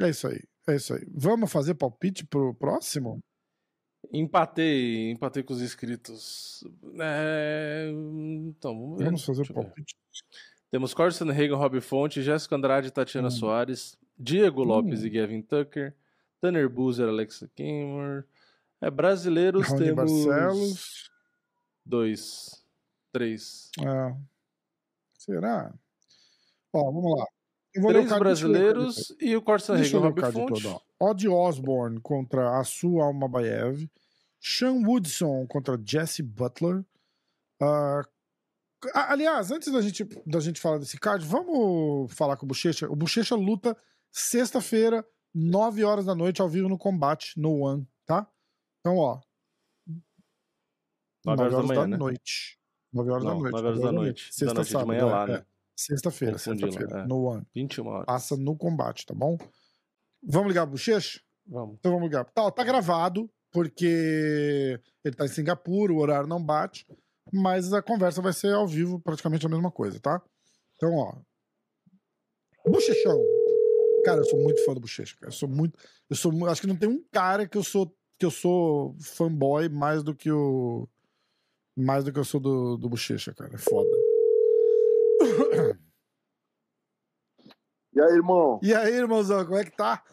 É 0.00 0.08
isso 0.10 0.28
aí, 0.28 0.40
é 0.68 0.76
isso 0.76 0.94
aí. 0.94 1.04
Vamos 1.12 1.50
fazer 1.50 1.74
palpite 1.74 2.24
pro 2.26 2.54
próximo? 2.54 3.20
Empatei, 4.12 5.10
empatei 5.10 5.42
com 5.42 5.52
os 5.52 5.60
inscritos. 5.60 6.62
É, 7.00 7.88
Então, 7.90 8.78
vamos 8.78 8.98
ver. 8.98 9.04
Vamos 9.06 9.24
fazer 9.24 9.42
eu 9.50 9.54
ver. 9.62 9.72
Temos 10.70 10.92
Corson 10.94 11.26
Reagan, 11.30 11.56
Rob 11.56 11.80
Fonte, 11.80 12.22
Jéssica 12.22 12.54
Andrade, 12.56 12.90
Tatiana 12.90 13.28
Hum. 13.28 13.32
Soares, 13.32 13.96
Diego 14.18 14.62
Lopes 14.62 15.00
Hum. 15.02 15.06
e 15.06 15.10
Gavin 15.10 15.42
Tucker, 15.42 15.94
Tanner 16.40 16.68
Boozer, 16.68 17.08
Alexa 17.08 17.48
Kimmer. 17.54 18.26
É, 18.80 18.90
brasileiros 18.90 19.66
temos 19.72 20.26
Barcelos. 20.26 21.10
dois, 21.84 22.64
três. 23.12 23.70
É. 23.80 24.14
Será? 25.14 25.72
Ó, 26.72 26.84
vamos 26.92 27.18
lá. 27.18 27.26
Três 27.88 28.08
brasileiros 28.18 29.14
e 29.20 29.36
o 29.36 29.42
Corson 29.42 29.74
Reagan, 29.74 29.98
Rob 30.00 30.20
Fonte. 30.32 30.62
todo. 30.62 30.80
ó. 31.00 31.10
Odd 31.10 31.28
Osborne 31.28 32.00
contra 32.00 32.58
Asu 32.58 33.00
Almabaev. 33.00 33.88
Sean 34.40 34.84
Woodson 34.86 35.46
contra 35.46 35.80
Jesse 35.84 36.22
Butler. 36.22 36.84
A- 37.60 38.02
aliás, 38.94 39.50
antes 39.50 39.72
da 39.72 39.80
gente, 39.80 40.04
da 40.26 40.40
gente 40.40 40.60
falar 40.60 40.78
desse 40.78 40.98
card, 40.98 41.24
vamos 41.24 42.12
falar 42.12 42.36
com 42.36 42.44
o 42.44 42.48
Bochecha. 42.48 42.90
O 42.90 42.96
Bochecha 42.96 43.34
luta 43.34 43.76
sexta-feira, 44.10 45.06
9 45.34 45.84
horas 45.84 46.04
da 46.04 46.14
noite, 46.14 46.40
ao 46.40 46.48
vivo 46.48 46.68
no 46.68 46.78
combate, 46.78 47.38
no 47.38 47.60
One, 47.60 47.86
tá? 48.06 48.30
Então, 48.80 48.96
ó. 48.96 49.20
9 51.24 51.42
horas 51.42 51.52
da 51.54 51.62
manhã, 51.62 51.86
né? 51.86 51.96
noite. 51.96 52.58
9 52.92 53.10
horas 53.10 53.24
da 53.24 53.30
Não, 53.30 53.40
noite. 53.40 53.52
9 53.52 53.66
horas 53.66 53.80
da 53.80 53.92
noite. 53.92 54.26
Da 54.26 54.32
Sexta, 54.32 54.54
noite 54.54 54.66
de 54.66 54.72
sábado, 54.72 54.86
manhã 54.86 55.00
é, 55.00 55.04
lá, 55.04 55.24
é. 55.24 55.26
né? 55.26 55.46
Sexta-feira, 55.76 56.32
lá, 56.32 56.38
sexta-feira, 56.38 57.00
é. 57.00 57.06
no 57.06 57.24
One. 57.24 57.46
21 57.54 57.86
horas. 57.86 58.06
Passa 58.06 58.36
no 58.36 58.56
combate, 58.56 59.06
tá 59.06 59.14
bom? 59.14 59.36
Vamos 60.22 60.48
ligar 60.48 60.62
pro 60.62 60.72
Bochecha? 60.72 61.20
Vamos. 61.46 61.76
Então 61.78 61.92
vamos 61.92 62.06
ligar. 62.06 62.24
Tá, 62.26 62.42
ó, 62.44 62.50
tá 62.50 62.64
gravado, 62.64 63.30
porque 63.50 64.80
ele 65.04 65.16
tá 65.16 65.24
em 65.24 65.28
Singapura, 65.28 65.92
o 65.92 65.98
horário 65.98 66.28
não 66.28 66.42
bate, 66.42 66.86
mas 67.32 67.72
a 67.72 67.82
conversa 67.82 68.20
vai 68.22 68.32
ser 68.32 68.54
ao 68.54 68.66
vivo, 68.66 69.00
praticamente 69.00 69.46
a 69.46 69.48
mesma 69.48 69.70
coisa, 69.70 69.98
tá? 70.00 70.22
Então, 70.76 70.94
ó. 70.94 71.14
Bochechão. 72.66 73.18
Cara, 74.04 74.20
eu 74.20 74.24
sou 74.24 74.40
muito 74.40 74.64
fã 74.64 74.74
do 74.74 74.80
Bochecha, 74.80 75.16
cara. 75.18 75.32
Eu 75.32 75.36
sou 75.36 75.48
muito. 75.48 75.78
Eu 76.08 76.16
sou, 76.16 76.32
acho 76.48 76.60
que 76.60 76.66
não 76.66 76.76
tem 76.76 76.88
um 76.88 77.02
cara 77.10 77.46
que 77.46 77.58
eu 77.58 77.64
sou 77.64 77.92
que 78.18 78.26
eu 78.26 78.30
sou 78.30 78.96
fanboy 79.00 79.68
mais 79.68 80.02
do 80.02 80.14
que 80.14 80.30
o. 80.30 80.88
Mais 81.76 82.04
do 82.04 82.12
que 82.12 82.18
eu 82.18 82.24
sou 82.24 82.40
do, 82.40 82.76
do 82.76 82.88
Bochecha, 82.88 83.32
cara. 83.32 83.54
É 83.54 83.58
foda. 83.58 83.88
E 87.94 88.00
aí, 88.00 88.12
irmão? 88.12 88.60
E 88.62 88.72
aí, 88.72 88.94
irmãozão, 88.94 89.44
como 89.44 89.58
é 89.58 89.64
que 89.64 89.76
tá? 89.76 90.04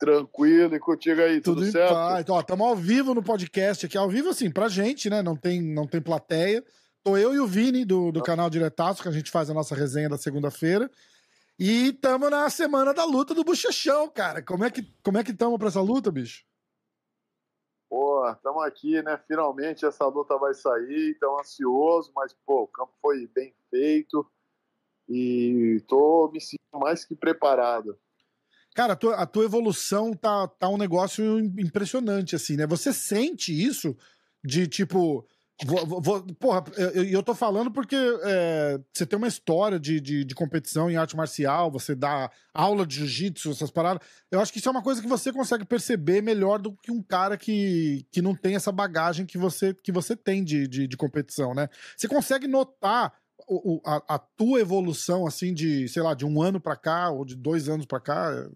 Tranquilo 0.00 0.74
e 0.74 0.80
contigo 0.80 1.20
aí, 1.20 1.42
tudo, 1.42 1.60
Tudo 1.60 1.70
certo? 1.70 1.92
paz. 1.92 2.20
Então, 2.22 2.34
ó, 2.34 2.40
estamos 2.40 2.66
ao 2.66 2.74
vivo 2.74 3.14
no 3.14 3.22
podcast 3.22 3.84
aqui. 3.84 3.98
Ao 3.98 4.08
vivo, 4.08 4.30
assim, 4.30 4.50
pra 4.50 4.66
gente, 4.66 5.10
né? 5.10 5.22
Não 5.22 5.36
tem, 5.36 5.60
não 5.60 5.86
tem 5.86 6.00
plateia. 6.00 6.64
Tô 7.04 7.18
eu 7.18 7.34
e 7.34 7.38
o 7.38 7.46
Vini 7.46 7.84
do, 7.84 8.10
do 8.10 8.22
canal 8.22 8.48
Diretaço, 8.48 9.02
que 9.02 9.08
a 9.08 9.12
gente 9.12 9.30
faz 9.30 9.50
a 9.50 9.54
nossa 9.54 9.74
resenha 9.74 10.08
da 10.08 10.16
segunda-feira. 10.16 10.90
E 11.58 11.88
estamos 11.88 12.30
na 12.30 12.48
semana 12.48 12.94
da 12.94 13.04
luta 13.04 13.34
do 13.34 13.44
Bochechão, 13.44 14.08
cara. 14.08 14.42
Como 14.42 14.64
é 14.64 14.70
que 14.70 14.82
como 15.02 15.18
é 15.18 15.22
que 15.22 15.32
estamos 15.32 15.58
pra 15.58 15.68
essa 15.68 15.82
luta, 15.82 16.10
bicho? 16.10 16.42
Pô, 17.90 18.26
estamos 18.30 18.64
aqui, 18.64 19.02
né? 19.02 19.20
Finalmente 19.28 19.84
essa 19.84 20.06
luta 20.06 20.38
vai 20.38 20.54
sair, 20.54 21.18
tão 21.20 21.38
ansioso, 21.38 22.10
mas, 22.16 22.32
pô, 22.46 22.62
o 22.62 22.68
campo 22.68 22.94
foi 23.02 23.26
bem 23.26 23.54
feito 23.68 24.26
e 25.06 25.82
tô 25.86 26.30
me 26.32 26.40
sentindo 26.40 26.80
mais 26.80 27.04
que 27.04 27.14
preparado. 27.14 27.98
Cara, 28.74 28.92
a 28.92 28.96
tua, 28.96 29.14
a 29.16 29.26
tua 29.26 29.44
evolução 29.44 30.12
tá, 30.12 30.46
tá 30.46 30.68
um 30.68 30.78
negócio 30.78 31.38
impressionante, 31.58 32.36
assim, 32.36 32.56
né? 32.56 32.66
Você 32.66 32.92
sente 32.92 33.52
isso 33.52 33.96
de 34.44 34.66
tipo. 34.66 35.26
Vou, 35.62 36.00
vou- 36.00 36.22
porra, 36.36 36.64
eu, 36.78 37.04
eu 37.04 37.22
tô 37.22 37.34
falando 37.34 37.70
porque 37.70 37.94
é, 38.24 38.80
você 38.94 39.04
tem 39.04 39.18
uma 39.18 39.28
história 39.28 39.78
de, 39.78 40.00
de, 40.00 40.24
de 40.24 40.34
competição 40.34 40.90
em 40.90 40.96
arte 40.96 41.14
marcial, 41.14 41.70
você 41.70 41.94
dá 41.94 42.30
aula 42.54 42.86
de 42.86 42.94
jiu-jitsu, 42.96 43.50
essas 43.50 43.70
paradas. 43.70 44.02
Eu 44.30 44.40
acho 44.40 44.50
que 44.50 44.58
isso 44.58 44.68
é 44.68 44.72
uma 44.72 44.82
coisa 44.82 45.02
que 45.02 45.08
você 45.08 45.30
consegue 45.30 45.66
perceber 45.66 46.22
melhor 46.22 46.58
do 46.58 46.72
que 46.72 46.90
um 46.90 47.02
cara 47.02 47.36
que, 47.36 48.06
que 48.10 48.22
não 48.22 48.34
tem 48.34 48.54
essa 48.54 48.72
bagagem 48.72 49.26
que 49.26 49.36
você, 49.36 49.74
que 49.74 49.92
você 49.92 50.16
tem 50.16 50.42
de, 50.42 50.66
de, 50.66 50.86
de 50.88 50.96
competição, 50.96 51.52
né? 51.54 51.68
Você 51.94 52.08
consegue 52.08 52.46
notar 52.48 53.12
o- 53.46 53.74
o- 53.76 53.82
a, 53.84 54.14
a 54.14 54.18
tua 54.18 54.60
evolução, 54.60 55.26
assim, 55.26 55.52
de, 55.52 55.86
sei 55.88 56.02
lá, 56.02 56.14
de 56.14 56.24
um 56.24 56.40
ano 56.40 56.58
pra 56.58 56.74
cá, 56.74 57.10
ou 57.10 57.22
de 57.22 57.36
dois 57.36 57.68
anos 57.68 57.84
pra 57.84 58.00
cá? 58.00 58.48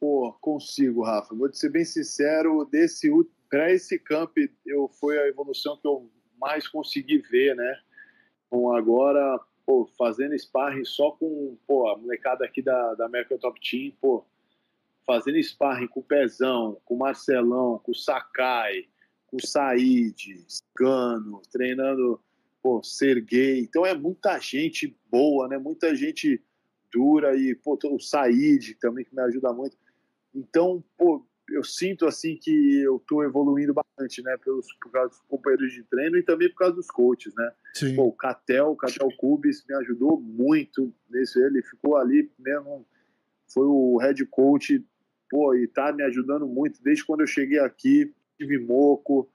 Pô, 0.00 0.32
consigo, 0.40 1.02
Rafa. 1.02 1.34
Vou 1.34 1.48
te 1.48 1.58
ser 1.58 1.70
bem 1.70 1.84
sincero, 1.84 2.64
desse 2.64 3.10
para 3.50 3.72
esse 3.72 3.98
camp 3.98 4.36
eu 4.66 4.88
foi 4.88 5.18
a 5.18 5.26
evolução 5.26 5.76
que 5.76 5.86
eu 5.86 6.10
mais 6.38 6.68
consegui 6.68 7.18
ver, 7.18 7.56
né? 7.56 7.80
Com 8.48 8.72
agora, 8.72 9.40
pô, 9.66 9.90
fazendo 9.98 10.38
sparring 10.38 10.84
só 10.84 11.10
com, 11.12 11.58
pô, 11.66 11.88
a 11.88 11.96
molecada 11.96 12.44
aqui 12.44 12.62
da, 12.62 12.94
da 12.94 13.06
American 13.06 13.38
Top 13.38 13.58
Team, 13.60 13.92
pô, 14.00 14.24
fazendo 15.06 15.42
sparring 15.42 15.88
com 15.88 16.00
o 16.00 16.04
Pezão, 16.04 16.80
com 16.84 16.94
o 16.94 16.98
Marcelão, 16.98 17.78
com 17.78 17.92
o 17.92 17.94
Sakai, 17.94 18.86
com 19.26 19.38
o 19.38 19.46
Said, 19.46 20.46
Gano, 20.78 21.42
treinando, 21.50 22.20
pô, 22.62 22.82
Sergei. 22.82 23.60
Então 23.60 23.84
é 23.84 23.94
muita 23.94 24.38
gente 24.38 24.96
boa, 25.10 25.48
né? 25.48 25.58
Muita 25.58 25.94
gente 25.96 26.42
dura 26.92 27.36
e, 27.36 27.54
pô, 27.54 27.78
o 27.82 27.98
Said 27.98 28.74
também 28.74 29.04
que 29.04 29.14
me 29.14 29.22
ajuda 29.22 29.52
muito. 29.52 29.76
Então, 30.34 30.82
pô, 30.96 31.26
eu 31.50 31.64
sinto 31.64 32.06
assim 32.06 32.36
que 32.36 32.80
eu 32.82 33.02
tô 33.06 33.22
evoluindo 33.22 33.72
bastante, 33.72 34.22
né? 34.22 34.36
Pelos, 34.44 34.66
por 34.80 34.90
causa 34.90 35.10
dos 35.10 35.20
companheiros 35.28 35.72
de 35.72 35.82
treino 35.84 36.16
e 36.16 36.22
também 36.22 36.48
por 36.50 36.56
causa 36.56 36.74
dos 36.74 36.90
coaches, 36.90 37.34
né? 37.34 37.52
Sim. 37.74 37.96
Pô, 37.96 38.04
o 38.04 38.12
Catel, 38.12 38.70
o 38.70 38.76
Catel 38.76 39.08
Cubis 39.16 39.64
me 39.68 39.74
ajudou 39.76 40.20
muito 40.20 40.92
nisso. 41.10 41.38
Ele 41.40 41.62
ficou 41.62 41.96
ali 41.96 42.30
mesmo, 42.38 42.86
foi 43.52 43.64
o 43.64 43.96
head 43.98 44.24
coach, 44.26 44.84
pô, 45.30 45.54
e 45.54 45.66
tá 45.66 45.92
me 45.92 46.02
ajudando 46.02 46.46
muito 46.46 46.82
desde 46.82 47.04
quando 47.04 47.20
eu 47.20 47.26
cheguei 47.26 47.58
aqui. 47.58 48.12
Tive 48.36 48.58
Moco, 48.58 49.28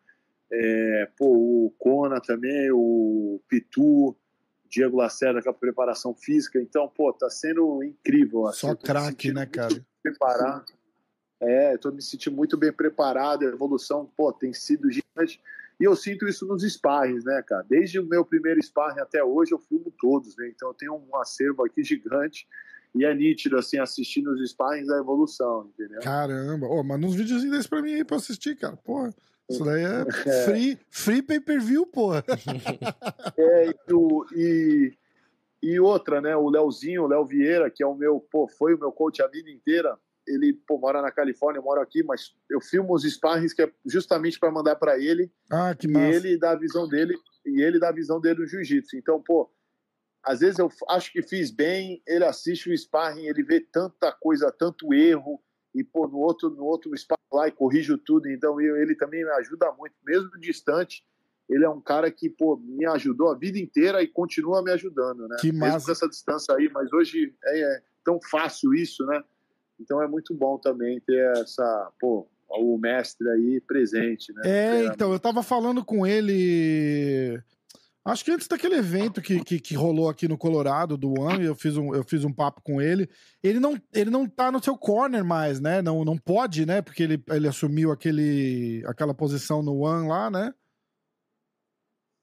é, 0.51 1.09
pô, 1.17 1.25
o 1.25 1.73
Kona 1.77 2.21
também, 2.21 2.71
o 2.71 3.41
Pitu, 3.49 4.15
Diego 4.69 4.97
Lacerda 4.97 5.41
com 5.41 5.49
a 5.49 5.53
preparação 5.53 6.13
física. 6.13 6.59
Então, 6.61 6.87
pô, 6.87 7.11
tá 7.11 7.29
sendo 7.29 7.83
incrível. 7.83 8.47
Assim, 8.47 8.59
Só 8.59 8.75
craque, 8.75 9.33
né, 9.33 9.45
cara? 9.45 9.83
Preparado. 10.01 10.65
É, 11.43 11.77
tô 11.77 11.91
me 11.91 12.01
sentindo 12.01 12.35
muito 12.35 12.55
bem 12.55 12.71
preparado. 12.71 13.43
A 13.43 13.49
evolução, 13.49 14.09
pô, 14.15 14.31
tem 14.31 14.53
sido 14.53 14.89
gigante. 14.89 15.41
E 15.79 15.83
eu 15.83 15.95
sinto 15.95 16.27
isso 16.27 16.45
nos 16.45 16.63
sparrings, 16.63 17.25
né, 17.25 17.43
cara? 17.45 17.65
Desde 17.67 17.99
o 17.99 18.05
meu 18.05 18.23
primeiro 18.23 18.61
sparring 18.61 19.01
até 19.01 19.23
hoje, 19.23 19.51
eu 19.51 19.59
filmo 19.59 19.91
todos, 19.99 20.35
né? 20.37 20.47
Então 20.47 20.69
eu 20.69 20.73
tenho 20.73 20.95
um 20.95 21.15
acervo 21.17 21.65
aqui 21.65 21.83
gigante. 21.83 22.47
E 22.95 23.03
é 23.03 23.13
nítido, 23.13 23.57
assim, 23.57 23.79
assistindo 23.79 24.31
os 24.31 24.49
sparrings 24.49 24.89
a 24.89 24.99
evolução, 24.99 25.67
entendeu? 25.73 25.99
Caramba. 26.01 26.67
Ô, 26.67 26.83
manda 26.83 27.05
uns 27.05 27.15
videozinhos 27.15 27.51
desses 27.51 27.67
pra 27.67 27.81
mim 27.81 27.93
aí 27.95 28.03
pra 28.05 28.17
assistir, 28.17 28.55
cara. 28.55 28.77
Porra. 28.77 29.13
Isso 29.49 29.65
daí 29.65 29.83
é 29.83 30.45
free, 30.45 30.79
free 30.89 31.21
pay-per-view, 31.21 31.85
porra. 31.87 32.23
É, 33.35 33.69
e, 33.69 33.73
e, 34.35 34.93
e 35.63 35.79
outra, 35.79 36.21
né? 36.21 36.35
O 36.35 36.49
Leozinho, 36.49 37.03
o 37.03 37.07
Léo 37.07 37.25
Vieira, 37.25 37.69
que 37.69 37.81
é 37.81 37.87
o 37.87 37.95
meu, 37.95 38.19
pô, 38.19 38.47
foi 38.47 38.75
o 38.75 38.79
meu 38.79 38.91
coach 38.91 39.21
a 39.23 39.27
vida 39.27 39.49
inteira. 39.49 39.97
Ele, 40.27 40.53
pô, 40.53 40.77
mora 40.77 41.01
na 41.01 41.11
Califórnia, 41.11 41.59
eu 41.59 41.63
moro 41.63 41.81
aqui, 41.81 42.03
mas 42.03 42.33
eu 42.49 42.61
filmo 42.61 42.93
os 42.93 43.03
sparrings 43.03 43.53
que 43.53 43.61
é 43.61 43.71
justamente 43.85 44.39
para 44.39 44.51
mandar 44.51 44.75
para 44.77 44.97
ele 44.97 45.31
Ah, 45.51 45.75
que 45.75 45.87
e 45.87 45.91
massa. 45.91 46.15
ele 46.15 46.37
dá 46.37 46.51
a 46.51 46.55
visão 46.55 46.87
dele 46.87 47.15
e 47.45 47.61
ele 47.61 47.79
dá 47.79 47.89
a 47.89 47.93
visão 47.93 48.19
dele 48.21 48.39
no 48.39 48.47
jiu-jitsu. 48.47 48.95
Então, 48.95 49.21
pô, 49.21 49.51
às 50.23 50.39
vezes 50.39 50.59
eu 50.59 50.69
acho 50.89 51.11
que 51.11 51.21
fiz 51.21 51.51
bem, 51.51 52.01
ele 52.07 52.23
assiste 52.23 52.69
o 52.69 52.77
sparring, 52.77 53.27
ele 53.27 53.43
vê 53.43 53.59
tanta 53.59 54.11
coisa, 54.11 54.51
tanto 54.51 54.93
erro 54.93 55.41
e 55.75 55.83
pô, 55.83 56.07
no 56.07 56.19
outro 56.19 56.49
no 56.49 56.63
outro 56.63 56.95
sparring 56.97 57.19
lá 57.33 57.47
e 57.47 57.51
corrijo 57.51 57.97
tudo. 57.97 58.29
Então, 58.29 58.61
eu- 58.61 58.77
ele 58.77 58.95
também 58.95 59.23
me 59.25 59.31
ajuda 59.31 59.71
muito, 59.73 59.95
mesmo 60.05 60.29
distante. 60.39 61.03
Ele 61.49 61.65
é 61.65 61.69
um 61.69 61.81
cara 61.81 62.09
que, 62.09 62.29
pô, 62.29 62.55
me 62.55 62.85
ajudou 62.85 63.29
a 63.29 63.37
vida 63.37 63.59
inteira 63.59 64.01
e 64.01 64.07
continua 64.07 64.63
me 64.63 64.71
ajudando, 64.71 65.27
né? 65.27 65.35
Que 65.41 65.51
Mesmo 65.51 65.59
massa. 65.59 65.85
com 65.85 65.91
essa 65.91 66.07
distância 66.07 66.55
aí, 66.55 66.69
mas 66.69 66.93
hoje 66.93 67.35
é, 67.43 67.59
é 67.75 67.83
tão 68.05 68.17
fácil 68.31 68.73
isso, 68.73 69.05
né? 69.05 69.21
Então 69.79 70.01
é 70.01 70.07
muito 70.07 70.33
bom 70.33 70.57
também 70.57 70.99
ter 71.01 71.31
essa, 71.37 71.91
pô, 71.99 72.27
o 72.49 72.77
mestre 72.77 73.27
aí 73.29 73.61
presente, 73.61 74.31
né? 74.33 74.41
É, 74.45 74.85
então, 74.85 75.11
eu 75.11 75.19
tava 75.19 75.41
falando 75.41 75.83
com 75.83 76.05
ele. 76.05 77.41
Acho 78.05 78.25
que 78.25 78.31
antes 78.31 78.47
daquele 78.47 78.75
evento 78.75 79.21
que, 79.21 79.41
que, 79.43 79.59
que 79.59 79.75
rolou 79.75 80.09
aqui 80.09 80.27
no 80.27 80.37
Colorado, 80.37 80.97
do 80.97 81.13
One, 81.17 81.45
eu 81.45 81.55
fiz 81.55 81.77
um, 81.77 81.95
eu 81.95 82.03
fiz 82.03 82.25
um 82.25 82.33
papo 82.33 82.61
com 82.61 82.81
ele. 82.81 83.09
Ele 83.41 83.61
não, 83.61 83.79
ele 83.93 84.09
não 84.09 84.27
tá 84.27 84.51
no 84.51 84.61
seu 84.61 84.77
corner 84.77 85.23
mais, 85.23 85.61
né? 85.61 85.81
Não, 85.81 86.03
não 86.03 86.17
pode, 86.17 86.65
né? 86.65 86.81
Porque 86.81 87.01
ele, 87.01 87.23
ele 87.29 87.47
assumiu 87.47 87.91
aquele, 87.91 88.83
aquela 88.85 89.13
posição 89.13 89.63
no 89.63 89.79
One 89.79 90.09
lá, 90.09 90.29
né? 90.29 90.53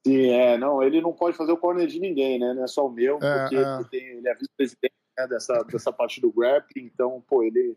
Sim, 0.07 0.31
é, 0.31 0.57
não, 0.59 0.83
ele 0.83 1.01
não 1.01 1.13
pode 1.13 1.37
fazer 1.37 1.53
o 1.53 1.59
corner 1.59 1.87
de 1.87 1.99
ninguém, 1.99 2.39
né? 2.39 2.53
Não 2.53 2.65
é 2.65 2.67
só 2.67 2.87
o 2.87 2.91
meu, 2.91 3.19
É, 3.23 3.41
porque 3.41 3.57
é. 3.57 3.61
Ele, 3.61 3.85
tem, 3.91 4.07
ele 4.19 4.29
é 4.29 4.35
vice-presidente 4.35 4.95
né, 5.23 5.27
dessa, 5.29 5.63
dessa 5.65 5.93
parte 5.93 6.21
do 6.21 6.31
grappling, 6.33 6.85
então, 6.87 7.23
pô, 7.29 7.43
ele. 7.43 7.77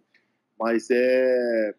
Mas 0.59 0.89
é, 0.91 1.73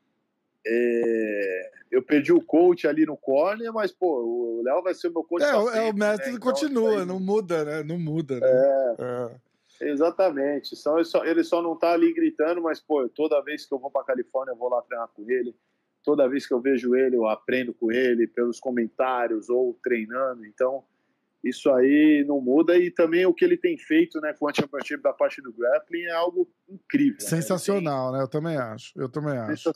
é, 0.66 1.70
Eu 1.90 2.02
perdi 2.02 2.32
o 2.32 2.40
coach 2.42 2.88
ali 2.88 3.06
no 3.06 3.16
corner, 3.16 3.72
mas, 3.72 3.92
pô, 3.92 4.58
o 4.58 4.62
Léo 4.64 4.82
vai 4.82 4.92
ser 4.94 5.08
o 5.08 5.12
meu 5.12 5.22
coach. 5.22 5.44
É, 5.44 5.54
o- 5.54 5.68
é, 5.70 5.82
o 5.82 5.84
sempre, 5.86 6.00
mestre 6.00 6.30
né? 6.30 6.36
Então, 6.36 6.50
continua, 6.52 7.04
não 7.04 7.20
muda, 7.20 7.64
né? 7.64 7.82
Não 7.84 7.98
muda, 7.98 8.40
né? 8.40 8.46
É. 9.80 9.88
Exatamente. 9.90 10.74
Só, 10.76 10.96
ele, 10.96 11.04
só, 11.04 11.24
ele 11.24 11.44
só 11.44 11.62
não 11.62 11.76
tá 11.76 11.92
ali 11.92 12.12
gritando, 12.12 12.60
mas, 12.62 12.80
pô, 12.80 13.08
toda 13.08 13.40
vez 13.42 13.64
que 13.66 13.72
eu 13.74 13.78
vou 13.78 13.90
pra 13.90 14.02
Califórnia, 14.04 14.52
eu 14.52 14.56
vou 14.56 14.68
lá 14.68 14.82
treinar 14.82 15.08
com 15.14 15.28
ele. 15.30 15.54
Toda 16.02 16.28
vez 16.28 16.46
que 16.46 16.52
eu 16.54 16.60
vejo 16.60 16.94
ele, 16.94 17.16
eu 17.16 17.26
aprendo 17.26 17.72
com 17.72 17.90
ele, 17.92 18.26
pelos 18.26 18.58
comentários 18.60 19.48
ou 19.48 19.78
treinando. 19.82 20.44
Então, 20.46 20.84
isso 21.44 21.70
aí 21.70 22.24
não 22.26 22.40
muda. 22.40 22.76
E 22.78 22.90
também 22.90 23.26
o 23.26 23.34
que 23.34 23.44
ele 23.44 23.56
tem 23.56 23.76
feito 23.76 24.20
né, 24.20 24.32
com 24.32 24.46
o 24.46 24.54
Championship 24.54 25.02
da 25.02 25.12
parte 25.12 25.42
do 25.42 25.52
grappling 25.52 26.04
é 26.04 26.12
algo 26.12 26.50
incrível. 26.68 27.18
né? 27.20 27.28
Sensacional, 27.28 28.12
né? 28.12 28.22
Eu 28.22 28.28
também 28.28 28.56
acho. 28.56 28.92
Eu 28.98 29.08
também 29.08 29.36
acho. 29.36 29.70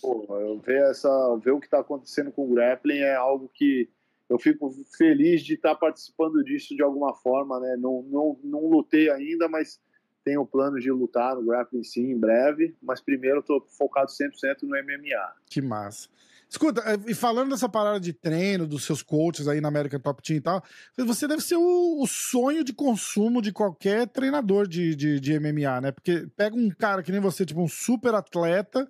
Pô, 0.00 0.26
eu 0.30 0.58
ver, 0.60 0.82
essa, 0.90 1.08
ver 1.36 1.52
o 1.52 1.60
que 1.60 1.66
está 1.66 1.80
acontecendo 1.80 2.32
com 2.32 2.44
o 2.44 2.54
grappling 2.54 2.98
é 2.98 3.14
algo 3.14 3.50
que 3.52 3.88
eu 4.28 4.38
fico 4.38 4.70
feliz 4.96 5.42
de 5.42 5.54
estar 5.54 5.74
participando 5.74 6.42
disso 6.42 6.74
de 6.74 6.82
alguma 6.82 7.14
forma. 7.14 7.60
Né? 7.60 7.76
Não, 7.78 8.02
não, 8.02 8.40
não 8.42 8.66
lutei 8.66 9.10
ainda, 9.10 9.48
mas 9.48 9.80
tenho 10.24 10.46
plano 10.46 10.80
de 10.80 10.90
lutar 10.90 11.36
no 11.36 11.44
grappling 11.44 11.84
sim 11.84 12.10
em 12.10 12.18
breve. 12.18 12.74
Mas 12.82 13.00
primeiro 13.00 13.36
eu 13.36 13.40
estou 13.40 13.66
focado 13.78 14.10
100% 14.10 14.62
no 14.62 14.70
MMA. 14.70 15.34
Que 15.46 15.60
massa. 15.60 16.08
Escuta, 16.48 16.80
eh, 16.86 17.10
e 17.10 17.14
falando 17.14 17.50
dessa 17.50 17.68
parada 17.68 17.98
de 17.98 18.12
treino, 18.12 18.66
dos 18.66 18.84
seus 18.84 19.02
coaches 19.02 19.48
aí 19.48 19.60
na 19.60 19.68
American 19.68 20.00
Top 20.00 20.22
Team 20.22 20.36
e 20.36 20.40
tal, 20.40 20.62
você 20.96 21.26
deve 21.26 21.42
ser 21.42 21.56
o, 21.56 22.02
o 22.02 22.06
sonho 22.06 22.62
de 22.62 22.72
consumo 22.72 23.42
de 23.42 23.52
qualquer 23.52 24.06
treinador 24.08 24.68
de, 24.68 24.94
de, 24.94 25.18
de 25.18 25.38
MMA, 25.38 25.80
né? 25.80 25.92
Porque 25.92 26.26
pega 26.36 26.56
um 26.56 26.70
cara 26.70 27.02
que 27.02 27.10
nem 27.10 27.20
você, 27.20 27.44
tipo 27.44 27.60
um 27.60 27.68
super 27.68 28.14
atleta, 28.14 28.88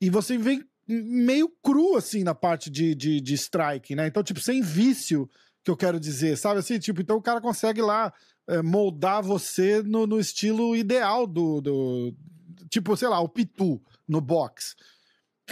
e 0.00 0.10
você 0.10 0.36
vem 0.36 0.64
meio 0.86 1.48
cru, 1.62 1.96
assim, 1.96 2.24
na 2.24 2.34
parte 2.34 2.68
de, 2.68 2.94
de, 2.94 3.20
de 3.20 3.34
strike, 3.34 3.94
né? 3.94 4.06
Então, 4.06 4.22
tipo, 4.22 4.40
sem 4.40 4.60
vício, 4.60 5.28
que 5.62 5.70
eu 5.70 5.76
quero 5.76 6.00
dizer, 6.00 6.36
sabe 6.36 6.60
assim? 6.60 6.78
Tipo, 6.78 7.00
então 7.00 7.16
o 7.16 7.22
cara 7.22 7.40
consegue 7.40 7.80
lá 7.80 8.12
eh, 8.48 8.62
moldar 8.62 9.22
você 9.22 9.82
no, 9.82 10.06
no 10.06 10.18
estilo 10.18 10.74
ideal 10.74 11.26
do, 11.26 11.60
do. 11.60 12.14
Tipo, 12.68 12.96
sei 12.96 13.08
lá, 13.08 13.20
o 13.20 13.28
Pitu 13.28 13.80
no 14.08 14.20
box. 14.20 14.74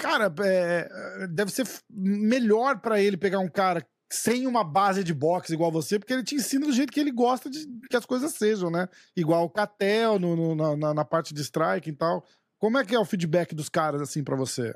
Cara, 0.00 0.32
é, 0.44 1.26
deve 1.28 1.50
ser 1.50 1.66
melhor 1.90 2.80
pra 2.80 3.00
ele 3.00 3.16
pegar 3.16 3.38
um 3.40 3.48
cara 3.48 3.86
sem 4.10 4.46
uma 4.46 4.64
base 4.64 5.04
de 5.04 5.12
boxe 5.12 5.52
igual 5.52 5.70
você, 5.70 5.98
porque 5.98 6.12
ele 6.14 6.24
te 6.24 6.34
ensina 6.34 6.66
do 6.66 6.72
jeito 6.72 6.92
que 6.92 6.98
ele 7.00 7.10
gosta 7.12 7.50
de 7.50 7.66
que 7.90 7.96
as 7.96 8.06
coisas 8.06 8.32
sejam, 8.32 8.70
né? 8.70 8.88
Igual 9.16 9.44
o 9.44 9.50
Catel 9.50 10.18
no, 10.18 10.54
no- 10.54 10.76
na- 10.76 10.94
na, 10.94 11.04
parte 11.04 11.34
de 11.34 11.42
strike 11.42 11.90
e 11.90 11.92
tal. 11.92 12.24
Como 12.58 12.78
é 12.78 12.84
que 12.84 12.94
é 12.94 12.98
o 12.98 13.04
feedback 13.04 13.54
dos 13.54 13.68
caras, 13.68 14.00
assim, 14.00 14.24
pra 14.24 14.34
você? 14.34 14.74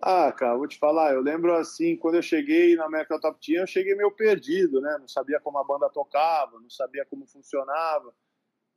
Ah, 0.00 0.30
cara, 0.32 0.56
vou 0.56 0.68
te 0.68 0.78
falar, 0.78 1.14
eu 1.14 1.20
lembro 1.20 1.54
assim, 1.54 1.96
quando 1.96 2.16
eu 2.16 2.22
cheguei 2.22 2.76
na 2.76 2.84
American 2.84 3.18
Top 3.18 3.38
Team, 3.44 3.62
eu 3.62 3.66
cheguei 3.66 3.94
meio 3.94 4.10
perdido, 4.10 4.80
né? 4.80 4.96
Não 5.00 5.08
sabia 5.08 5.40
como 5.40 5.58
a 5.58 5.64
banda 5.64 5.88
tocava, 5.88 6.60
não 6.60 6.68
sabia 6.68 7.06
como 7.06 7.26
funcionava. 7.26 8.12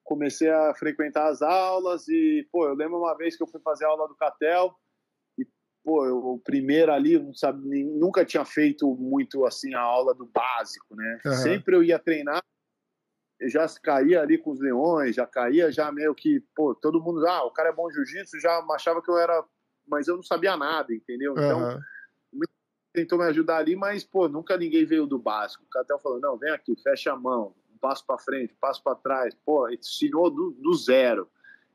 Comecei 0.07 0.49
a 0.49 0.73
frequentar 0.73 1.27
as 1.27 1.41
aulas 1.41 2.07
e, 2.07 2.47
pô, 2.49 2.65
eu 2.65 2.73
lembro 2.73 2.97
uma 2.97 3.13
vez 3.17 3.35
que 3.35 3.43
eu 3.43 3.47
fui 3.47 3.59
fazer 3.59 3.84
a 3.84 3.89
aula 3.89 4.07
do 4.07 4.15
Catel 4.15 4.73
e, 5.38 5.45
pô, 5.84 6.05
eu, 6.05 6.17
o 6.17 6.39
primeiro 6.39 6.93
ali, 6.93 7.19
não 7.19 7.34
sabe, 7.34 7.67
nem- 7.67 7.84
nunca 7.84 8.23
tinha 8.23 8.45
feito 8.45 8.95
muito 8.95 9.45
assim 9.45 9.73
a 9.73 9.81
aula 9.81 10.15
do 10.15 10.25
básico, 10.25 10.95
né? 10.95 11.19
Aham. 11.25 11.34
Sempre 11.35 11.75
eu 11.75 11.84
ia 11.84 11.99
treinar, 11.99 12.41
eu 13.38 13.49
já 13.49 13.67
caía 13.84 14.21
ali 14.21 14.38
com 14.38 14.51
os 14.51 14.61
leões, 14.61 15.13
já 15.13 15.27
caía 15.27 15.69
já 15.73 15.91
meio 15.91 16.15
que, 16.15 16.41
pô, 16.55 16.73
todo 16.73 17.03
mundo, 17.03 17.27
ah, 17.27 17.43
o 17.43 17.51
cara 17.51 17.67
é 17.67 17.73
bom 17.73 17.91
jiu-jitsu, 17.91 18.39
já 18.39 18.65
achava 18.71 19.01
que 19.01 19.11
eu 19.11 19.17
era 19.17 19.43
mas 19.89 20.07
eu 20.07 20.15
não 20.15 20.23
sabia 20.23 20.55
nada, 20.57 20.93
entendeu? 20.93 21.34
Então, 21.34 21.59
Aham. 21.59 21.81
tentou 22.93 23.17
me 23.17 23.25
ajudar 23.25 23.57
ali, 23.57 23.75
mas, 23.75 24.03
pô, 24.03 24.27
nunca 24.27 24.57
ninguém 24.57 24.85
veio 24.85 25.05
do 25.05 25.19
básico. 25.19 25.63
O 25.63 25.69
Catel 25.69 25.99
falou, 25.99 26.19
não, 26.19 26.38
vem 26.38 26.51
aqui, 26.51 26.75
fecha 26.81 27.13
a 27.13 27.15
mão, 27.15 27.55
passo 27.78 28.06
para 28.06 28.18
frente, 28.18 28.56
passo 28.60 28.82
para 28.84 28.95
trás. 28.95 29.36
Pô, 29.45 29.70
ensinou 29.70 30.30
do, 30.30 30.52
do 30.52 30.74
zero. 30.74 31.30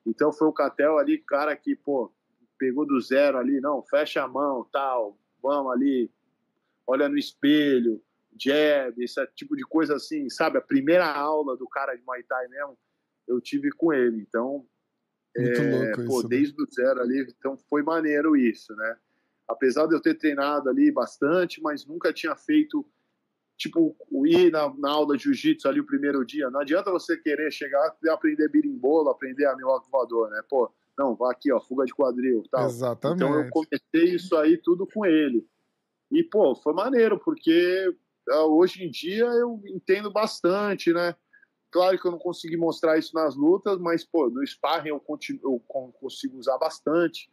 Então, 0.04 0.32
foi 0.32 0.48
o 0.48 0.52
Catel 0.52 0.98
ali, 0.98 1.18
cara 1.18 1.56
que, 1.56 1.76
pô, 1.76 2.12
pegou 2.58 2.86
do 2.86 3.00
zero 3.00 3.38
ali, 3.38 3.60
não, 3.60 3.82
fecha 3.82 4.22
a 4.22 4.28
mão, 4.28 4.64
tal, 4.72 5.18
vamos 5.42 5.72
ali, 5.72 6.10
olha 6.86 7.08
no 7.08 7.18
espelho, 7.18 8.02
jab, 8.40 9.02
esse 9.02 9.24
tipo 9.34 9.56
de 9.56 9.62
coisa 9.64 9.96
assim, 9.96 10.28
sabe? 10.30 10.58
A 10.58 10.62
primeira 10.62 11.06
aula 11.06 11.56
do 11.56 11.68
cara 11.68 11.94
de 11.94 12.02
Muay 12.04 12.22
Thai 12.22 12.48
mesmo, 12.48 12.78
eu 13.26 13.40
tive 13.40 13.70
com 13.70 13.92
ele. 13.92 14.22
Então, 14.22 14.66
Muito 15.36 15.60
é, 15.60 15.92
pô, 15.94 16.02
isso. 16.02 16.22
né? 16.22 16.28
desde 16.28 16.62
o 16.62 16.66
zero 16.72 17.00
ali, 17.00 17.26
então 17.38 17.56
foi 17.56 17.82
maneiro 17.82 18.36
isso, 18.36 18.74
né? 18.76 18.96
Apesar 19.48 19.86
de 19.86 19.94
eu 19.94 20.00
ter 20.00 20.14
treinado 20.14 20.68
ali 20.68 20.90
bastante, 20.90 21.60
mas 21.60 21.84
nunca 21.84 22.12
tinha 22.12 22.34
feito, 22.36 22.86
tipo, 23.56 23.96
ir 24.26 24.50
na, 24.50 24.72
na 24.76 24.90
aula 24.90 25.16
de 25.16 25.24
jiu-jitsu 25.24 25.68
ali 25.68 25.80
o 25.80 25.86
primeiro 25.86 26.24
dia. 26.24 26.50
Não 26.50 26.60
adianta 26.60 26.90
você 26.90 27.16
querer 27.16 27.50
chegar 27.52 27.96
e 28.02 28.08
aprender 28.08 28.48
birimbolo, 28.48 29.10
aprender 29.10 29.46
a 29.46 29.56
milwaukee 29.56 29.90
voador, 29.90 30.30
né? 30.30 30.42
Pô, 30.48 30.72
não, 30.98 31.14
vá 31.14 31.30
aqui, 31.30 31.52
ó, 31.52 31.60
fuga 31.60 31.84
de 31.84 31.94
quadril, 31.94 32.42
tal. 32.50 32.66
Exatamente. 32.66 33.22
Então 33.22 33.34
eu 33.34 33.48
comecei 33.50 34.14
isso 34.16 34.36
aí 34.36 34.56
tudo 34.56 34.86
com 34.86 35.06
ele. 35.06 35.46
E, 36.10 36.22
pô, 36.24 36.54
foi 36.54 36.72
maneiro, 36.74 37.18
porque 37.18 37.94
ah, 38.28 38.44
hoje 38.44 38.84
em 38.84 38.90
dia 38.90 39.24
eu 39.24 39.60
entendo 39.66 40.10
bastante, 40.10 40.92
né? 40.92 41.14
Claro 41.70 41.98
que 41.98 42.06
eu 42.06 42.10
não 42.10 42.18
consegui 42.18 42.56
mostrar 42.58 42.98
isso 42.98 43.14
nas 43.14 43.34
lutas, 43.34 43.78
mas, 43.78 44.04
pô, 44.04 44.28
no 44.28 44.46
sparring 44.46 44.90
eu, 44.90 45.00
continuo, 45.00 45.40
eu 45.54 45.62
con- 45.66 45.90
consigo 45.92 46.36
usar 46.36 46.58
bastante 46.58 47.30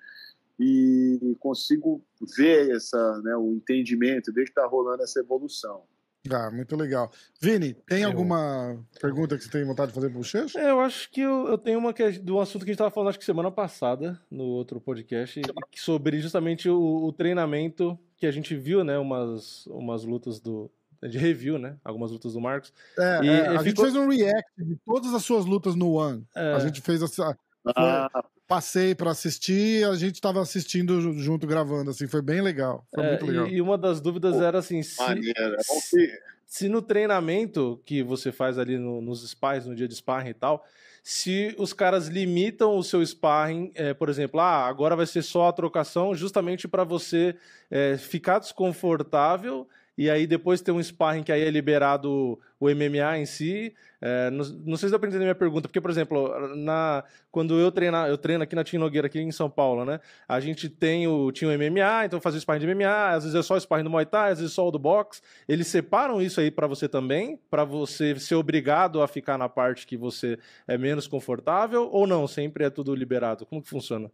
e 0.57 1.35
consigo 1.39 2.01
ver 2.37 2.71
essa, 2.71 3.21
né, 3.21 3.35
o 3.35 3.51
entendimento, 3.53 4.31
ver 4.33 4.45
que 4.45 4.53
tá 4.53 4.65
rolando 4.65 5.03
essa 5.03 5.19
evolução. 5.19 5.83
Ah, 6.31 6.51
muito 6.51 6.75
legal. 6.75 7.11
Vini, 7.41 7.73
tem 7.73 8.01
Eu- 8.03 8.09
alguma 8.09 8.77
pergunta 9.01 9.37
que 9.37 9.43
você 9.43 9.49
tem 9.49 9.63
vontade 9.65 9.89
de 9.89 9.95
fazer 9.95 10.09
pro 10.09 10.17
Bochecha? 10.19 10.59
É, 10.59 10.69
eu 10.69 10.79
acho 10.79 11.09
que 11.11 11.21
eu, 11.21 11.47
eu 11.47 11.57
tenho 11.57 11.79
uma 11.79 11.93
que 11.93 12.03
é 12.03 12.11
do 12.11 12.39
assunto 12.39 12.63
que 12.65 12.71
a 12.71 12.73
gente 12.73 12.75
estava 12.75 12.91
falando, 12.91 13.09
acho 13.09 13.19
que 13.19 13.25
semana 13.25 13.49
passada, 13.51 14.19
no 14.29 14.43
outro 14.43 14.79
podcast, 14.79 15.41
sobre 15.75 16.19
justamente 16.19 16.69
o, 16.69 16.79
o 17.05 17.11
treinamento 17.13 17.97
que 18.17 18.25
a 18.27 18.31
gente 18.31 18.55
viu, 18.55 18.83
né? 18.83 18.97
Umas, 18.97 19.65
umas 19.67 20.03
lutas 20.03 20.39
do, 20.39 20.69
de 21.01 21.17
review, 21.17 21.57
né? 21.57 21.77
Algumas 21.83 22.11
lutas 22.11 22.33
do 22.33 22.41
Marcos. 22.41 22.73
É, 22.97 23.19
E- 23.23 23.27
é, 23.29 23.47
a 23.47 23.53
gente 23.63 23.69
ficou- 23.69 23.85
fez 23.85 23.95
um 23.95 24.07
react 24.09 24.49
de 24.57 24.75
todas 24.85 25.13
as 25.13 25.23
suas 25.23 25.45
lutas 25.45 25.73
no 25.75 25.93
One. 25.93 26.25
É, 26.35 26.53
A 26.53 26.59
gente 26.59 26.81
fez 26.81 27.01
essa. 27.01 27.37
Ah, 27.75 28.23
Passei 28.47 28.95
pra 28.95 29.11
assistir, 29.11 29.85
a 29.87 29.95
gente 29.95 30.19
tava 30.19 30.41
assistindo 30.41 30.99
ju- 30.99 31.13
junto, 31.19 31.45
gravando, 31.45 31.91
assim, 31.91 32.07
foi 32.07 32.21
bem 32.21 32.41
legal. 32.41 32.83
Foi 32.93 33.03
é, 33.03 33.09
muito 33.09 33.25
legal. 33.27 33.47
e, 33.47 33.55
e 33.55 33.61
uma 33.61 33.77
das 33.77 34.01
dúvidas 34.01 34.37
Pô, 34.37 34.41
era 34.41 34.57
assim, 34.57 34.81
se. 34.81 35.01
É 35.01 35.15
que 35.15 36.19
se 36.47 36.67
no 36.67 36.81
treinamento 36.81 37.79
que 37.85 38.01
você 38.01 38.31
faz 38.31 38.57
ali 38.57 38.75
no- 38.75 39.01
nos 39.01 39.21
sparring, 39.29 39.69
no 39.69 39.75
dia 39.75 39.87
de 39.87 39.93
sparring 39.95 40.31
e 40.31 40.33
tal, 40.33 40.65
se 41.03 41.53
os 41.59 41.73
caras 41.73 42.07
limitam 42.07 42.75
o 42.75 42.83
seu 42.83 43.05
sparring, 43.05 43.71
é, 43.75 43.93
por 43.93 44.09
exemplo, 44.09 44.39
ah, 44.39 44.65
agora 44.67 44.95
vai 44.95 45.05
ser 45.05 45.21
só 45.21 45.47
a 45.47 45.53
trocação, 45.53 46.15
justamente 46.15 46.67
para 46.67 46.83
você 46.83 47.35
é, 47.69 47.97
ficar 47.97 48.39
desconfortável 48.39 49.67
e 49.99 50.09
aí 50.09 50.25
depois 50.25 50.61
ter 50.61 50.71
um 50.71 50.81
sparring 50.81 51.23
que 51.23 51.29
aí 51.29 51.41
é 51.41 51.51
liberado 51.51 52.39
o 52.57 52.69
MMA 52.69 53.17
em 53.17 53.25
si. 53.25 53.75
É, 53.99 54.31
não, 54.31 54.45
não 54.65 54.77
sei 54.77 54.87
se 54.87 54.93
dá 54.93 54.97
para 54.97 55.09
entender 55.09 55.25
minha 55.25 55.35
pergunta, 55.35 55.67
porque, 55.67 55.81
por 55.81 55.91
exemplo, 55.91 56.55
na, 56.55 57.03
quando 57.29 57.59
eu 57.59 57.69
treino, 57.69 57.97
eu 58.07 58.17
treino 58.17 58.41
aqui 58.41 58.55
na 58.55 58.63
Tim 58.63 58.77
Nogueira, 58.77 59.07
aqui 59.07 59.19
em 59.19 59.29
São 59.29 59.49
Paulo, 59.49 59.83
né? 59.83 59.99
A 60.25 60.39
gente 60.39 60.69
tem 60.69 61.05
o, 61.05 61.33
tinha 61.33 61.51
o 61.51 61.53
MMA, 61.53 62.05
então 62.05 62.21
fazia 62.21 62.39
sparring 62.39 62.65
de 62.65 62.73
MMA, 62.73 63.09
às 63.09 63.25
vezes 63.25 63.37
é 63.37 63.43
só 63.43 63.55
o 63.55 63.59
sparring 63.59 63.83
do 63.83 63.89
Muay 63.89 64.05
Thai, 64.05 64.31
às 64.31 64.39
vezes 64.39 64.53
só 64.53 64.65
o 64.65 64.71
do 64.71 64.79
boxe. 64.79 65.21
Eles 65.49 65.67
separam 65.67 66.21
isso 66.21 66.39
aí 66.39 66.49
para 66.49 66.65
você 66.65 66.87
também, 66.87 67.37
para 67.49 67.65
você 67.65 68.17
ser 68.17 68.35
obrigado 68.35 69.01
a 69.01 69.07
ficar 69.07 69.37
na 69.37 69.49
parte 69.49 69.85
que 69.85 69.97
você 69.97 70.39
é 70.65 70.77
menos 70.77 71.07
confortável 71.07 71.89
ou 71.91 72.07
não? 72.07 72.25
Sempre 72.25 72.63
é 72.63 72.69
tudo 72.69 72.95
liberado? 72.95 73.45
Como 73.45 73.61
que 73.61 73.67
funciona? 73.67 74.09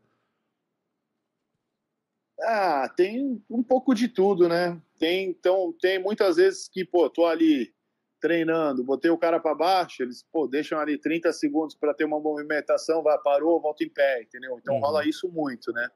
Ah, 2.42 2.90
tem 2.96 3.42
um 3.50 3.64
pouco 3.64 3.94
de 3.94 4.08
tudo, 4.08 4.48
né? 4.50 4.80
Tem, 5.00 5.30
então, 5.30 5.74
tem 5.80 6.00
muitas 6.02 6.36
vezes 6.36 6.68
que, 6.68 6.84
pô, 6.84 7.10
tô 7.10 7.26
ali 7.26 7.74
treinando, 8.20 8.84
botei 8.84 9.12
o 9.12 9.18
cara 9.18 9.40
para 9.40 9.54
baixo, 9.54 10.02
eles, 10.02 10.24
pô, 10.32 10.48
deixam 10.48 10.80
ali 10.80 10.98
30 10.98 11.32
segundos 11.32 11.76
para 11.76 11.94
ter 11.94 12.06
uma 12.06 12.20
movimentação, 12.20 13.04
vai, 13.04 13.18
parou, 13.20 13.62
volta 13.62 13.84
em 13.84 13.90
pé, 13.90 14.24
entendeu? 14.24 14.58
Então 14.60 14.76
Uhum. 14.76 14.82
rola 14.82 15.08
isso 15.08 15.30
muito, 15.30 15.72
né? 15.72 15.88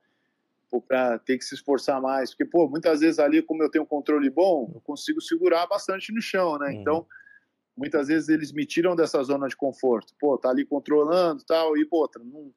Pô, 0.69 0.79
pra 0.79 1.17
ter 1.17 1.37
que 1.37 1.43
se 1.45 1.55
esforçar 1.55 1.99
mais, 2.01 2.29
porque, 2.29 2.45
pô, 2.45 2.67
muitas 2.69 2.99
vezes 2.99 3.19
ali, 3.19 3.41
como 3.41 3.63
eu 3.63 3.71
tenho 3.71 3.83
um 3.83 3.87
controle 3.87 4.29
bom, 4.29 4.71
eu 4.75 4.81
consigo 4.81 5.19
segurar 5.19 5.65
bastante 5.65 6.13
no 6.13 6.21
chão, 6.21 6.57
né? 6.59 6.67
Uhum. 6.67 6.73
Então, 6.73 7.07
muitas 7.75 8.07
vezes 8.07 8.29
eles 8.29 8.51
me 8.51 8.65
tiram 8.65 8.95
dessa 8.95 9.21
zona 9.23 9.47
de 9.47 9.55
conforto. 9.57 10.13
Pô, 10.19 10.37
tá 10.37 10.49
ali 10.49 10.63
controlando 10.65 11.43
tal, 11.45 11.75
e, 11.77 11.85
pô, 11.85 12.07
não- 12.23 12.53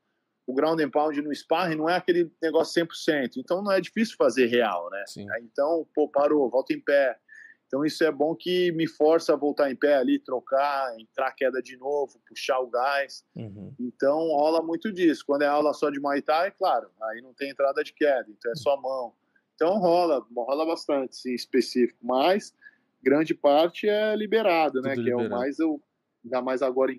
o 0.52 0.54
ground 0.54 0.80
and 0.80 0.90
pound 0.90 1.20
no 1.22 1.34
sparring 1.34 1.76
não 1.76 1.88
é 1.88 1.96
aquele 1.96 2.30
negócio 2.40 2.84
100%, 2.84 3.38
então 3.38 3.62
não 3.62 3.72
é 3.72 3.80
difícil 3.80 4.16
fazer 4.16 4.46
real, 4.46 4.90
né? 4.90 5.02
Sim. 5.06 5.28
Aí, 5.30 5.42
Então, 5.42 5.86
pô, 5.94 6.08
parou, 6.08 6.48
volta 6.50 6.72
em 6.74 6.80
pé. 6.80 7.18
Então 7.66 7.86
isso 7.86 8.04
é 8.04 8.12
bom 8.12 8.34
que 8.36 8.70
me 8.72 8.86
força 8.86 9.32
a 9.32 9.36
voltar 9.36 9.70
em 9.70 9.74
pé 9.74 9.94
ali, 9.94 10.18
trocar, 10.18 10.94
entrar 11.00 11.32
queda 11.32 11.62
de 11.62 11.74
novo, 11.78 12.20
puxar 12.28 12.60
o 12.60 12.68
gás. 12.68 13.24
Uhum. 13.34 13.74
Então 13.80 14.18
rola 14.28 14.62
muito 14.62 14.92
disso. 14.92 15.24
Quando 15.26 15.40
é 15.40 15.46
aula 15.46 15.72
só 15.72 15.88
de 15.88 15.98
Muay 15.98 16.20
Thai, 16.20 16.50
claro, 16.50 16.90
aí 17.04 17.22
não 17.22 17.32
tem 17.32 17.48
entrada 17.48 17.82
de 17.82 17.94
queda, 17.94 18.26
então 18.28 18.52
é 18.52 18.56
só 18.56 18.78
mão. 18.78 19.14
Então 19.54 19.78
rola, 19.78 20.22
rola 20.36 20.66
bastante, 20.66 21.16
sim, 21.16 21.32
específico. 21.32 21.98
Mas 22.02 22.54
grande 23.02 23.32
parte 23.34 23.88
é 23.88 24.14
liberado, 24.14 24.82
né? 24.82 24.94
Tudo 24.94 25.04
Que 25.04 25.10
é 25.10 25.16
o 25.16 25.30
mais 25.30 25.58
eu, 25.58 25.82
ainda 26.22 26.42
mais 26.42 26.60
agora 26.60 26.92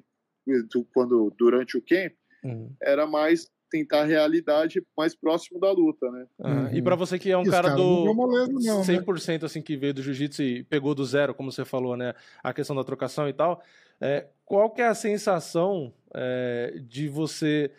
quando 0.92 1.32
durante 1.38 1.78
o 1.78 1.82
camp 1.82 2.14
Uhum. 2.44 2.70
era 2.82 3.06
mais 3.07 3.49
tentar 3.72 4.02
a 4.02 4.06
realidade 4.06 4.84
mais 4.95 5.15
próximo 5.15 5.60
da 5.60 5.72
luta, 5.72 6.10
né? 6.11 6.26
Ah, 6.40 6.70
E 6.72 6.78
Uhum. 6.78 6.84
para 6.84 6.95
você 6.95 7.18
que 7.18 7.32
é 7.32 7.38
um 7.38 7.41
E 7.41 7.45
cara 7.49 7.70
caras 7.70 7.78
não 7.80 8.03
do 8.03 8.14
moleza, 8.14 8.52
não, 8.53 8.78
né? 8.80 8.84
100% 8.84 9.45
assim 9.45 9.61
que 9.61 9.76
veio 9.76 9.94
do 9.95 10.03
jiu-jitsu 10.03 10.44
e 10.44 10.64
pegou 10.64 10.94
do 10.94 11.03
zero, 11.03 11.34
como 11.34 11.52
você 11.52 11.65
falou, 11.65 11.98
né? 11.98 12.14
A 12.44 12.53
questão 12.53 12.76
da 12.76 12.84
trocação 12.84 13.28
e 13.28 13.34
tal. 13.34 13.64
É, 13.99 14.28
qual 14.45 14.70
que 14.70 14.82
é 14.82 14.88
a 14.88 14.94
sensação 14.94 15.94
é, 16.14 16.76
de 16.88 17.07
você 17.07 17.72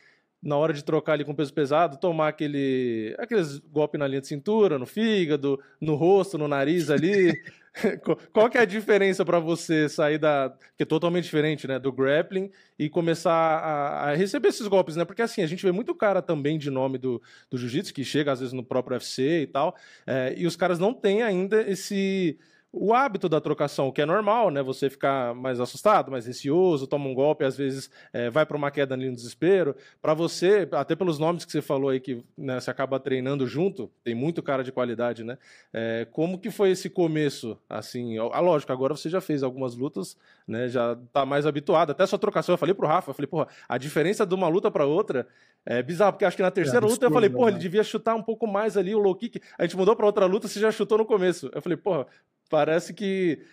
na 0.45 0.57
hora 0.57 0.73
de 0.75 0.85
trocar 0.85 1.15
ali 1.15 1.25
com 1.25 1.35
peso 1.35 1.53
pesado, 1.55 1.97
tomar 1.99 2.29
aquele 2.29 3.15
aqueles 3.19 3.59
golpes 3.59 3.99
na 3.99 4.07
linha 4.07 4.21
de 4.21 4.27
cintura, 4.29 4.79
no 4.79 4.87
fígado, 4.87 5.59
no 5.81 5.95
rosto, 5.95 6.37
no 6.39 6.47
nariz 6.47 6.91
ali? 6.91 7.33
Qual- 8.33 8.49
que 8.49 8.57
é 8.57 8.61
a 8.61 8.65
diferença 8.65 9.25
para 9.25 9.41
você 9.41 9.89
sair 9.89 10.17
da 10.19 10.55
que 10.77 10.85
é 10.85 10.87
totalmente 10.87 11.25
diferente, 11.25 11.67
né, 11.67 11.77
do 11.79 11.91
grappling 11.91 12.51
e 12.79 12.89
começar 12.89 13.33
a, 13.33 14.11
a 14.11 14.15
receber 14.15 14.49
esses 14.49 14.67
golpes, 14.69 14.95
né? 14.95 15.05
Porque 15.05 15.23
assim 15.23 15.43
a 15.43 15.47
gente 15.47 15.65
vê 15.65 15.73
muito 15.73 15.93
cara 15.95 16.23
também 16.23 16.57
de 16.57 16.71
nome 16.71 16.99
do, 16.99 17.21
do 17.51 17.59
jiu-jitsu 17.59 17.93
que 17.93 18.05
chega 18.05 18.31
às 18.31 18.39
vezes 18.39 18.53
no 18.53 18.63
próprio 18.63 18.95
UFC 18.95 19.41
e 19.43 19.47
tal, 19.49 19.75
é, 20.07 20.35
e 20.37 20.47
os 20.47 20.55
caras 20.55 20.79
não 20.79 20.95
têm 20.95 21.23
ainda 21.23 21.63
esse 21.63 22.39
o 22.77 22.93
hábito 22.93 23.29
da 23.29 23.41
trocação, 23.41 23.93
que 23.93 24.03
é 24.03 24.07
normal, 24.07 24.51
né? 24.51 24.63
Você 24.63 24.91
ficar 24.91 25.35
mais 25.35 25.61
assustado, 25.61 26.11
mais 26.11 26.27
receoso, 26.27 26.87
toma 26.87 27.09
um 27.09 27.15
golpe, 27.15 27.45
às 27.45 27.57
vezes 27.57 27.91
é, 28.13 28.29
vai 28.31 28.45
para 28.45 28.57
uma 28.57 28.71
queda 28.71 28.95
ali 28.95 29.09
no 29.09 29.15
desespero. 29.15 29.77
Para 30.03 30.13
você, 30.13 30.69
até 30.73 30.97
pelos 30.97 31.19
nomes 31.19 31.45
que 31.45 31.53
você 31.53 31.63
falou 31.63 31.91
aí, 31.91 32.01
que 32.01 32.23
né, 32.37 32.59
você 32.59 32.71
acaba 32.71 32.99
treinando 32.99 33.47
junto, 33.47 33.91
tem 34.03 34.15
muito 34.15 34.43
cara 34.43 34.65
de 34.65 34.73
qualidade, 34.73 35.23
né? 35.23 35.39
É, 35.73 36.07
como 36.11 36.39
que 36.39 36.51
foi 36.51 36.71
esse 36.71 36.91
começo? 36.91 37.57
Assim, 37.71 38.19
ah, 38.19 38.41
lógico, 38.41 38.73
agora 38.73 38.97
você 38.97 39.09
já 39.09 39.21
fez 39.21 39.43
algumas 39.43 39.77
lutas, 39.77 40.17
né? 40.47 40.69
Já 40.69 40.97
tá 41.13 41.25
mais 41.25 41.47
habituado. 41.47 41.91
Até 41.91 42.05
sua 42.07 42.19
trocação, 42.19 42.55
eu 42.55 42.59
falei 42.59 42.75
pro 42.75 42.89
Rafa, 42.89 43.11
eu 43.11 43.15
falei, 43.15 43.29
porra, 43.29 43.49
a 43.69 43.79
diferença 43.79 44.27
de 44.27 44.35
uma 44.35 44.49
luta 44.49 44.71
para 44.71 44.85
outra 44.85 45.27
é 45.67 45.83
bizarro, 45.83 46.13
porque 46.13 46.25
acho 46.25 46.37
que 46.37 46.43
na 46.43 46.51
terceira 46.51 46.85
luta 46.85 47.07
eu 47.07 47.11
falei, 47.11 47.31
porra, 47.31 47.47
né? 47.47 47.53
ele 47.53 47.61
devia 47.61 47.83
chutar 47.83 48.15
um 48.15 48.23
pouco 48.23 48.47
mais 48.47 48.77
ali 48.77 48.95
o 48.95 48.99
low 48.99 49.15
kick. 49.15 49.41
A 49.57 49.63
gente 49.63 49.77
mudou 49.77 49.97
para 49.97 50.05
outra 50.05 50.27
luta, 50.27 50.47
você 50.47 50.61
já 50.61 50.71
chutou 50.71 50.99
no 50.99 51.07
começo. 51.07 51.51
Eu 51.55 51.63
falei, 51.63 51.77
porra, 51.77 52.07
parece 52.55 52.95
que, 52.95 53.45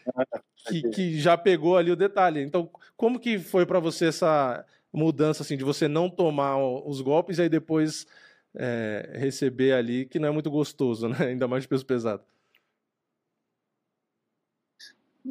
que, 0.67 0.89
que 0.89 1.19
já 1.19 1.35
pegou 1.35 1.75
ali 1.75 1.89
o 1.89 1.95
detalhe. 1.95 2.39
Então, 2.39 2.69
como 2.95 3.19
que 3.19 3.39
foi 3.39 3.65
para 3.65 3.79
você 3.79 4.05
essa 4.05 4.63
mudança, 4.93 5.41
assim, 5.41 5.57
de 5.57 5.63
você 5.63 5.87
não 5.87 6.07
tomar 6.07 6.59
os 6.59 7.01
golpes 7.01 7.39
e 7.39 7.41
aí 7.41 7.49
depois 7.49 8.05
é, 8.53 9.13
receber 9.15 9.73
ali, 9.73 10.05
que 10.05 10.19
não 10.19 10.27
é 10.27 10.31
muito 10.31 10.51
gostoso, 10.51 11.09
né? 11.09 11.17
Ainda 11.29 11.47
mais 11.47 11.63
de 11.63 11.69
peso 11.69 11.83
pesado. 11.83 12.23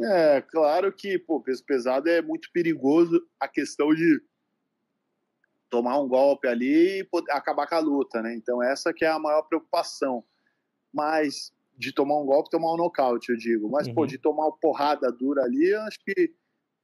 É, 0.03 0.41
claro 0.43 0.93
que, 0.93 1.17
pô, 1.17 1.41
peso 1.41 1.65
pesado 1.65 2.09
é 2.09 2.21
muito 2.21 2.51
perigoso 2.53 3.25
a 3.39 3.47
questão 3.47 3.95
de 3.95 4.21
tomar 5.69 6.01
um 6.01 6.09
golpe 6.09 6.49
ali 6.49 7.03
e 7.03 7.09
acabar 7.31 7.69
com 7.69 7.75
a 7.77 7.79
luta, 7.79 8.21
né? 8.21 8.35
Então 8.35 8.61
essa 8.61 8.93
que 8.93 9.05
é 9.05 9.09
a 9.09 9.19
maior 9.19 9.43
preocupação. 9.43 10.25
Mas 10.93 11.53
de 11.81 11.93
tomar 11.93 12.21
um 12.21 12.27
golpe, 12.27 12.51
tomar 12.51 12.75
um 12.75 12.77
nocaute, 12.77 13.31
eu 13.31 13.37
digo. 13.37 13.69
Mas, 13.71 13.89
pô, 13.89 14.03
Uhum. 14.03 14.07
de 14.07 14.19
tomar 14.19 14.45
uma 14.47 14.57
porrada 14.57 15.11
dura 15.11 15.43
ali, 15.43 15.71
eu 15.71 15.81
acho 15.83 15.99
que 16.05 16.35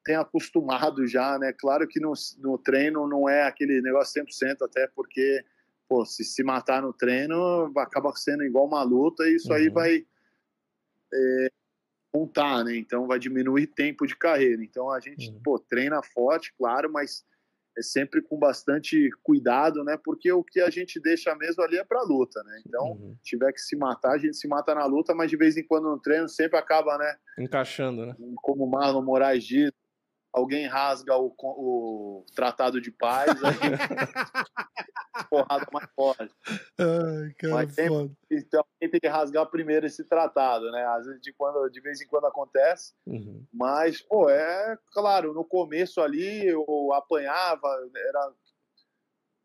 tem 0.04 0.16
acostumado 0.16 1.06
já, 1.06 1.38
né? 1.38 1.52
Claro 1.52 1.86
que 1.86 2.00
no, 2.00 2.12
no 2.38 2.56
treino 2.58 3.06
não 3.06 3.28
é 3.28 3.42
aquele 3.42 3.82
negócio 3.82 4.12
100%, 4.12 4.62
até 4.62 4.88
porque, 4.88 5.44
pô, 5.88 6.04
se 6.06 6.24
se 6.24 6.42
matar 6.42 6.80
no 6.82 6.92
treino, 6.92 7.70
acaba 7.76 8.10
sendo 8.16 8.42
igual 8.44 8.66
uma 8.66 8.82
luta 8.82 9.24
e 9.28 9.36
isso 9.36 9.52
aí 9.52 9.66
Uhum. 9.68 9.74
vai 9.74 10.06
montar, 12.14 12.64
né? 12.64 12.76
Então 12.76 13.06
vai 13.06 13.18
diminuir 13.18 13.66
tempo 13.66 14.06
de 14.06 14.16
carreira. 14.16 14.62
Então 14.64 14.90
a 14.90 14.98
gente, 15.00 15.30
Uhum. 15.30 15.40
pô, 15.44 15.58
treina 15.58 16.00
forte, 16.02 16.54
claro, 16.56 16.90
mas 16.90 17.24
é 17.76 17.82
sempre 17.82 18.22
com 18.22 18.38
bastante 18.38 19.10
cuidado, 19.22 19.84
né? 19.84 19.98
Porque 20.02 20.32
o 20.32 20.42
que 20.42 20.60
a 20.60 20.70
gente 20.70 20.98
deixa 21.00 21.34
mesmo 21.34 21.62
ali 21.62 21.76
é 21.76 21.84
para 21.84 22.02
luta, 22.02 22.42
né? 22.44 22.62
Então, 22.66 22.92
Uhum. 22.92 23.14
se 23.22 23.30
tiver 23.30 23.52
que 23.52 23.60
se 23.60 23.76
matar, 23.76 24.12
a 24.12 24.18
gente 24.18 24.36
se 24.36 24.48
mata 24.48 24.74
na 24.74 24.86
luta, 24.86 25.14
mas 25.14 25.30
de 25.30 25.36
vez 25.36 25.56
em 25.56 25.66
quando 25.66 25.84
no 25.90 26.00
treino 26.00 26.28
sempre 26.28 26.58
acaba, 26.58 26.96
né? 26.96 27.16
Encaixando, 27.38 28.06
né? 28.06 28.16
Como 28.42 28.64
o 28.64 28.70
Marlon 28.70 29.02
Moraes 29.02 29.44
diz, 29.44 29.70
alguém 30.36 30.66
rasga 30.66 31.16
o, 31.16 31.34
o 31.38 32.24
tratado 32.34 32.78
de 32.78 32.90
paz, 32.90 33.42
aí 33.42 33.54
porrada 35.30 35.66
mais 35.72 35.88
forte. 35.96 36.34
Ai, 36.78 37.32
cara, 37.38 37.54
Mas 37.54 37.74
tem-. 37.74 38.16
Então, 38.30 38.64
tem 38.78 38.90
que 38.90 39.08
rasgar 39.08 39.46
primeiro 39.46 39.86
esse 39.86 40.04
tratado, 40.04 40.70
né? 40.70 40.84
Às 40.88 41.06
vezes, 41.06 41.22
de, 41.22 41.32
quando, 41.32 41.68
de 41.70 41.80
vez 41.80 42.00
em 42.00 42.06
quando 42.06 42.26
acontece, 42.26 42.92
Uhum. 43.06 43.44
Mas, 43.52 44.02
pô, 44.02 44.28
é 44.28 44.76
claro, 44.92 45.32
no 45.32 45.44
começo 45.44 46.00
ali 46.00 46.46
eu 46.46 46.92
apanhava, 46.92 47.68
era 47.96 48.32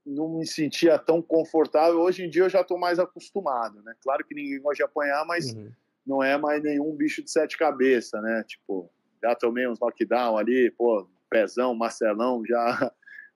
não 0.05 0.27
me 0.27 0.45
sentia 0.47 0.97
tão 0.97 1.21
confortável. 1.21 1.99
Hoje 2.01 2.25
em 2.25 2.29
dia 2.29 2.43
eu 2.43 2.49
já 2.49 2.61
estou 2.61 2.77
mais 2.77 2.99
acostumado, 2.99 3.81
né? 3.83 3.93
Claro 4.01 4.25
que 4.25 4.33
ninguém 4.35 4.59
gosta 4.59 4.77
de 4.77 4.83
apanhar, 4.83 5.23
mas 5.25 5.53
Uhum. 5.53 5.71
não 6.05 6.23
é 6.23 6.37
mais 6.37 6.61
nenhum 6.63 6.93
bicho 6.95 7.23
de 7.23 7.29
sete 7.31 7.55
cabeças, 7.57 8.21
né? 8.21 8.43
Tipo, 8.45 8.89
já 9.21 9.35
tomei 9.35 9.67
uns 9.67 9.79
knockdown 9.79 10.37
ali, 10.37 10.71
pô, 10.71 11.07
pezão, 11.29 11.75
Marcelão, 11.75 12.43
já 12.45 12.91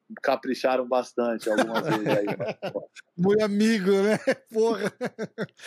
capricharam 0.22 0.88
bastante 0.88 1.50
algumas 1.50 1.84
vezes 1.86 2.08
aí. 2.08 2.26
mas, 2.38 2.56
pô. 2.74 2.90
Muito 3.18 3.44
amigo, 3.44 3.92
né? 3.92 4.18
Porra. 4.52 4.92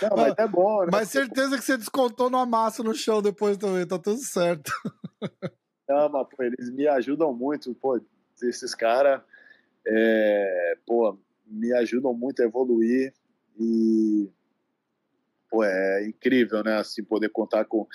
Não, 0.03 0.17
mas 0.17 0.35
é 0.37 0.47
bom, 0.47 0.83
né? 0.83 0.89
Mas 0.93 1.09
certeza 1.09 1.57
que 1.57 1.65
você 1.65 1.77
descontou 1.77 2.29
no 2.29 2.39
amasso 2.39 2.85
no 2.85 2.95
chão 2.95 3.23
depois 3.23 3.57
também, 3.57 3.87
tá 3.87 3.99
tudo 3.99 4.19
certo. 4.19 4.71
Não, 5.89 6.09
mas, 6.11 6.27
pô, 6.29 6.43
eles 6.43 6.71
me 6.71 6.87
ajudam 6.87 7.33
muito, 7.33 7.75
pô, 7.75 8.01
esses 8.43 8.75
caras, 8.75 9.23
é, 9.87 10.77
pô, 10.87 11.19
me 11.47 11.73
ajudam 11.73 12.13
muito 12.13 12.43
a 12.43 12.45
evoluir 12.45 13.15
e, 13.59 14.31
pô, 15.49 15.65
é 15.65 16.07
incrível, 16.07 16.63
né, 16.63 16.77
assim, 16.77 17.03
poder 17.03 17.31
contar 17.31 17.65
com 17.65 17.87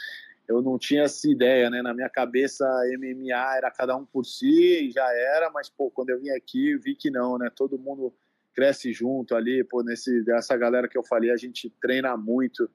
eu 0.47 0.61
não 0.61 0.77
tinha 0.77 1.03
essa 1.03 1.29
ideia, 1.29 1.69
né? 1.69 1.81
Na 1.81 1.93
minha 1.93 2.09
cabeça, 2.09 2.65
MMA 2.97 3.57
era 3.57 3.71
cada 3.71 3.95
um 3.95 4.05
por 4.05 4.25
si 4.25 4.87
e 4.87 4.91
já 4.91 5.05
era, 5.13 5.49
mas, 5.51 5.69
pô, 5.69 5.89
quando 5.89 6.09
eu 6.09 6.19
vim 6.19 6.29
aqui, 6.29 6.71
eu 6.71 6.79
vi 6.79 6.95
que 6.95 7.09
não, 7.09 7.37
né? 7.37 7.49
Todo 7.55 7.79
mundo 7.79 8.13
cresce 8.53 8.93
junto 8.93 9.35
ali, 9.35 9.63
pô, 9.63 9.81
nesse, 9.81 10.23
dessa 10.23 10.55
galera 10.55 10.87
que 10.87 10.97
eu 10.97 11.03
falei, 11.03 11.31
a 11.31 11.37
gente 11.37 11.69
treina 11.81 12.15
muito 12.15 12.69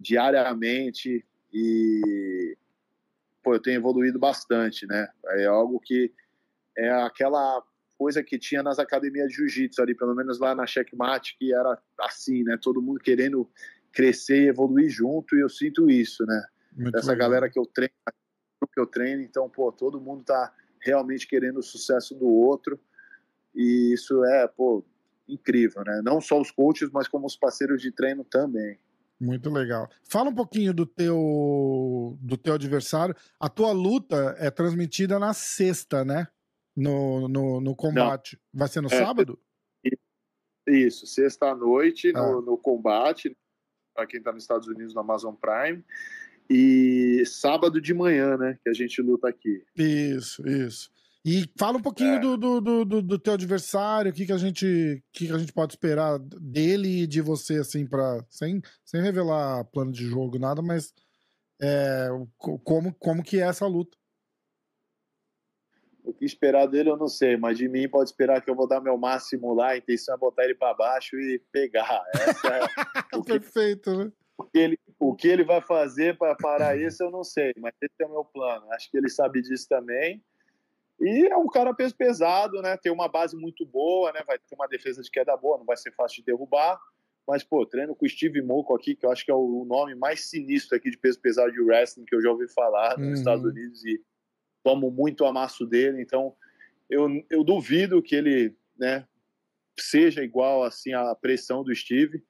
diariamente 0.00 1.24
e, 1.52 2.56
pô, 3.42 3.54
eu 3.54 3.60
tenho 3.60 3.76
evoluído 3.76 4.18
bastante, 4.18 4.86
né? 4.86 5.08
É 5.26 5.46
algo 5.46 5.78
que 5.78 6.12
é 6.76 6.90
aquela 6.90 7.62
coisa 7.96 8.22
que 8.22 8.38
tinha 8.38 8.62
nas 8.62 8.78
academias 8.78 9.28
de 9.28 9.36
jiu-jitsu 9.36 9.80
ali, 9.80 9.94
pelo 9.94 10.14
menos 10.14 10.40
lá 10.40 10.54
na 10.54 10.66
Checkmate, 10.66 11.36
que 11.38 11.54
era 11.54 11.78
assim, 12.00 12.42
né? 12.42 12.58
Todo 12.60 12.82
mundo 12.82 12.98
querendo 12.98 13.48
crescer 13.92 14.44
e 14.44 14.48
evoluir 14.48 14.88
junto, 14.88 15.36
e 15.36 15.40
eu 15.40 15.48
sinto 15.48 15.88
isso, 15.90 16.24
né? 16.26 16.42
Muito 16.76 16.96
Essa 16.96 17.12
legal. 17.12 17.28
galera 17.28 17.50
que 17.50 17.58
eu 17.58 17.66
treino, 17.66 17.94
que 18.72 18.80
eu 18.80 18.86
treino, 18.86 19.22
então, 19.22 19.48
pô, 19.48 19.70
todo 19.70 20.00
mundo 20.00 20.24
tá 20.24 20.54
realmente 20.80 21.26
querendo 21.26 21.58
o 21.58 21.62
sucesso 21.62 22.14
do 22.14 22.28
outro, 22.28 22.78
e 23.54 23.92
isso 23.92 24.24
é, 24.24 24.48
pô, 24.48 24.84
incrível, 25.28 25.82
né? 25.84 26.00
Não 26.04 26.20
só 26.20 26.40
os 26.40 26.50
coaches, 26.50 26.90
mas 26.90 27.06
como 27.06 27.26
os 27.26 27.36
parceiros 27.36 27.80
de 27.80 27.92
treino 27.92 28.24
também. 28.24 28.78
Muito 29.20 29.50
legal. 29.50 29.88
Fala 30.02 30.30
um 30.30 30.34
pouquinho 30.34 30.74
do 30.74 30.84
teu 30.84 32.18
do 32.20 32.36
teu 32.36 32.54
adversário. 32.54 33.14
A 33.38 33.48
tua 33.48 33.70
luta 33.70 34.34
é 34.36 34.50
transmitida 34.50 35.16
na 35.16 35.32
sexta, 35.32 36.04
né? 36.04 36.26
No, 36.74 37.28
no, 37.28 37.60
no 37.60 37.76
combate. 37.76 38.36
Não. 38.52 38.58
Vai 38.58 38.68
ser 38.68 38.80
no 38.80 38.88
é, 38.88 38.98
sábado? 38.98 39.38
Isso, 40.66 41.06
sexta 41.06 41.54
noite 41.54 42.12
ah. 42.16 42.20
no, 42.20 42.42
no 42.42 42.58
combate, 42.58 43.36
para 43.94 44.06
quem 44.06 44.18
está 44.18 44.32
nos 44.32 44.42
Estados 44.42 44.66
Unidos 44.66 44.94
no 44.94 45.00
Amazon 45.00 45.34
Prime. 45.34 45.84
E 46.48 47.24
sábado 47.26 47.80
de 47.80 47.94
manhã, 47.94 48.36
né? 48.36 48.58
Que 48.62 48.70
a 48.70 48.72
gente 48.74 49.00
luta 49.00 49.28
aqui. 49.28 49.62
Isso, 49.76 50.46
isso. 50.46 50.90
E 51.24 51.48
fala 51.56 51.78
um 51.78 51.82
pouquinho 51.82 52.16
é. 52.16 52.18
do, 52.18 52.36
do, 52.36 52.60
do, 52.60 53.02
do, 53.02 53.18
teu 53.18 53.34
adversário, 53.34 54.10
o 54.10 54.14
que, 54.14 54.26
que, 54.26 54.32
a 54.32 54.38
gente, 54.38 55.02
que, 55.12 55.28
que 55.28 55.32
a 55.32 55.38
gente 55.38 55.52
pode 55.52 55.72
esperar 55.72 56.18
dele 56.18 57.02
e 57.02 57.06
de 57.06 57.20
você, 57.20 57.58
assim, 57.58 57.86
para 57.86 58.24
sem, 58.28 58.60
sem 58.84 59.00
revelar 59.00 59.64
plano 59.66 59.92
de 59.92 60.04
jogo, 60.04 60.36
nada, 60.36 60.60
mas 60.60 60.92
é, 61.62 62.08
como, 62.38 62.92
como 62.94 63.22
que 63.22 63.38
é 63.38 63.42
essa 63.42 63.66
luta. 63.68 63.96
O 66.02 66.12
que 66.12 66.24
esperar 66.24 66.66
dele 66.66 66.90
eu 66.90 66.96
não 66.96 67.06
sei, 67.06 67.36
mas 67.36 67.56
de 67.56 67.68
mim 67.68 67.88
pode 67.88 68.10
esperar 68.10 68.42
que 68.42 68.50
eu 68.50 68.56
vou 68.56 68.66
dar 68.66 68.80
meu 68.80 68.98
máximo 68.98 69.54
lá, 69.54 69.70
a 69.70 69.76
intenção 69.76 70.16
é 70.16 70.18
botar 70.18 70.44
ele 70.44 70.56
para 70.56 70.74
baixo 70.74 71.16
e 71.16 71.40
pegar. 71.52 72.02
Essa 72.12 72.48
é 72.48 72.60
o 73.16 73.22
que, 73.22 73.38
Perfeito, 73.38 73.96
né? 73.96 74.12
O 74.36 74.42
que, 74.42 74.58
ele, 74.58 74.78
o 75.02 75.16
que 75.16 75.26
ele 75.26 75.42
vai 75.42 75.60
fazer 75.60 76.16
para 76.16 76.36
parar 76.36 76.78
isso 76.78 77.02
eu 77.02 77.10
não 77.10 77.24
sei, 77.24 77.52
mas 77.58 77.74
esse 77.82 77.94
é 77.98 78.06
o 78.06 78.10
meu 78.10 78.24
plano. 78.24 78.70
Acho 78.72 78.88
que 78.88 78.96
ele 78.96 79.08
sabe 79.08 79.42
disso 79.42 79.68
também. 79.68 80.22
E 81.00 81.26
é 81.26 81.36
um 81.36 81.48
cara 81.48 81.74
peso 81.74 81.96
pesado, 81.96 82.62
né? 82.62 82.76
Tem 82.76 82.92
uma 82.92 83.08
base 83.08 83.36
muito 83.36 83.66
boa, 83.66 84.12
né? 84.12 84.20
Vai 84.24 84.38
ter 84.38 84.54
uma 84.54 84.68
defesa 84.68 85.02
de 85.02 85.10
queda 85.10 85.36
boa, 85.36 85.58
não 85.58 85.64
vai 85.64 85.76
ser 85.76 85.92
fácil 85.92 86.18
de 86.18 86.26
derrubar. 86.26 86.78
Mas, 87.26 87.42
pô, 87.42 87.66
treino 87.66 87.96
com 87.96 88.06
o 88.06 88.08
Steve 88.08 88.40
Moco 88.42 88.76
aqui, 88.76 88.94
que 88.94 89.04
eu 89.04 89.10
acho 89.10 89.24
que 89.24 89.30
é 89.32 89.34
o 89.34 89.64
nome 89.64 89.96
mais 89.96 90.28
sinistro 90.28 90.76
aqui 90.76 90.88
de 90.88 90.98
peso 90.98 91.20
pesado 91.20 91.50
de 91.50 91.60
wrestling 91.60 92.04
que 92.04 92.14
eu 92.14 92.22
já 92.22 92.30
ouvi 92.30 92.48
falar 92.48 92.96
nos 92.96 93.08
uhum. 93.08 93.14
Estados 93.14 93.44
Unidos 93.44 93.84
e 93.84 94.00
tomo 94.62 94.88
muito 94.88 95.24
amasso 95.24 95.66
dele. 95.66 96.00
Então, 96.00 96.32
eu, 96.88 97.08
eu 97.28 97.42
duvido 97.42 98.00
que 98.00 98.14
ele, 98.14 98.56
né, 98.78 99.04
seja 99.76 100.22
igual, 100.22 100.62
assim, 100.62 100.92
à 100.92 101.12
pressão 101.16 101.64
do 101.64 101.74
Steve. 101.74 102.22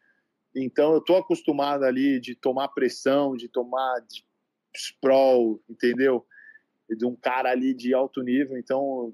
Então, 0.54 0.92
eu 0.92 1.00
tô 1.00 1.16
acostumado 1.16 1.84
ali 1.84 2.20
de 2.20 2.34
tomar 2.34 2.68
pressão, 2.68 3.36
de 3.36 3.48
tomar 3.48 4.00
de 4.00 4.24
sprawl, 4.74 5.62
entendeu? 5.68 6.26
de 6.96 7.06
um 7.06 7.16
cara 7.16 7.50
ali 7.50 7.74
de 7.74 7.94
alto 7.94 8.22
nível. 8.22 8.56
Então, 8.58 9.12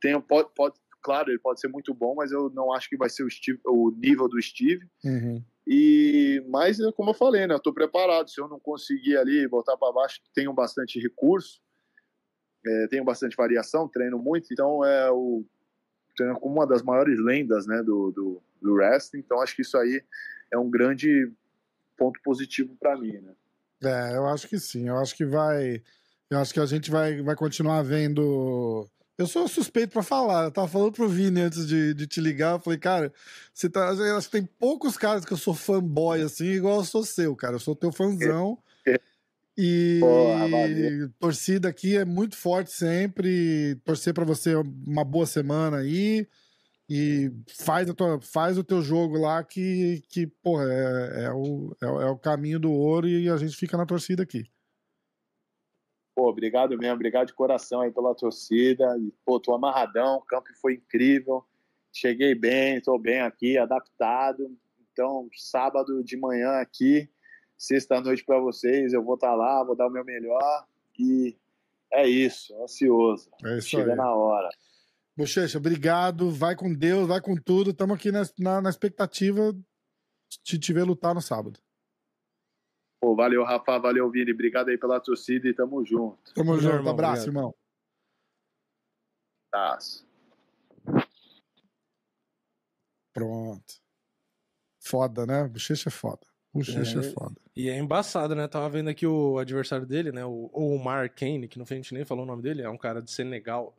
tenho, 0.00 0.20
pode, 0.20 0.48
pode, 0.54 0.76
claro, 1.02 1.30
ele 1.30 1.38
pode 1.38 1.60
ser 1.60 1.68
muito 1.68 1.94
bom, 1.94 2.14
mas 2.14 2.32
eu 2.32 2.50
não 2.50 2.72
acho 2.72 2.88
que 2.88 2.96
vai 2.96 3.08
ser 3.08 3.24
o, 3.24 3.30
Steve, 3.30 3.60
o 3.64 3.90
nível 3.90 4.28
do 4.28 4.40
Steve. 4.40 4.84
Uhum. 5.04 5.42
E, 5.66 6.44
mas, 6.48 6.78
como 6.94 7.10
eu 7.10 7.14
falei, 7.14 7.46
né, 7.46 7.54
eu 7.54 7.58
estou 7.58 7.72
preparado. 7.72 8.30
Se 8.30 8.40
eu 8.40 8.48
não 8.48 8.60
conseguir 8.60 9.16
ali 9.16 9.46
voltar 9.46 9.76
para 9.76 9.92
baixo, 9.92 10.20
tenho 10.34 10.52
bastante 10.52 11.00
recurso, 11.00 11.60
é, 12.64 12.86
tenho 12.88 13.04
bastante 13.04 13.36
variação, 13.36 13.88
treino 13.88 14.18
muito. 14.18 14.48
Então, 14.52 14.84
é 14.84 15.10
o 15.10 15.44
treino 16.16 16.38
como 16.40 16.56
uma 16.56 16.66
das 16.66 16.82
maiores 16.82 17.18
lendas, 17.18 17.66
né, 17.66 17.82
do, 17.82 18.10
do, 18.10 18.42
do 18.60 18.74
wrestling. 18.74 19.20
Então, 19.20 19.40
acho 19.40 19.56
que 19.56 19.62
isso 19.62 19.76
aí 19.76 20.02
é 20.52 20.58
um 20.58 20.70
grande 20.70 21.30
ponto 21.96 22.20
positivo 22.22 22.76
para 22.78 22.96
mim, 22.96 23.12
né? 23.12 23.32
É, 23.82 24.16
eu 24.16 24.26
acho 24.26 24.48
que 24.48 24.58
sim. 24.58 24.88
Eu 24.88 24.96
acho 24.98 25.14
que 25.14 25.24
vai 25.24 25.82
eu 26.30 26.38
acho 26.38 26.52
que 26.52 26.60
a 26.60 26.66
gente 26.66 26.90
vai, 26.90 27.22
vai 27.22 27.36
continuar 27.36 27.82
vendo. 27.82 28.88
Eu 29.16 29.26
sou 29.26 29.46
suspeito 29.46 29.92
para 29.92 30.02
falar. 30.02 30.44
Eu 30.44 30.50
tava 30.50 30.66
falando 30.68 30.92
pro 30.92 31.08
Vini 31.08 31.40
antes 31.40 31.66
de, 31.66 31.94
de 31.94 32.06
te 32.06 32.20
ligar. 32.20 32.54
Eu 32.54 32.58
falei, 32.58 32.78
cara, 32.78 33.12
você 33.54 33.68
tá. 33.68 33.92
Eu 33.92 34.16
acho 34.16 34.28
que 34.28 34.38
tem 34.38 34.44
poucos 34.44 34.96
caras 34.96 35.24
que 35.24 35.32
eu 35.32 35.36
sou 35.36 35.54
fanboy 35.54 36.20
assim, 36.20 36.46
igual 36.46 36.78
eu 36.78 36.84
sou 36.84 37.04
seu, 37.04 37.34
cara. 37.36 37.54
Eu 37.54 37.60
sou 37.60 37.74
teu 37.74 37.92
fãzão. 37.92 38.58
E 39.58 40.00
Porra, 40.00 41.10
torcida 41.18 41.70
aqui 41.70 41.96
é 41.96 42.04
muito 42.04 42.36
forte 42.36 42.70
sempre. 42.70 43.76
Torcer 43.86 44.12
para 44.12 44.22
você 44.22 44.54
uma 44.54 45.02
boa 45.02 45.24
semana 45.24 45.78
aí. 45.78 46.18
E 46.18 46.28
faz, 47.64 47.90
a 47.90 47.94
tua, 47.94 48.20
faz 48.20 48.56
o 48.56 48.64
teu 48.64 48.80
jogo 48.80 49.18
lá 49.18 49.42
que, 49.42 50.02
que 50.08 50.26
porra, 50.26 50.64
é, 50.72 51.24
é, 51.24 51.32
o, 51.32 51.76
é, 51.82 51.86
é 51.86 52.10
o 52.10 52.18
caminho 52.18 52.60
do 52.60 52.72
ouro 52.72 53.08
e 53.08 53.28
a 53.28 53.36
gente 53.36 53.56
fica 53.56 53.76
na 53.76 53.86
torcida 53.86 54.22
aqui. 54.22 54.44
Pô, 56.14 56.30
obrigado 56.30 56.78
mesmo, 56.78 56.94
obrigado 56.94 57.26
de 57.26 57.34
coração 57.34 57.80
aí 57.80 57.90
pela 57.90 58.14
torcida. 58.14 58.96
E, 58.98 59.12
pô, 59.24 59.38
tô 59.38 59.54
amarradão, 59.54 60.16
o 60.16 60.22
campo 60.22 60.48
foi 60.60 60.74
incrível. 60.74 61.44
Cheguei 61.92 62.34
bem, 62.34 62.80
tô 62.80 62.98
bem 62.98 63.20
aqui, 63.20 63.58
adaptado. 63.58 64.56
Então, 64.92 65.28
sábado 65.34 66.02
de 66.02 66.16
manhã 66.16 66.52
aqui, 66.52 67.08
sexta-noite 67.58 68.24
para 68.24 68.38
vocês, 68.38 68.92
eu 68.92 69.04
vou 69.04 69.16
estar 69.16 69.30
tá 69.30 69.34
lá, 69.34 69.62
vou 69.62 69.76
dar 69.76 69.88
o 69.88 69.90
meu 69.90 70.04
melhor. 70.04 70.66
E 70.98 71.36
é 71.92 72.08
isso, 72.08 72.54
ansioso. 72.62 73.30
É 73.44 73.58
isso 73.58 73.68
Chega 73.68 73.90
aí. 73.90 73.96
na 73.96 74.14
hora. 74.14 74.48
Bochecha, 75.16 75.56
obrigado. 75.58 76.30
Vai 76.30 76.54
com 76.54 76.72
Deus, 76.72 77.08
vai 77.08 77.20
com 77.20 77.34
tudo. 77.36 77.70
Estamos 77.70 77.96
aqui 77.96 78.12
na, 78.12 78.22
na, 78.38 78.60
na 78.60 78.70
expectativa 78.70 79.52
de 80.44 80.58
te 80.58 80.72
ver 80.72 80.84
lutar 80.84 81.14
no 81.14 81.22
sábado. 81.22 81.58
Pô, 83.00 83.14
valeu, 83.14 83.42
Rafa, 83.44 83.78
valeu, 83.78 84.10
Vini. 84.10 84.32
Obrigado 84.32 84.68
aí 84.68 84.76
pela 84.76 85.00
torcida 85.00 85.48
e 85.48 85.54
tamo 85.54 85.84
junto. 85.84 86.34
Tamo, 86.34 86.58
junto, 86.58 86.74
irmão, 86.74 86.92
abraço, 86.92 87.28
obrigado. 87.28 87.36
irmão. 87.36 87.54
Abraço. 89.52 90.06
Pronto. 93.12 93.74
Foda, 94.80 95.24
né? 95.24 95.48
Bochecha 95.48 95.88
é 95.88 95.92
foda. 95.92 96.26
Bochecha 96.52 97.00
é, 97.00 97.06
é, 97.06 97.12
foda. 97.12 97.34
E 97.54 97.68
é 97.68 97.78
embaçado, 97.78 98.34
né? 98.34 98.46
Tava 98.48 98.68
vendo 98.68 98.88
aqui 98.88 99.06
o 99.06 99.38
adversário 99.38 99.86
dele, 99.86 100.12
né? 100.12 100.24
O 100.24 100.50
Omar 100.52 101.14
Kane, 101.14 101.48
que 101.48 101.58
não 101.58 101.66
a 101.68 101.74
gente 101.74 101.94
nem 101.94 102.04
falou 102.04 102.24
o 102.24 102.26
nome 102.26 102.42
dele, 102.42 102.62
é 102.62 102.68
um 102.68 102.76
cara 102.76 103.00
de 103.00 103.10
Senegal. 103.10 103.74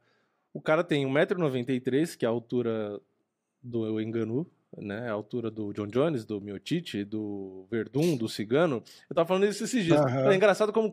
O 0.57 0.61
cara 0.61 0.83
tem 0.83 1.05
1,93m, 1.05 2.17
que 2.17 2.25
é 2.25 2.27
a 2.27 2.31
altura 2.31 2.99
do 3.61 4.01
Enganu, 4.01 4.43
né, 4.75 5.07
a 5.07 5.11
altura 5.11 5.51
do 5.51 5.71
John 5.71 5.85
Jones, 5.85 6.25
do 6.25 6.41
Miotite, 6.41 7.03
do 7.03 7.67
Verdun, 7.69 8.17
do 8.17 8.27
Cigano. 8.27 8.81
Eu 9.07 9.15
tava 9.15 9.27
falando 9.27 9.45
isso 9.45 9.63
esses 9.63 9.85
dias. 9.85 10.01
Uhum. 10.01 10.31
É 10.31 10.35
engraçado 10.35 10.73
como, 10.73 10.91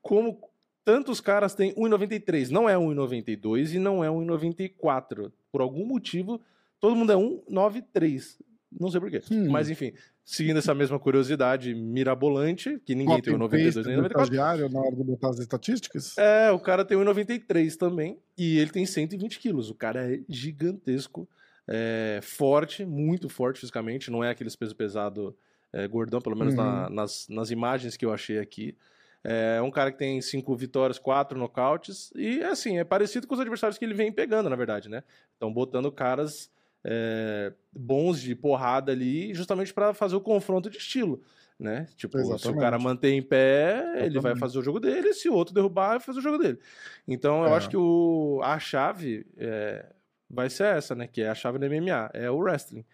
como 0.00 0.40
tantos 0.82 1.20
caras 1.20 1.54
têm 1.54 1.74
1,93. 1.74 2.48
Não 2.48 2.66
é 2.66 2.74
1,92 2.74 3.74
e 3.74 3.78
não 3.78 4.02
é 4.02 4.08
1,94. 4.08 5.30
Por 5.52 5.60
algum 5.60 5.84
motivo, 5.84 6.40
todo 6.80 6.96
mundo 6.96 7.12
é 7.12 7.16
1,93. 7.16 8.38
Não 8.78 8.90
sei 8.90 9.00
porquê. 9.00 9.20
Hum. 9.30 9.50
Mas 9.50 9.68
enfim, 9.68 9.92
seguindo 10.24 10.58
essa 10.58 10.74
mesma 10.74 10.98
curiosidade 10.98 11.74
mirabolante, 11.74 12.80
que 12.84 12.94
ninguém 12.94 13.20
tem 13.20 13.34
1,92 13.34 13.86
nem 13.86 13.96
94. 13.96 14.68
na 14.70 14.80
hora 14.80 14.96
de 14.96 15.04
botar 15.04 15.30
as 15.30 15.38
estatísticas? 15.38 16.16
É, 16.18 16.50
o 16.50 16.58
cara 16.58 16.84
tem 16.84 16.96
1,93 16.96 17.76
também. 17.76 18.18
E 18.36 18.58
ele 18.58 18.70
tem 18.70 18.86
120 18.86 19.38
quilos. 19.38 19.70
O 19.70 19.74
cara 19.74 20.12
é 20.12 20.20
gigantesco 20.28 21.28
é, 21.68 22.20
forte, 22.22 22.84
muito 22.84 23.28
forte 23.28 23.60
fisicamente, 23.60 24.10
não 24.10 24.22
é 24.22 24.30
aqueles 24.30 24.56
peso 24.56 24.74
pesado 24.74 25.36
é, 25.72 25.86
gordão, 25.86 26.20
pelo 26.20 26.36
menos 26.36 26.54
uhum. 26.54 26.62
na, 26.62 26.90
nas, 26.90 27.26
nas 27.28 27.50
imagens 27.50 27.96
que 27.96 28.04
eu 28.04 28.12
achei 28.12 28.38
aqui. 28.38 28.76
É 29.24 29.62
um 29.62 29.70
cara 29.70 29.92
que 29.92 29.98
tem 29.98 30.20
cinco 30.20 30.54
vitórias, 30.56 30.98
quatro 30.98 31.38
nocautes, 31.38 32.10
e 32.16 32.42
assim, 32.42 32.78
é 32.78 32.84
parecido 32.84 33.26
com 33.26 33.34
os 33.34 33.40
adversários 33.40 33.78
que 33.78 33.84
ele 33.84 33.94
vem 33.94 34.10
pegando, 34.10 34.50
na 34.50 34.56
verdade, 34.56 34.88
né? 34.88 35.04
Estão 35.32 35.52
botando 35.52 35.92
caras 35.92 36.50
é, 36.84 37.52
bons 37.72 38.20
de 38.20 38.34
porrada 38.34 38.92
ali, 38.92 39.34
justamente 39.34 39.72
para 39.72 39.94
fazer 39.94 40.16
o 40.16 40.20
confronto 40.20 40.68
de 40.68 40.78
estilo. 40.78 41.22
Né? 41.58 41.86
Tipo, 41.96 42.18
Exatamente. 42.18 42.42
se 42.42 42.48
o 42.48 42.56
cara 42.58 42.78
manter 42.78 43.10
em 43.10 43.22
pé, 43.22 43.78
Exatamente. 43.78 44.06
ele 44.06 44.20
vai 44.20 44.36
fazer 44.36 44.58
o 44.58 44.62
jogo 44.62 44.80
dele, 44.80 45.12
se 45.14 45.28
o 45.28 45.34
outro 45.34 45.54
derrubar, 45.54 45.90
vai 45.90 46.00
fazer 46.00 46.18
o 46.18 46.22
jogo 46.22 46.38
dele. 46.38 46.58
Então, 47.06 47.44
eu 47.44 47.52
é. 47.52 47.56
acho 47.56 47.68
que 47.68 47.76
o, 47.76 48.40
a 48.42 48.58
chave 48.58 49.24
é, 49.36 49.86
vai 50.28 50.50
ser 50.50 50.76
essa, 50.76 50.94
né? 50.94 51.06
Que 51.06 51.22
é 51.22 51.28
a 51.28 51.34
chave 51.34 51.58
do 51.58 51.66
MMA, 51.66 52.10
é 52.14 52.28
o 52.28 52.38
wrestling, 52.38 52.84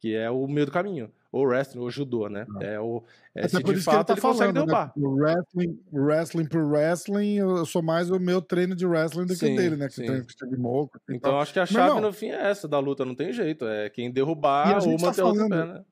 que 0.00 0.14
é 0.14 0.28
o 0.28 0.48
meio 0.48 0.66
do 0.66 0.72
caminho. 0.72 1.12
Ou 1.36 1.46
wrestling, 1.46 1.80
ou 1.80 1.90
judô, 1.90 2.28
né? 2.28 2.46
É, 2.60 2.78
o, 2.80 3.02
é, 3.34 3.40
Até 3.40 3.48
se 3.48 3.56
de 3.58 3.64
que 3.64 3.70
ele 3.70 3.80
fato 3.80 4.06
tá 4.08 4.12
ele, 4.14 4.20
consegue 4.20 4.52
falando, 4.52 4.66
né? 4.66 4.72
derrubar. 4.72 4.92
O 4.96 5.14
wrestling, 5.14 5.80
o 5.92 6.00
wrestling 6.00 6.48
por 6.48 6.64
wrestling, 6.64 7.34
eu 7.36 7.66
sou 7.66 7.82
mais 7.82 8.10
o 8.10 8.18
meu 8.18 8.40
treino 8.42 8.74
de 8.74 8.86
wrestling 8.86 9.26
do 9.26 9.34
que 9.34 9.46
Sim, 9.46 9.54
o 9.54 9.56
dele, 9.56 9.76
né? 9.76 9.88
Que 9.88 10.02
o 10.10 10.30
Steve 10.30 10.56
Moco 10.56 10.98
Então 11.08 11.32
tal. 11.32 11.40
acho 11.40 11.52
que 11.52 11.60
a 11.60 11.66
chave 11.66 11.88
irmão, 11.88 12.00
no 12.00 12.12
fim 12.12 12.28
é 12.28 12.50
essa 12.50 12.66
da 12.66 12.78
luta, 12.78 13.04
não 13.04 13.14
tem 13.14 13.32
jeito. 13.32 13.64
É 13.66 13.88
quem 13.90 14.10
derrubar 14.10 14.76
ou 14.86 14.96
tá 14.96 15.06
manter 15.06 15.22
o 15.22 15.26
outro 15.26 15.44
em 15.44 15.48
pé, 15.48 15.56
falando- 15.56 15.74
né? 15.74 15.84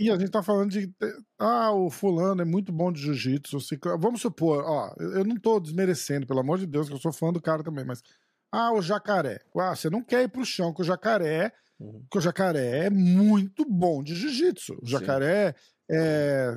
E 0.00 0.10
a 0.10 0.18
gente 0.18 0.30
tá 0.30 0.42
falando 0.42 0.70
de. 0.70 0.90
Ah, 1.38 1.70
o 1.72 1.88
fulano 1.90 2.40
é 2.42 2.44
muito 2.44 2.72
bom 2.72 2.90
de 2.90 3.00
jiu-jitsu. 3.00 3.58
o 3.58 3.98
Vamos 3.98 4.20
supor, 4.22 4.64
ó, 4.66 4.92
eu 4.98 5.18
eu 5.18 5.24
não 5.24 5.36
tô 5.36 5.60
desmerecendo, 5.60 6.26
pelo 6.26 6.40
amor 6.40 6.58
de 6.58 6.66
Deus, 6.66 6.88
que 6.88 6.94
eu 6.94 6.98
sou 6.98 7.12
fã 7.12 7.32
do 7.32 7.40
cara 7.40 7.62
também, 7.62 7.84
mas. 7.84 8.02
Ah, 8.50 8.72
o 8.72 8.82
jacaré. 8.82 9.40
Ah, 9.56 9.76
você 9.76 9.88
não 9.88 10.02
quer 10.02 10.22
ir 10.22 10.28
pro 10.28 10.44
chão 10.44 10.72
com 10.72 10.82
o 10.82 10.84
jacaré, 10.84 11.52
Uhum. 11.82 12.00
porque 12.02 12.18
o 12.18 12.20
jacaré 12.20 12.86
é 12.86 12.90
muito 12.90 13.64
bom 13.64 14.02
de 14.02 14.14
jiu-jitsu. 14.14 14.74
O 14.82 14.86
Sim. 14.86 14.92
jacaré 14.92 15.54
é, 15.90 16.54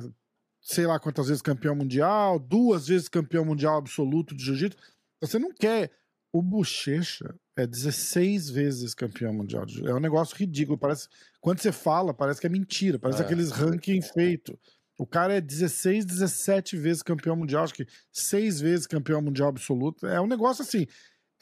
sei 0.62 0.86
lá 0.86 0.98
quantas 0.98 1.28
vezes 1.28 1.42
campeão 1.42 1.74
mundial, 1.74 2.38
duas 2.38 2.88
vezes 2.88 3.08
campeão 3.08 3.44
mundial 3.44 3.76
absoluto 3.78 4.34
de 4.34 4.44
jiu-jitsu. 4.44 4.78
Você 5.20 5.38
não 5.38 5.52
quer. 5.52 5.90
O 6.32 6.42
Bochecha 6.42 7.34
é 7.56 7.66
16 7.66 8.50
vezes 8.50 8.94
campeão 8.94 9.32
mundial. 9.32 9.64
É 9.86 9.94
um 9.94 10.00
negócio 10.00 10.36
ridículo. 10.36 10.76
Parece, 10.76 11.08
quando 11.40 11.60
você 11.60 11.72
fala, 11.72 12.12
parece 12.12 12.40
que 12.40 12.46
é 12.46 12.50
mentira. 12.50 12.98
Parece 12.98 13.22
É. 13.22 13.24
aqueles 13.24 13.50
ranking 13.52 14.02
feito. 14.02 14.58
O 14.98 15.06
cara 15.06 15.34
é 15.34 15.40
16, 15.40 16.04
17 16.04 16.76
vezes 16.76 17.02
campeão 17.02 17.36
mundial, 17.36 17.64
acho 17.64 17.74
que 17.74 17.86
seis 18.12 18.60
vezes 18.60 18.86
campeão 18.86 19.22
mundial 19.22 19.48
absoluto. 19.48 20.06
É 20.06 20.20
um 20.20 20.26
negócio 20.26 20.62
assim. 20.62 20.86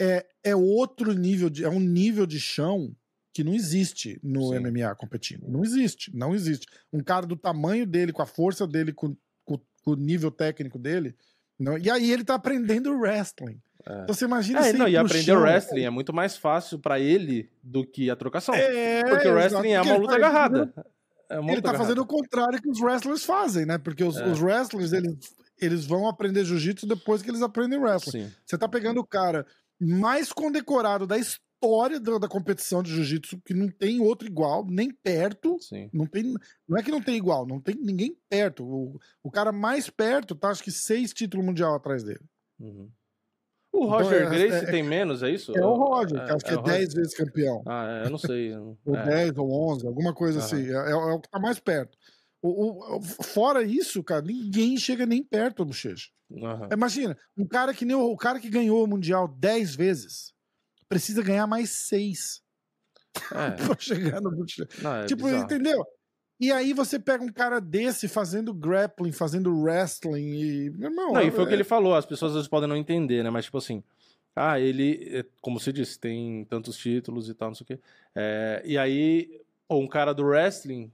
É, 0.01 0.25
é 0.45 0.55
outro 0.55 1.13
nível 1.13 1.49
de. 1.51 1.65
É 1.65 1.69
um 1.69 1.81
nível 1.81 2.27
de 2.27 2.39
chão 2.39 2.95
que 3.35 3.45
não 3.45 3.53
existe 3.53 4.19
no 4.23 4.49
Sim. 4.53 4.61
MMA 4.61 4.95
competindo. 4.95 5.47
Não 5.49 5.63
existe, 5.65 6.11
não 6.17 6.35
existe. 6.35 6.67
Um 6.93 7.03
cara 7.03 7.27
do 7.27 7.37
tamanho 7.37 7.85
dele, 7.85 8.13
com 8.13 8.23
a 8.23 8.27
força 8.27 8.67
dele, 8.67 8.93
com, 8.93 9.15
com- 9.45 9.59
com 9.85 9.91
o 9.91 9.97
nível 9.97 10.31
técnico 10.31 10.79
dele. 10.79 11.15
Não, 11.59 11.77
e 11.77 11.91
aí 11.91 12.11
ele 12.13 12.25
tá 12.25 12.35
aprendendo 12.35 12.97
wrestling. 12.97 13.61
É. 13.87 14.03
Então 14.05 14.15
você 14.15 14.25
imagina 14.25 14.67
É, 14.67 14.73
não, 14.73 14.89
e 14.89 14.97
aprender 14.97 15.25
chão- 15.25 15.43
wrestling 15.43 15.83
é 15.83 15.91
muito 15.91 16.13
mais 16.15 16.37
fácil 16.37 16.79
pra 16.79 16.99
ele 17.01 17.51
do 17.63 17.85
que 17.85 18.09
a 18.09 18.17
trocação. 18.17 18.55
É, 18.55 19.03
porque 19.05 19.29
o 19.29 19.35
wrestling 19.35 19.73
é 19.73 19.83
uma 19.83 19.97
luta 19.97 20.13
tá 20.13 20.17
agarrada. 20.17 20.73
É 21.29 21.39
uma 21.39 21.51
Ele 21.51 21.57
luta 21.57 21.73
tá 21.73 21.77
fazendo 21.79 22.01
agarrada. 22.01 22.03
o 22.03 22.07
contrário 22.07 22.63
que 22.63 22.69
os 22.71 22.81
wrestlers 22.81 23.25
fazem, 23.25 23.67
né? 23.67 23.79
Porque 23.79 24.05
os, 24.05 24.17
É. 24.17 24.27
os 24.27 24.41
wrestlers, 24.41 24.93
eles, 24.93 25.17
eles 25.61 25.85
vão 25.85 26.07
aprender 26.09 26.45
jiu-jitsu 26.45 26.87
depois 26.87 27.21
que 27.21 27.31
eles 27.31 27.43
aprendem 27.43 27.79
wrestling. 27.79 28.27
Sim. 28.27 28.33
Você 28.47 28.57
tá 28.57 28.69
pegando 28.69 29.01
o 29.01 29.07
cara 29.07 29.45
mais 29.81 30.33
condecorado 30.33 31.05
da 31.07 31.19
história 31.19 31.43
da, 32.01 32.19
da 32.19 32.29
competição 32.29 32.83
de 32.83 32.91
jiu-jitsu, 32.95 33.41
que 33.45 33.55
não 33.55 33.69
tem 33.69 34.01
outro 34.01 34.27
igual, 34.27 34.65
nem 34.69 34.91
perto. 34.91 35.57
Sim. 35.61 35.89
Não, 35.93 36.07
tem, 36.07 36.35
não 36.69 36.79
é 36.79 36.83
que 36.83 36.91
não 36.91 37.03
tem 37.03 37.17
igual, 37.17 37.47
não 37.47 37.61
tem 37.61 37.75
ninguém 37.75 38.17
perto. 38.29 38.65
O, 38.65 38.99
o 39.23 39.31
cara 39.31 39.53
mais 39.53 39.89
perto 39.91 40.35
tá, 40.35 40.49
acho 40.51 40.63
que, 40.63 40.71
seis 40.71 41.13
títulos 41.13 41.45
mundial 41.45 41.75
atrás 41.75 42.03
dele. 42.03 42.21
Uhum. 42.61 42.91
O 43.73 43.87
Então, 43.87 43.91
Roger 43.99 44.23
é- 44.23 44.31
Grace 44.31 44.65
é- 44.67 44.71
tem 44.71 44.83
menos, 44.83 45.23
é 45.23 45.31
isso? 45.31 45.57
É 45.57 45.65
o 45.65 45.75
Roger, 45.75 46.25
que 46.25 46.31
acho 46.33 46.45
que 46.45 46.51
é, 46.53 46.57
o 46.57 46.61
Roger. 46.61 46.75
10 46.79 46.95
vezes 46.95 47.15
campeão. 47.17 47.63
Ah, 47.67 48.03
é, 48.03 48.07
eu 48.07 48.11
não 48.11 48.19
sei. 48.19 48.53
Ou 48.87 48.95
é. 48.97 49.05
10 49.05 49.37
ou 49.39 49.51
11, 49.73 49.87
alguma 49.87 50.15
coisa 50.15 50.39
Aham. 50.39 50.47
assim. 50.47 50.67
É, 50.69 50.73
é- 50.75 50.91
é 50.93 50.95
o 51.15 51.21
que 51.21 51.29
tá 51.29 51.41
mais 51.41 51.59
perto. 51.59 51.97
O, 52.41 52.97
o- 52.99 53.03
fora 53.03 53.63
isso, 53.63 54.05
cara, 54.05 54.21
ninguém 54.23 54.77
chega 54.77 55.07
nem 55.07 55.23
perto 55.25 55.57
do 55.59 55.67
Bochecha. 55.67 56.11
Aham. 56.31 56.69
Imagina, 56.73 57.17
um 57.37 57.47
cara 57.47 57.73
que 57.73 57.85
nem 57.87 57.97
o, 57.97 58.05
o 58.13 58.17
cara 58.17 58.39
que 58.39 58.51
ganhou 58.51 58.85
o 58.85 58.87
Mundial 58.87 59.27
10 59.27 59.75
vezes 59.75 60.34
precisa 60.89 61.23
ganhar 61.23 61.47
mais 61.47 61.71
6 61.71 62.43
É, 63.33 63.51
pra 63.77 63.77
chegar 63.79 64.21
no 64.21 64.31
não, 64.83 64.97
é 64.97 65.07
tipo, 65.07 65.25
bizarro. 65.25 65.45
entendeu? 65.45 65.85
E 66.41 66.51
aí 66.51 66.73
você 66.73 66.99
pega 66.99 67.23
um 67.23 67.33
cara 67.33 67.61
desse 67.61 68.09
fazendo 68.09 68.53
grappling, 68.53 69.13
fazendo 69.13 69.57
wrestling 69.57 70.35
e. 70.35 70.71
Meu 70.71 70.91
irmão, 70.91 71.13
Não, 71.13 71.23
e 71.23 71.31
foi 71.31 71.45
o 71.45 71.47
que 71.47 71.53
é- 71.53 71.57
ele 71.57 71.65
falou, 71.65 71.95
as 71.95 72.05
pessoas 72.05 72.33
às 72.33 72.37
vezes 72.37 72.49
podem 72.49 72.69
não 72.69 72.77
entender, 72.77 73.23
né? 73.23 73.31
Mas, 73.31 73.45
tipo 73.45 73.57
assim, 73.59 73.83
ah, 74.35 74.59
ele, 74.59 75.09
é, 75.17 75.25
como 75.41 75.61
você 75.61 75.73
disse, 75.73 75.99
tem 75.99 76.45
tantos 76.51 76.77
títulos 76.77 77.29
e 77.29 77.35
tal, 77.35 77.49
não 77.51 77.55
sei 77.55 77.65
o 77.65 77.67
quê. 77.69 77.79
É, 78.17 78.63
e 78.65 78.77
aí, 78.77 79.41
pô, 79.69 79.79
um 79.79 79.87
cara 79.87 80.13
do 80.13 80.25
wrestling, 80.25 80.91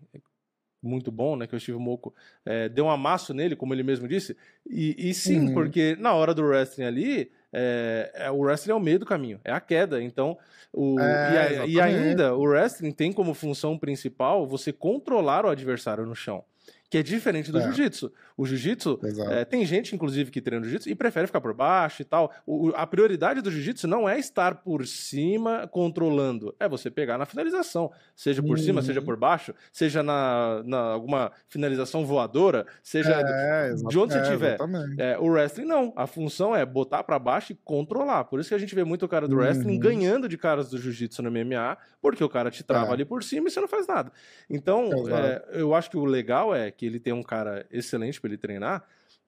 muito 0.83 1.11
bom, 1.11 1.37
né? 1.37 1.47
Que 1.47 1.55
é 1.55 1.59
o 1.59 1.61
Steve 1.61 1.79
Moco, 1.79 2.15
é, 2.45 2.69
deu 2.69 2.85
um 2.85 2.91
amasso 2.91 3.33
nele, 3.33 3.57
como 3.57 3.73
ele 3.75 3.83
mesmo 3.83 4.07
disse. 4.07 4.37
E, 4.69 5.09
e 5.11 5.15
sim, 5.15 5.41
Uhum. 5.49 5.55
porque 5.55 5.97
na 5.99 6.13
hora 6.13 6.35
do 6.35 6.43
wrestling 6.43 6.85
ali, 6.85 7.33
é, 7.53 8.11
é, 8.15 8.31
o 8.31 8.39
wrestling 8.39 8.73
é 8.73 8.77
o 8.77 8.81
meio 8.81 8.99
do 8.99 9.07
caminho, 9.07 9.41
é 9.45 9.53
a 9.53 9.61
queda. 9.61 10.03
Então, 10.03 10.37
o, 10.73 10.99
É, 11.01 11.33
e, 11.33 11.39
a- 11.39 11.67
e 11.67 11.81
ainda, 11.81 12.35
o 12.35 12.43
wrestling 12.45 12.93
tem 12.93 13.13
como 13.13 13.35
função 13.35 13.77
principal 13.79 14.47
você 14.47 14.73
controlar 14.73 15.45
o 15.45 15.49
adversário 15.49 16.07
no 16.07 16.15
chão. 16.15 16.45
Que 16.91 16.99
é 16.99 17.03
diferente 17.05 17.53
do 17.53 17.59
É. 17.59 17.63
jiu-jitsu. 17.63 18.13
O 18.37 18.45
jiu-jitsu, 18.45 18.99
é, 19.31 19.45
tem 19.45 19.65
gente, 19.65 19.95
inclusive, 19.95 20.29
que 20.29 20.41
treina 20.41 20.65
jiu-jitsu 20.65 20.89
e 20.91 20.95
prefere 20.97 21.29
ficar 21.29 21.41
por 21.41 21.55
baixo 21.55 22.03
e 22.03 22.05
tal. 22.05 22.33
O- 22.45 22.73
a 22.75 22.85
prioridade 22.85 23.41
do 23.41 23.49
jiu-jitsu 23.49 23.87
não 23.87 24.09
é 24.09 24.19
estar 24.19 24.57
por 24.57 24.85
cima 24.85 25.69
controlando, 25.69 26.53
é 26.59 26.69
você 26.69 26.91
pegar 26.91 27.17
na 27.17 27.25
finalização. 27.27 27.93
Seja 28.17 28.43
por 28.43 28.59
cima, 28.59 28.81
Uhum. 28.81 28.87
seja 28.87 29.01
por 29.01 29.17
baixo, 29.17 29.55
seja 29.71 30.03
na, 30.03 30.63
na 30.65 30.79
alguma 30.81 31.31
finalização 31.49 32.05
voadora, 32.05 32.67
seja 32.83 33.13
É, 33.13 33.73
de 33.75 33.97
onde 33.99 34.13
você 34.15 34.19
é, 34.19 34.23
tiver. 34.23 34.59
É, 34.99 35.17
o 35.17 35.27
wrestling 35.27 35.67
não. 35.67 35.93
A 35.95 36.09
função 36.09 36.57
é 36.57 36.67
botar 36.67 37.05
pra 37.05 37.21
baixo 37.21 37.53
e 37.53 37.59
controlar. 37.65 38.25
Por 38.25 38.41
isso 38.41 38.49
que 38.49 38.55
a 38.57 38.59
gente 38.59 38.75
vê 38.75 38.83
muito 38.83 39.05
o 39.05 39.09
cara 39.09 39.29
do 39.29 39.37
Uhum. 39.37 39.43
wrestling 39.43 39.79
ganhando 39.79 40.29
de 40.29 40.37
caras 40.37 40.71
do 40.71 40.77
jiu-jitsu 40.79 41.23
no 41.23 41.29
MMA, 41.31 41.79
porque 42.03 42.25
o 42.25 42.29
cara 42.29 42.51
te 42.51 42.65
trava 42.65 42.91
É. 42.91 42.93
ali 42.95 43.05
por 43.05 43.23
cima 43.23 43.47
e 43.47 43.51
você 43.53 43.61
não 43.61 43.69
faz 43.69 43.87
nada. 43.87 44.11
Então, 44.49 44.91
eu 45.53 45.73
acho 45.73 45.89
que 45.89 45.97
o 45.97 46.05
legal 46.05 46.53
é 46.53 46.69
que 46.81 46.87
ele 46.87 46.99
tem 46.99 47.13
um 47.13 47.23
cara 47.23 47.67
excelente 47.71 48.19
pra 48.19 48.29
ele 48.31 48.39
treinar. 48.39 48.83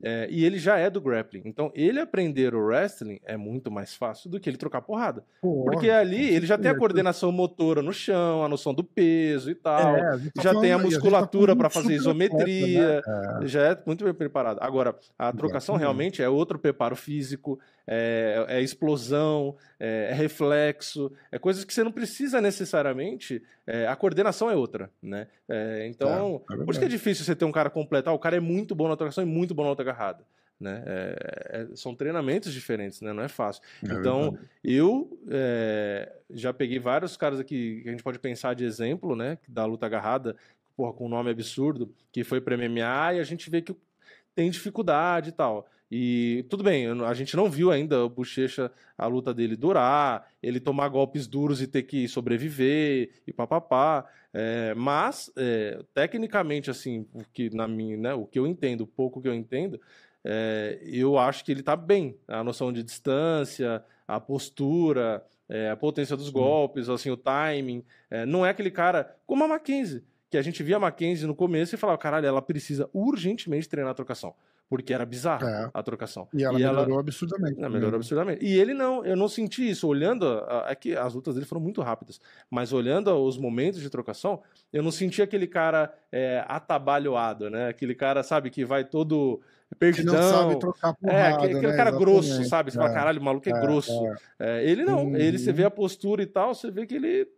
é, 0.04 0.26
e 0.30 0.44
ele 0.44 0.58
já 0.58 0.78
é 0.78 0.90
do 0.90 1.00
grappling. 1.00 1.42
Então, 1.44 1.70
ele 1.76 2.00
aprender 2.00 2.54
o 2.56 2.64
wrestling 2.66 3.20
é 3.24 3.36
muito 3.36 3.70
mais 3.70 3.94
fácil 3.94 4.28
do 4.28 4.40
que 4.40 4.50
ele 4.50 4.56
trocar 4.56 4.80
porrada. 4.82 5.22
Porra, 5.40 5.70
Porque 5.70 5.88
ali 5.90 6.24
ele 6.34 6.44
já 6.44 6.58
tem 6.58 6.70
a 6.70 6.74
coordenação 6.76 7.30
motora 7.30 7.82
no 7.82 7.92
chão, 7.92 8.42
a 8.42 8.48
noção 8.48 8.74
do 8.74 8.82
peso 8.82 9.48
e 9.50 9.54
tal. 9.54 9.96
É, 9.96 10.00
a 10.00 10.18
tá 10.18 10.42
já 10.42 10.50
tem 10.60 10.72
a 10.72 10.76
falando- 10.78 10.88
e 10.88 10.90
gente 10.90 11.00
tá 11.02 11.04
musculatura 11.04 11.46
falando 11.54 11.58
para 11.58 11.70
fazer 11.70 11.94
atleta, 11.98 12.00
isometria, 12.02 13.02
né? 13.06 13.46
já 13.46 13.62
é 13.62 13.78
muito 13.86 14.02
bem 14.04 14.14
preparado. 14.14 14.58
Agora, 14.60 14.96
a 15.16 15.32
trocação 15.32 15.76
realmente 15.76 16.20
é 16.22 16.28
outro 16.28 16.58
preparo 16.58 16.96
físico, 16.96 17.60
é, 17.86 18.44
é 18.48 18.60
explosão, 18.60 19.56
é, 19.78 20.08
é 20.10 20.14
reflexo, 20.14 21.12
é 21.30 21.38
coisas 21.38 21.64
que 21.64 21.74
você 21.74 21.82
não 21.82 21.92
precisa 21.92 22.40
necessariamente. 22.40 23.42
é, 23.66 23.86
a 23.86 23.96
coordenação 23.96 24.50
é 24.50 24.56
outra, 24.56 24.90
né? 25.02 25.26
É, 25.48 25.86
então, 25.86 26.42
É, 26.50 26.54
é 26.54 26.56
por 26.64 26.70
isso 26.70 26.80
que 26.80 26.86
é 26.86 26.88
difícil 26.88 27.24
você 27.24 27.34
ter 27.34 27.44
um 27.44 27.52
cara 27.52 27.70
completo. 27.70 28.10
Ah, 28.10 28.12
o 28.12 28.18
cara 28.18 28.36
é 28.36 28.40
muito 28.40 28.74
bom 28.74 28.88
na 28.88 28.96
trocação 28.96 29.22
e 29.22 29.26
muito 29.26 29.54
bom 29.54 29.62
na 29.62 29.70
outra 29.70 29.84
agarrada. 29.84 30.24
Né? 30.58 30.82
É, 30.86 31.66
é, 31.72 31.76
são 31.76 31.92
treinamentos 31.92 32.52
diferentes, 32.52 33.00
né? 33.00 33.12
Não 33.12 33.24
é 33.24 33.28
fácil. 33.28 33.62
É 33.82 33.94
então, 33.94 34.30
verdade. 34.30 34.48
eu 34.62 35.18
já 36.30 36.52
peguei 36.52 36.78
vários 36.78 37.16
caras 37.16 37.40
aqui 37.40 37.80
que 37.82 37.88
a 37.88 37.90
gente 37.90 38.02
pode 38.04 38.20
pensar 38.20 38.54
de 38.54 38.64
exemplo, 38.64 39.16
né? 39.16 39.38
Da 39.48 39.64
luta 39.64 39.86
agarrada, 39.86 40.36
porra, 40.76 40.92
com 40.92 41.06
um 41.06 41.08
nome 41.08 41.30
absurdo, 41.30 41.92
que 42.12 42.22
foi 42.22 42.40
para 42.40 42.56
MMA 42.56 43.14
e 43.14 43.20
a 43.20 43.24
gente 43.24 43.50
vê 43.50 43.60
que 43.60 43.74
tem 44.34 44.50
dificuldade 44.50 45.30
e 45.30 45.32
tal. 45.32 45.66
E 45.94 46.46
tudo 46.48 46.64
bem, 46.64 46.86
a 46.86 47.12
gente 47.12 47.36
não 47.36 47.50
viu 47.50 47.70
ainda 47.70 48.02
o 48.02 48.08
Bochecha, 48.08 48.72
a 48.96 49.06
luta 49.06 49.34
dele 49.34 49.54
durar, 49.54 50.26
ele 50.42 50.58
tomar 50.58 50.88
golpes 50.88 51.26
duros 51.26 51.60
e 51.60 51.66
ter 51.66 51.82
que 51.82 52.08
sobreviver 52.08 53.10
e 53.26 53.30
papapá. 53.30 54.06
É, 54.32 54.72
mas, 54.72 55.30
é, 55.36 55.84
tecnicamente, 55.92 56.70
assim, 56.70 57.06
o 57.12 57.22
que, 57.30 57.54
na 57.54 57.68
minha, 57.68 57.98
né, 57.98 58.14
o 58.14 58.24
que 58.24 58.38
eu 58.38 58.46
entendo, 58.46 58.80
o 58.80 58.86
pouco 58.86 59.20
que 59.20 59.28
eu 59.28 59.34
entendo, 59.34 59.78
é, 60.24 60.80
eu 60.82 61.18
acho 61.18 61.44
que 61.44 61.52
ele 61.52 61.62
tá 61.62 61.76
bem. 61.76 62.16
A 62.26 62.42
noção 62.42 62.72
de 62.72 62.82
distância, 62.82 63.84
a 64.08 64.18
postura, 64.18 65.22
é, 65.46 65.68
a 65.68 65.76
potência 65.76 66.16
dos 66.16 66.30
golpes, 66.30 66.88
assim, 66.88 67.10
o 67.10 67.18
timing. 67.18 67.84
É, 68.08 68.24
não 68.24 68.46
é 68.46 68.48
aquele 68.48 68.70
cara 68.70 69.14
como 69.26 69.44
a 69.44 69.48
Mackenzie, 69.48 70.02
que 70.30 70.38
a 70.38 70.42
gente 70.42 70.62
via 70.62 70.76
a 70.76 70.80
Mackenzie 70.80 71.26
no 71.26 71.34
começo 71.34 71.74
e 71.74 71.78
falava, 71.78 71.98
caralho, 71.98 72.26
ela 72.26 72.40
precisa 72.40 72.88
urgentemente 72.94 73.68
treinar 73.68 73.90
a 73.90 73.94
trocação. 73.94 74.34
Porque 74.72 74.94
era 74.94 75.04
bizarra 75.04 75.46
É. 75.66 75.70
a 75.74 75.82
trocação. 75.82 76.26
E 76.32 76.42
ela 76.42 76.58
melhorou 76.58 76.98
absurdamente. 76.98 77.60
Não, 77.60 77.68
melhorou 77.68 77.90
né? 77.90 77.96
absurdamente. 77.98 78.42
E 78.42 78.58
ele 78.58 78.72
não, 78.72 79.04
eu 79.04 79.14
não 79.14 79.28
senti 79.28 79.68
isso. 79.68 79.86
Olhando, 79.86 80.24
é 80.66 80.74
que 80.74 80.96
as 80.96 81.12
lutas 81.12 81.34
dele 81.34 81.44
foram 81.44 81.60
muito 81.60 81.82
rápidas, 81.82 82.18
mas 82.50 82.72
olhando 82.72 83.14
os 83.14 83.36
momentos 83.36 83.82
de 83.82 83.90
trocação, 83.90 84.42
eu 84.72 84.82
não 84.82 84.90
senti 84.90 85.20
aquele 85.20 85.46
cara 85.46 85.92
é, 86.10 86.42
atabalhoado, 86.48 87.50
né? 87.50 87.68
Aquele 87.68 87.94
cara, 87.94 88.22
sabe, 88.22 88.48
que 88.48 88.64
vai 88.64 88.82
todo 88.82 89.42
Que 89.68 89.76
perdidão. 89.76 90.14
não 90.14 90.22
sabe 90.22 90.58
trocar 90.58 90.94
porrada, 90.94 91.18
É, 91.18 91.32
aquele, 91.34 91.56
aquele 91.58 91.72
né? 91.72 91.76
cara 91.76 91.90
grosso, 91.90 92.28
Exatamente. 92.28 92.48
sabe? 92.48 92.70
Você 92.70 92.78
fala, 92.78 92.90
É, 92.90 92.94
caralho, 92.94 93.20
o 93.20 93.24
maluco 93.24 93.46
é, 93.50 93.52
é, 93.52 93.60
grosso. 93.60 93.92
é. 94.40 94.58
É, 94.62 94.70
ele 94.70 94.86
não, 94.86 95.14
ele 95.14 95.38
você 95.38 95.50
Uhum. 95.50 95.56
vê 95.56 95.64
a 95.66 95.70
postura 95.70 96.22
e 96.22 96.26
tal, 96.26 96.54
você 96.54 96.70
vê 96.70 96.86
que 96.86 96.94
ele 96.94 97.28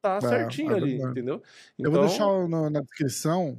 tá 0.00 0.16
É, 0.16 0.20
certinho 0.22 0.74
ali, 0.74 0.94
entendeu? 0.94 1.42
Eu 1.78 1.90
vou 1.92 2.00
deixar 2.06 2.26
o- 2.26 2.48
na, 2.48 2.70
na 2.70 2.80
descrição. 2.80 3.58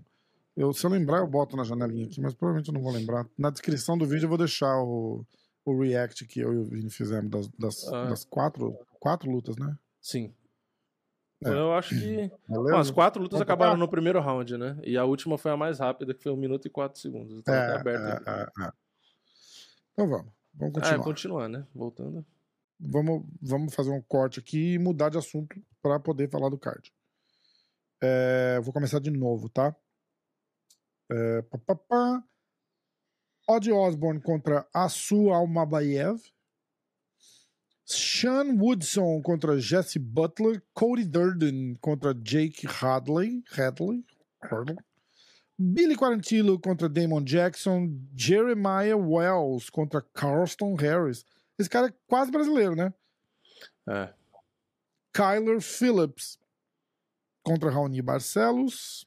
Eu, 0.56 0.74
se 0.74 0.86
eu 0.86 0.90
lembrar, 0.90 1.20
eu 1.20 1.28
boto 1.28 1.56
na 1.56 1.64
janelinha 1.64 2.06
aqui, 2.06 2.20
mas 2.22 2.34
provavelmente 2.34 2.68
eu 2.68 2.74
não 2.74 2.82
vou 2.82 2.92
lembrar. 2.92 3.26
Na 3.38 3.50
descrição 3.50 3.98
do 3.98 4.06
vídeo 4.06 4.26
eu 4.26 4.30
vou 4.30 4.38
deixar 4.38 4.78
o, 4.82 5.26
o 5.66 5.82
react 5.82 6.26
que 6.26 6.40
eu 6.42 6.54
e 6.54 6.58
o 6.58 6.64
Vini 6.66 6.90
fizemos 6.90 7.30
das, 7.30 7.48
das, 7.58 7.88
Ah. 7.94 8.06
das 8.06 8.26
quatro, 8.26 8.78
quatro 9.00 9.32
lutas, 9.32 9.56
né? 9.58 9.78
Sim. 10.02 10.34
É. 11.44 11.50
Eu 11.50 11.74
acho 11.74 11.98
que. 11.98 12.30
Bom, 12.48 12.76
as 12.76 12.92
quatro 12.92 13.22
lutas 13.24 13.42
acabaram 13.42 13.76
no 13.78 13.88
primeiro 13.88 14.20
round, 14.20 14.58
né? 14.58 14.78
E 14.84 14.96
a 14.98 15.06
última 15.06 15.38
foi 15.38 15.52
a 15.52 15.58
mais 15.58 15.80
rápida, 15.80 16.14
que 16.14 16.22
foi 16.22 16.32
1 16.32 16.36
minuto 16.36 16.68
e 16.68 16.70
4 16.70 17.00
segundos. 17.00 17.40
Então 17.40 17.54
É, 17.56 17.68
tá 17.74 17.80
aberto. 17.80 18.28
é, 18.28 18.32
é, 18.32 18.66
é. 18.68 18.72
Então 19.94 20.08
vamos. 20.10 20.32
Vamos 20.54 20.76
Ah, 20.76 20.80
continuar. 20.82 21.00
é, 21.00 21.04
continuar, 21.04 21.50
né? 21.50 21.68
Voltando. 21.74 22.26
vamos, 22.80 23.24
vamos 23.42 23.74
fazer 23.74 23.90
um 23.90 24.02
corte 24.02 24.40
aqui 24.40 24.74
e 24.74 24.80
mudar 24.80 25.10
de 25.10 25.18
assunto 25.18 25.56
para 25.82 26.00
poder 26.00 26.30
falar 26.30 26.50
do 26.50 26.58
card. 26.60 26.92
É, 28.04 28.60
vou 28.62 28.74
começar 28.74 29.00
de 29.00 29.10
novo, 29.12 29.48
tá? 29.50 29.76
É, 31.12 31.42
pá, 31.42 31.58
pá, 31.58 31.76
pá. 31.76 32.24
Odd 33.50 33.72
Osborne 33.72 34.22
contra 34.22 34.66
Asu 34.74 35.30
Almabayev. 35.30 36.22
Sean 37.86 38.58
Woodson 38.58 39.22
contra 39.22 39.60
Jesse 39.60 40.00
Butler. 40.00 40.64
Cody 40.74 41.04
Durden 41.04 41.76
contra 41.82 42.14
Jake 42.14 42.66
Hadley. 42.66 43.44
Hadley. 43.52 44.06
Hadley. 44.42 44.78
Billy 45.60 45.96
Quarantillo 45.96 46.58
contra 46.58 46.88
Damon 46.88 47.26
Jackson. 47.26 48.00
Jeremiah 48.16 48.96
Wells 48.96 49.70
contra 49.70 50.02
Carlston 50.02 50.76
Harris. 50.76 51.26
Esse 51.60 51.70
cara 51.70 51.88
é 51.88 51.94
quase 52.08 52.32
brasileiro, 52.32 52.76
né? 52.76 52.94
É. 53.90 54.14
Kyler 55.14 55.60
Phillips 55.60 56.40
contra 57.44 57.70
Raoni 57.70 58.02
Barcelos. 58.02 59.06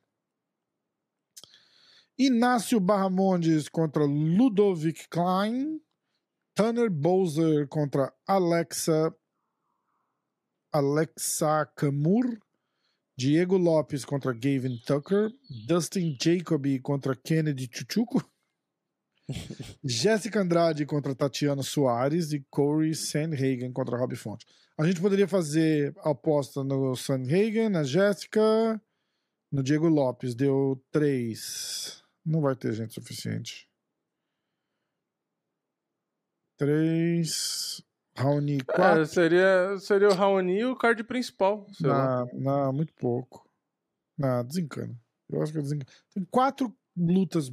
Inácio 2.19 2.79
Barramondes 2.79 3.69
contra 3.69 4.05
Ludovic 4.05 5.09
Klein. 5.11 5.81
Tanner 6.55 6.89
Bowser 6.89 7.67
contra 7.67 8.13
Alexa 8.27 9.13
Alexa 10.73 11.67
Camur. 11.77 12.39
Diego 13.17 13.57
Lopes 13.57 14.05
contra 14.05 14.33
Gavin 14.33 14.79
Tucker. 14.87 15.33
Dustin 15.67 16.17
Jacoby 16.21 16.79
contra 16.79 17.17
Kennedy 17.17 17.69
Chuchuco. 17.69 18.23
Jéssica 19.83 20.41
Andrade 20.41 20.87
contra 20.87 21.15
Tatiana 21.15 21.63
Soares 21.63 22.33
e 22.33 22.45
Corey 22.51 22.95
Sandhagen 22.95 23.73
contra 23.73 23.97
Robbie 23.97 24.17
Fonte. 24.17 24.47
A 24.79 24.85
gente 24.85 25.01
poderia 25.01 25.27
fazer 25.27 25.95
a 25.99 26.11
aposta 26.11 26.63
no 26.63 26.95
Sandhagen, 26.95 27.69
na 27.69 27.85
Jéssica, 27.85 28.81
no 29.51 29.63
Diego 29.63 29.89
Lopes. 29.89 30.35
Deu 30.35 30.81
três. 30.91 32.04
Não 32.25 32.41
vai 32.41 32.57
ter 32.57 32.73
gente 32.73 32.95
suficiente. 32.95 33.69
Três. 36.57 37.83
Raoni, 38.17 38.59
É, 38.59 38.65
quatro. 38.65 39.07
seria, 39.07 39.77
seria 39.81 40.09
o 40.09 40.15
Raoni 40.15 40.61
e 40.61 40.65
o 40.65 40.77
card 40.77 41.03
principal. 41.03 41.67
Não, 41.81 42.27
não, 42.33 42.73
muito 42.73 42.93
pouco. 42.95 43.49
Não, 44.17 44.45
desencana. 44.45 44.97
Eu 45.29 45.43
acho 45.43 45.53
que 45.53 45.59
desencana. 45.61 45.91
Tem 46.15 46.25
quatro 46.27 46.73
lutas 46.97 47.51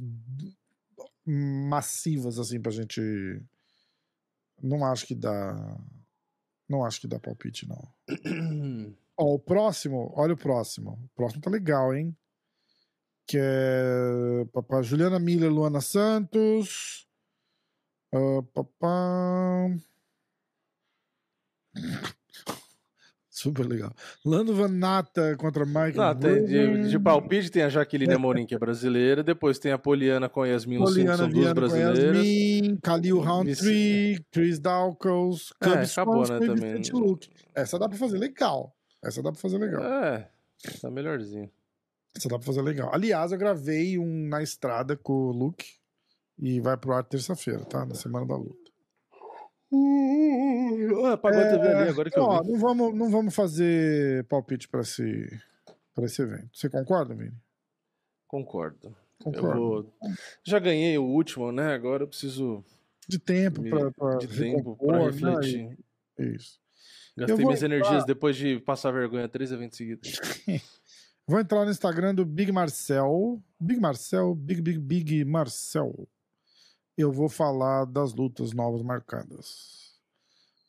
massivas 1.26 2.38
assim 2.38 2.60
pra 2.60 2.70
gente. 2.70 3.00
Não 4.62 4.84
acho 4.86 5.04
que 5.06 5.16
dá. 5.16 5.76
Não 6.68 6.84
acho 6.84 7.00
que 7.00 7.08
dá 7.08 7.18
palpite, 7.18 7.66
não. 7.68 7.92
Ó, 9.18 9.34
o 9.34 9.38
próximo, 9.40 10.12
olha 10.14 10.34
o 10.34 10.38
próximo. 10.38 10.92
O 10.92 11.08
próximo 11.16 11.42
tá 11.42 11.50
legal, 11.50 11.92
hein? 11.92 12.16
Que 13.32 13.38
é 13.40 14.44
papá, 14.52 14.82
Juliana 14.82 15.18
Miller, 15.18 15.50
Luana 15.50 15.80
Santos. 15.80 17.08
Ah, 18.14 18.42
papá. 18.52 19.74
Super 23.30 23.64
legal. 23.64 23.90
Lando 24.22 24.54
Vanata 24.54 25.34
contra 25.38 25.64
Mike 25.64 25.96
Não, 25.96 26.14
tem, 26.14 26.44
de, 26.44 26.90
de 26.90 26.98
palpite 26.98 27.50
tem 27.50 27.62
a 27.62 27.70
Jaqueline 27.70 28.12
Amorim, 28.12 28.44
que 28.44 28.54
é 28.54 28.58
brasileira. 28.58 29.22
Depois 29.22 29.58
tem 29.58 29.72
a 29.72 29.78
Poliana 29.78 30.28
com 30.28 30.44
Yasmin 30.44 30.80
Poliana 30.80 31.16
são 31.16 31.30
duas 31.30 31.54
brasileiras. 31.54 32.18
Yasmin, 32.18 32.76
Khalil 32.82 33.18
Roundtree, 33.18 34.22
Chris 34.30 34.58
Dawkins, 34.58 35.54
É, 35.58 35.64
Cub 35.64 35.78
acabou, 35.78 36.28
né, 36.28 36.38
também. 36.38 36.82
Essa 37.54 37.78
dá 37.78 37.88
pra 37.88 37.96
fazer 37.96 38.18
legal. 38.18 38.76
Essa 39.02 39.22
dá 39.22 39.32
pra 39.32 39.40
fazer 39.40 39.56
legal. 39.56 39.82
É, 39.82 40.28
tá 40.82 40.90
melhorzinho. 40.90 41.50
Essa 42.16 42.28
dá 42.28 42.36
pra 42.38 42.46
fazer 42.46 42.62
legal. 42.62 42.90
Aliás, 42.92 43.32
eu 43.32 43.38
gravei 43.38 43.98
um 43.98 44.28
na 44.28 44.42
estrada 44.42 44.96
com 44.96 45.12
o 45.12 45.32
Luke 45.32 45.66
e 46.38 46.60
vai 46.60 46.76
pro 46.76 46.92
ar 46.92 47.04
terça-feira, 47.04 47.64
tá? 47.64 47.86
Na 47.86 47.94
semana 47.94 48.26
da 48.26 48.36
luta. 48.36 48.70
Uh, 49.70 51.06
apagou 51.06 51.40
a 51.40 51.48
TV 51.48 51.68
ali, 51.68 51.88
agora 51.88 52.10
que 52.10 52.18
eu 52.18 52.22
ó, 52.24 52.42
vi. 52.42 52.52
não 52.52 52.58
vamos, 52.58 52.94
não 52.94 53.10
vamos 53.10 53.34
fazer 53.34 54.24
palpite 54.24 54.68
pra 54.68 54.82
esse, 54.82 55.28
pra 55.94 56.04
esse 56.04 56.20
evento. 56.20 56.48
Você 56.52 56.68
concorda, 56.68 57.14
Vini? 57.14 57.32
Concordo. 58.26 58.88
Eu 59.24 59.32
Concordo. 59.32 59.60
vou... 59.60 59.92
Já 60.44 60.58
ganhei 60.58 60.98
o 60.98 61.04
último, 61.04 61.50
né? 61.52 61.72
Agora 61.72 62.02
eu 62.02 62.08
preciso 62.08 62.62
De 63.08 63.18
tempo 63.18 63.62
me- 63.62 63.70
pra, 63.70 63.90
pra 63.92 64.16
de 64.18 64.26
tempo 64.28 64.76
pra 64.76 64.98
né? 64.98 65.04
refletir. 65.06 65.78
E- 66.18 66.34
Isso. 66.34 66.60
Gastei 67.16 67.36
vou 67.36 67.46
minhas 67.46 67.62
entrar- 67.62 67.76
energias 67.76 68.04
depois 68.04 68.36
de 68.36 68.58
passar 68.60 68.90
vergonha 68.90 69.28
três 69.28 69.52
eventos 69.52 69.76
seguidos. 69.78 70.10
Vou 71.26 71.38
entrar 71.38 71.64
no 71.64 71.70
Instagram 71.70 72.14
do 72.14 72.24
Big 72.24 72.50
Marcel. 72.50 73.42
Big 73.58 73.80
Marcel, 73.80 74.34
Big 74.34 74.60
Big 74.60 74.78
Big 74.78 75.24
Marcel. 75.24 76.08
Eu 76.96 77.12
vou 77.12 77.28
falar 77.28 77.84
das 77.84 78.12
lutas 78.12 78.52
novas 78.52 78.82
marcadas. 78.82 79.82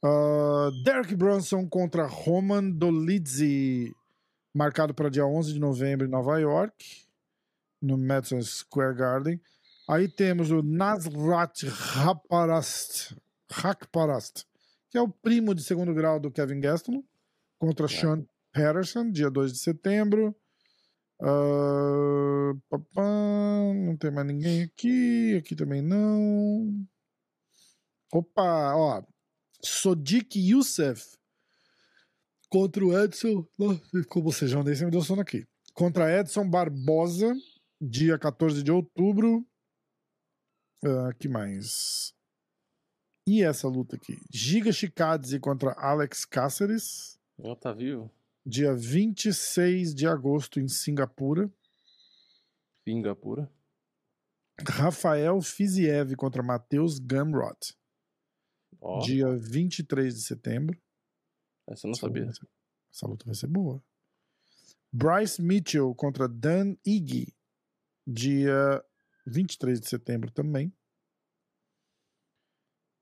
Ah, 0.04 0.70
Derek 0.84 1.16
Brunson 1.16 1.68
contra 1.68 2.06
Roman 2.06 2.70
Dolidze, 2.70 3.96
marcado 4.54 4.94
para 4.94 5.10
dia 5.10 5.26
11 5.26 5.54
de 5.54 5.60
novembro 5.60 6.06
em 6.06 6.10
Nova 6.10 6.38
York, 6.40 7.06
no 7.82 7.98
Madison 7.98 8.42
Square 8.42 8.96
Garden. 8.96 9.42
Aí 9.88 10.10
temos 10.10 10.52
o 10.52 10.62
Nasrat 10.62 11.64
Raparast, 11.68 13.16
Rakparast, 13.50 14.46
que 14.90 14.98
é 14.98 15.02
o 15.02 15.08
primo 15.08 15.56
de 15.56 15.64
segundo 15.64 15.94
grau 15.94 16.20
do 16.20 16.32
Kevin 16.32 16.60
Gastelum, 16.60 17.04
contra 17.58 17.88
Sean 17.88 18.26
Patterson, 18.54 19.10
dia 19.10 19.30
2 19.30 19.54
de 19.54 19.60
setembro. 19.60 20.36
Papá, 22.70 23.02
não 23.76 23.96
tem 23.96 24.12
mais 24.12 24.28
ninguém 24.28 24.64
aqui. 24.64 25.38
Aqui 25.38 25.56
também 25.56 25.82
não. 25.82 26.86
Opa, 28.12 28.76
ó. 28.76 29.04
Sodiq 29.64 30.38
Youssef 30.38 31.18
contra 32.50 32.86
o 32.86 32.98
Edson. 32.98 33.48
Ficou 33.92 34.22
bocejando 34.22 34.70
aí, 34.70 34.76
você 34.76 34.86
me 34.86 34.92
deu 34.92 35.02
sono 35.02 35.22
aqui. 35.22 35.48
Contra 35.74 36.20
Edson 36.20 36.48
Barbosa, 36.48 37.34
dia 37.82 38.20
14 38.20 38.62
de 38.62 38.72
outubro. 38.72 39.48
Ah, 40.84 41.14
que 41.18 41.30
mais? 41.30 42.14
E 43.26 43.42
essa 43.42 43.70
luta 43.70 43.96
aqui? 43.96 44.20
Giga 44.30 44.74
Chikadze 44.74 45.40
contra 45.40 45.72
Alex 45.78 46.26
Cáceres 46.26 47.18
Ela 47.40 47.56
tá 47.56 47.72
vivo? 47.72 48.12
Dia 48.46 48.74
26 48.76 49.94
de 49.94 50.08
agosto 50.08 50.60
em 50.60 50.68
Singapura. 50.68 51.52
Pinga 52.84 53.16
pura. 53.16 53.50
Rafael 54.68 55.42
Fiziev 55.42 56.16
contra 56.16 56.44
Matheus 56.44 57.00
Gamrot, 57.00 57.76
Ó, 58.80 59.00
dia 59.00 59.36
23 59.36 60.14
de 60.14 60.22
setembro. 60.22 60.80
essa 61.68 61.88
eu 61.88 61.90
não 61.90 61.94
Essa 61.96 62.06
luta 62.08 62.20
sabia. 62.20 62.34
ser- 62.34 62.48
Essa 62.94 63.08
luta 63.08 63.26
vai 63.26 63.34
ser 63.36 63.48
boa. 63.48 63.84
Bryce 64.92 65.42
Mitchell 65.42 65.96
contra 65.96 66.28
Dan 66.28 66.76
Iggy, 66.86 67.34
dia 68.06 68.84
23 69.26 69.80
de 69.80 69.90
setembro 69.90 70.30
também. 70.32 70.72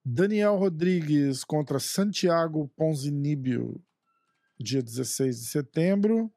Daniel 0.05 0.55
Rodrigues 0.57 1.43
contra 1.43 1.79
Santiago 1.79 2.67
Ponzinibio, 2.69 3.83
dia 4.61 4.81
16 4.81 5.39
de 5.39 5.45
setembro. 5.45 6.31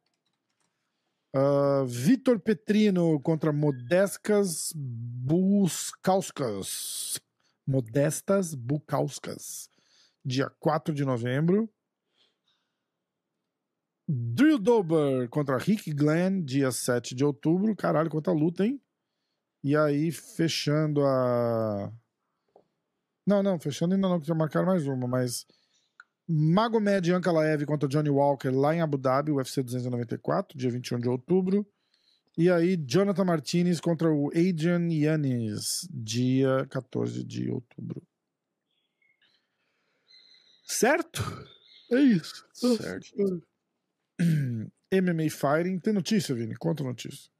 Ah, 1.33 1.85
Vitor 1.87 2.39
Petrino 2.39 3.21
contra 3.21 3.53
Modestas 3.53 4.73
Buskauskas. 4.75 6.45
Modestas 7.67 8.55
Bukauskas, 8.55 9.71
dia 10.25 10.51
4 10.61 10.95
de 10.95 11.05
novembro. 11.05 11.69
Drew 14.07 14.59
Dober 14.59 15.29
contra 15.31 15.57
Rick 15.57 15.93
Glenn, 15.95 16.45
dia 16.45 16.71
7 16.71 17.15
de 17.15 17.25
outubro. 17.25 17.75
Caralho, 17.75 18.11
quanta 18.11 18.31
luta, 18.31 18.67
hein? 18.67 18.79
E 19.63 19.75
aí, 19.75 20.13
fechando 20.13 21.03
a. 21.05 21.91
Não, 23.27 23.43
não, 23.43 23.59
fechando 23.59 23.95
ainda 23.95 24.07
não, 24.07 24.21
que 24.21 24.27
já 24.27 24.35
marcaram 24.35 24.67
mais 24.67 24.87
uma, 24.87 25.09
mas. 25.09 25.47
Magomed 26.29 27.13
Ankalaev 27.13 27.65
contra 27.67 27.89
Johnny 27.89 28.11
Walker 28.11 28.51
lá 28.51 28.75
em 28.75 28.81
Abu 28.81 28.97
Dhabi, 28.97 29.31
UFC 29.31 29.63
294, 29.63 30.57
dia 30.57 30.71
21 30.71 31.01
de 31.01 31.09
outubro. 31.09 31.67
E 32.37 32.51
aí, 32.51 32.77
Jonathan 32.77 33.25
Martinez 33.25 33.81
contra 33.81 34.11
o 34.11 34.29
Adrian 34.29 34.89
Yanis, 34.91 35.87
dia 35.91 36.67
14 36.69 37.23
de 37.23 37.49
outubro. 37.51 38.03
Certo? 40.65 41.23
É 41.93 42.01
isso. 42.01 42.45
Certo. 42.53 43.43
MMA 44.91 45.31
Fighting. 45.31 45.79
Tem 45.79 45.93
notícia, 45.93 46.35
Vini? 46.35 46.57
Conta 46.57 46.83
a 46.83 46.87
notícia. 46.87 47.31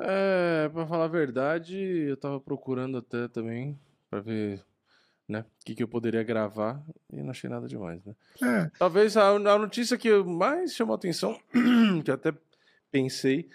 É, 0.00 0.68
pra 0.68 0.86
falar 0.86 1.04
a 1.04 1.08
verdade, 1.08 1.76
eu 1.76 2.16
tava 2.16 2.40
procurando 2.40 2.98
até 2.98 3.28
também 3.28 3.78
pra 4.08 4.20
ver, 4.20 4.64
né, 5.32 5.40
o 5.60 5.64
que, 5.64 5.74
que 5.74 5.82
eu 5.82 5.88
poderia 5.88 6.22
gravar 6.22 6.82
e 7.12 7.22
não 7.22 7.30
achei 7.30 7.48
nada 7.50 7.66
demais, 7.66 8.04
né? 8.04 8.14
É, 8.42 8.70
Talvez 8.78 9.16
a, 9.16 9.30
a 9.30 9.58
notícia 9.58 9.98
que 9.98 10.12
mais 10.22 10.74
chamou 10.74 10.94
atenção, 10.94 11.38
que 12.04 12.10
eu 12.10 12.14
até 12.14 12.32
pensei 12.90 13.48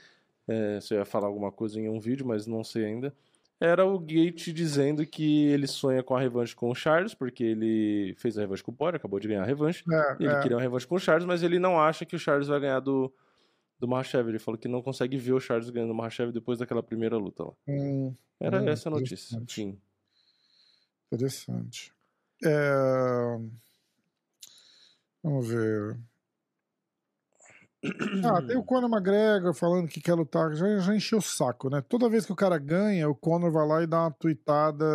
é, 0.47 0.79
se 0.81 0.93
eu 0.93 0.99
ia 0.99 1.05
falar 1.05 1.27
alguma 1.27 1.51
coisa 1.51 1.79
em 1.79 1.87
um 1.89 1.99
vídeo, 1.99 2.25
mas 2.25 2.47
não 2.47 2.63
sei 2.63 2.85
ainda, 2.85 3.13
era 3.59 3.85
o 3.85 3.97
Gate 3.99 4.49
dizendo 4.53 5.05
que 5.05 5.45
ele 5.47 5.67
sonha 5.67 6.03
com 6.03 6.15
a 6.15 6.19
revanche 6.19 6.55
com 6.55 6.69
o 6.69 6.75
Charles, 6.75 7.13
porque 7.13 7.43
ele 7.43 8.15
fez 8.17 8.37
a 8.37 8.41
revanche 8.41 8.63
com 8.63 8.71
o 8.71 8.75
Poirier, 8.75 8.97
acabou 8.97 9.19
de 9.19 9.27
ganhar 9.27 9.43
a 9.43 9.45
revanche, 9.45 9.83
é, 9.91 10.15
ele 10.19 10.31
é. 10.31 10.39
queria 10.41 10.57
uma 10.57 10.61
revanche 10.61 10.85
com 10.85 10.95
o 10.95 10.99
Charles, 10.99 11.25
mas 11.25 11.41
ele 11.43 11.59
não 11.59 11.79
acha 11.79 12.05
que 12.05 12.15
o 12.15 12.19
Charles 12.19 12.47
vai 12.47 12.59
ganhar 12.59 12.79
do, 12.79 13.11
do 13.79 13.87
Makhachev. 13.87 14.29
Ele 14.29 14.39
falou 14.39 14.57
que 14.59 14.67
não 14.67 14.81
consegue 14.81 15.17
ver 15.17 15.33
o 15.33 15.39
Charles 15.39 15.69
ganhando 15.69 15.91
o 15.91 15.95
Makhachev 15.95 16.31
depois 16.31 16.59
daquela 16.59 16.83
primeira 16.83 17.17
luta 17.17 17.43
lá. 17.43 17.53
Hum, 17.67 18.13
Era 18.39 18.61
Hum, 18.61 18.69
essa 18.69 18.89
a 18.89 18.91
notícia. 18.91 19.41
Sim. 19.47 19.77
Interessante. 21.11 21.93
É, 22.43 23.37
Vamos 25.23 25.47
ver. 25.47 25.97
Ah, 28.23 28.41
tem 28.41 28.55
o 28.55 28.63
Conor 28.65 28.89
McGregor 28.89 29.53
falando 29.53 29.87
que 29.87 29.99
quer 30.01 30.13
lutar. 30.13 30.53
Já, 30.55 30.79
já 30.79 30.95
encheu 30.95 31.17
o 31.19 31.21
saco, 31.21 31.69
né? 31.69 31.81
Toda 31.81 32.09
vez 32.09 32.25
que 32.25 32.31
o 32.31 32.35
cara 32.35 32.57
ganha, 32.57 33.09
o 33.09 33.15
Conor 33.15 33.51
vai 33.51 33.67
lá 33.67 33.83
e 33.83 33.87
dá 33.87 34.03
uma 34.03 34.11
tweetada 34.11 34.85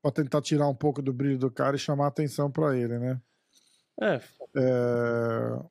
pra 0.00 0.10
tentar 0.10 0.40
tirar 0.40 0.68
um 0.68 0.74
pouco 0.74 1.02
do 1.02 1.12
brilho 1.12 1.38
do 1.38 1.50
cara 1.50 1.76
e 1.76 1.78
chamar 1.78 2.06
atenção 2.06 2.50
pra 2.50 2.76
ele, 2.76 2.98
né? 2.98 3.20
É, 4.00 4.20
É... 4.56 5.62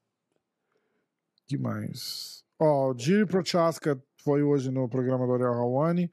que 1.48 1.58
mais? 1.58 2.44
Ó, 2.60 2.92
o 2.92 2.98
Jiri 2.98 3.26
Prochaska 3.26 4.00
foi 4.24 4.44
hoje 4.44 4.70
no 4.70 4.88
programa 4.88 5.26
do 5.26 5.34
Ariel 5.34 5.54
Hawani. 5.54 6.12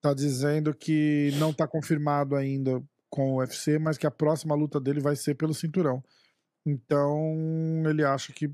Tá 0.00 0.14
dizendo 0.14 0.74
que 0.74 1.30
não 1.38 1.52
tá 1.52 1.66
confirmado 1.68 2.34
ainda 2.34 2.82
com 3.10 3.34
o 3.34 3.36
UFC, 3.38 3.78
mas 3.78 3.98
que 3.98 4.06
a 4.06 4.10
próxima 4.10 4.54
luta 4.54 4.80
dele 4.80 5.00
vai 5.00 5.14
ser 5.16 5.34
pelo 5.34 5.52
cinturão. 5.52 6.02
Então, 6.64 7.82
ele 7.88 8.04
acha 8.04 8.32
que 8.32 8.50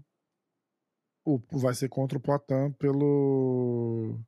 o, 1.24 1.38
vai 1.52 1.74
ser 1.74 1.88
contra 1.88 2.18
o 2.18 2.20
Poitin 2.20 2.72
pelo. 2.78 4.18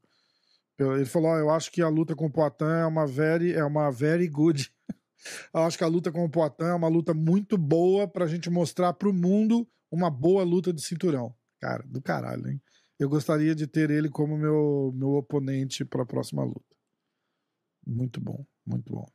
pelo- 0.76 0.96
Ele 0.96 1.04
falou: 1.04 1.30
ó, 1.30 1.38
eu 1.38 1.50
acho 1.50 1.70
que 1.72 1.82
a 1.82 1.88
luta 1.88 2.14
com 2.14 2.26
o 2.26 2.30
Poitin 2.32 2.64
é 2.64 2.86
uma 2.86 3.06
very, 3.06 3.52
é 3.52 3.64
uma 3.64 3.90
very 3.90 4.28
good. 4.28 4.72
eu 5.54 5.62
acho 5.62 5.78
que 5.78 5.84
a 5.84 5.88
luta 5.88 6.12
com 6.12 6.24
o 6.24 6.30
Poitin 6.30 6.64
é 6.64 6.74
uma 6.74 6.88
luta 6.88 7.14
muito 7.14 7.56
boa 7.58 8.06
pra 8.08 8.26
gente 8.26 8.50
mostrar 8.50 8.92
pro 8.94 9.12
mundo 9.12 9.68
uma 9.90 10.10
boa 10.10 10.42
luta 10.44 10.72
de 10.72 10.82
cinturão. 10.82 11.34
Cara, 11.60 11.82
do 11.86 12.00
caralho, 12.00 12.48
hein? 12.48 12.60
Eu 12.98 13.08
gostaria 13.08 13.54
de 13.54 13.66
ter 13.66 13.90
ele 13.90 14.08
como 14.08 14.36
meu, 14.36 14.92
meu 14.94 15.10
oponente 15.14 15.84
pra 15.84 16.04
próxima 16.06 16.44
luta. 16.44 16.77
Muito 17.88 18.20
bom, 18.20 18.44
muito 18.66 18.92
bom. 18.92 19.06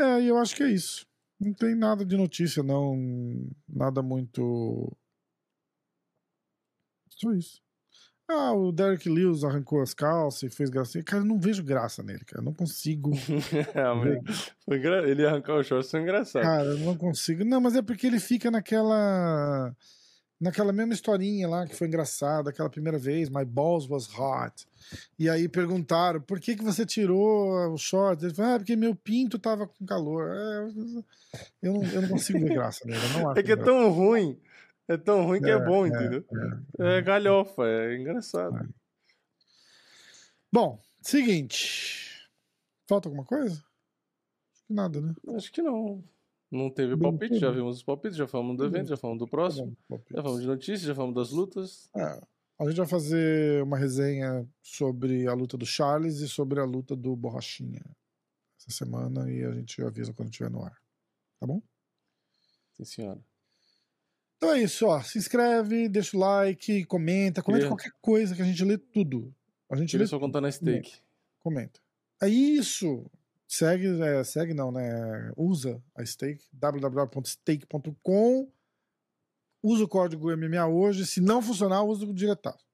É, 0.00 0.20
e 0.22 0.28
eu 0.28 0.38
acho 0.38 0.56
que 0.56 0.62
é 0.62 0.70
isso. 0.70 1.06
Não 1.38 1.52
tem 1.52 1.74
nada 1.74 2.04
de 2.04 2.16
notícia, 2.16 2.62
não. 2.62 2.96
Nada 3.68 4.02
muito. 4.02 4.90
Só 7.10 7.32
isso. 7.32 7.60
Ah, 8.28 8.52
o 8.52 8.72
Derek 8.72 9.08
Lewis 9.08 9.44
arrancou 9.44 9.82
as 9.82 9.92
calças 9.92 10.44
e 10.44 10.48
fez 10.56 10.70
gracinha. 10.70 11.04
Cara, 11.04 11.22
eu 11.22 11.26
não 11.26 11.38
vejo 11.38 11.62
graça 11.62 12.02
nele, 12.02 12.24
cara. 12.24 12.40
Eu 12.40 12.44
não 12.46 12.54
consigo. 12.54 13.10
Foi 14.64 14.78
engra- 14.78 15.06
Ele 15.08 15.26
arrancar 15.26 15.56
o 15.56 15.62
short 15.62 15.86
foi 15.90 16.00
engraçado. 16.00 16.42
Cara, 16.42 16.64
eu 16.70 16.78
não 16.78 16.96
consigo. 16.96 17.44
Não, 17.44 17.60
mas 17.60 17.76
é 17.76 17.82
porque 17.82 18.06
ele 18.06 18.18
fica 18.20 18.50
naquela. 18.50 19.76
Naquela 20.42 20.72
mesma 20.72 20.92
historinha 20.92 21.48
lá 21.48 21.64
que 21.64 21.76
foi 21.76 21.86
engraçada, 21.86 22.50
aquela 22.50 22.68
primeira 22.68 22.98
vez, 22.98 23.28
My 23.28 23.44
Balls 23.44 23.88
Was 23.88 24.08
Hot. 24.18 24.66
E 25.16 25.30
aí 25.30 25.48
perguntaram, 25.48 26.20
por 26.20 26.40
que, 26.40 26.56
que 26.56 26.64
você 26.64 26.84
tirou 26.84 27.72
o 27.72 27.78
short? 27.78 28.24
Ele 28.24 28.34
falou, 28.34 28.54
ah, 28.54 28.58
porque 28.58 28.74
meu 28.74 28.92
pinto 28.92 29.38
tava 29.38 29.68
com 29.68 29.86
calor. 29.86 30.34
É, 30.34 31.38
eu, 31.62 31.72
não, 31.74 31.84
eu 31.84 32.02
não 32.02 32.08
consigo 32.08 32.40
ver 32.40 32.54
graça 32.54 32.84
nele. 32.84 32.98
É 33.36 33.42
que 33.44 33.52
é 33.52 33.54
graça. 33.54 33.70
tão 33.70 33.88
ruim. 33.92 34.36
É 34.88 34.96
tão 34.96 35.24
ruim 35.24 35.40
que 35.40 35.48
é, 35.48 35.52
É, 35.52 35.64
bom, 35.64 35.86
é, 35.86 35.88
entendeu? 35.88 36.24
É, 36.76 37.00
galhofa, 37.02 37.62
é 37.64 38.00
engraçado. 38.00 38.68
Bom, 40.52 40.82
seguinte. 41.00 42.28
Falta 42.88 43.08
alguma 43.08 43.24
coisa? 43.24 43.64
Acho 44.52 44.66
que 44.66 44.72
nada, 44.72 45.00
né? 45.00 45.14
Acho 45.36 45.52
que 45.52 45.62
não. 45.62 46.02
Não 46.52 46.68
teve 46.70 46.94
Bem, 46.94 47.10
palpite, 47.10 47.38
já 47.38 47.46
tudo. 47.46 47.56
vimos 47.56 47.76
os 47.78 47.82
palpites, 47.82 48.16
já 48.16 48.28
falamos 48.28 48.58
do 48.58 48.64
evento, 48.66 48.88
já 48.88 48.96
falamos 48.96 49.18
do 49.20 49.26
próximo, 49.26 49.74
já 50.10 50.22
falamos 50.22 50.42
de 50.42 50.46
notícias, 50.46 50.82
já 50.82 50.94
falamos 50.94 51.14
das 51.16 51.30
lutas. 51.30 51.88
É, 51.96 52.20
a 52.60 52.68
gente 52.68 52.76
vai 52.76 52.86
fazer 52.86 53.62
uma 53.62 53.78
resenha 53.78 54.46
sobre 54.62 55.26
a 55.26 55.32
luta 55.32 55.56
do 55.56 55.64
Charles 55.64 56.18
e 56.20 56.28
sobre 56.28 56.60
a 56.60 56.64
luta 56.64 56.94
do 56.94 57.16
Borrachinha 57.16 57.80
essa 58.58 58.70
semana 58.70 59.30
e 59.32 59.42
a 59.42 59.50
gente 59.52 59.82
avisa 59.82 60.12
quando 60.12 60.28
estiver 60.30 60.50
no 60.50 60.62
ar. 60.62 60.76
Tá 61.40 61.46
bom? 61.46 61.60
Sim, 62.74 62.84
senhora. 62.84 63.20
Então 64.36 64.52
é 64.52 64.60
isso, 64.62 64.86
ó. 64.86 65.00
Se 65.00 65.18
inscreve, 65.18 65.88
deixa 65.88 66.16
o 66.16 66.20
like, 66.20 66.84
comenta, 66.84 67.42
comenta 67.42 67.64
Queria- 67.64 67.68
qualquer 67.76 67.92
coisa 68.00 68.36
que 68.36 68.42
a 68.42 68.44
gente 68.44 68.62
lê 68.64 68.76
tudo. 68.76 69.34
A 69.70 69.76
gente 69.76 69.90
Queria 69.92 70.04
lê 70.04 70.08
só 70.08 70.16
tudo. 70.16 70.26
contar 70.26 70.40
na 70.42 70.52
steak. 70.52 70.92
Comenta. 71.40 71.80
É 72.20 72.28
isso. 72.28 73.04
Segue, 73.54 74.02
é, 74.02 74.24
segue 74.24 74.54
não, 74.54 74.72
né? 74.72 75.30
Usa 75.36 75.78
a 75.94 76.02
Stake, 76.06 76.42
www.stake.com. 76.54 78.48
Usa 79.62 79.84
o 79.84 79.88
código 79.88 80.34
MMA 80.34 80.66
hoje. 80.66 81.04
Se 81.04 81.20
não 81.20 81.42
funcionar, 81.42 81.82
usa 81.82 82.06
o 82.06 82.14
diretaço. 82.14 82.64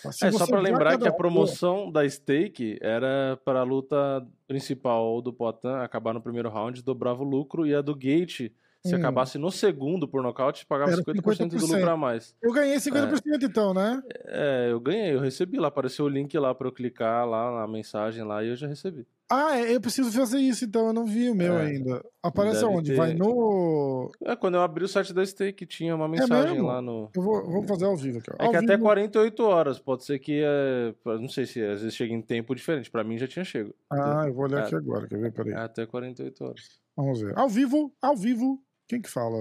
Tá? 0.00 0.12
Se 0.12 0.26
É, 0.26 0.30
só 0.30 0.46
já 0.46 0.60
lembrar 0.60 0.96
que 0.98 1.08
a 1.08 1.12
promoção 1.12 1.90
da 1.90 2.08
steak 2.08 2.78
era 2.80 3.40
para 3.44 3.58
a 3.58 3.64
luta 3.64 4.24
principal 4.46 5.20
do 5.20 5.32
Poitin 5.32 5.66
acabar 5.82 6.14
no 6.14 6.22
primeiro 6.22 6.48
round, 6.48 6.80
dobrava 6.80 7.24
o 7.24 7.28
lucro, 7.28 7.66
e 7.66 7.74
a 7.74 7.82
do 7.82 7.96
Gate, 7.96 8.52
se 8.86 8.94
Hum. 8.94 8.98
acabasse 8.98 9.36
no 9.36 9.50
segundo 9.50 10.06
por 10.06 10.22
nocaute, 10.22 10.64
pagava 10.64 10.92
Era 10.92 11.00
50% 11.02 11.56
do 11.56 11.58
50%. 11.58 11.72
lucro 11.72 11.90
a 11.90 11.96
mais. 11.96 12.36
Eu 12.40 12.52
ganhei 12.52 12.78
50% 12.78 13.42
então, 13.42 13.74
né? 13.74 14.00
É, 14.26 14.68
eu 14.70 14.78
ganhei, 14.78 15.12
eu 15.12 15.18
recebi 15.18 15.58
lá, 15.58 15.66
apareceu 15.66 16.04
o 16.04 16.08
link 16.08 16.38
lá 16.38 16.54
pra 16.54 16.68
eu 16.68 16.72
clicar 16.72 17.28
lá 17.28 17.60
na 17.60 17.66
mensagem 17.66 18.22
lá 18.22 18.44
e 18.44 18.48
eu 18.50 18.54
já 18.56 18.68
recebi. 18.68 19.04
Ah, 19.32 19.56
é, 19.58 19.74
eu 19.76 19.80
preciso 19.80 20.10
fazer 20.10 20.38
isso 20.40 20.64
então. 20.64 20.88
Eu 20.88 20.92
não 20.92 21.06
vi 21.06 21.30
o 21.30 21.34
meu 21.34 21.56
É, 21.56 21.66
ainda. 21.66 22.04
Aparece 22.22 22.64
onde? 22.64 22.90
ter. 22.90 22.96
Vai 22.96 23.14
no. 23.14 24.10
É, 24.24 24.34
quando 24.34 24.56
eu 24.56 24.60
abri 24.60 24.82
o 24.84 24.88
site 24.88 25.12
da 25.12 25.24
Steak, 25.24 25.64
tinha 25.66 25.94
uma 25.94 26.08
mensagem 26.08 26.54
mesmo? 26.54 26.66
lá 26.66 26.82
no. 26.82 27.08
Eu 27.14 27.22
vou, 27.22 27.48
vou 27.48 27.62
fazer 27.62 27.84
ao 27.84 27.96
vivo 27.96 28.18
aqui. 28.18 28.30
ó. 28.32 28.42
É 28.42 28.46
Ao 28.46 28.50
que 28.50 28.56
até 28.56 28.72
vivo- 28.74 28.82
48 28.82 29.42
horas, 29.44 29.78
pode 29.78 30.04
ser 30.04 30.18
que. 30.18 30.42
É, 30.44 30.92
não 31.04 31.28
sei 31.28 31.46
se 31.46 31.62
às 31.62 31.80
vezes 31.80 31.94
chega 31.94 32.12
em 32.12 32.20
tempo 32.20 32.54
diferente. 32.54 32.90
Pra 32.90 33.04
mim 33.04 33.16
já 33.18 33.28
tinha 33.28 33.44
chego. 33.44 33.72
Ah, 33.88 34.24
eu 34.26 34.34
vou 34.34 34.44
olhar 34.44 34.62
É. 34.62 34.66
aqui 34.66 34.74
agora. 34.74 35.06
Quer 35.06 35.18
ver? 35.18 35.28
É 35.28 35.30
Peraí. 35.30 35.54
até 35.54 35.86
48 35.86 36.44
horas. 36.44 36.80
Vamos 36.96 37.20
ver. 37.20 37.38
Ao 37.38 37.48
vivo, 37.48 37.92
ao 38.02 38.16
vivo. 38.16 38.60
Quem 38.88 39.00
que 39.00 39.08
fala? 39.08 39.36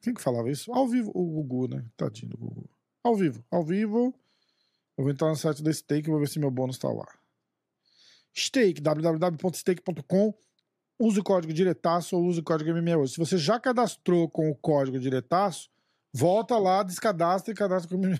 Quem 0.00 0.14
que 0.14 0.22
falava 0.22 0.48
isso? 0.48 0.72
Ao 0.72 0.86
vivo, 0.86 1.10
o 1.12 1.24
Gugu, 1.42 1.66
né? 1.74 1.84
Tadinho 1.96 2.30
do 2.30 2.38
Gugu. 2.38 2.70
Ao 3.02 3.16
vivo, 3.16 3.42
ao 3.50 3.64
vivo. 3.64 4.14
Eu 4.96 5.02
vou 5.02 5.10
entrar 5.12 5.28
no 5.30 5.34
site 5.36 5.62
da 5.64 5.72
Stake 5.72 6.06
e 6.08 6.10
vou 6.12 6.20
ver 6.20 6.28
se 6.28 6.38
meu 6.38 6.50
bônus 6.52 6.78
tá 6.78 6.88
lá. 6.88 7.08
Stake, 8.36 8.80
www.stake.com. 8.80 10.34
Use 11.00 11.18
o 11.18 11.24
código 11.24 11.52
diretaço 11.52 12.16
ou 12.16 12.24
use 12.24 12.40
o 12.40 12.42
código 12.44 12.70
MMA 12.72 12.96
hoje. 12.96 13.14
Se 13.14 13.18
você 13.18 13.36
já 13.36 13.58
cadastrou 13.58 14.28
com 14.28 14.48
o 14.50 14.54
código 14.54 14.98
diretaço, 15.00 15.68
volta 16.14 16.56
lá, 16.58 16.82
descadastra 16.82 17.52
e 17.52 17.56
cadastra 17.56 17.88
com 17.96 18.02
o 18.02 18.06
MMA. 18.08 18.18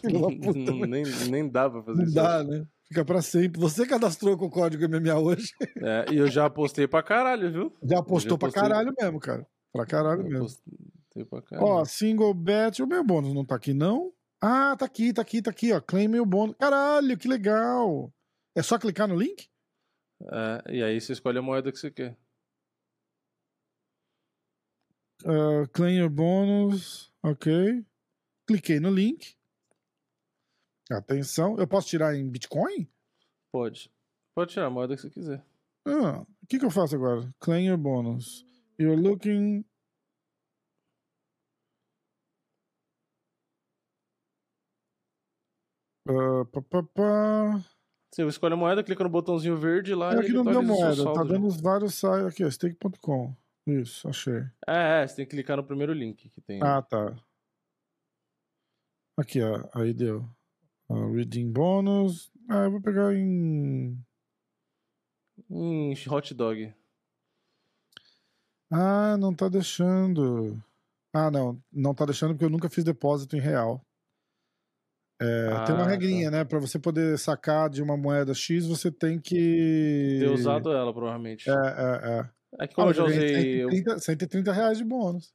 Filho 0.00 0.20
da 0.20 0.28
puta, 0.46 0.72
né? 0.72 0.86
nem, 0.86 1.04
nem 1.30 1.48
dá 1.48 1.68
pra 1.68 1.82
fazer 1.82 1.98
Não 1.98 2.04
isso. 2.04 2.14
dá, 2.14 2.44
né? 2.44 2.64
Fica 2.86 3.04
pra 3.04 3.20
sempre. 3.20 3.60
Você 3.60 3.86
cadastrou 3.86 4.36
com 4.38 4.46
o 4.46 4.50
código 4.50 4.88
MMA 4.88 5.18
hoje, 5.18 5.52
É, 5.82 6.06
e 6.12 6.16
eu 6.18 6.28
já 6.28 6.46
apostei 6.46 6.86
pra 6.86 7.02
caralho, 7.02 7.50
viu? 7.52 7.72
já 7.82 7.98
apostou 7.98 8.32
Já 8.32 8.38
pra 8.38 8.48
postei. 8.48 8.62
caralho 8.62 8.94
mesmo, 8.98 9.18
cara. 9.20 9.46
Pra 9.72 9.84
caralho 9.84 10.20
Eu 10.22 10.28
mesmo. 10.28 10.46
Apostei 10.46 11.24
pra 11.28 11.42
caralho. 11.42 11.66
Ó, 11.68 11.84
single 11.84 12.32
bet. 12.32 12.82
O 12.82 12.86
meu 12.86 13.04
bônus 13.04 13.34
não 13.34 13.44
tá 13.44 13.56
aqui, 13.56 13.74
não? 13.74 14.12
Ah, 14.40 14.76
tá 14.76 14.84
aqui, 14.86 15.12
tá 15.12 15.20
aqui, 15.22 15.42
tá 15.42 15.50
aqui, 15.50 15.72
ó. 15.72 15.80
Claim 15.80 16.06
meu 16.08 16.24
bônus. 16.24 16.54
Caralho, 16.58 17.18
que 17.18 17.26
legal. 17.28 18.10
É 18.58 18.62
só 18.62 18.76
clicar 18.76 19.06
no 19.06 19.14
link? 19.14 19.48
É, 20.20 20.74
e 20.78 20.82
aí 20.82 21.00
você 21.00 21.12
escolhe 21.12 21.38
a 21.38 21.42
moeda 21.42 21.70
que 21.70 21.78
você 21.78 21.92
quer. 21.92 22.18
Uh, 25.22 25.68
claim 25.72 25.98
your 25.98 26.10
bônus. 26.10 27.14
Ok. 27.22 27.86
Cliquei 28.48 28.80
no 28.80 28.90
link. 28.90 29.36
Atenção. 30.90 31.56
Eu 31.56 31.68
posso 31.68 31.86
tirar 31.86 32.16
em 32.16 32.28
Bitcoin? 32.28 32.90
Pode. 33.52 33.92
Pode 34.34 34.50
tirar 34.50 34.66
a 34.66 34.70
moeda 34.70 34.96
que 34.96 35.02
você 35.02 35.10
quiser. 35.10 35.46
Ah, 35.86 36.22
o 36.22 36.46
que, 36.48 36.58
que 36.58 36.64
eu 36.64 36.70
faço 36.72 36.96
agora? 36.96 37.32
Claim 37.38 37.66
your 37.66 37.78
bônus. 37.78 38.44
You're 38.76 39.00
looking. 39.00 39.64
Uh, 46.08 46.44
pá, 46.46 46.60
pá, 46.60 46.82
pá. 46.82 47.77
Você 48.10 48.26
escolhe 48.26 48.54
a 48.54 48.56
moeda, 48.56 48.82
clica 48.82 49.04
no 49.04 49.10
botãozinho 49.10 49.56
verde 49.56 49.94
lá 49.94 50.14
É, 50.14 50.18
aqui 50.20 50.32
não 50.32 50.42
deu 50.44 50.54
seu 50.54 50.62
moeda, 50.62 51.04
tá 51.04 51.14
já. 51.14 51.24
dando 51.24 51.50
vários 51.50 51.94
sites. 51.94 52.26
Aqui, 52.26 52.50
stake.com. 52.50 53.34
Isso, 53.66 54.08
achei. 54.08 54.44
É, 54.66 55.02
é, 55.02 55.06
você 55.06 55.16
tem 55.16 55.26
que 55.26 55.30
clicar 55.32 55.56
no 55.58 55.64
primeiro 55.64 55.92
link 55.92 56.28
que 56.30 56.40
tem. 56.40 56.58
Ah, 56.62 56.80
tá. 56.80 57.14
Aqui, 59.16 59.42
ó. 59.42 59.68
Aí 59.74 59.92
deu. 59.92 60.26
Ó, 60.88 61.10
reading 61.10 61.52
bônus. 61.52 62.32
Ah, 62.48 62.64
eu 62.64 62.70
vou 62.70 62.80
pegar 62.80 63.14
em. 63.14 63.98
Hum, 65.50 65.92
hot 66.10 66.32
dog. 66.34 66.72
Ah, 68.70 69.16
não 69.18 69.34
tá 69.34 69.48
deixando. 69.48 70.62
Ah, 71.12 71.30
não. 71.30 71.62
Não 71.70 71.94
tá 71.94 72.04
deixando 72.06 72.30
porque 72.30 72.44
eu 72.44 72.50
nunca 72.50 72.70
fiz 72.70 72.84
depósito 72.84 73.36
em 73.36 73.40
real. 73.40 73.84
É, 75.20 75.64
tem 75.66 75.74
uma 75.74 75.84
Ah, 75.84 75.88
regrinha, 75.88 76.30
né? 76.30 76.44
Pra 76.44 76.58
você 76.60 76.78
poder 76.78 77.18
sacar 77.18 77.68
de 77.68 77.82
uma 77.82 77.96
moeda 77.96 78.32
X, 78.34 78.66
você 78.66 78.90
tem 78.90 79.18
que. 79.18 80.18
Ter 80.20 80.30
usado 80.30 80.72
ela, 80.72 80.92
provavelmente. 80.94 81.48
É, 81.50 81.52
é, 81.52 82.20
é. 82.20 82.30
É 82.60 82.66
que 82.68 82.74
como 82.74 82.88
eu 82.90 82.94
já 82.94 83.04
usei. 83.04 83.62
eu- 83.64 83.70
130, 83.70 83.98
130 83.98 84.52
reais 84.52 84.78
de 84.78 84.84
bônus. 84.84 85.34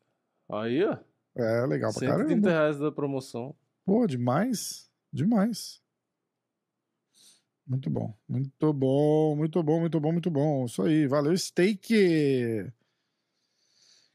Aí, 0.52 0.84
ó. 0.86 0.98
É, 1.36 1.66
legal 1.66 1.92
pra 1.92 2.00
130 2.00 2.28
caramba. 2.28 2.50
reais 2.50 2.80
da 2.80 2.92
promoção. 2.92 3.56
Pô, 3.86 4.08
demais. 4.08 4.90
Demais. 5.12 5.82
Muito 7.68 7.90
bom. 7.90 8.14
Muito 8.28 8.74
bom, 8.74 9.36
muito 9.36 9.64
bom, 9.64 9.80
muito 9.80 10.00
bom, 10.00 10.12
muito 10.12 10.32
bom. 10.32 10.66
Isso 10.66 10.82
aí. 10.82 11.08
Valeu, 11.08 11.38
steak. 11.38 12.72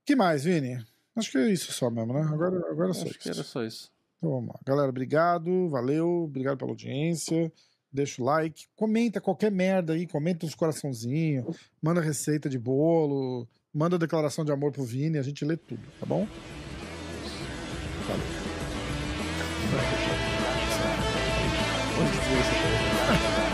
que 0.05 0.17
mais, 0.17 0.45
Vini? 0.45 0.85
Acho 1.17 1.31
que 1.31 1.39
é 1.39 1.51
isso 1.51 1.73
só 1.73 1.91
mesmo, 1.91 2.13
né? 2.15 2.21
Agora, 2.23 2.57
agora 2.71 2.91
é 2.91 2.95
só 2.95 3.05
Acho 3.07 3.19
que 3.19 3.29
era 3.29 3.41
isso. 3.41 3.51
só 3.51 3.63
isso. 3.65 3.91
Então 4.19 4.31
vamos 4.31 4.49
lá. 4.49 4.61
Galera, 4.67 4.91
obrigado. 4.91 5.69
Valeu. 5.69 6.25
Obrigado 6.25 6.59
pela 6.59 6.71
audiência. 6.71 7.51
Deixa 7.91 8.21
o 8.21 8.25
like. 8.25 8.67
Comenta 8.77 9.21
qualquer 9.21 9.51
merda 9.51 9.95
aí. 9.95 10.07
Comenta 10.07 10.45
uns 10.45 10.55
coraçãozinhos. 10.55 11.57
Manda 11.81 12.01
receita 12.01 12.49
de 12.49 12.59
bolo. 12.59 13.49
Manda 13.73 13.99
declaração 13.99 14.45
de 14.45 14.53
amor 14.53 14.73
pro 14.73 14.85
Vini. 14.85 15.19
A 15.19 15.23
gente 15.23 15.45
lê 15.45 15.57
tudo, 15.57 15.83
tá 15.99 16.07
bom? 16.07 16.27
Isso? 21.99 23.48